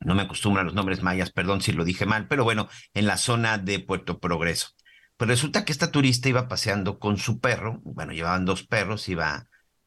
no 0.00 0.14
me 0.16 0.22
acostumbro 0.22 0.62
a 0.62 0.64
los 0.64 0.74
nombres 0.74 1.02
mayas, 1.02 1.30
perdón 1.30 1.60
si 1.62 1.70
lo 1.70 1.84
dije 1.84 2.06
mal, 2.06 2.26
pero 2.26 2.42
bueno, 2.42 2.68
en 2.92 3.06
la 3.06 3.18
zona 3.18 3.56
de 3.58 3.78
Puerto 3.78 4.18
Progreso. 4.18 4.70
Pues 5.16 5.28
resulta 5.28 5.64
que 5.64 5.70
esta 5.70 5.92
turista 5.92 6.28
iba 6.28 6.48
paseando 6.48 6.98
con 6.98 7.18
su 7.18 7.38
perro, 7.38 7.80
bueno, 7.84 8.12
llevaban 8.12 8.44
dos 8.44 8.66
perros, 8.66 9.08
iba 9.08 9.46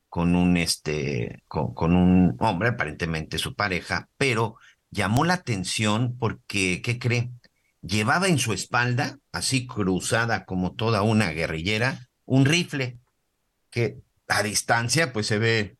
con 0.09 0.35
un, 0.35 0.57
este, 0.57 1.43
con, 1.47 1.95
un 1.95 2.35
hombre, 2.39 2.69
aparentemente 2.69 3.37
su 3.37 3.55
pareja, 3.55 4.09
pero 4.17 4.57
llamó 4.89 5.23
la 5.23 5.35
atención 5.35 6.17
porque, 6.17 6.81
¿qué 6.81 6.97
cree? 6.99 7.31
Llevaba 7.81 8.27
en 8.27 8.39
su 8.39 8.51
espalda, 8.51 9.19
así 9.31 9.67
cruzada 9.67 10.45
como 10.45 10.73
toda 10.73 11.03
una 11.03 11.29
guerrillera, 11.29 12.09
un 12.25 12.45
rifle 12.45 12.97
que 13.69 13.99
a 14.27 14.43
distancia 14.43 15.13
pues 15.13 15.27
se 15.27 15.39
ve 15.39 15.77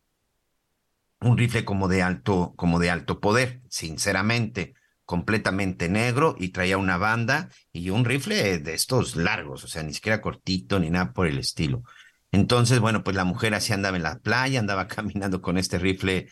un 1.22 1.38
rifle 1.38 1.65
como 1.65 1.88
de 1.88 2.01
alto, 2.01 2.53
como 2.56 2.80
de 2.80 2.89
alto 2.89 3.19
poder, 3.19 3.61
sinceramente, 3.68 4.73
completamente 5.06 5.89
negro 5.89 6.35
y 6.38 6.49
traía 6.49 6.77
una 6.77 6.97
banda 6.97 7.49
y 7.73 7.89
un 7.89 8.06
rifle 8.06 8.60
de 8.60 8.73
estos 8.76 9.15
largos, 9.15 9.64
o 9.64 9.68
sea, 9.68 9.81
ni 9.84 9.93
siquiera 9.93 10.22
cortito 10.22 10.80
ni 10.80 10.91
nada 10.91 11.14
por 11.14 11.27
el 11.27 11.39
estilo. 11.39 11.84
Entonces, 12.31 12.80
bueno, 12.80 13.03
pues 13.03 13.15
la 13.15 13.26
mujer 13.26 13.53
así 13.53 13.73
andaba 13.73 13.97
en 13.97 14.03
la 14.03 14.19
playa, 14.19 14.60
andaba 14.60 14.88
caminando 14.88 15.41
con 15.41 15.57
este 15.57 15.80
rifle 15.80 16.27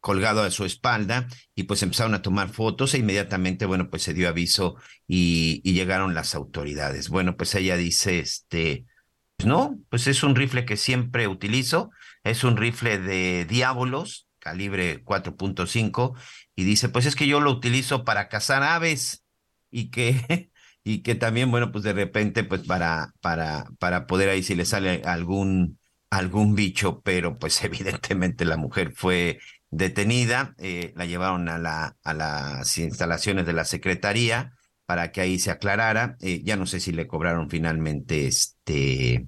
colgado 0.00 0.42
a 0.42 0.50
su 0.50 0.64
espalda 0.64 1.28
y 1.54 1.64
pues 1.64 1.82
empezaron 1.82 2.14
a 2.14 2.22
tomar 2.22 2.50
fotos 2.50 2.94
e 2.94 2.98
inmediatamente, 2.98 3.66
bueno, 3.66 3.88
pues 3.88 4.02
se 4.02 4.14
dio 4.14 4.28
aviso 4.28 4.76
y, 5.06 5.62
llegaron 5.62 6.14
las 6.14 6.34
autoridades. 6.34 7.08
Bueno, 7.08 7.36
pues 7.36 7.54
ella 7.54 7.76
dice, 7.76 8.18
este, 8.18 8.86
pues 9.36 9.46
no, 9.46 9.78
pues 9.88 10.06
es 10.06 10.22
un 10.22 10.36
rifle 10.36 10.64
que 10.64 10.76
siempre 10.76 11.26
utilizo, 11.26 11.90
es 12.22 12.44
un 12.44 12.56
rifle 12.56 12.98
de 12.98 13.44
diábolos, 13.46 14.28
calibre 14.38 15.02
4.5, 15.04 16.14
y 16.54 16.64
dice, 16.64 16.88
pues 16.90 17.06
es 17.06 17.16
que 17.16 17.26
yo 17.26 17.40
lo 17.40 17.50
utilizo 17.50 18.04
para 18.04 18.28
cazar 18.28 18.62
aves 18.62 19.24
y 19.70 19.90
que 19.90 20.50
y 20.84 21.02
que 21.02 21.14
también, 21.14 21.50
bueno, 21.50 21.72
pues 21.72 21.82
de 21.84 21.94
repente, 21.94 22.44
pues 22.44 22.62
para, 22.62 23.14
para, 23.22 23.66
para 23.78 24.06
poder 24.06 24.28
ahí 24.28 24.42
si 24.42 24.54
le 24.54 24.66
sale 24.66 25.02
algún, 25.04 25.78
algún 26.10 26.54
bicho, 26.54 27.00
pero 27.02 27.38
pues 27.38 27.64
evidentemente 27.64 28.44
la 28.44 28.58
mujer 28.58 28.92
fue 28.94 29.38
detenida, 29.70 30.54
eh, 30.58 30.92
la 30.94 31.06
llevaron 31.06 31.48
a, 31.48 31.58
la, 31.58 31.96
a 32.04 32.14
las 32.14 32.78
instalaciones 32.78 33.46
de 33.46 33.54
la 33.54 33.64
Secretaría 33.64 34.52
para 34.86 35.10
que 35.10 35.22
ahí 35.22 35.38
se 35.38 35.50
aclarara. 35.50 36.16
Eh, 36.20 36.42
ya 36.44 36.56
no 36.56 36.66
sé 36.66 36.80
si 36.80 36.92
le 36.92 37.06
cobraron 37.06 37.48
finalmente 37.50 38.26
este. 38.26 39.26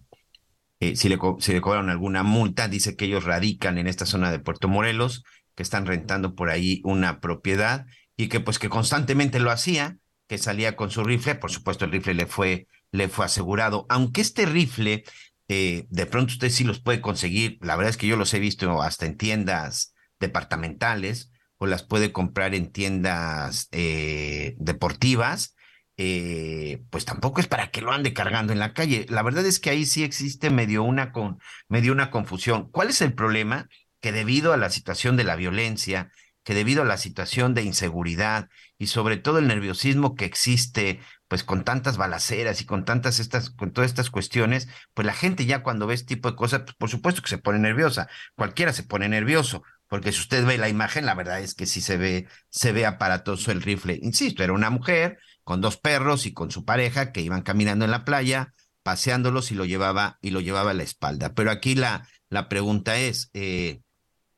Eh, 0.81 0.95
si, 0.97 1.09
le, 1.09 1.19
si 1.39 1.53
le 1.53 1.61
cobraron 1.63 1.89
alguna 1.89 2.23
multa, 2.23 2.69
dice 2.69 2.97
que 2.97 3.07
ellos 3.07 3.25
radican 3.25 3.79
en 3.79 3.87
esta 3.87 4.05
zona 4.05 4.31
de 4.31 4.41
Puerto 4.41 4.69
Morelos, 4.69 5.25
que 5.55 5.63
están 5.63 5.87
rentando 5.87 6.35
por 6.35 6.51
ahí 6.51 6.83
una 6.85 7.21
propiedad 7.21 7.87
y 8.17 8.29
que 8.29 8.41
pues 8.41 8.59
que 8.59 8.69
constantemente 8.69 9.41
lo 9.41 9.51
hacía, 9.51 9.99
que 10.27 10.39
salía 10.39 10.77
con 10.77 10.91
su 10.91 11.05
rifle, 11.05 11.37
por 11.37 11.51
supuesto 11.51 11.85
el 11.85 11.93
rifle 11.93 12.15
le 12.15 12.27
fue, 12.27 12.67
le 12.93 13.09
fue 13.09 13.27
asegurado, 13.27 13.87
aunque 13.89 14.21
este 14.21 14.47
rifle 14.47 15.05
eh, 15.49 15.87
de 15.91 16.07
pronto 16.07 16.33
usted 16.33 16.51
sí 16.51 16.65
los 16.65 16.81
puede 16.81 17.01
conseguir, 17.01 17.59
la 17.61 17.77
verdad 17.77 17.91
es 17.91 17.97
que 17.97 18.09
yo 18.09 18.17
los 18.17 18.35
he 18.35 18.41
visto 18.41 18.83
hasta 18.83 19.07
en 19.07 19.17
tiendas 19.17 19.95
departamentales 20.19 21.31
o 21.59 21.67
las 21.67 21.83
puede 21.83 22.13
comprar 22.13 22.55
en 22.55 22.73
tiendas 22.73 23.69
eh, 23.73 24.57
deportivas, 24.59 25.55
eh, 25.97 26.83
pues 26.91 27.05
tampoco 27.07 27.41
es 27.41 27.47
para 27.47 27.71
que 27.71 27.81
lo 27.81 27.93
ande 27.93 28.13
cargando 28.13 28.53
en 28.53 28.59
la 28.59 28.75
calle. 28.75 29.07
La 29.09 29.23
verdad 29.23 29.47
es 29.47 29.61
que 29.61 29.71
ahí 29.71 29.87
sí 29.87 30.05
existe 30.05 30.51
una, 30.79 31.13
con, 31.13 31.39
medio 31.69 31.93
una 31.93 32.11
confusión. 32.11 32.71
¿Cuál 32.71 32.91
es 32.91 33.01
el 33.01 33.15
problema? 33.15 33.69
Que 34.01 34.13
debido 34.13 34.53
a 34.53 34.59
la 34.59 34.69
situación 34.71 35.17
de 35.17 35.25
la 35.25 35.37
violencia, 35.37 36.11
que 36.47 36.55
debido 36.55 36.83
a 36.83 36.85
la 36.85 36.97
situación 36.97 37.55
de 37.55 37.65
inseguridad 37.65 38.49
y 38.79 38.87
sobre 38.87 39.17
todo 39.17 39.41
el 39.41 39.49
nerviosismo 39.49 40.15
que 40.15 40.27
existe, 40.27 41.01
pues 41.27 41.43
con 41.43 41.65
tantas 41.65 41.97
balaceras 41.97 42.61
y 42.61 42.67
con 42.67 42.85
tantas 42.85 43.19
estas, 43.19 43.51
con 43.51 43.73
todas 43.73 43.91
estas 43.91 44.11
cuestiones, 44.11 44.69
pues 44.95 45.07
la 45.07 45.13
gente 45.13 45.45
ya 45.45 45.65
cuando 45.65 45.89
ve 45.89 45.95
este 45.95 46.15
tipo 46.15 46.31
de 46.31 46.37
cosas, 46.37 46.61
pues 46.61 46.77
por 46.77 46.89
supuesto 46.89 47.21
que 47.21 47.31
se 47.31 47.39
pone 47.39 47.59
nerviosa. 47.59 48.09
Cualquiera 48.37 48.73
se 48.73 48.85
pone 48.85 49.09
nervioso, 49.09 49.65
porque 49.89 50.13
si 50.13 50.21
usted 50.21 50.47
ve 50.47 50.57
la 50.57 50.69
imagen, 50.69 51.05
la 51.05 51.17
verdad 51.17 51.41
es 51.41 51.57
que 51.57 51.67
sí 51.67 51.81
se 51.81 51.97
ve, 51.97 52.29
se 52.49 52.71
ve 52.71 52.87
aparatoso 52.87 53.51
el 53.51 53.61
rifle. 53.61 53.99
Insisto, 54.01 54.45
era 54.45 54.53
una 54.53 54.71
mujer 54.71 55.19
con 55.43 55.61
dos 55.61 55.79
perros 55.79 56.27
y 56.27 56.33
con 56.33 56.53
su 56.53 56.65
pareja 56.65 57.11
que 57.11 57.23
iban 57.23 57.43
caminando 57.43 57.85
en 57.85 57.91
la 57.91 58.05
playa, 58.05 58.55
paseándolos 58.85 59.51
y 59.51 59.57
lo 59.57 59.65
llevaba, 59.65 60.19
y 60.23 60.31
lo 60.31 60.39
llevaba 60.41 60.71
a 60.71 60.75
la 60.75 60.85
espalda. 60.85 61.35
Pero 61.35 61.51
aquí 61.51 61.75
la, 61.75 62.07
la 62.29 62.49
pregunta 62.49 62.97
es, 62.99 63.31
eh, 63.35 63.81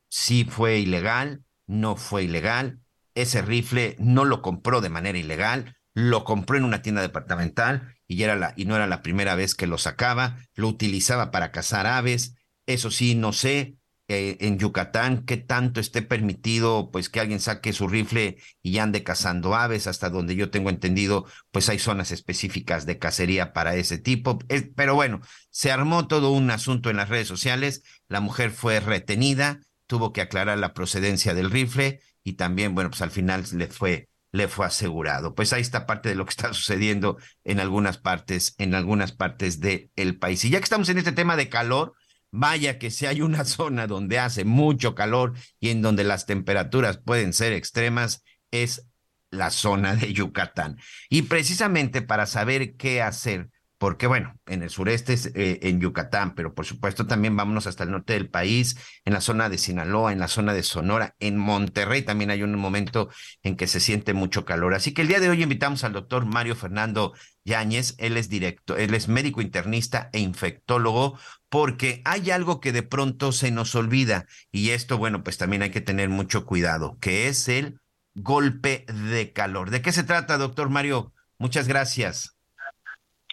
si 0.07 0.43
fue 0.43 0.79
ilegal, 0.79 1.43
no 1.69 1.95
fue 1.95 2.23
ilegal. 2.23 2.79
Ese 3.13 3.41
rifle 3.41 3.95
no 3.99 4.25
lo 4.25 4.41
compró 4.41 4.81
de 4.81 4.89
manera 4.89 5.17
ilegal, 5.17 5.77
lo 5.93 6.23
compró 6.23 6.57
en 6.57 6.63
una 6.63 6.81
tienda 6.81 7.01
departamental 7.01 7.95
y, 8.07 8.23
era 8.23 8.35
la, 8.35 8.53
y 8.57 8.65
no 8.65 8.75
era 8.75 8.87
la 8.87 9.01
primera 9.03 9.35
vez 9.35 9.53
que 9.53 9.67
lo 9.67 9.77
sacaba, 9.77 10.37
lo 10.55 10.67
utilizaba 10.67 11.29
para 11.29 11.51
cazar 11.51 11.85
aves. 11.85 12.35
Eso 12.65 12.89
sí, 12.89 13.15
no 13.15 13.33
sé 13.33 13.77
eh, 14.07 14.37
en 14.39 14.57
Yucatán 14.57 15.23
qué 15.23 15.37
tanto 15.37 15.79
esté 15.79 16.01
permitido 16.01 16.89
pues 16.91 17.09
que 17.09 17.19
alguien 17.19 17.39
saque 17.39 17.73
su 17.73 17.87
rifle 17.87 18.37
y 18.63 18.79
ande 18.79 19.03
cazando 19.03 19.53
aves, 19.53 19.85
hasta 19.85 20.09
donde 20.09 20.35
yo 20.35 20.49
tengo 20.49 20.71
entendido, 20.71 21.27
pues 21.51 21.69
hay 21.69 21.77
zonas 21.77 22.11
específicas 22.11 22.87
de 22.87 22.97
cacería 22.97 23.53
para 23.53 23.75
ese 23.75 23.99
tipo. 23.99 24.39
pero 24.75 24.95
bueno, 24.95 25.21
se 25.51 25.71
armó 25.71 26.07
todo 26.07 26.31
un 26.31 26.49
asunto 26.49 26.89
en 26.89 26.97
las 26.97 27.09
redes 27.09 27.27
sociales, 27.27 27.83
la 28.07 28.19
mujer 28.19 28.49
fue 28.49 28.79
retenida, 28.79 29.61
tuvo 29.89 30.13
que 30.13 30.21
aclarar 30.21 30.59
la 30.59 30.75
procedencia 30.75 31.33
del 31.33 31.49
rifle 31.49 31.99
y 32.23 32.33
también, 32.33 32.75
bueno, 32.75 32.91
pues 32.91 33.01
al 33.01 33.09
final 33.09 33.43
le 33.53 33.67
fue, 33.67 34.07
le 34.31 34.47
fue 34.47 34.67
asegurado. 34.67 35.33
Pues 35.33 35.51
ahí 35.51 35.61
está 35.61 35.87
parte 35.87 36.09
de 36.09 36.15
lo 36.15 36.25
que 36.25 36.29
está 36.29 36.53
sucediendo 36.53 37.17
en 37.43 37.59
algunas 37.59 37.97
partes, 37.97 38.53
en 38.59 38.75
algunas 38.75 39.13
partes 39.13 39.59
del 39.59 40.19
país. 40.19 40.45
Y 40.45 40.51
ya 40.51 40.59
que 40.59 40.65
estamos 40.65 40.89
en 40.89 40.99
este 40.99 41.11
tema 41.11 41.35
de 41.35 41.49
calor, 41.49 41.95
vaya 42.29 42.77
que 42.77 42.91
si 42.91 43.07
hay 43.07 43.21
una 43.21 43.45
zona 43.45 43.87
donde 43.87 44.19
hace 44.19 44.45
mucho 44.45 44.93
calor 44.93 45.33
y 45.59 45.69
en 45.69 45.81
donde 45.81 46.03
las 46.03 46.27
temperaturas 46.27 46.99
pueden 47.03 47.33
ser 47.33 47.51
extremas, 47.53 48.21
es 48.51 48.85
la 49.31 49.49
zona 49.49 49.95
de 49.95 50.13
Yucatán. 50.13 50.77
Y 51.09 51.23
precisamente 51.23 52.03
para 52.03 52.27
saber 52.27 52.75
qué 52.75 53.01
hacer, 53.01 53.49
porque 53.79 54.07
bueno, 54.07 54.37
en 54.45 54.61
el 54.61 54.69
sureste, 54.69 55.15
eh, 55.35 55.59
en 55.63 55.79
Yucatán, 55.79 56.35
pero 56.35 56.53
por 56.53 56.65
supuesto 56.65 57.07
también 57.07 57.35
vámonos 57.37 57.65
hasta 57.65 57.85
el 57.85 57.91
norte 57.91 58.13
del 58.13 58.29
país, 58.29 58.77
en 59.05 59.13
la 59.13 59.21
zona 59.21 59.47
de 59.47 59.57
Sinaloa, 59.57 60.11
en 60.11 60.19
la 60.19 60.27
zona 60.27 60.53
de 60.53 60.63
Sonora, 60.63 61.15
en 61.19 61.37
Monterrey 61.37 62.01
también 62.03 62.29
hay 62.29 62.43
un 62.43 62.53
momento 62.55 63.09
en 63.41 63.55
que 63.55 63.67
se 63.67 63.79
siente 63.79 64.13
mucho 64.13 64.43
calor. 64.43 64.73
Así 64.73 64.93
que 64.93 65.01
el 65.01 65.07
día 65.07 65.21
de 65.21 65.29
hoy 65.29 65.41
invitamos 65.41 65.85
al 65.85 65.93
doctor 65.93 66.25
Mario 66.25 66.57
Fernando 66.57 67.13
Yáñez, 67.45 67.95
él 67.99 68.17
es 68.17 68.27
directo, 68.27 68.75
él 68.75 68.93
es 68.93 69.07
médico 69.07 69.41
internista 69.41 70.09
e 70.11 70.19
infectólogo, 70.19 71.17
porque 71.47 72.01
hay 72.03 72.31
algo 72.31 72.59
que 72.59 72.73
de 72.73 72.83
pronto 72.83 73.31
se 73.31 73.49
nos 73.49 73.75
olvida 73.75 74.27
y 74.51 74.71
esto, 74.71 74.97
bueno, 74.97 75.23
pues 75.23 75.37
también 75.37 75.61
hay 75.61 75.71
que 75.71 75.81
tener 75.81 76.09
mucho 76.09 76.45
cuidado, 76.45 76.97
que 76.99 77.29
es 77.29 77.47
el 77.47 77.79
golpe 78.13 78.85
de 79.09 79.31
calor. 79.31 79.69
¿De 79.69 79.81
qué 79.81 79.93
se 79.93 80.03
trata, 80.03 80.37
doctor 80.37 80.69
Mario? 80.69 81.13
Muchas 81.37 81.69
gracias. 81.69 82.38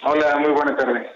Hola, 0.03 0.39
muy 0.39 0.51
buena 0.51 0.77
tarde. 0.77 1.11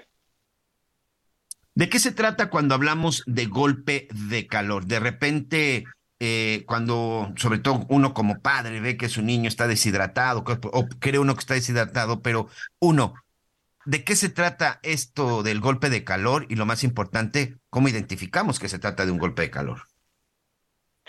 ¿De 1.75 1.89
qué 1.89 1.99
se 1.99 2.13
trata 2.13 2.51
cuando 2.51 2.75
hablamos 2.75 3.23
de 3.27 3.47
golpe 3.47 4.09
de 4.29 4.47
calor? 4.47 4.87
De 4.87 5.01
repente, 5.01 5.85
eh, 6.19 6.65
cuando 6.67 7.33
sobre 7.37 7.59
todo 7.59 7.87
uno 7.89 8.13
como 8.13 8.41
padre 8.43 8.81
ve 8.81 8.97
que 8.97 9.09
su 9.09 9.23
niño 9.23 9.49
está 9.49 9.67
deshidratado, 9.67 10.45
o 10.73 10.89
cree 10.99 11.19
uno 11.19 11.35
que 11.35 11.41
está 11.41 11.55
deshidratado, 11.55 12.23
pero 12.23 12.49
uno, 12.81 13.15
¿de 13.87 14.05
qué 14.05 14.15
se 14.17 14.29
trata 14.29 14.81
esto 14.83 15.43
del 15.43 15.61
golpe 15.61 15.91
de 15.91 16.05
calor? 16.05 16.47
Y 16.49 16.57
lo 16.57 16.67
más 16.67 16.85
importante, 16.85 17.55
¿cómo 17.71 17.89
identificamos 17.89 18.59
que 18.59 18.69
se 18.69 18.79
trata 18.79 19.07
de 19.07 19.13
un 19.13 19.19
golpe 19.19 19.43
de 19.43 19.51
calor? 19.51 19.79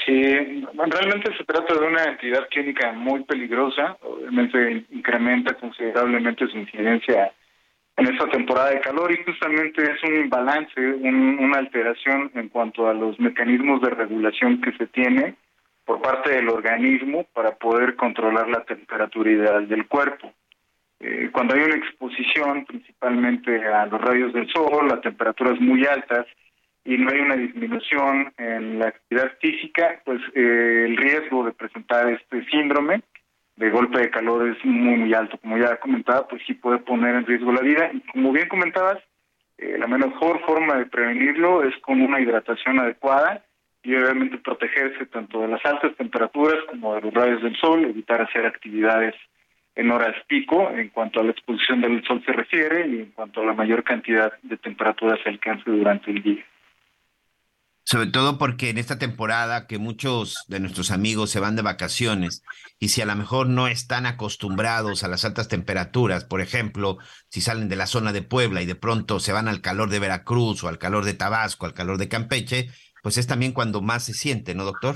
Sí, 0.06 0.24
realmente 0.24 1.36
se 1.38 1.44
trata 1.44 1.74
de 1.74 1.86
una 1.86 2.04
entidad 2.06 2.48
clínica 2.50 2.92
muy 2.92 3.24
peligrosa, 3.24 3.98
obviamente 4.02 4.86
incrementa 4.90 5.54
considerablemente 5.56 6.48
su 6.48 6.58
incidencia 6.58 7.32
en 7.98 8.08
esta 8.08 8.28
temporada 8.30 8.72
de 8.72 8.82
calor 8.82 9.12
y 9.12 9.24
justamente 9.24 9.84
es 9.84 10.04
un 10.04 10.16
imbalance, 10.16 10.80
una 10.80 11.58
alteración 11.58 12.32
en 12.36 12.50
cuanto 12.50 12.88
a 12.88 12.94
los 12.94 13.20
mecanismos 13.20 13.82
de 13.82 13.90
regulación 13.90 14.62
que 14.62 14.72
se 14.74 14.88
tiene 14.88 15.36
por 15.86 16.02
parte 16.02 16.32
del 16.32 16.50
organismo 16.50 17.26
para 17.34 17.52
poder 17.56 17.96
controlar 17.96 18.48
la 18.48 18.64
temperatura 18.64 19.32
ideal 19.32 19.68
del 19.68 19.88
cuerpo. 19.88 20.32
Eh, 21.00 21.30
cuando 21.32 21.56
hay 21.56 21.62
una 21.62 21.76
exposición 21.76 22.66
principalmente 22.66 23.66
a 23.66 23.88
los 23.88 24.00
rayos 24.00 24.34
del 24.34 24.48
sol, 24.52 24.92
a 24.92 25.02
temperaturas 25.02 25.60
muy 25.60 25.86
altas 25.86 26.28
y 26.86 26.98
no 26.98 27.12
hay 27.12 27.20
una 27.20 27.36
disminución 27.36 28.34
en 28.38 28.80
la 28.80 28.88
actividad 28.88 29.32
física, 29.40 30.02
pues 30.06 30.22
eh, 30.34 30.86
el 30.88 30.98
riesgo 30.98 31.44
de 31.46 31.52
presentar 31.52 32.10
este 32.10 32.46
síndrome 32.46 33.02
de 33.56 33.70
golpe 33.70 34.00
de 34.00 34.10
calor 34.10 34.48
es 34.48 34.64
muy, 34.66 34.98
muy 34.98 35.14
alto. 35.14 35.38
Como 35.38 35.58
ya 35.58 35.78
comentaba, 35.78 36.28
pues 36.28 36.42
sí 36.46 36.54
puede 36.54 36.80
poner 36.80 37.16
en 37.16 37.26
riesgo 37.26 37.52
la 37.52 37.62
vida. 37.62 37.92
Y 37.94 38.00
como 38.12 38.32
bien 38.32 38.48
comentabas, 38.48 38.98
eh, 39.58 39.78
la 39.78 39.88
mejor 39.88 40.42
forma 40.46 40.76
de 40.78 40.86
prevenirlo 40.86 41.64
es 41.64 41.76
con 41.82 42.02
una 42.02 42.20
hidratación 42.20 42.80
adecuada 42.80 43.44
y 43.84 43.96
obviamente 43.96 44.38
protegerse 44.38 45.06
tanto 45.08 45.42
de 45.42 45.48
las 45.48 45.66
altas 45.66 45.96
temperaturas 45.96 46.60
como 46.70 46.96
de 46.96 47.02
los 47.02 47.14
rayos 47.14 47.42
del 47.42 47.56
sol, 47.58 47.84
evitar 47.84 48.22
hacer 48.22 48.46
actividades 48.46 49.16
en 49.76 49.90
horas 49.92 50.16
pico 50.28 50.70
en 50.72 50.90
cuanto 50.90 51.20
a 51.20 51.24
la 51.24 51.32
exposición 51.32 51.82
del 51.82 52.04
sol 52.04 52.22
se 52.26 52.34
refiere 52.34 52.88
y 52.88 53.00
en 53.00 53.12
cuanto 53.12 53.42
a 53.42 53.46
la 53.46 53.54
mayor 53.54 53.84
cantidad 53.84 54.34
de 54.44 54.58
temperatura 54.58 55.18
se 55.24 55.30
alcance 55.30 55.70
durante 55.70 56.12
el 56.12 56.22
día 56.22 56.46
sobre 57.84 58.08
todo 58.08 58.38
porque 58.38 58.70
en 58.70 58.78
esta 58.78 59.00
temporada 59.00 59.68
que 59.68 59.78
muchos 59.78 60.46
de 60.48 60.60
nuestros 60.60 60.92
amigos 60.92 61.30
se 61.30 61.40
van 61.40 61.56
de 61.56 61.62
vacaciones 61.62 62.44
y 62.80 62.90
si 62.90 63.02
a 63.02 63.06
lo 63.06 63.16
mejor 63.16 63.48
no 63.48 63.68
están 63.68 64.06
acostumbrados 64.06 65.04
a 65.04 65.08
las 65.08 65.26
altas 65.26 65.48
temperaturas, 65.48 66.26
por 66.26 66.42
ejemplo, 66.42 66.98
si 67.30 67.42
salen 67.42 67.70
de 67.70 67.76
la 67.76 67.88
zona 67.88 68.14
de 68.14 68.22
Puebla 68.22 68.62
y 68.62 68.66
de 68.66 68.76
pronto 68.76 69.20
se 69.20 69.34
van 69.34 69.48
al 69.48 69.62
calor 69.62 69.90
de 69.90 70.00
Veracruz 70.00 70.64
o 70.64 70.68
al 70.68 70.78
calor 70.78 71.06
de 71.06 71.14
Tabasco, 71.14 71.66
al 71.66 71.74
calor 71.74 71.98
de 71.98 72.10
Campeche, 72.10 72.68
pues 73.02 73.18
es 73.18 73.28
también 73.28 73.52
cuando 73.52 73.82
más 73.82 74.06
se 74.06 74.14
siente, 74.14 74.54
¿no, 74.56 74.64
doctor? 74.64 74.96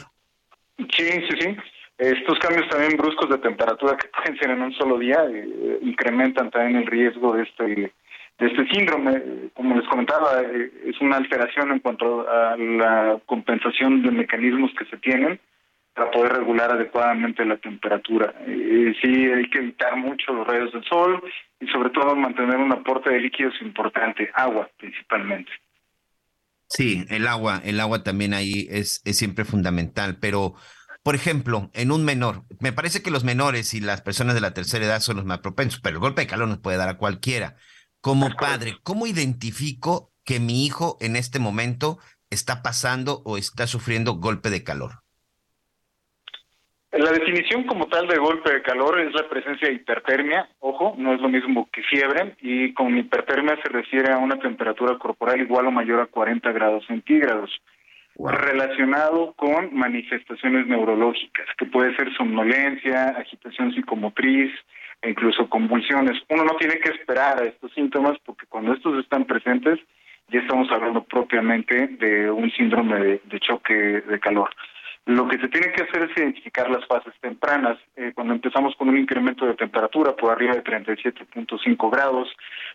Sí, 0.78 1.08
sí, 1.08 1.38
sí. 1.40 1.58
Estos 1.98 2.38
cambios 2.40 2.68
también 2.70 2.98
bruscos 2.98 3.30
de 3.30 3.38
temperatura 3.38 3.96
que 3.96 4.10
pueden 4.10 4.38
ser 4.38 4.50
en 4.50 4.62
un 4.62 4.74
solo 4.74 5.00
día 5.00 5.26
eh, 5.30 5.80
incrementan 5.82 6.52
también 6.52 6.78
el 6.78 6.88
riesgo 6.88 7.34
de 7.34 7.44
este 7.44 7.94
de 8.38 8.48
este 8.48 8.68
síndrome. 8.68 9.50
Como 9.54 9.76
les 9.76 9.88
comentaba, 9.88 10.42
eh, 10.42 10.72
es 10.86 11.00
una 11.02 11.18
alteración 11.18 11.72
en 11.72 11.80
cuanto 11.80 12.28
a 12.30 12.58
la 12.58 13.20
compensación 13.26 14.02
de 14.04 14.12
mecanismos 14.12 14.72
que 14.78 14.86
se 14.86 14.98
tienen 14.98 15.40
para 15.94 16.12
poder 16.12 16.34
regular 16.34 16.72
adecuadamente 16.72 17.46
la 17.46 17.58
temperatura. 17.58 18.34
Eh, 18.46 18.94
sí, 19.02 19.32
hay 19.32 19.50
que 19.50 19.60
evitar 19.60 19.96
mucho 19.96 20.34
los 20.34 20.46
rayos 20.46 20.74
del 20.74 20.84
sol 20.84 21.24
y 21.60 21.68
sobre 21.68 21.90
todo 21.92 22.16
mantener 22.16 22.58
un 22.58 22.74
aporte 22.74 23.10
de 23.10 23.22
líquidos 23.22 23.54
importante, 23.62 24.30
agua 24.34 24.70
principalmente. 24.78 25.52
Sí, 26.68 27.06
el 27.10 27.28
agua, 27.28 27.62
el 27.64 27.80
agua 27.80 28.04
también 28.04 28.34
ahí 28.34 28.68
es, 28.70 29.02
es 29.06 29.18
siempre 29.18 29.46
fundamental, 29.46 30.18
pero 30.20 30.56
por 31.06 31.14
ejemplo, 31.14 31.70
en 31.74 31.92
un 31.92 32.04
menor, 32.04 32.46
me 32.60 32.74
parece 32.74 33.04
que 33.04 33.12
los 33.12 33.24
menores 33.24 33.76
y 33.76 33.80
las 33.80 34.02
personas 34.02 34.34
de 34.34 34.42
la 34.42 34.56
tercera 34.56 34.86
edad 34.86 35.00
son 35.02 35.18
los 35.18 35.26
más 35.26 35.38
propensos, 35.38 35.80
pero 35.80 35.98
el 35.98 36.02
golpe 36.02 36.22
de 36.22 36.28
calor 36.28 36.48
nos 36.48 36.58
puede 36.58 36.78
dar 36.78 36.90
a 36.90 36.98
cualquiera. 36.98 37.58
Como 38.06 38.30
padre, 38.40 38.76
¿cómo 38.84 39.08
identifico 39.08 40.12
que 40.24 40.40
mi 40.40 40.64
hijo 40.64 40.96
en 41.02 41.16
este 41.16 41.40
momento 41.40 41.98
está 42.30 42.62
pasando 42.62 43.24
o 43.26 43.36
está 43.36 43.66
sufriendo 43.66 44.18
golpe 44.18 44.52
de 44.52 44.64
calor? 44.64 44.92
La 46.92 47.12
definición 47.12 47.64
como 47.64 47.88
tal 47.88 48.08
de 48.08 48.20
golpe 48.20 48.54
de 48.54 48.62
calor 48.62 49.00
es 49.00 49.12
la 49.16 49.28
presencia 49.28 49.70
de 49.70 49.74
hipertermia, 49.74 50.48
ojo, 50.60 50.94
no 51.00 51.16
es 51.16 51.20
lo 51.20 51.30
mismo 51.30 51.68
que 51.74 51.82
fiebre, 51.82 52.36
y 52.42 52.76
con 52.76 52.96
hipertermia 52.96 53.58
se 53.64 53.70
refiere 53.70 54.14
a 54.14 54.20
una 54.20 54.38
temperatura 54.38 55.00
corporal 55.00 55.42
igual 55.42 55.66
o 55.66 55.72
mayor 55.72 56.00
a 56.00 56.06
40 56.06 56.52
grados 56.52 56.86
centígrados, 56.86 57.50
relacionado 58.20 59.34
con 59.34 59.74
manifestaciones 59.74 60.68
neurológicas, 60.68 61.48
que 61.58 61.66
puede 61.66 61.96
ser 61.96 62.16
somnolencia, 62.16 63.16
agitación 63.18 63.74
psicomotriz, 63.74 64.52
e 65.02 65.10
incluso 65.10 65.50
convulsiones. 65.50 66.22
Uno 66.30 66.44
no 66.44 66.56
tiene 66.58 66.80
que 66.80 66.90
esperar 66.90 67.42
a 67.42 67.46
estos 67.46 67.72
síntomas 67.74 68.18
porque 68.26 68.46
cuando 68.48 68.74
estos 68.74 69.00
están 69.00 69.26
presentes 69.26 69.80
ya 70.30 70.40
estamos 70.40 70.72
hablando 70.72 71.04
propiamente 71.04 71.88
de 71.88 72.32
un 72.32 72.50
síndrome 72.52 73.20
de 73.24 73.40
choque 73.40 73.74
de 73.74 74.20
calor. 74.20 74.50
Lo 75.06 75.28
que 75.28 75.38
se 75.38 75.50
tiene 75.50 75.72
que 75.72 75.84
hacer 75.84 76.10
es 76.10 76.18
identificar 76.18 76.68
las 76.68 76.84
fases 76.88 77.14
tempranas. 77.22 77.78
Eh, 77.96 78.12
cuando 78.16 78.34
empezamos 78.34 78.76
con 78.76 78.90
un 78.90 78.98
incremento 78.98 79.46
de 79.46 79.54
temperatura 79.54 80.16
por 80.16 80.32
arriba 80.32 80.56
de 80.56 80.64
37.5 80.64 81.92
grados, 81.92 82.28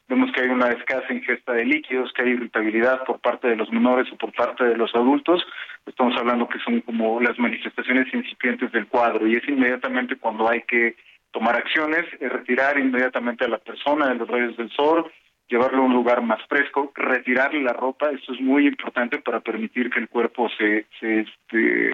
vemos 0.08 0.30
que 0.30 0.42
hay 0.42 0.48
una 0.48 0.68
escasa 0.68 1.12
ingesta 1.12 1.52
de 1.52 1.64
líquidos, 1.64 2.12
que 2.12 2.22
hay 2.22 2.30
irritabilidad 2.30 3.02
por 3.04 3.18
parte 3.18 3.48
de 3.48 3.56
los 3.56 3.72
menores 3.72 4.06
o 4.12 4.16
por 4.16 4.32
parte 4.32 4.62
de 4.62 4.76
los 4.76 4.94
adultos. 4.94 5.44
Estamos 5.86 6.16
hablando 6.16 6.48
que 6.48 6.60
son 6.60 6.80
como 6.82 7.20
las 7.20 7.36
manifestaciones 7.36 8.06
incipientes 8.14 8.70
del 8.70 8.86
cuadro 8.86 9.26
y 9.26 9.34
es 9.34 9.48
inmediatamente 9.48 10.14
cuando 10.14 10.48
hay 10.48 10.62
que 10.62 10.94
tomar 11.30 11.56
acciones, 11.56 12.04
retirar 12.20 12.78
inmediatamente 12.78 13.44
a 13.44 13.48
la 13.48 13.58
persona 13.58 14.08
de 14.08 14.16
los 14.16 14.28
rayos 14.28 14.56
del 14.56 14.70
sol, 14.70 15.10
llevarlo 15.48 15.82
a 15.82 15.86
un 15.86 15.92
lugar 15.92 16.22
más 16.22 16.40
fresco, 16.48 16.92
retirarle 16.94 17.62
la 17.62 17.72
ropa, 17.72 18.10
esto 18.10 18.32
es 18.32 18.40
muy 18.40 18.66
importante 18.66 19.18
para 19.18 19.40
permitir 19.40 19.90
que 19.90 20.00
el 20.00 20.08
cuerpo 20.08 20.48
se, 20.56 20.86
se 20.98 21.20
este, 21.20 21.92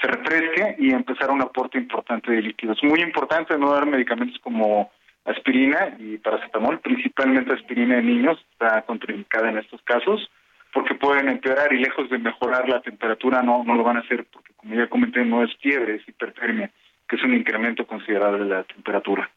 se 0.00 0.06
refresque 0.06 0.76
y 0.78 0.92
empezar 0.92 1.30
un 1.30 1.42
aporte 1.42 1.78
importante 1.78 2.32
de 2.32 2.42
líquidos. 2.42 2.82
Muy 2.82 3.00
importante 3.00 3.58
no 3.58 3.72
dar 3.72 3.86
medicamentos 3.86 4.38
como 4.40 4.90
aspirina 5.24 5.96
y 5.98 6.16
paracetamol, 6.18 6.80
principalmente 6.80 7.52
aspirina 7.52 7.98
en 7.98 8.06
niños, 8.06 8.38
está 8.52 8.82
contraindicada 8.82 9.50
en 9.50 9.58
estos 9.58 9.82
casos, 9.82 10.30
porque 10.72 10.94
pueden 10.94 11.28
empeorar 11.28 11.72
y 11.72 11.78
lejos 11.78 12.08
de 12.08 12.18
mejorar 12.18 12.68
la 12.68 12.80
temperatura 12.80 13.42
no, 13.42 13.64
no 13.64 13.74
lo 13.74 13.82
van 13.82 13.98
a 13.98 14.00
hacer, 14.00 14.26
porque 14.32 14.54
como 14.54 14.74
ya 14.74 14.88
comenté, 14.88 15.24
no 15.24 15.42
es 15.42 15.54
fiebre, 15.56 15.96
es 15.96 16.08
hipertermia, 16.08 16.70
que 17.08 17.16
es 17.16 17.22
un 17.22 17.34
incremento 17.34 17.86
considerable 17.86 18.44
de 18.44 18.50
la 18.50 18.64
temperatura. 18.64 19.30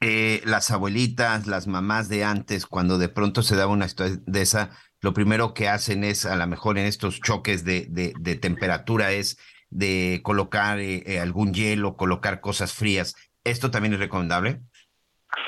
Eh, 0.00 0.40
las 0.44 0.70
abuelitas, 0.70 1.46
las 1.46 1.66
mamás 1.66 2.08
de 2.08 2.24
antes, 2.24 2.66
cuando 2.66 2.98
de 2.98 3.08
pronto 3.08 3.42
se 3.42 3.56
daba 3.56 3.72
una 3.72 3.88
situación 3.88 4.22
de 4.26 4.42
esa, 4.42 4.70
lo 5.00 5.12
primero 5.12 5.54
que 5.54 5.68
hacen 5.68 6.02
es, 6.04 6.26
a 6.26 6.36
lo 6.36 6.46
mejor 6.46 6.78
en 6.78 6.86
estos 6.86 7.20
choques 7.20 7.64
de, 7.64 7.86
de, 7.88 8.34
temperatura, 8.36 9.12
es 9.12 9.38
de 9.70 10.20
colocar 10.22 10.80
eh, 10.80 11.02
eh, 11.06 11.20
algún 11.20 11.54
hielo, 11.54 11.96
colocar 11.96 12.40
cosas 12.40 12.74
frías. 12.74 13.14
¿Esto 13.44 13.70
también 13.70 13.94
es 13.94 14.00
recomendable? 14.00 14.60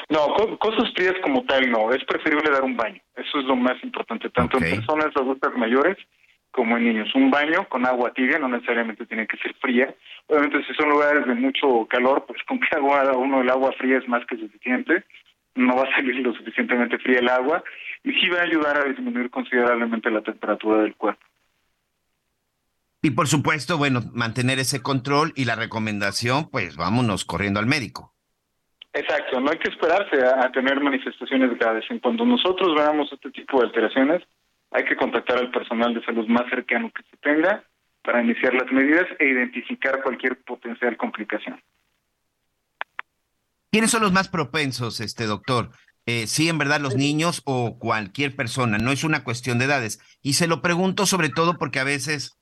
No, 0.08 0.34
cosas 0.58 0.92
frías 0.94 1.14
como 1.22 1.44
tal 1.46 1.70
no. 1.70 1.92
Es 1.92 2.04
preferible 2.04 2.50
dar 2.50 2.62
un 2.62 2.76
baño. 2.76 3.00
Eso 3.16 3.38
es 3.38 3.44
lo 3.46 3.56
más 3.56 3.82
importante, 3.82 4.30
tanto 4.30 4.58
en 4.58 4.76
personas 4.76 5.08
adultas 5.16 5.52
mayores 5.56 5.96
como 6.54 6.76
en 6.76 6.84
niños. 6.84 7.14
Un 7.14 7.30
baño 7.30 7.68
con 7.68 7.84
agua 7.84 8.12
tibia, 8.14 8.38
no 8.38 8.48
necesariamente 8.48 9.06
tiene 9.06 9.26
que 9.26 9.36
ser 9.38 9.54
fría. 9.54 9.94
Obviamente, 10.28 10.64
si 10.64 10.74
son 10.74 10.88
lugares 10.88 11.26
de 11.26 11.34
mucho 11.34 11.86
calor, 11.86 12.24
pues 12.26 12.42
con 12.48 12.60
que 12.60 12.76
agua 12.76 13.12
uno 13.16 13.40
el 13.40 13.50
agua 13.50 13.72
fría 13.72 13.98
es 13.98 14.08
más 14.08 14.24
que 14.26 14.36
suficiente 14.36 15.04
no 15.54 15.76
va 15.76 15.82
a 15.82 15.96
salir 15.96 16.16
lo 16.16 16.34
suficientemente 16.34 16.98
fría 16.98 17.20
el 17.20 17.28
agua 17.28 17.62
y 18.02 18.12
sí 18.14 18.28
va 18.28 18.40
a 18.40 18.44
ayudar 18.44 18.78
a 18.78 18.88
disminuir 18.88 19.30
considerablemente 19.30 20.10
la 20.10 20.22
temperatura 20.22 20.82
del 20.82 20.96
cuerpo. 20.96 21.24
Y 23.02 23.10
por 23.10 23.28
supuesto, 23.28 23.76
bueno, 23.76 24.00
mantener 24.12 24.58
ese 24.58 24.82
control 24.82 25.32
y 25.36 25.44
la 25.44 25.56
recomendación, 25.56 26.48
pues 26.50 26.76
vámonos 26.76 27.24
corriendo 27.24 27.60
al 27.60 27.66
médico. 27.66 28.14
Exacto, 28.94 29.40
no 29.40 29.50
hay 29.50 29.58
que 29.58 29.68
esperarse 29.68 30.24
a, 30.24 30.50
tener 30.52 30.80
manifestaciones 30.80 31.58
graves. 31.58 31.84
En 31.90 31.98
cuanto 31.98 32.24
nosotros 32.24 32.74
veamos 32.74 33.12
este 33.12 33.30
tipo 33.30 33.60
de 33.60 33.66
alteraciones, 33.66 34.22
hay 34.74 34.84
que 34.84 34.96
contactar 34.96 35.38
al 35.38 35.52
personal 35.52 35.94
de 35.94 36.04
salud 36.04 36.26
más 36.26 36.50
cercano 36.50 36.90
que 36.90 37.04
se 37.08 37.16
tenga 37.18 37.64
para 38.02 38.22
iniciar 38.22 38.52
las 38.54 38.70
medidas 38.72 39.06
e 39.20 39.26
identificar 39.26 40.02
cualquier 40.02 40.42
potencial 40.42 40.96
complicación. 40.96 41.62
¿Quiénes 43.70 43.92
son 43.92 44.02
los 44.02 44.12
más 44.12 44.28
propensos, 44.28 45.00
este 45.00 45.26
doctor? 45.26 45.70
Eh, 46.06 46.26
sí, 46.26 46.48
en 46.48 46.58
verdad, 46.58 46.80
los 46.80 46.96
niños 46.96 47.40
o 47.44 47.78
cualquier 47.78 48.34
persona, 48.34 48.78
no 48.78 48.90
es 48.90 49.04
una 49.04 49.22
cuestión 49.22 49.60
de 49.60 49.66
edades. 49.66 50.00
Y 50.22 50.34
se 50.34 50.48
lo 50.48 50.60
pregunto 50.60 51.06
sobre 51.06 51.28
todo 51.28 51.56
porque 51.56 51.78
a 51.78 51.84
veces 51.84 52.36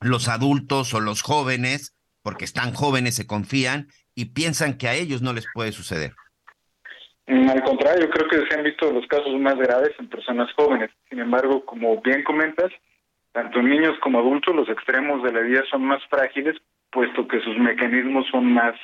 los 0.00 0.28
adultos 0.28 0.94
o 0.94 1.00
los 1.00 1.20
jóvenes, 1.20 1.94
porque 2.22 2.46
están 2.46 2.72
jóvenes, 2.72 3.14
se 3.14 3.26
confían 3.26 3.88
y 4.14 4.26
piensan 4.26 4.78
que 4.78 4.88
a 4.88 4.94
ellos 4.94 5.20
no 5.20 5.34
les 5.34 5.44
puede 5.52 5.72
suceder. 5.72 6.14
Mm, 7.26 7.48
al 7.50 7.62
contrario, 7.62 8.10
creo 8.10 8.28
que 8.28 8.46
se 8.48 8.58
han 8.58 8.64
visto 8.64 8.90
los 8.90 9.06
casos 9.06 9.38
más 9.38 9.56
graves 9.56 9.92
en 9.98 10.08
personas 10.08 10.52
jóvenes. 10.54 10.90
Sin 11.08 11.20
embargo, 11.20 11.64
como 11.64 12.00
bien 12.00 12.22
comentas, 12.24 12.70
tanto 13.32 13.60
en 13.60 13.68
niños 13.70 13.98
como 14.00 14.18
adultos, 14.18 14.54
los 14.54 14.68
extremos 14.68 15.22
de 15.22 15.32
la 15.32 15.40
vida 15.40 15.62
son 15.70 15.84
más 15.84 16.02
frágiles, 16.08 16.56
puesto 16.90 17.28
que 17.28 17.40
sus 17.40 17.56
mecanismos 17.58 18.26
son 18.30 18.52
más 18.52 18.74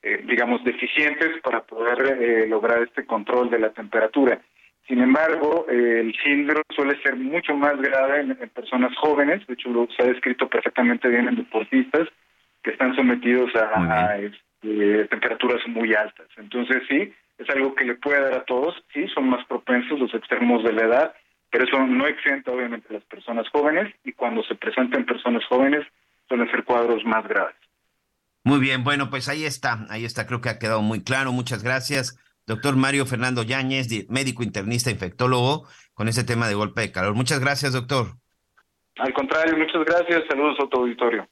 eh, 0.00 0.22
digamos, 0.24 0.62
deficientes 0.62 1.40
para 1.42 1.62
poder 1.62 2.22
eh, 2.22 2.46
lograr 2.46 2.82
este 2.84 3.04
control 3.04 3.50
de 3.50 3.58
la 3.58 3.70
temperatura. 3.70 4.40
Sin 4.86 5.00
embargo, 5.00 5.66
eh, 5.68 6.00
el 6.00 6.14
síndrome 6.22 6.62
suele 6.74 7.02
ser 7.02 7.16
mucho 7.16 7.56
más 7.56 7.76
grave 7.80 8.20
en, 8.20 8.36
personas 8.50 8.96
jóvenes, 8.96 9.44
de 9.48 9.54
hecho 9.54 9.70
lo, 9.70 9.88
se 9.90 10.04
ha 10.04 10.06
descrito 10.06 10.48
perfectamente 10.48 11.08
bien 11.08 11.26
en 11.26 11.34
deportistas 11.34 12.08
que 12.62 12.70
están 12.70 12.94
sometidos 12.94 13.50
a, 13.56 14.18
este, 14.18 15.04
temperaturas 15.06 15.66
muy 15.66 15.92
altas. 15.94 16.28
Entonces 16.36 16.84
sí, 16.88 17.12
es 17.38 17.48
algo 17.50 17.74
que 17.74 17.84
le 17.84 17.94
puede 17.94 18.20
dar 18.20 18.34
a 18.34 18.44
todos, 18.44 18.74
sí, 18.92 19.06
son 19.14 19.30
más 19.30 19.46
propensos 19.46 19.98
los 19.98 20.12
extremos 20.12 20.62
de 20.64 20.72
la 20.72 20.84
edad, 20.84 21.14
pero 21.50 21.64
eso 21.64 21.78
no 21.86 22.06
exenta 22.06 22.50
obviamente 22.50 22.88
a 22.90 22.94
las 22.94 23.04
personas 23.04 23.48
jóvenes 23.50 23.94
y 24.04 24.12
cuando 24.12 24.42
se 24.42 24.54
presentan 24.56 25.06
personas 25.06 25.44
jóvenes 25.46 25.86
suelen 26.28 26.50
ser 26.50 26.64
cuadros 26.64 27.04
más 27.04 27.26
graves. 27.26 27.56
Muy 28.44 28.60
bien, 28.60 28.84
bueno, 28.84 29.08
pues 29.10 29.28
ahí 29.28 29.44
está, 29.44 29.86
ahí 29.88 30.04
está, 30.04 30.26
creo 30.26 30.40
que 30.40 30.48
ha 30.48 30.58
quedado 30.58 30.82
muy 30.82 31.02
claro. 31.02 31.32
Muchas 31.32 31.62
gracias, 31.62 32.18
doctor 32.46 32.76
Mario 32.76 33.06
Fernando 33.06 33.42
Yáñez, 33.42 33.88
médico 34.08 34.42
internista, 34.42 34.90
infectólogo, 34.90 35.66
con 35.94 36.08
ese 36.08 36.24
tema 36.24 36.48
de 36.48 36.54
golpe 36.54 36.80
de 36.80 36.92
calor. 36.92 37.14
Muchas 37.14 37.40
gracias, 37.40 37.72
doctor. 37.72 38.16
Al 38.98 39.12
contrario, 39.12 39.56
muchas 39.56 39.84
gracias. 39.84 40.24
Saludos 40.28 40.56
a 40.60 40.68
tu 40.68 40.80
auditorio. 40.80 41.28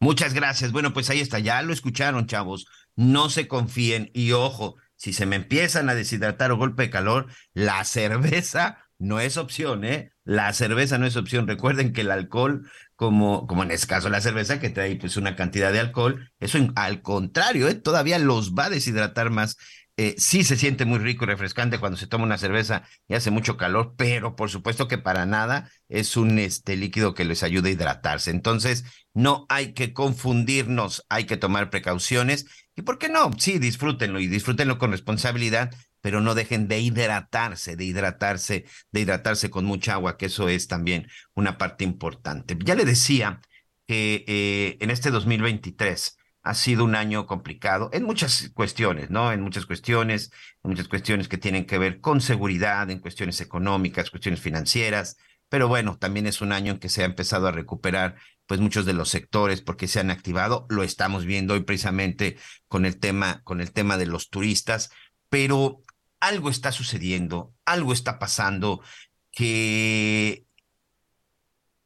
Muchas 0.00 0.34
gracias. 0.34 0.70
Bueno, 0.70 0.92
pues 0.92 1.10
ahí 1.10 1.20
está, 1.20 1.38
ya 1.38 1.62
lo 1.62 1.72
escucharon, 1.72 2.26
chavos. 2.26 2.66
No 2.94 3.30
se 3.30 3.48
confíen 3.48 4.10
y 4.12 4.32
ojo, 4.32 4.76
si 4.96 5.12
se 5.12 5.26
me 5.26 5.36
empiezan 5.36 5.88
a 5.88 5.94
deshidratar 5.94 6.52
o 6.52 6.56
golpe 6.56 6.84
de 6.84 6.90
calor, 6.90 7.26
la 7.52 7.84
cerveza 7.84 8.84
no 8.98 9.20
es 9.20 9.36
opción, 9.36 9.84
¿eh? 9.84 10.12
La 10.24 10.52
cerveza 10.52 10.98
no 10.98 11.06
es 11.06 11.16
opción. 11.16 11.46
Recuerden 11.46 11.92
que 11.92 12.02
el 12.02 12.10
alcohol, 12.10 12.70
como, 12.96 13.46
como 13.46 13.62
en 13.62 13.70
este 13.70 13.86
caso 13.88 14.08
la 14.08 14.20
cerveza, 14.20 14.60
que 14.60 14.70
trae 14.70 14.96
pues 14.96 15.16
una 15.16 15.36
cantidad 15.36 15.72
de 15.72 15.80
alcohol, 15.80 16.30
eso 16.40 16.58
al 16.76 17.02
contrario, 17.02 17.68
¿eh? 17.68 17.74
todavía 17.74 18.18
los 18.18 18.54
va 18.54 18.66
a 18.66 18.70
deshidratar 18.70 19.30
más. 19.30 19.56
Eh, 19.96 20.16
sí 20.18 20.42
se 20.42 20.56
siente 20.56 20.86
muy 20.86 20.98
rico 20.98 21.24
y 21.24 21.28
refrescante 21.28 21.78
cuando 21.78 21.96
se 21.96 22.08
toma 22.08 22.24
una 22.24 22.38
cerveza 22.38 22.82
y 23.06 23.14
hace 23.14 23.30
mucho 23.30 23.56
calor, 23.56 23.94
pero 23.96 24.34
por 24.34 24.50
supuesto 24.50 24.88
que 24.88 24.98
para 24.98 25.24
nada 25.24 25.70
es 25.88 26.16
un 26.16 26.40
este, 26.40 26.76
líquido 26.76 27.14
que 27.14 27.24
les 27.24 27.44
ayude 27.44 27.68
a 27.68 27.72
hidratarse. 27.72 28.32
Entonces, 28.32 28.84
no 29.12 29.46
hay 29.48 29.72
que 29.72 29.92
confundirnos, 29.92 31.04
hay 31.08 31.26
que 31.26 31.36
tomar 31.36 31.70
precauciones. 31.70 32.46
¿Y 32.76 32.82
por 32.82 32.98
qué 32.98 33.08
no? 33.08 33.30
Sí, 33.38 33.58
disfrútenlo 33.58 34.20
y 34.20 34.26
disfrútenlo 34.26 34.78
con 34.78 34.90
responsabilidad, 34.90 35.74
pero 36.00 36.20
no 36.20 36.34
dejen 36.34 36.68
de 36.68 36.80
hidratarse, 36.80 37.76
de 37.76 37.84
hidratarse, 37.84 38.64
de 38.90 39.00
hidratarse 39.00 39.50
con 39.50 39.64
mucha 39.64 39.94
agua, 39.94 40.16
que 40.16 40.26
eso 40.26 40.48
es 40.48 40.66
también 40.66 41.08
una 41.34 41.56
parte 41.56 41.84
importante. 41.84 42.56
Ya 42.64 42.74
le 42.74 42.84
decía 42.84 43.40
que 43.86 44.24
eh, 44.26 44.76
en 44.80 44.90
este 44.90 45.10
2023 45.10 46.18
ha 46.42 46.54
sido 46.54 46.84
un 46.84 46.94
año 46.94 47.26
complicado 47.26 47.88
en 47.92 48.04
muchas 48.04 48.50
cuestiones, 48.54 49.08
¿no? 49.08 49.32
En 49.32 49.40
muchas 49.40 49.66
cuestiones, 49.66 50.30
en 50.62 50.70
muchas 50.72 50.88
cuestiones 50.88 51.28
que 51.28 51.38
tienen 51.38 51.64
que 51.64 51.78
ver 51.78 52.00
con 52.00 52.20
seguridad, 52.20 52.90
en 52.90 52.98
cuestiones 52.98 53.40
económicas, 53.40 54.10
cuestiones 54.10 54.40
financieras, 54.40 55.16
pero 55.48 55.68
bueno, 55.68 55.96
también 55.98 56.26
es 56.26 56.40
un 56.40 56.52
año 56.52 56.72
en 56.72 56.78
que 56.78 56.88
se 56.88 57.02
ha 57.02 57.06
empezado 57.06 57.46
a 57.46 57.52
recuperar 57.52 58.16
pues 58.46 58.60
muchos 58.60 58.86
de 58.86 58.92
los 58.92 59.08
sectores 59.08 59.60
porque 59.62 59.88
se 59.88 60.00
han 60.00 60.10
activado, 60.10 60.66
lo 60.68 60.82
estamos 60.82 61.24
viendo 61.24 61.54
hoy 61.54 61.64
precisamente 61.64 62.36
con 62.68 62.84
el 62.86 62.98
tema 62.98 63.42
con 63.44 63.60
el 63.60 63.72
tema 63.72 63.96
de 63.96 64.06
los 64.06 64.30
turistas, 64.30 64.90
pero 65.28 65.82
algo 66.20 66.50
está 66.50 66.72
sucediendo, 66.72 67.54
algo 67.64 67.92
está 67.92 68.18
pasando 68.18 68.82
que 69.30 70.46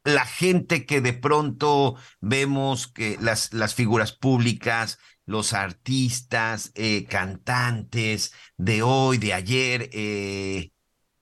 la 0.05 0.25
gente 0.25 0.87
que 0.87 1.01
de 1.01 1.13
pronto 1.13 1.97
vemos 2.21 2.89
que 2.89 3.19
las, 3.21 3.53
las 3.53 3.75
figuras 3.75 4.13
públicas, 4.13 4.99
los 5.27 5.53
artistas, 5.53 6.73
eh, 6.75 7.05
cantantes 7.05 8.33
de 8.57 8.83
hoy, 8.83 9.19
de 9.19 9.35
ayer, 9.35 9.91
eh, 9.93 10.73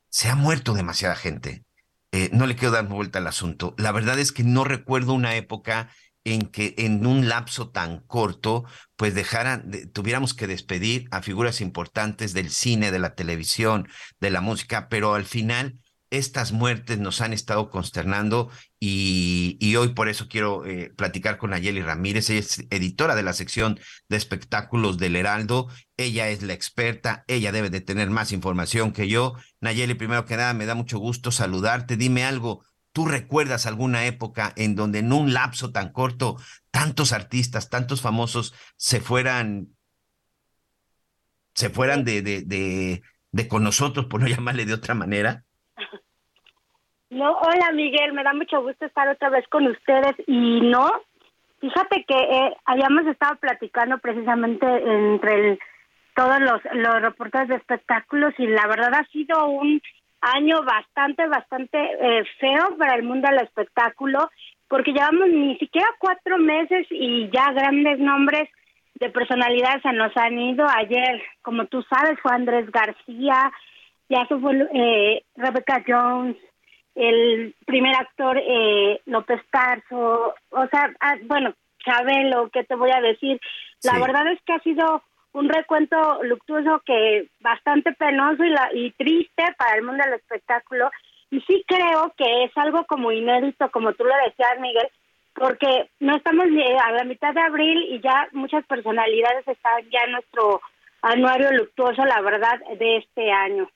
se 0.09 0.29
ha 0.29 0.37
muerto 0.37 0.73
demasiada 0.75 1.17
gente. 1.17 1.66
Eh, 2.13 2.31
no 2.33 2.47
le 2.47 2.57
quiero 2.57 2.73
dar 2.73 2.87
vuelta 2.87 3.19
al 3.19 3.27
asunto. 3.27 3.75
La 3.79 3.93
verdad 3.93 4.19
es 4.19 4.33
que 4.33 4.45
no 4.45 4.65
recuerdo 4.65 5.13
una 5.13 5.37
época 5.37 5.91
en 6.25 6.43
que 6.43 6.75
en 6.79 7.07
un 7.07 7.29
lapso 7.29 7.71
tan 7.71 8.01
corto, 8.01 8.65
pues 8.97 9.15
dejaran, 9.15 9.71
tuviéramos 9.93 10.35
que 10.35 10.49
despedir 10.49 11.07
a 11.13 11.23
figuras 11.23 11.61
importantes 11.61 12.33
del 12.33 12.51
cine, 12.51 12.91
de 12.91 12.99
la 12.99 13.15
televisión, 13.15 13.89
de 14.19 14.31
la 14.31 14.41
música, 14.41 14.89
pero 14.89 15.15
al 15.15 15.25
final 15.25 15.79
estas 16.11 16.53
muertes 16.53 16.99
nos 16.99 17.21
han 17.21 17.33
estado 17.33 17.71
consternando 17.71 18.51
y, 18.79 19.75
hoy 19.77 19.89
por 19.95 20.09
eso 20.09 20.29
quiero 20.29 20.67
eh, 20.67 20.93
platicar 20.97 21.39
con 21.39 21.51
Nayeli 21.51 21.81
Ramírez, 21.81 22.29
ella 22.29 22.41
es 22.41 22.67
editora 22.71 23.15
de 23.15 23.23
la 23.23 23.33
sección 23.33 23.81
de 24.09 24.17
espectáculos 24.17 24.99
del 24.99 25.17
Heraldo, 25.17 25.69
ella 25.97 26.29
es 26.29 26.43
la 26.43 26.53
experta, 26.53 27.25
ella 27.27 27.53
debe 27.53 27.71
de 27.71 27.81
tener 27.81 28.11
más 28.11 28.33
información 28.33 28.93
que 28.93 29.09
yo. 29.09 29.35
Nayeli, 29.61 29.95
primero 29.95 30.27
que 30.27 30.37
nada, 30.37 30.53
me 30.53 30.67
da 30.67 30.75
mucho 30.75 30.99
gusto 30.99 31.31
saludarte, 31.31 31.97
dime 31.97 32.25
algo, 32.25 32.65
¿tú 32.93 33.07
recuerdas 33.07 33.65
alguna 33.65 34.05
época 34.07 34.53
en 34.57 34.75
donde 34.75 34.99
en 34.99 35.13
un 35.13 35.33
lapso 35.33 35.73
tan 35.73 35.91
corto 35.93 36.37
tantos 36.71 37.13
artistas, 37.13 37.71
tantos 37.71 38.03
famosos 38.03 38.55
se 38.77 39.01
fueran, 39.01 39.75
se 41.55 41.71
fueran 41.71 42.05
de, 42.05 42.21
de, 42.21 42.43
de, 42.43 43.03
de 43.33 43.49
con 43.49 43.65
nosotros, 43.65 44.07
por 44.07 44.21
no 44.21 44.29
llamarle 44.29 44.67
de 44.67 44.75
otra 44.75 44.95
manera? 44.95 45.46
No, 47.11 47.33
hola 47.39 47.71
Miguel, 47.73 48.13
me 48.13 48.25
da 48.25 48.35
mucho 48.35 48.61
gusto 48.63 48.85
estar 48.85 49.09
otra 49.09 49.31
vez 49.31 49.47
con 49.49 49.67
ustedes 49.67 50.15
y 50.27 50.61
no, 50.61 50.91
fíjate 51.61 52.05
que 52.05 52.17
eh, 52.17 52.57
habíamos 52.65 53.07
estado 53.07 53.37
platicando 53.37 53.99
precisamente 53.99 54.67
entre 54.67 55.59
todos 56.17 56.41
los, 56.41 56.61
los 56.73 57.03
reportes 57.03 57.47
de 57.47 57.57
espectáculos 57.57 58.35
y 58.39 58.49
la 58.49 58.67
verdad 58.67 58.93
ha 58.95 59.05
sido 59.13 59.47
un 59.47 59.81
año 60.21 60.63
bastante, 60.65 61.29
bastante 61.29 61.79
eh, 61.79 62.25
feo 62.41 62.77
para 62.77 62.97
el 62.97 63.05
mundo 63.05 63.29
del 63.29 63.45
espectáculo 63.45 64.29
porque 64.69 64.93
llevamos 64.93 65.29
ni 65.29 65.57
siquiera 65.59 65.87
cuatro 66.01 66.39
meses 66.39 66.89
y 66.91 67.31
ya 67.31 67.53
grandes 67.53 68.01
nombres 68.01 68.49
de 68.95 69.11
personalidades 69.11 69.83
se 69.83 69.93
nos 69.93 70.17
han 70.17 70.39
ido. 70.39 70.67
Ayer, 70.69 71.23
como 71.43 71.67
tú 71.67 71.83
sabes, 71.83 72.19
fue 72.21 72.33
Andrés 72.35 72.69
García, 72.73 73.53
ya 74.09 74.27
se 74.27 74.37
fue 74.39 74.69
eh, 74.73 75.23
Rebecca 75.37 75.85
Jones, 75.87 76.37
el 76.97 77.55
primer 77.67 77.95
actor 77.95 78.39
eh, 78.39 79.01
López 79.07 79.41
Tarso, 79.51 80.35
o 80.51 80.67
sea, 80.69 80.91
ah, 81.01 81.17
bueno, 81.25 81.55
Chabelo, 81.85 82.49
¿qué 82.51 82.65
te 82.65 82.75
voy 82.75 82.91
a 82.91 83.01
decir? 83.01 83.39
La 83.85 83.99
verdad 84.01 84.27
es 84.33 84.41
que 84.43 84.55
ha 84.55 84.61
sido 84.61 85.03
un 85.33 85.49
recuento 85.49 86.23
luctuoso 86.23 86.83
que 86.85 87.29
bastante 87.41 87.93
penoso 87.93 88.43
y, 88.43 88.49
la, 88.49 88.71
y 88.73 88.91
triste 88.93 89.45
para 89.59 89.77
el 89.77 89.85
mundo 89.85 90.03
del 90.03 90.15
espectáculo. 90.15 90.91
Y 91.31 91.41
sí 91.43 91.63
creo 91.67 92.15
que 92.17 92.45
es 92.45 92.53
algo 92.57 92.85
como 92.87 93.13
inédito, 93.13 93.71
como 93.71 93.93
tú 93.93 94.05
lo 94.05 94.15
decías, 94.25 94.59
Miguel, 94.61 94.89
porque 95.35 95.91
no 96.01 96.17
estamos 96.17 96.47
a 96.83 96.93
la 96.93 97.05
mitad 97.05 97.35
de 97.35 97.43
abril 97.43 97.87
y 97.91 98.01
ya 98.01 98.29
muchas 98.33 98.65
personalidades 98.65 99.47
están 99.47 99.83
ya 99.91 100.01
en 100.07 100.13
nuestro 100.13 100.63
anuario 101.03 101.53
luctuoso, 101.53 102.05
la 102.07 102.23
verdad, 102.23 102.59
de 102.79 102.97
este 102.97 103.31
año. 103.31 103.69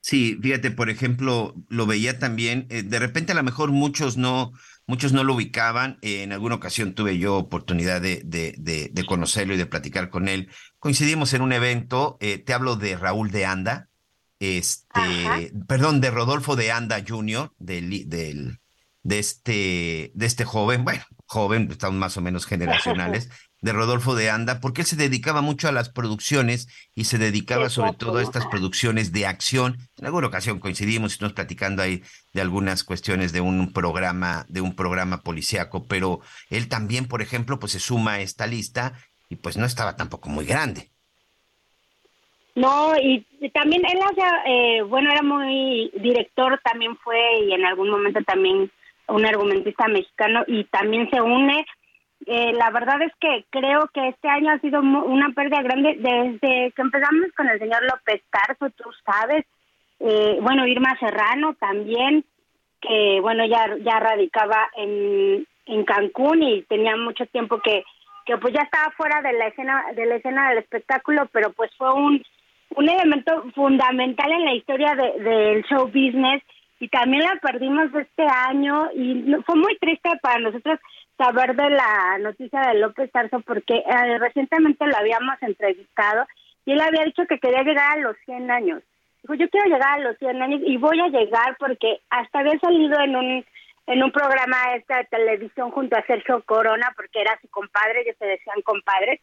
Sí, 0.00 0.38
fíjate, 0.42 0.70
por 0.70 0.90
ejemplo, 0.90 1.54
lo 1.68 1.86
veía 1.86 2.18
también, 2.18 2.66
eh, 2.70 2.82
de 2.82 2.98
repente 2.98 3.32
a 3.32 3.34
lo 3.34 3.42
mejor 3.42 3.72
muchos 3.72 4.16
no, 4.16 4.52
muchos 4.86 5.12
no 5.12 5.24
lo 5.24 5.34
ubicaban, 5.34 5.98
eh, 6.02 6.22
en 6.22 6.32
alguna 6.32 6.54
ocasión 6.54 6.94
tuve 6.94 7.18
yo 7.18 7.36
oportunidad 7.36 8.00
de, 8.00 8.22
de, 8.24 8.54
de, 8.56 9.06
conocerlo 9.06 9.54
y 9.54 9.58
de 9.58 9.66
platicar 9.66 10.08
con 10.08 10.28
él. 10.28 10.50
Coincidimos 10.78 11.34
en 11.34 11.42
un 11.42 11.52
evento, 11.52 12.16
eh, 12.20 12.38
te 12.38 12.54
hablo 12.54 12.76
de 12.76 12.96
Raúl 12.96 13.30
de 13.30 13.44
Anda, 13.44 13.88
este, 14.38 15.52
perdón, 15.66 16.00
de 16.00 16.10
Rodolfo 16.10 16.54
de 16.54 16.70
Anda 16.70 17.02
Jr., 17.06 17.52
del, 17.58 18.08
del, 18.08 18.60
de, 19.02 19.18
este, 19.18 20.12
de 20.14 20.26
este 20.26 20.44
joven, 20.44 20.84
bueno, 20.84 21.02
joven, 21.26 21.68
estamos 21.70 21.98
más 21.98 22.16
o 22.16 22.20
menos 22.20 22.46
generacionales, 22.46 23.30
de 23.60 23.72
Rodolfo 23.72 24.14
de 24.14 24.30
Anda, 24.30 24.60
porque 24.60 24.82
él 24.82 24.86
se 24.86 24.96
dedicaba 24.96 25.40
mucho 25.40 25.68
a 25.68 25.72
las 25.72 25.88
producciones 25.88 26.68
y 26.94 27.04
se 27.04 27.18
dedicaba 27.18 27.68
sobre 27.68 27.92
todo 27.92 28.18
a 28.18 28.22
estas 28.22 28.46
producciones 28.46 29.12
de 29.12 29.26
acción. 29.26 29.76
En 29.98 30.06
alguna 30.06 30.28
ocasión 30.28 30.60
coincidimos 30.60 31.12
y 31.12 31.14
estamos 31.14 31.32
platicando 31.32 31.82
ahí 31.82 32.02
de 32.32 32.40
algunas 32.40 32.84
cuestiones 32.84 33.32
de 33.32 33.40
un 33.40 33.72
programa, 33.72 34.46
de 34.48 34.60
un 34.60 34.76
programa 34.76 35.22
policíaco, 35.22 35.86
pero 35.86 36.20
él 36.50 36.68
también, 36.68 37.06
por 37.06 37.22
ejemplo, 37.22 37.58
pues 37.58 37.72
se 37.72 37.80
suma 37.80 38.12
a 38.14 38.20
esta 38.20 38.46
lista 38.46 38.94
y 39.28 39.36
pues 39.36 39.56
no 39.56 39.66
estaba 39.66 39.96
tampoco 39.96 40.28
muy 40.28 40.44
grande. 40.44 40.90
No, 42.54 42.92
y, 42.96 43.24
también 43.54 43.82
él 43.86 44.00
hacía, 44.10 44.32
eh, 44.46 44.82
bueno, 44.82 45.12
era 45.12 45.22
muy 45.22 45.92
director, 45.94 46.60
también 46.64 46.96
fue 46.96 47.16
y 47.46 47.52
en 47.52 47.64
algún 47.64 47.88
momento 47.88 48.20
también 48.24 48.70
un 49.06 49.24
argumentista 49.24 49.86
mexicano 49.86 50.42
y 50.46 50.64
también 50.64 51.08
se 51.10 51.20
une 51.20 51.64
eh, 52.26 52.52
la 52.52 52.70
verdad 52.70 53.00
es 53.02 53.12
que 53.20 53.44
creo 53.50 53.88
que 53.92 54.08
este 54.08 54.28
año 54.28 54.50
ha 54.50 54.58
sido 54.58 54.80
una 54.80 55.30
pérdida 55.30 55.62
grande 55.62 55.96
desde 55.98 56.72
que 56.72 56.82
empezamos 56.82 57.32
con 57.36 57.48
el 57.48 57.58
señor 57.58 57.82
López 57.84 58.22
Tarso, 58.30 58.70
tú 58.70 58.90
sabes, 59.04 59.44
eh, 60.00 60.38
bueno, 60.40 60.66
Irma 60.66 60.96
Serrano 60.98 61.54
también, 61.54 62.24
que 62.80 63.20
bueno, 63.20 63.44
ya, 63.46 63.76
ya 63.80 63.98
radicaba 63.98 64.68
en, 64.76 65.46
en 65.66 65.84
Cancún 65.84 66.42
y 66.42 66.62
tenía 66.62 66.96
mucho 66.96 67.26
tiempo 67.26 67.60
que, 67.60 67.84
que 68.26 68.36
pues 68.36 68.52
ya 68.52 68.62
estaba 68.62 68.92
fuera 68.96 69.22
de 69.22 69.32
la 69.32 69.46
escena, 69.46 69.84
de 69.94 70.06
la 70.06 70.16
escena 70.16 70.50
del 70.50 70.58
espectáculo, 70.58 71.28
pero 71.32 71.52
pues 71.52 71.70
fue 71.76 71.92
un, 71.92 72.22
un 72.76 72.88
elemento 72.88 73.44
fundamental 73.54 74.30
en 74.32 74.44
la 74.44 74.54
historia 74.54 74.94
del 74.94 75.64
show 75.64 75.86
business 75.86 76.42
y 76.80 76.88
también 76.88 77.24
la 77.24 77.38
perdimos 77.40 77.92
este 77.94 78.24
año 78.24 78.90
y 78.94 79.34
fue 79.44 79.56
muy 79.56 79.76
triste 79.78 80.10
para 80.22 80.38
nosotros 80.38 80.78
saber 81.18 81.54
de 81.56 81.68
la 81.70 82.18
noticia 82.18 82.60
de 82.60 82.78
López 82.78 83.10
Tarso 83.10 83.40
porque 83.40 83.74
eh, 83.74 84.18
recientemente 84.18 84.86
lo 84.86 84.96
habíamos 84.96 85.34
entrevistado 85.42 86.24
y 86.64 86.72
él 86.72 86.80
había 86.80 87.04
dicho 87.04 87.26
que 87.28 87.40
quería 87.40 87.62
llegar 87.62 87.98
a 87.98 88.00
los 88.00 88.16
100 88.24 88.50
años. 88.50 88.82
Dijo, 89.22 89.34
yo 89.34 89.50
quiero 89.50 89.68
llegar 89.68 89.98
a 89.98 90.02
los 90.02 90.16
100 90.18 90.40
años 90.40 90.60
y 90.64 90.76
voy 90.76 91.00
a 91.00 91.08
llegar 91.08 91.56
porque 91.58 92.00
hasta 92.08 92.38
había 92.38 92.58
salido 92.60 93.00
en 93.00 93.16
un 93.16 93.44
en 93.88 94.02
un 94.02 94.12
programa 94.12 94.74
este 94.76 94.94
de 94.94 95.04
televisión 95.04 95.70
junto 95.70 95.96
a 95.96 96.04
Sergio 96.06 96.42
Corona 96.44 96.92
porque 96.94 97.22
era 97.22 97.38
su 97.40 97.48
compadre, 97.48 98.02
ellos 98.02 98.16
se 98.18 98.26
decían 98.26 98.60
compadres 98.62 99.18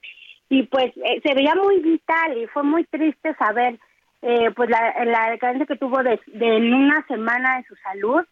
y 0.50 0.64
pues 0.64 0.92
eh, 0.98 1.22
se 1.24 1.34
veía 1.36 1.54
muy 1.56 1.80
vital 1.82 2.38
y 2.38 2.48
fue 2.48 2.64
muy 2.64 2.84
triste 2.86 3.36
saber 3.36 3.80
eh, 4.24 4.50
pues 4.56 4.70
la, 4.70 5.06
la 5.06 5.30
decadencia 5.30 5.68
que 5.68 5.76
tuvo 5.78 6.02
de, 6.02 6.20
de 6.26 6.58
en 6.58 6.74
una 6.74 7.06
semana 7.06 7.58
de 7.58 7.64
su 7.66 7.76
salud 7.76 8.26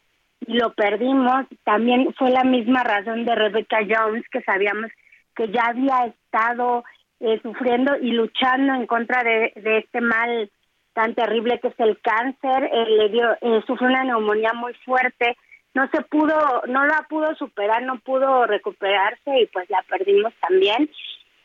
lo 0.48 0.74
perdimos. 0.74 1.46
También 1.64 2.14
fue 2.18 2.32
la 2.32 2.44
misma 2.44 2.84
razón 2.84 3.26
de 3.26 3.36
Rebecca 3.36 3.80
Jones, 3.88 4.24
que 4.32 4.42
sabíamos 4.42 4.92
que 5.36 5.50
ya 5.50 5.64
había 5.68 6.06
estado 6.06 6.84
eh, 7.20 7.40
sufriendo 7.42 7.96
y 7.98 8.12
luchando 8.12 8.74
en 8.74 8.86
contra 8.86 9.24
de, 9.24 9.54
este 9.56 10.02
mal 10.02 10.52
tan 10.94 11.16
terrible 11.16 11.60
que 11.60 11.70
es 11.70 11.80
el 11.80 12.00
cáncer. 12.02 12.70
Eh, 12.72 12.86
le 12.90 13.10
dio, 13.10 13.32
eh, 13.42 13.62
sufrió 13.66 13.88
una 13.88 14.04
neumonía 14.04 14.54
muy 14.54 14.74
fuerte. 14.86 15.38
No 15.74 15.90
se 15.92 16.02
pudo, 16.04 16.36
no 16.68 16.86
la 16.86 17.06
pudo 17.10 17.34
superar, 17.36 17.82
no 17.84 18.00
pudo 18.00 18.46
recuperarse 18.46 19.40
y 19.42 19.48
pues 19.48 19.70
la 19.70 19.82
perdimos 19.90 20.34
también. 20.40 20.90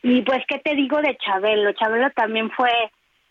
Y 0.03 0.21
pues, 0.21 0.43
¿qué 0.47 0.59
te 0.59 0.75
digo 0.75 1.01
de 1.01 1.17
Chabelo? 1.17 1.73
Chabelo 1.73 2.09
también 2.11 2.51
fue, 2.51 2.71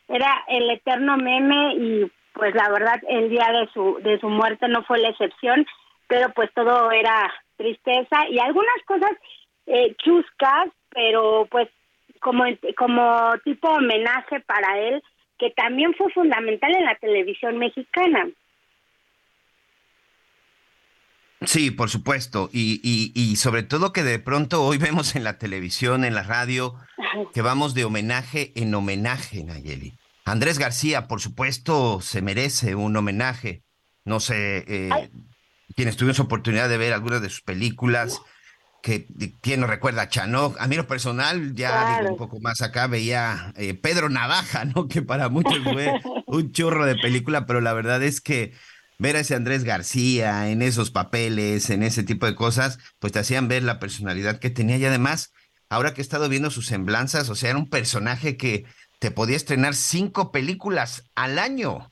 era 0.09 0.45
el 0.49 0.70
eterno 0.70 1.16
meme 1.16 1.74
y 1.77 2.12
pues 2.39 2.55
la 2.55 2.70
verdad 2.70 3.01
el 3.09 3.28
día 3.28 3.48
de 3.52 3.69
su 3.74 3.98
de 4.02 4.19
su 4.20 4.28
muerte 4.28 4.69
no 4.69 4.85
fue 4.85 4.98
la 5.01 5.10
excepción, 5.10 5.66
pero 6.06 6.32
pues 6.32 6.51
todo 6.55 6.90
era 6.93 7.31
tristeza 7.56 8.28
y 8.31 8.39
algunas 8.39 8.77
cosas 8.86 9.10
eh, 9.66 9.94
chuscas, 9.97 10.69
pero 10.90 11.47
pues 11.51 11.69
como 12.20 12.44
como 12.77 13.35
tipo 13.44 13.69
homenaje 13.69 14.40
para 14.40 14.78
él 14.78 15.02
que 15.39 15.51
también 15.51 15.94
fue 15.94 16.10
fundamental 16.12 16.74
en 16.74 16.85
la 16.85 16.94
televisión 16.97 17.59
mexicana. 17.59 18.28
Sí, 21.43 21.70
por 21.70 21.89
supuesto. 21.89 22.51
Y, 22.52 22.81
y, 22.82 23.12
y, 23.15 23.36
sobre 23.36 23.62
todo 23.62 23.93
que 23.93 24.02
de 24.02 24.19
pronto 24.19 24.65
hoy 24.65 24.78
vemos 24.86 25.15
en 25.15 25.23
la 25.24 25.39
televisión, 25.39 26.05
en 26.05 26.15
la 26.15 26.24
radio, 26.24 26.74
que 27.32 27.43
vamos 27.43 27.74
de 27.74 27.85
homenaje 27.85 28.52
en 28.56 28.74
homenaje, 28.74 29.44
Nayeli. 29.44 29.94
Andrés 30.29 30.59
García, 30.59 31.09
por 31.09 31.21
supuesto, 31.21 32.01
se 32.03 32.21
merece 32.21 32.75
un 32.75 32.95
homenaje. 32.97 33.63
No 34.05 34.21
sé, 34.21 34.65
eh, 34.69 35.11
quienes 35.75 35.97
tuvieron 35.97 36.15
su 36.15 36.23
oportunidad 36.23 36.69
de 36.69 36.77
ver 36.77 36.93
algunas 36.93 37.23
de 37.23 37.31
sus 37.31 37.41
películas, 37.41 38.21
que 38.83 39.07
quién 39.41 39.61
no 39.61 39.67
recuerda 39.67 40.03
a 40.03 40.09
Chanoc. 40.09 40.57
A 40.61 40.67
mí 40.67 40.77
lo 40.77 40.87
personal, 40.87 41.55
ya 41.55 42.01
un 42.09 42.17
poco 42.17 42.41
más 42.41 42.61
acá, 42.61 42.87
veía 42.87 43.53
eh, 43.57 43.75
Pedro 43.75 44.11
Navaja, 44.11 44.67
¿no? 44.67 44.87
Que 44.89 45.03
para 45.03 45.31
muchos 45.31 45.63
fue 45.63 45.93
un 46.27 46.53
churro 46.53 46.85
de 46.85 46.97
película, 46.97 47.47
pero 47.47 47.61
la 47.61 47.73
verdad 47.73 48.03
es 48.03 48.21
que 48.21 48.53
ver 48.99 49.17
a 49.17 49.21
ese 49.21 49.35
Andrés 49.35 49.65
García 49.65 50.51
en 50.51 50.61
esos 50.61 50.91
papeles, 50.91 51.71
en 51.71 51.83
ese 51.83 52.03
tipo 52.03 52.27
de 52.27 52.35
cosas, 52.35 52.79
pues 52.99 53.13
te 53.13 53.19
hacían 53.19 53.49
ver 53.49 53.63
la 53.63 53.79
personalidad 53.79 54.39
que 54.39 54.51
tenía 54.51 54.77
y 54.77 54.85
además, 54.85 55.33
ahora 55.71 55.95
que 55.95 56.01
he 56.01 56.03
estado 56.03 56.29
viendo 56.29 56.51
sus 56.51 56.67
semblanzas, 56.67 57.29
o 57.31 57.35
sea, 57.35 57.51
era 57.51 57.59
un 57.59 57.71
personaje 57.71 58.37
que 58.37 58.65
te 58.99 59.11
podía 59.11 59.37
estrenar 59.37 59.75
cinco 59.75 60.33
películas 60.33 61.11
al 61.15 61.39
año. 61.39 61.91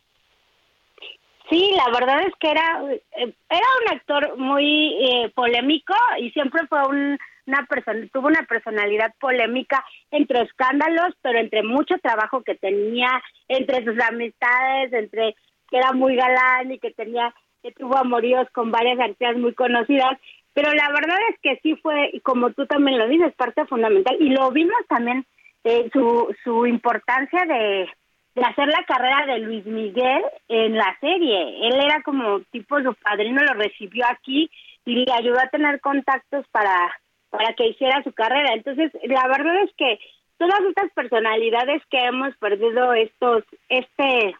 Sí, 1.48 1.72
la 1.76 1.92
verdad 1.92 2.22
es 2.26 2.32
que 2.40 2.50
era, 2.50 2.82
era 3.16 3.68
un 3.82 3.96
actor 3.96 4.36
muy 4.36 4.96
eh, 5.00 5.32
polémico 5.34 5.94
y 6.18 6.30
siempre 6.32 6.66
fue 6.68 6.80
una 6.88 7.66
persona, 7.68 8.04
tuvo 8.12 8.26
una 8.26 8.42
personalidad 8.42 9.14
polémica 9.20 9.84
entre 10.10 10.42
escándalos, 10.42 11.14
pero 11.22 11.38
entre 11.38 11.62
mucho 11.62 11.94
trabajo 12.02 12.42
que 12.42 12.56
tenía, 12.56 13.22
entre 13.46 13.84
sus 13.84 13.96
amistades, 14.02 14.92
entre 14.92 15.36
que 15.70 15.78
era 15.78 15.92
muy 15.92 16.16
galán 16.16 16.72
y 16.72 16.80
que 16.80 16.90
tenía, 16.90 17.32
que 17.62 17.70
tuvo 17.70 17.96
amoríos 17.96 18.48
con 18.50 18.72
varias 18.72 18.98
artistas 18.98 19.36
muy 19.36 19.54
conocidas, 19.54 20.18
pero 20.52 20.72
la 20.72 20.88
verdad 20.88 21.18
es 21.30 21.38
que 21.42 21.60
sí 21.62 21.76
fue, 21.76 22.12
como 22.22 22.50
tú 22.52 22.66
también 22.66 22.98
lo 22.98 23.06
dices, 23.06 23.34
parte 23.34 23.66
fundamental, 23.66 24.16
y 24.18 24.30
lo 24.30 24.50
vimos 24.50 24.80
también, 24.88 25.26
eh, 25.66 25.90
su, 25.92 26.34
su 26.42 26.66
importancia 26.66 27.44
de 27.44 27.88
de 28.36 28.42
hacer 28.42 28.68
la 28.68 28.84
carrera 28.84 29.24
de 29.26 29.38
Luis 29.38 29.64
Miguel 29.64 30.22
en 30.48 30.76
la 30.76 30.94
serie. 31.00 31.68
Él 31.68 31.74
era 31.82 32.02
como 32.02 32.40
tipo 32.52 32.78
su 32.82 32.94
padrino, 32.96 33.42
lo 33.42 33.54
recibió 33.54 34.04
aquí 34.10 34.50
y 34.84 34.94
le 34.94 35.10
ayudó 35.10 35.40
a 35.40 35.48
tener 35.48 35.80
contactos 35.80 36.46
para, 36.48 36.94
para 37.30 37.54
que 37.54 37.68
hiciera 37.68 38.02
su 38.02 38.12
carrera. 38.12 38.52
Entonces, 38.52 38.92
la 39.04 39.26
verdad 39.26 39.56
es 39.64 39.70
que 39.78 39.98
todas 40.36 40.60
estas 40.68 40.92
personalidades 40.92 41.82
que 41.90 41.98
hemos 41.98 42.36
perdido 42.36 42.92
estos 42.92 43.42
este 43.70 44.36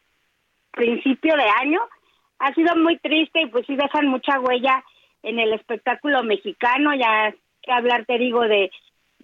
principio 0.73 1.35
de 1.35 1.48
año 1.62 1.81
ha 2.39 2.53
sido 2.53 2.77
muy 2.77 2.98
triste 2.98 3.40
y 3.40 3.47
pues 3.47 3.65
sí 3.66 3.77
dejan 3.77 4.09
mucha 4.09 4.39
huella 4.40 4.85
en 5.23 5.39
el 5.39 5.55
espectáculo 5.55 6.23
mexicano, 6.23 6.94
ya 6.94 7.35
que 7.62 7.73
hablar 7.73 8.05
te 8.05 8.19
digo 8.19 8.43
de 8.43 8.70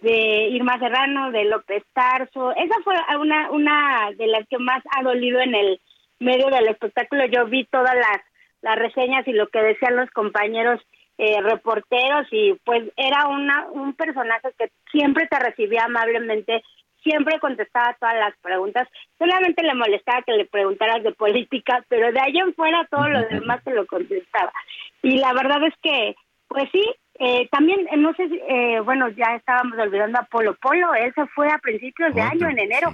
de 0.03 0.49
Irma 0.49 0.77
Serrano, 0.79 1.31
de 1.31 1.45
López 1.45 1.83
Tarso. 1.93 2.51
Esa 2.51 2.75
fue 2.83 2.93
una, 3.19 3.49
una 3.51 4.11
de 4.17 4.27
las 4.27 4.47
que 4.47 4.57
más 4.59 4.83
ha 4.95 5.01
dolido 5.01 5.39
en 5.39 5.55
el 5.55 5.79
medio 6.19 6.47
del 6.47 6.67
espectáculo. 6.67 7.25
Yo 7.25 7.45
vi 7.45 7.65
todas 7.65 7.95
las, 7.95 8.21
las 8.61 8.75
reseñas 8.75 9.27
y 9.27 9.31
lo 9.31 9.47
que 9.47 9.61
decían 9.61 9.95
los 9.95 10.09
compañeros 10.11 10.81
eh, 11.17 11.41
reporteros 11.41 12.27
y 12.31 12.53
pues 12.65 12.83
era 12.97 13.27
una, 13.27 13.67
un 13.71 13.93
personaje 13.93 14.49
que 14.57 14.71
siempre 14.91 15.27
te 15.27 15.39
recibía 15.39 15.85
amablemente, 15.85 16.63
siempre 17.01 17.39
contestaba 17.39 17.95
todas 17.99 18.15
las 18.15 18.35
preguntas. 18.41 18.87
Solamente 19.17 19.63
le 19.63 19.73
molestaba 19.73 20.21
que 20.23 20.33
le 20.33 20.45
preguntaras 20.45 21.01
de 21.01 21.13
política, 21.13 21.83
pero 21.87 22.11
de 22.11 22.19
ahí 22.19 22.37
en 22.37 22.53
fuera 22.55 22.85
todo 22.91 23.07
lo 23.07 23.21
demás 23.29 23.63
te 23.63 23.73
lo 23.73 23.85
contestaba. 23.85 24.51
Y 25.01 25.17
la 25.17 25.33
verdad 25.33 25.63
es 25.65 25.73
que, 25.81 26.15
pues 26.49 26.69
sí, 26.71 26.83
eh, 27.25 27.47
también, 27.49 27.87
eh, 27.89 27.95
no 27.95 28.13
sé, 28.15 28.27
si, 28.27 28.35
eh, 28.49 28.81
bueno, 28.81 29.07
ya 29.07 29.35
estábamos 29.35 29.79
olvidando 29.79 30.19
a 30.19 30.25
Polo 30.25 30.55
Polo, 30.55 30.93
él 30.93 31.13
se 31.15 31.25
fue 31.27 31.47
a 31.47 31.57
principios 31.57 32.13
de 32.13 32.21
año, 32.21 32.49
en 32.49 32.59
enero. 32.59 32.91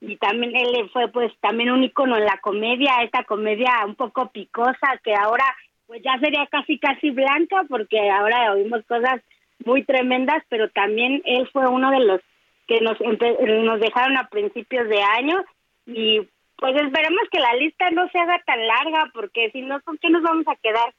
Y 0.00 0.16
también 0.16 0.56
él 0.56 0.90
fue 0.92 1.06
pues 1.06 1.32
también 1.38 1.70
un 1.70 1.84
icono 1.84 2.16
en 2.16 2.24
la 2.24 2.38
comedia, 2.38 3.04
esta 3.04 3.22
comedia 3.22 3.70
un 3.86 3.94
poco 3.94 4.32
picosa 4.32 4.98
que 5.04 5.14
ahora 5.14 5.44
pues 5.86 6.02
ya 6.02 6.18
sería 6.18 6.44
casi 6.48 6.76
casi 6.80 7.10
blanca 7.10 7.62
porque 7.68 8.10
ahora 8.10 8.52
oímos 8.52 8.84
cosas 8.86 9.20
muy 9.64 9.84
tremendas, 9.84 10.42
pero 10.48 10.68
también 10.70 11.22
él 11.24 11.48
fue 11.52 11.68
uno 11.68 11.92
de 11.92 12.00
los 12.00 12.20
que 12.66 12.80
nos, 12.80 12.98
nos 13.00 13.78
dejaron 13.78 14.16
a 14.16 14.28
principios 14.28 14.88
de 14.88 15.00
año 15.02 15.40
y 15.86 16.18
pues 16.56 16.74
esperemos 16.74 17.28
que 17.30 17.38
la 17.38 17.54
lista 17.54 17.88
no 17.92 18.08
se 18.08 18.18
haga 18.18 18.42
tan 18.44 18.66
larga 18.66 19.08
porque 19.14 19.52
si 19.52 19.62
no, 19.62 19.80
¿con 19.82 19.98
qué 19.98 20.10
nos 20.10 20.22
vamos 20.22 20.48
a 20.48 20.56
quedar? 20.56 20.92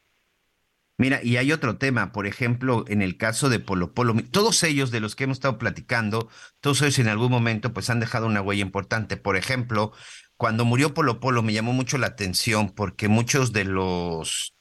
Mira, 0.97 1.21
y 1.23 1.37
hay 1.37 1.51
otro 1.51 1.77
tema, 1.77 2.11
por 2.11 2.27
ejemplo, 2.27 2.85
en 2.87 3.01
el 3.01 3.17
caso 3.17 3.49
de 3.49 3.59
Polo 3.59 3.93
Polo, 3.93 4.15
todos 4.31 4.61
ellos 4.63 4.91
de 4.91 4.99
los 4.99 5.15
que 5.15 5.23
hemos 5.23 5.37
estado 5.37 5.57
platicando, 5.57 6.29
todos 6.59 6.81
ellos 6.81 6.99
en 6.99 7.07
algún 7.07 7.31
momento 7.31 7.73
pues 7.73 7.89
han 7.89 7.99
dejado 7.99 8.27
una 8.27 8.41
huella 8.41 8.61
importante. 8.61 9.17
Por 9.17 9.35
ejemplo, 9.35 9.91
cuando 10.37 10.65
murió 10.65 10.93
Polo 10.93 11.19
Polo 11.19 11.41
me 11.41 11.53
llamó 11.53 11.73
mucho 11.73 11.97
la 11.97 12.07
atención 12.07 12.69
porque 12.69 13.07
muchos 13.07 13.53
de 13.53 13.65
los 13.65 14.55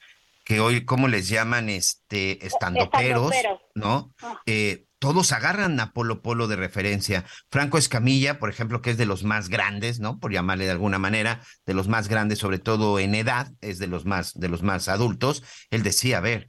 que 0.44 0.60
hoy, 0.60 0.84
¿cómo 0.84 1.06
les 1.06 1.28
llaman? 1.28 1.68
Este, 1.68 2.44
estandoperos, 2.46 3.32
¿no? 3.74 4.12
Ah. 4.22 4.40
Eh, 4.46 4.86
todos 5.02 5.32
agarran 5.32 5.80
a 5.80 5.92
Polo 5.92 6.22
Polo 6.22 6.46
de 6.46 6.54
referencia. 6.54 7.24
Franco 7.50 7.76
Escamilla, 7.76 8.38
por 8.38 8.50
ejemplo, 8.50 8.82
que 8.82 8.92
es 8.92 8.96
de 8.96 9.04
los 9.04 9.24
más 9.24 9.48
grandes, 9.48 9.98
¿no? 9.98 10.20
Por 10.20 10.32
llamarle 10.32 10.64
de 10.64 10.70
alguna 10.70 11.00
manera, 11.00 11.40
de 11.66 11.74
los 11.74 11.88
más 11.88 12.06
grandes, 12.06 12.38
sobre 12.38 12.60
todo 12.60 13.00
en 13.00 13.16
edad, 13.16 13.50
es 13.60 13.80
de 13.80 13.88
los 13.88 14.04
más, 14.06 14.32
de 14.34 14.48
los 14.48 14.62
más 14.62 14.86
adultos. 14.86 15.42
Él 15.70 15.82
decía, 15.82 16.18
a 16.18 16.20
ver, 16.20 16.46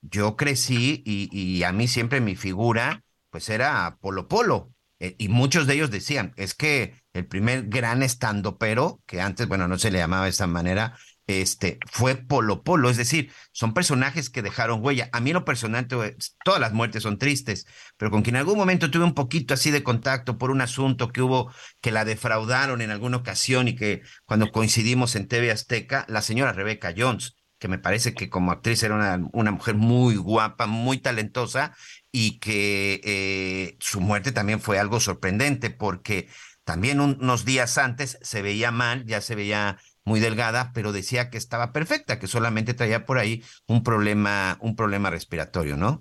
yo 0.00 0.36
crecí 0.36 1.02
y, 1.04 1.62
a 1.64 1.72
mí 1.72 1.86
siempre 1.86 2.22
mi 2.22 2.34
figura, 2.34 3.02
pues 3.28 3.50
era 3.50 3.98
Polo 4.00 4.26
Polo. 4.26 4.72
Eh, 4.98 5.14
y 5.18 5.28
muchos 5.28 5.66
de 5.66 5.74
ellos 5.74 5.90
decían, 5.90 6.32
es 6.36 6.54
que 6.54 6.94
el 7.12 7.26
primer 7.26 7.64
gran 7.68 8.02
estando 8.02 8.56
pero, 8.56 9.02
que 9.04 9.20
antes, 9.20 9.48
bueno, 9.48 9.68
no 9.68 9.76
se 9.76 9.90
le 9.90 9.98
llamaba 9.98 10.24
de 10.24 10.30
esta 10.30 10.46
manera, 10.46 10.96
este, 11.40 11.78
fue 11.90 12.16
Polo 12.16 12.62
Polo, 12.62 12.90
es 12.90 12.96
decir, 12.96 13.32
son 13.52 13.72
personajes 13.74 14.28
que 14.28 14.42
dejaron 14.42 14.84
huella. 14.84 15.08
A 15.12 15.20
mí 15.20 15.32
lo 15.32 15.44
personal, 15.44 15.88
todas 15.88 16.60
las 16.60 16.72
muertes 16.72 17.02
son 17.02 17.18
tristes, 17.18 17.66
pero 17.96 18.10
con 18.10 18.22
quien 18.22 18.36
en 18.36 18.40
algún 18.40 18.58
momento 18.58 18.90
tuve 18.90 19.04
un 19.04 19.14
poquito 19.14 19.54
así 19.54 19.70
de 19.70 19.82
contacto 19.82 20.38
por 20.38 20.50
un 20.50 20.60
asunto 20.60 21.08
que 21.08 21.22
hubo, 21.22 21.52
que 21.80 21.92
la 21.92 22.04
defraudaron 22.04 22.82
en 22.82 22.90
alguna 22.90 23.18
ocasión 23.18 23.68
y 23.68 23.74
que 23.76 24.02
cuando 24.24 24.52
coincidimos 24.52 25.16
en 25.16 25.28
TV 25.28 25.50
Azteca, 25.50 26.04
la 26.08 26.22
señora 26.22 26.52
Rebeca 26.52 26.92
Jones, 26.96 27.36
que 27.58 27.68
me 27.68 27.78
parece 27.78 28.12
que 28.12 28.28
como 28.28 28.50
actriz 28.50 28.82
era 28.82 28.96
una, 28.96 29.28
una 29.32 29.52
mujer 29.52 29.76
muy 29.76 30.16
guapa, 30.16 30.66
muy 30.66 30.98
talentosa 30.98 31.76
y 32.10 32.40
que 32.40 33.00
eh, 33.04 33.76
su 33.78 34.00
muerte 34.00 34.32
también 34.32 34.60
fue 34.60 34.78
algo 34.80 34.98
sorprendente 34.98 35.70
porque 35.70 36.28
también 36.64 37.00
unos 37.00 37.44
días 37.44 37.78
antes 37.78 38.18
se 38.22 38.42
veía 38.42 38.70
mal, 38.70 39.04
ya 39.06 39.20
se 39.20 39.34
veía 39.34 39.78
muy 40.04 40.20
delgada, 40.20 40.72
pero 40.74 40.92
decía 40.92 41.30
que 41.30 41.38
estaba 41.38 41.72
perfecta, 41.72 42.18
que 42.18 42.26
solamente 42.26 42.74
traía 42.74 43.06
por 43.06 43.18
ahí 43.18 43.42
un 43.68 43.82
problema, 43.82 44.56
un 44.60 44.76
problema 44.76 45.10
respiratorio, 45.10 45.76
¿no? 45.76 46.00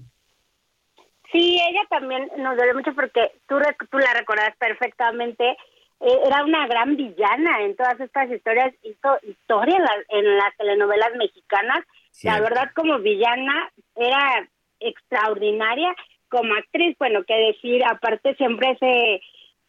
Sí, 1.32 1.62
ella 1.70 1.82
también 1.90 2.30
nos 2.38 2.58
duele 2.58 2.74
mucho 2.74 2.94
porque 2.94 3.32
tú, 3.48 3.58
tú 3.90 3.98
la 4.00 4.14
recordas 4.14 4.56
perfectamente. 4.58 5.56
Eh, 6.02 6.20
era 6.26 6.44
una 6.44 6.68
gran 6.68 6.96
villana 6.98 7.62
en 7.62 7.76
todas 7.76 8.00
estas 8.00 8.30
historias, 8.30 8.74
hizo 8.84 9.18
historia 9.22 9.78
en, 10.10 10.38
las 10.38 10.58
telenovelas 10.58 11.12
mexicanas. 11.16 11.86
La 12.24 12.42
verdad, 12.42 12.72
como 12.76 13.00
villana, 13.00 13.72
era 13.96 14.50
extraordinaria. 14.80 15.96
Como 16.28 16.54
actriz, 16.56 16.98
bueno, 16.98 17.24
que 17.24 17.34
decir, 17.34 17.84
aparte 17.86 18.36
siempre 18.36 18.78
se 18.80 19.22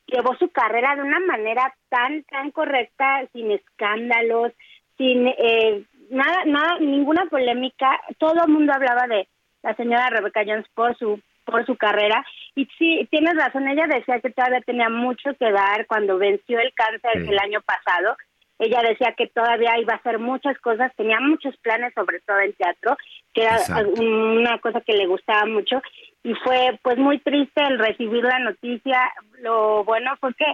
llevó 0.06 0.36
su 0.36 0.50
carrera 0.50 0.96
de 0.96 1.02
una 1.02 1.20
manera 1.20 1.74
tan, 1.88 2.22
tan 2.24 2.50
correcta, 2.50 3.26
sin 3.32 3.50
escándalos, 3.50 4.52
sin 4.96 5.26
eh, 5.28 5.84
nada, 6.10 6.44
nada, 6.46 6.78
ninguna 6.80 7.26
polémica. 7.26 8.00
Todo 8.18 8.44
el 8.44 8.52
mundo 8.52 8.72
hablaba 8.74 9.06
de 9.06 9.28
la 9.62 9.74
señora 9.74 10.10
Rebecca 10.10 10.42
Jones 10.46 10.66
por 10.74 10.96
su 10.98 11.20
por 11.44 11.66
su 11.66 11.76
carrera. 11.76 12.24
Y 12.54 12.66
sí 12.78 13.06
tienes 13.10 13.34
razón 13.34 13.68
ella 13.68 13.86
decía 13.86 14.20
que 14.20 14.30
todavía 14.30 14.60
tenía 14.60 14.88
mucho 14.88 15.30
que 15.38 15.50
dar 15.50 15.86
cuando 15.86 16.18
venció 16.18 16.58
el 16.60 16.72
cáncer 16.74 17.16
el 17.16 17.38
año 17.38 17.60
pasado. 17.62 18.16
Ella 18.58 18.80
decía 18.82 19.14
que 19.16 19.26
todavía 19.26 19.78
iba 19.80 19.94
a 19.94 19.96
hacer 19.96 20.20
muchas 20.20 20.56
cosas 20.60 20.94
tenía 20.96 21.18
muchos 21.20 21.56
planes 21.56 21.92
sobre 21.94 22.20
todo 22.20 22.38
en 22.38 22.52
teatro 22.52 22.96
que 23.34 23.42
era 23.42 23.58
una 23.98 24.58
cosa 24.58 24.80
que 24.82 24.92
le 24.92 25.06
gustaba 25.06 25.46
mucho 25.46 25.82
y 26.24 26.34
fue 26.34 26.78
pues 26.82 26.98
muy 26.98 27.18
triste 27.18 27.62
el 27.62 27.78
recibir 27.78 28.22
la 28.22 28.38
noticia. 28.38 29.12
Lo 29.40 29.84
bueno 29.84 30.16
fue 30.20 30.32
que 30.34 30.46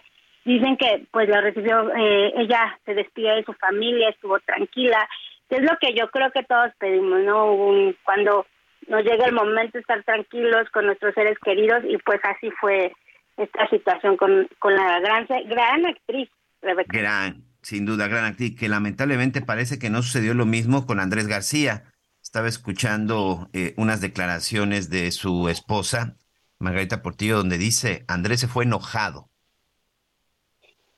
dicen 0.45 0.77
que 0.77 1.07
pues 1.11 1.29
lo 1.29 1.41
recibió, 1.41 1.95
eh, 1.95 2.33
ella 2.37 2.79
se 2.87 2.95
despidió 2.95 3.35
de 3.35 3.45
su 3.45 3.53
familia, 3.55 4.09
estuvo 4.09 4.39
tranquila, 4.41 5.09
que 5.49 5.57
es 5.57 5.63
lo 5.63 5.77
que 5.81 5.95
yo 5.95 6.09
creo 6.11 6.31
que 6.33 6.43
todos 6.43 6.71
pedimos, 6.79 7.21
¿no? 7.21 7.95
cuando 8.05 8.47
nos 8.89 9.05
llega 9.05 9.27
el 9.27 9.35
momento 9.35 9.79
estar 9.79 10.03
tranquilos 10.05 10.69
con 10.73 10.87
nuestros 10.87 11.15
seres 11.15 11.39
queridos 11.45 11.83
y 11.87 11.99
pues 11.99 12.21
así 12.23 12.51
fue 12.53 12.93
esta 13.37 13.69
situación 13.69 14.17
con, 14.17 14.49
con 14.59 14.75
la 14.75 14.99
gran, 15.01 15.27
gran 15.47 15.87
actriz, 15.87 16.31
Rebeca. 16.63 16.99
Gran, 16.99 17.43
sin 17.61 17.85
duda, 17.85 18.09
gran 18.09 18.25
actriz, 18.25 18.59
que 18.59 18.69
lamentablemente 18.69 19.43
parece 19.43 19.79
que 19.79 19.91
no 19.91 20.03
sucedió 20.03 20.33
lo 20.33 20.47
mismo 20.47 20.87
con 20.87 20.99
Andrés 20.99 21.29
García 21.29 21.85
estaba 22.29 22.49
escuchando 22.49 23.49
eh, 23.55 23.73
unas 23.79 24.03
declaraciones 24.03 24.91
de 24.91 25.11
su 25.13 25.49
esposa, 25.49 26.15
Margarita 26.59 27.01
Portillo, 27.01 27.39
donde 27.39 27.57
dice, 27.57 28.05
Andrés 28.07 28.41
se 28.41 28.49
fue 28.49 28.65
enojado. 28.65 29.31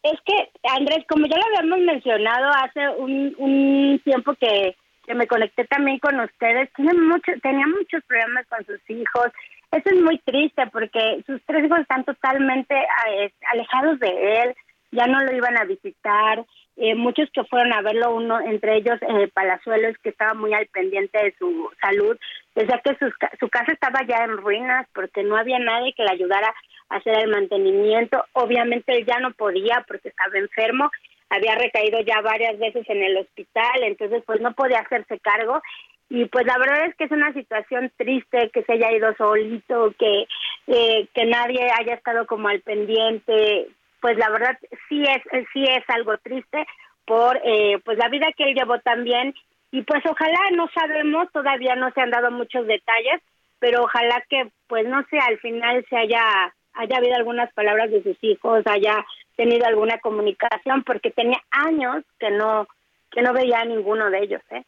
Es 0.02 0.18
que, 0.26 0.50
Andrés, 0.76 1.04
como 1.08 1.26
ya 1.26 1.36
lo 1.36 1.44
habíamos 1.56 1.78
mencionado 1.86 2.50
hace 2.50 2.88
un, 2.98 4.00
tiempo 4.02 4.34
que, 4.40 4.74
me 5.14 5.28
conecté 5.28 5.64
también 5.66 6.00
con 6.00 6.18
ustedes, 6.18 6.68
tiene 6.74 6.94
mucho, 6.94 7.30
tenía 7.42 7.66
muchos 7.66 8.02
problemas 8.08 8.44
con 8.48 8.66
sus 8.66 8.80
hijos. 8.90 9.26
Eso 9.70 9.88
es 9.88 10.02
muy 10.02 10.18
triste 10.18 10.66
porque 10.72 11.22
sus 11.28 11.40
tres 11.46 11.64
hijos 11.64 11.78
están 11.78 12.04
totalmente 12.04 12.74
eh, 12.74 13.32
alejados 13.52 14.00
de 14.00 14.42
él, 14.42 14.54
ya 14.90 15.06
no 15.06 15.20
lo 15.22 15.32
iban 15.32 15.56
a 15.56 15.64
visitar, 15.64 16.44
eh, 16.82 16.94
muchos 16.94 17.28
que 17.34 17.44
fueron 17.44 17.74
a 17.74 17.82
verlo, 17.82 18.14
uno 18.14 18.40
entre 18.40 18.78
ellos 18.78 18.98
eh, 19.02 19.28
Palazuelos, 19.34 19.98
que 20.02 20.08
estaba 20.08 20.32
muy 20.32 20.54
al 20.54 20.66
pendiente 20.68 21.22
de 21.22 21.34
su 21.38 21.68
salud, 21.78 22.16
decía 22.54 22.80
que 22.82 22.96
su 23.38 23.50
casa 23.50 23.72
estaba 23.72 24.00
ya 24.08 24.24
en 24.24 24.38
ruinas 24.38 24.86
porque 24.94 25.22
no 25.22 25.36
había 25.36 25.58
nadie 25.58 25.92
que 25.92 26.04
le 26.04 26.12
ayudara 26.12 26.54
a 26.88 26.96
hacer 26.96 27.18
el 27.18 27.28
mantenimiento. 27.28 28.24
Obviamente 28.32 28.96
él 28.96 29.04
ya 29.04 29.18
no 29.18 29.32
podía 29.32 29.84
porque 29.86 30.08
estaba 30.08 30.38
enfermo, 30.38 30.90
había 31.28 31.54
recaído 31.54 32.00
ya 32.00 32.22
varias 32.22 32.58
veces 32.58 32.88
en 32.88 33.02
el 33.02 33.18
hospital, 33.18 33.82
entonces 33.82 34.22
pues 34.24 34.40
no 34.40 34.54
podía 34.54 34.78
hacerse 34.78 35.18
cargo. 35.18 35.60
Y 36.08 36.24
pues 36.24 36.46
la 36.46 36.56
verdad 36.56 36.86
es 36.86 36.96
que 36.96 37.04
es 37.04 37.12
una 37.12 37.34
situación 37.34 37.92
triste 37.98 38.50
que 38.54 38.62
se 38.62 38.72
haya 38.72 38.90
ido 38.90 39.14
solito, 39.16 39.94
que, 39.98 40.26
eh, 40.66 41.06
que 41.12 41.26
nadie 41.26 41.70
haya 41.78 41.92
estado 41.92 42.26
como 42.26 42.48
al 42.48 42.62
pendiente, 42.62 43.68
pues 44.00 44.16
la 44.18 44.30
verdad 44.30 44.58
sí 44.88 45.02
es 45.02 45.22
sí 45.52 45.64
es 45.64 45.84
algo 45.88 46.16
triste 46.18 46.66
por 47.06 47.40
eh, 47.44 47.78
pues 47.84 47.98
la 47.98 48.08
vida 48.08 48.28
que 48.36 48.44
él 48.44 48.54
llevó 48.54 48.78
también. 48.80 49.34
Y 49.72 49.82
pues 49.82 50.02
ojalá 50.04 50.38
no 50.56 50.68
sabemos 50.74 51.30
todavía 51.32 51.76
no 51.76 51.90
se 51.92 52.00
han 52.00 52.10
dado 52.10 52.30
muchos 52.30 52.66
detalles 52.66 53.20
pero 53.60 53.84
ojalá 53.84 54.24
que 54.28 54.50
pues 54.66 54.88
no 54.88 55.04
sé 55.08 55.18
al 55.18 55.38
final 55.38 55.86
se 55.88 55.96
haya 55.96 56.22
haya 56.72 56.96
habido 56.96 57.14
algunas 57.14 57.52
palabras 57.52 57.90
de 57.90 58.02
sus 58.02 58.16
hijos 58.22 58.66
haya 58.66 59.04
tenido 59.36 59.66
alguna 59.66 59.98
comunicación 59.98 60.82
porque 60.82 61.10
tenía 61.10 61.38
años 61.50 62.04
que 62.18 62.30
no 62.30 62.66
que 63.12 63.22
no 63.22 63.32
veía 63.32 63.60
a 63.60 63.64
ninguno 63.64 64.10
de 64.10 64.18
ellos 64.18 64.42
eh 64.50 64.64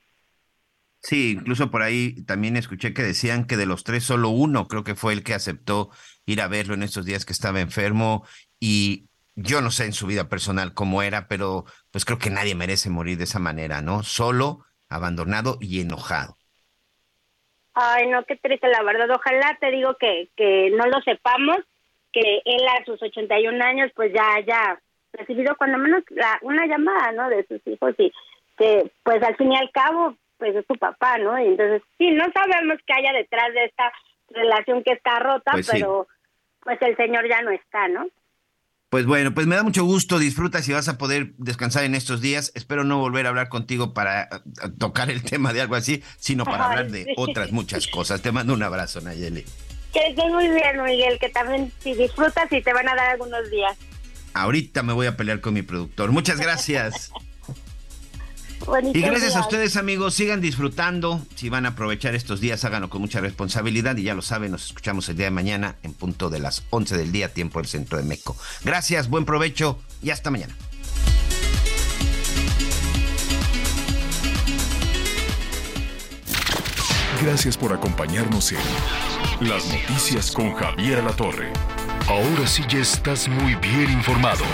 Sí, 1.04 1.32
incluso 1.32 1.68
por 1.68 1.82
ahí 1.82 2.22
también 2.26 2.56
escuché 2.56 2.94
que 2.94 3.02
decían 3.02 3.44
que 3.48 3.56
de 3.56 3.66
los 3.66 3.82
tres 3.82 4.04
solo 4.04 4.28
uno 4.28 4.68
creo 4.68 4.84
que 4.84 4.94
fue 4.94 5.12
el 5.12 5.24
que 5.24 5.34
aceptó 5.34 5.90
ir 6.26 6.40
a 6.40 6.46
verlo 6.46 6.74
en 6.74 6.84
estos 6.84 7.04
días 7.04 7.24
que 7.24 7.32
estaba 7.32 7.60
enfermo. 7.60 8.24
Y 8.60 9.08
yo 9.34 9.60
no 9.60 9.70
sé 9.70 9.84
en 9.84 9.92
su 9.92 10.06
vida 10.06 10.28
personal 10.28 10.74
cómo 10.74 11.02
era, 11.02 11.26
pero 11.28 11.64
pues 11.90 12.04
creo 12.04 12.18
que 12.18 12.30
nadie 12.30 12.54
merece 12.54 12.90
morir 12.90 13.18
de 13.18 13.24
esa 13.24 13.38
manera, 13.38 13.80
¿no? 13.80 14.02
Solo, 14.02 14.64
abandonado 14.88 15.56
y 15.60 15.80
enojado. 15.80 16.36
Ay, 17.74 18.08
no, 18.08 18.24
qué 18.24 18.36
triste, 18.36 18.68
la 18.68 18.82
verdad. 18.82 19.10
Ojalá 19.10 19.56
te 19.60 19.70
digo 19.70 19.96
que, 19.98 20.28
que 20.36 20.70
no 20.70 20.86
lo 20.86 21.00
sepamos, 21.02 21.58
que 22.12 22.42
él 22.44 22.60
a 22.68 22.84
sus 22.84 23.02
81 23.02 23.64
años 23.64 23.90
pues 23.94 24.12
ya 24.12 24.34
haya 24.34 24.80
recibido 25.12 25.56
cuando 25.56 25.78
menos 25.78 26.02
la, 26.10 26.38
una 26.42 26.66
llamada, 26.66 27.12
¿no? 27.12 27.28
De 27.28 27.46
sus 27.46 27.66
hijos 27.66 27.94
y 27.98 28.12
que 28.58 28.90
pues 29.02 29.22
al 29.22 29.36
fin 29.36 29.52
y 29.52 29.56
al 29.56 29.70
cabo 29.70 30.16
pues 30.36 30.54
es 30.54 30.66
su 30.66 30.74
papá, 30.74 31.18
¿no? 31.18 31.38
Y 31.38 31.46
entonces 31.46 31.82
sí, 31.96 32.10
no 32.10 32.24
sabemos 32.34 32.78
qué 32.86 32.92
haya 32.92 33.12
detrás 33.12 33.52
de 33.54 33.64
esta 33.64 33.92
relación 34.28 34.82
que 34.82 34.92
está 34.92 35.18
rota, 35.20 35.52
pues 35.52 35.70
pero 35.70 36.06
pues 36.60 36.80
el 36.82 36.96
señor 36.96 37.28
ya 37.28 37.40
no 37.42 37.50
está, 37.50 37.88
¿no? 37.88 38.06
Pues 38.92 39.06
bueno, 39.06 39.32
pues 39.32 39.46
me 39.46 39.56
da 39.56 39.62
mucho 39.62 39.84
gusto, 39.84 40.18
disfruta 40.18 40.60
si 40.60 40.70
vas 40.70 40.86
a 40.86 40.98
poder 40.98 41.32
descansar 41.38 41.84
en 41.84 41.94
estos 41.94 42.20
días. 42.20 42.52
Espero 42.54 42.84
no 42.84 42.98
volver 42.98 43.24
a 43.24 43.30
hablar 43.30 43.48
contigo 43.48 43.94
para 43.94 44.24
eh, 44.24 44.28
tocar 44.76 45.08
el 45.10 45.22
tema 45.30 45.54
de 45.54 45.62
algo 45.62 45.76
así, 45.76 46.02
sino 46.18 46.44
para 46.44 46.66
hablar 46.66 46.90
de 46.90 47.06
otras 47.16 47.52
muchas 47.52 47.86
cosas. 47.86 48.20
Te 48.20 48.32
mando 48.32 48.52
un 48.52 48.62
abrazo, 48.62 49.00
Nayeli. 49.00 49.46
Que 49.94 50.08
estés 50.08 50.30
muy 50.30 50.46
bien, 50.46 50.82
Miguel, 50.84 51.18
que 51.18 51.30
también 51.30 51.72
si 51.78 51.94
disfrutas 51.94 52.52
y 52.52 52.60
te 52.60 52.74
van 52.74 52.86
a 52.86 52.94
dar 52.94 53.12
algunos 53.12 53.50
días. 53.50 53.78
Ahorita 54.34 54.82
me 54.82 54.92
voy 54.92 55.06
a 55.06 55.16
pelear 55.16 55.40
con 55.40 55.54
mi 55.54 55.62
productor. 55.62 56.12
Muchas 56.12 56.38
gracias. 56.38 57.10
y 58.94 59.00
gracias 59.00 59.36
a 59.36 59.40
ustedes, 59.40 59.76
amigos. 59.76 60.14
Sigan 60.14 60.40
disfrutando. 60.40 61.20
Si 61.34 61.48
van 61.48 61.66
a 61.66 61.70
aprovechar 61.70 62.14
estos 62.14 62.40
días, 62.40 62.64
háganlo 62.64 62.88
con 62.88 63.00
mucha 63.00 63.20
responsabilidad. 63.20 63.96
Y 63.96 64.04
ya 64.04 64.14
lo 64.14 64.22
saben, 64.22 64.52
nos 64.52 64.66
escuchamos 64.66 65.08
el 65.08 65.16
día 65.16 65.26
de 65.26 65.30
mañana 65.30 65.76
en 65.82 65.94
punto 65.94 66.30
de 66.30 66.38
las 66.38 66.62
11 66.70 66.96
del 66.96 67.12
día, 67.12 67.32
tiempo 67.32 67.58
del 67.58 67.68
centro 67.68 67.98
de 67.98 68.04
México. 68.04 68.36
Gracias, 68.64 69.08
buen 69.08 69.24
provecho 69.24 69.78
y 70.02 70.10
hasta 70.10 70.30
mañana. 70.30 70.54
Gracias 77.22 77.56
por 77.56 77.72
acompañarnos 77.72 78.50
en 78.50 79.48
Las 79.48 79.64
Noticias 79.72 80.32
con 80.32 80.52
Javier 80.54 81.04
La 81.04 81.12
Torre. 81.12 81.52
Ahora 82.08 82.46
sí 82.48 82.64
ya 82.68 82.80
estás 82.80 83.28
muy 83.28 83.54
bien 83.54 83.92
informado. 83.92 84.44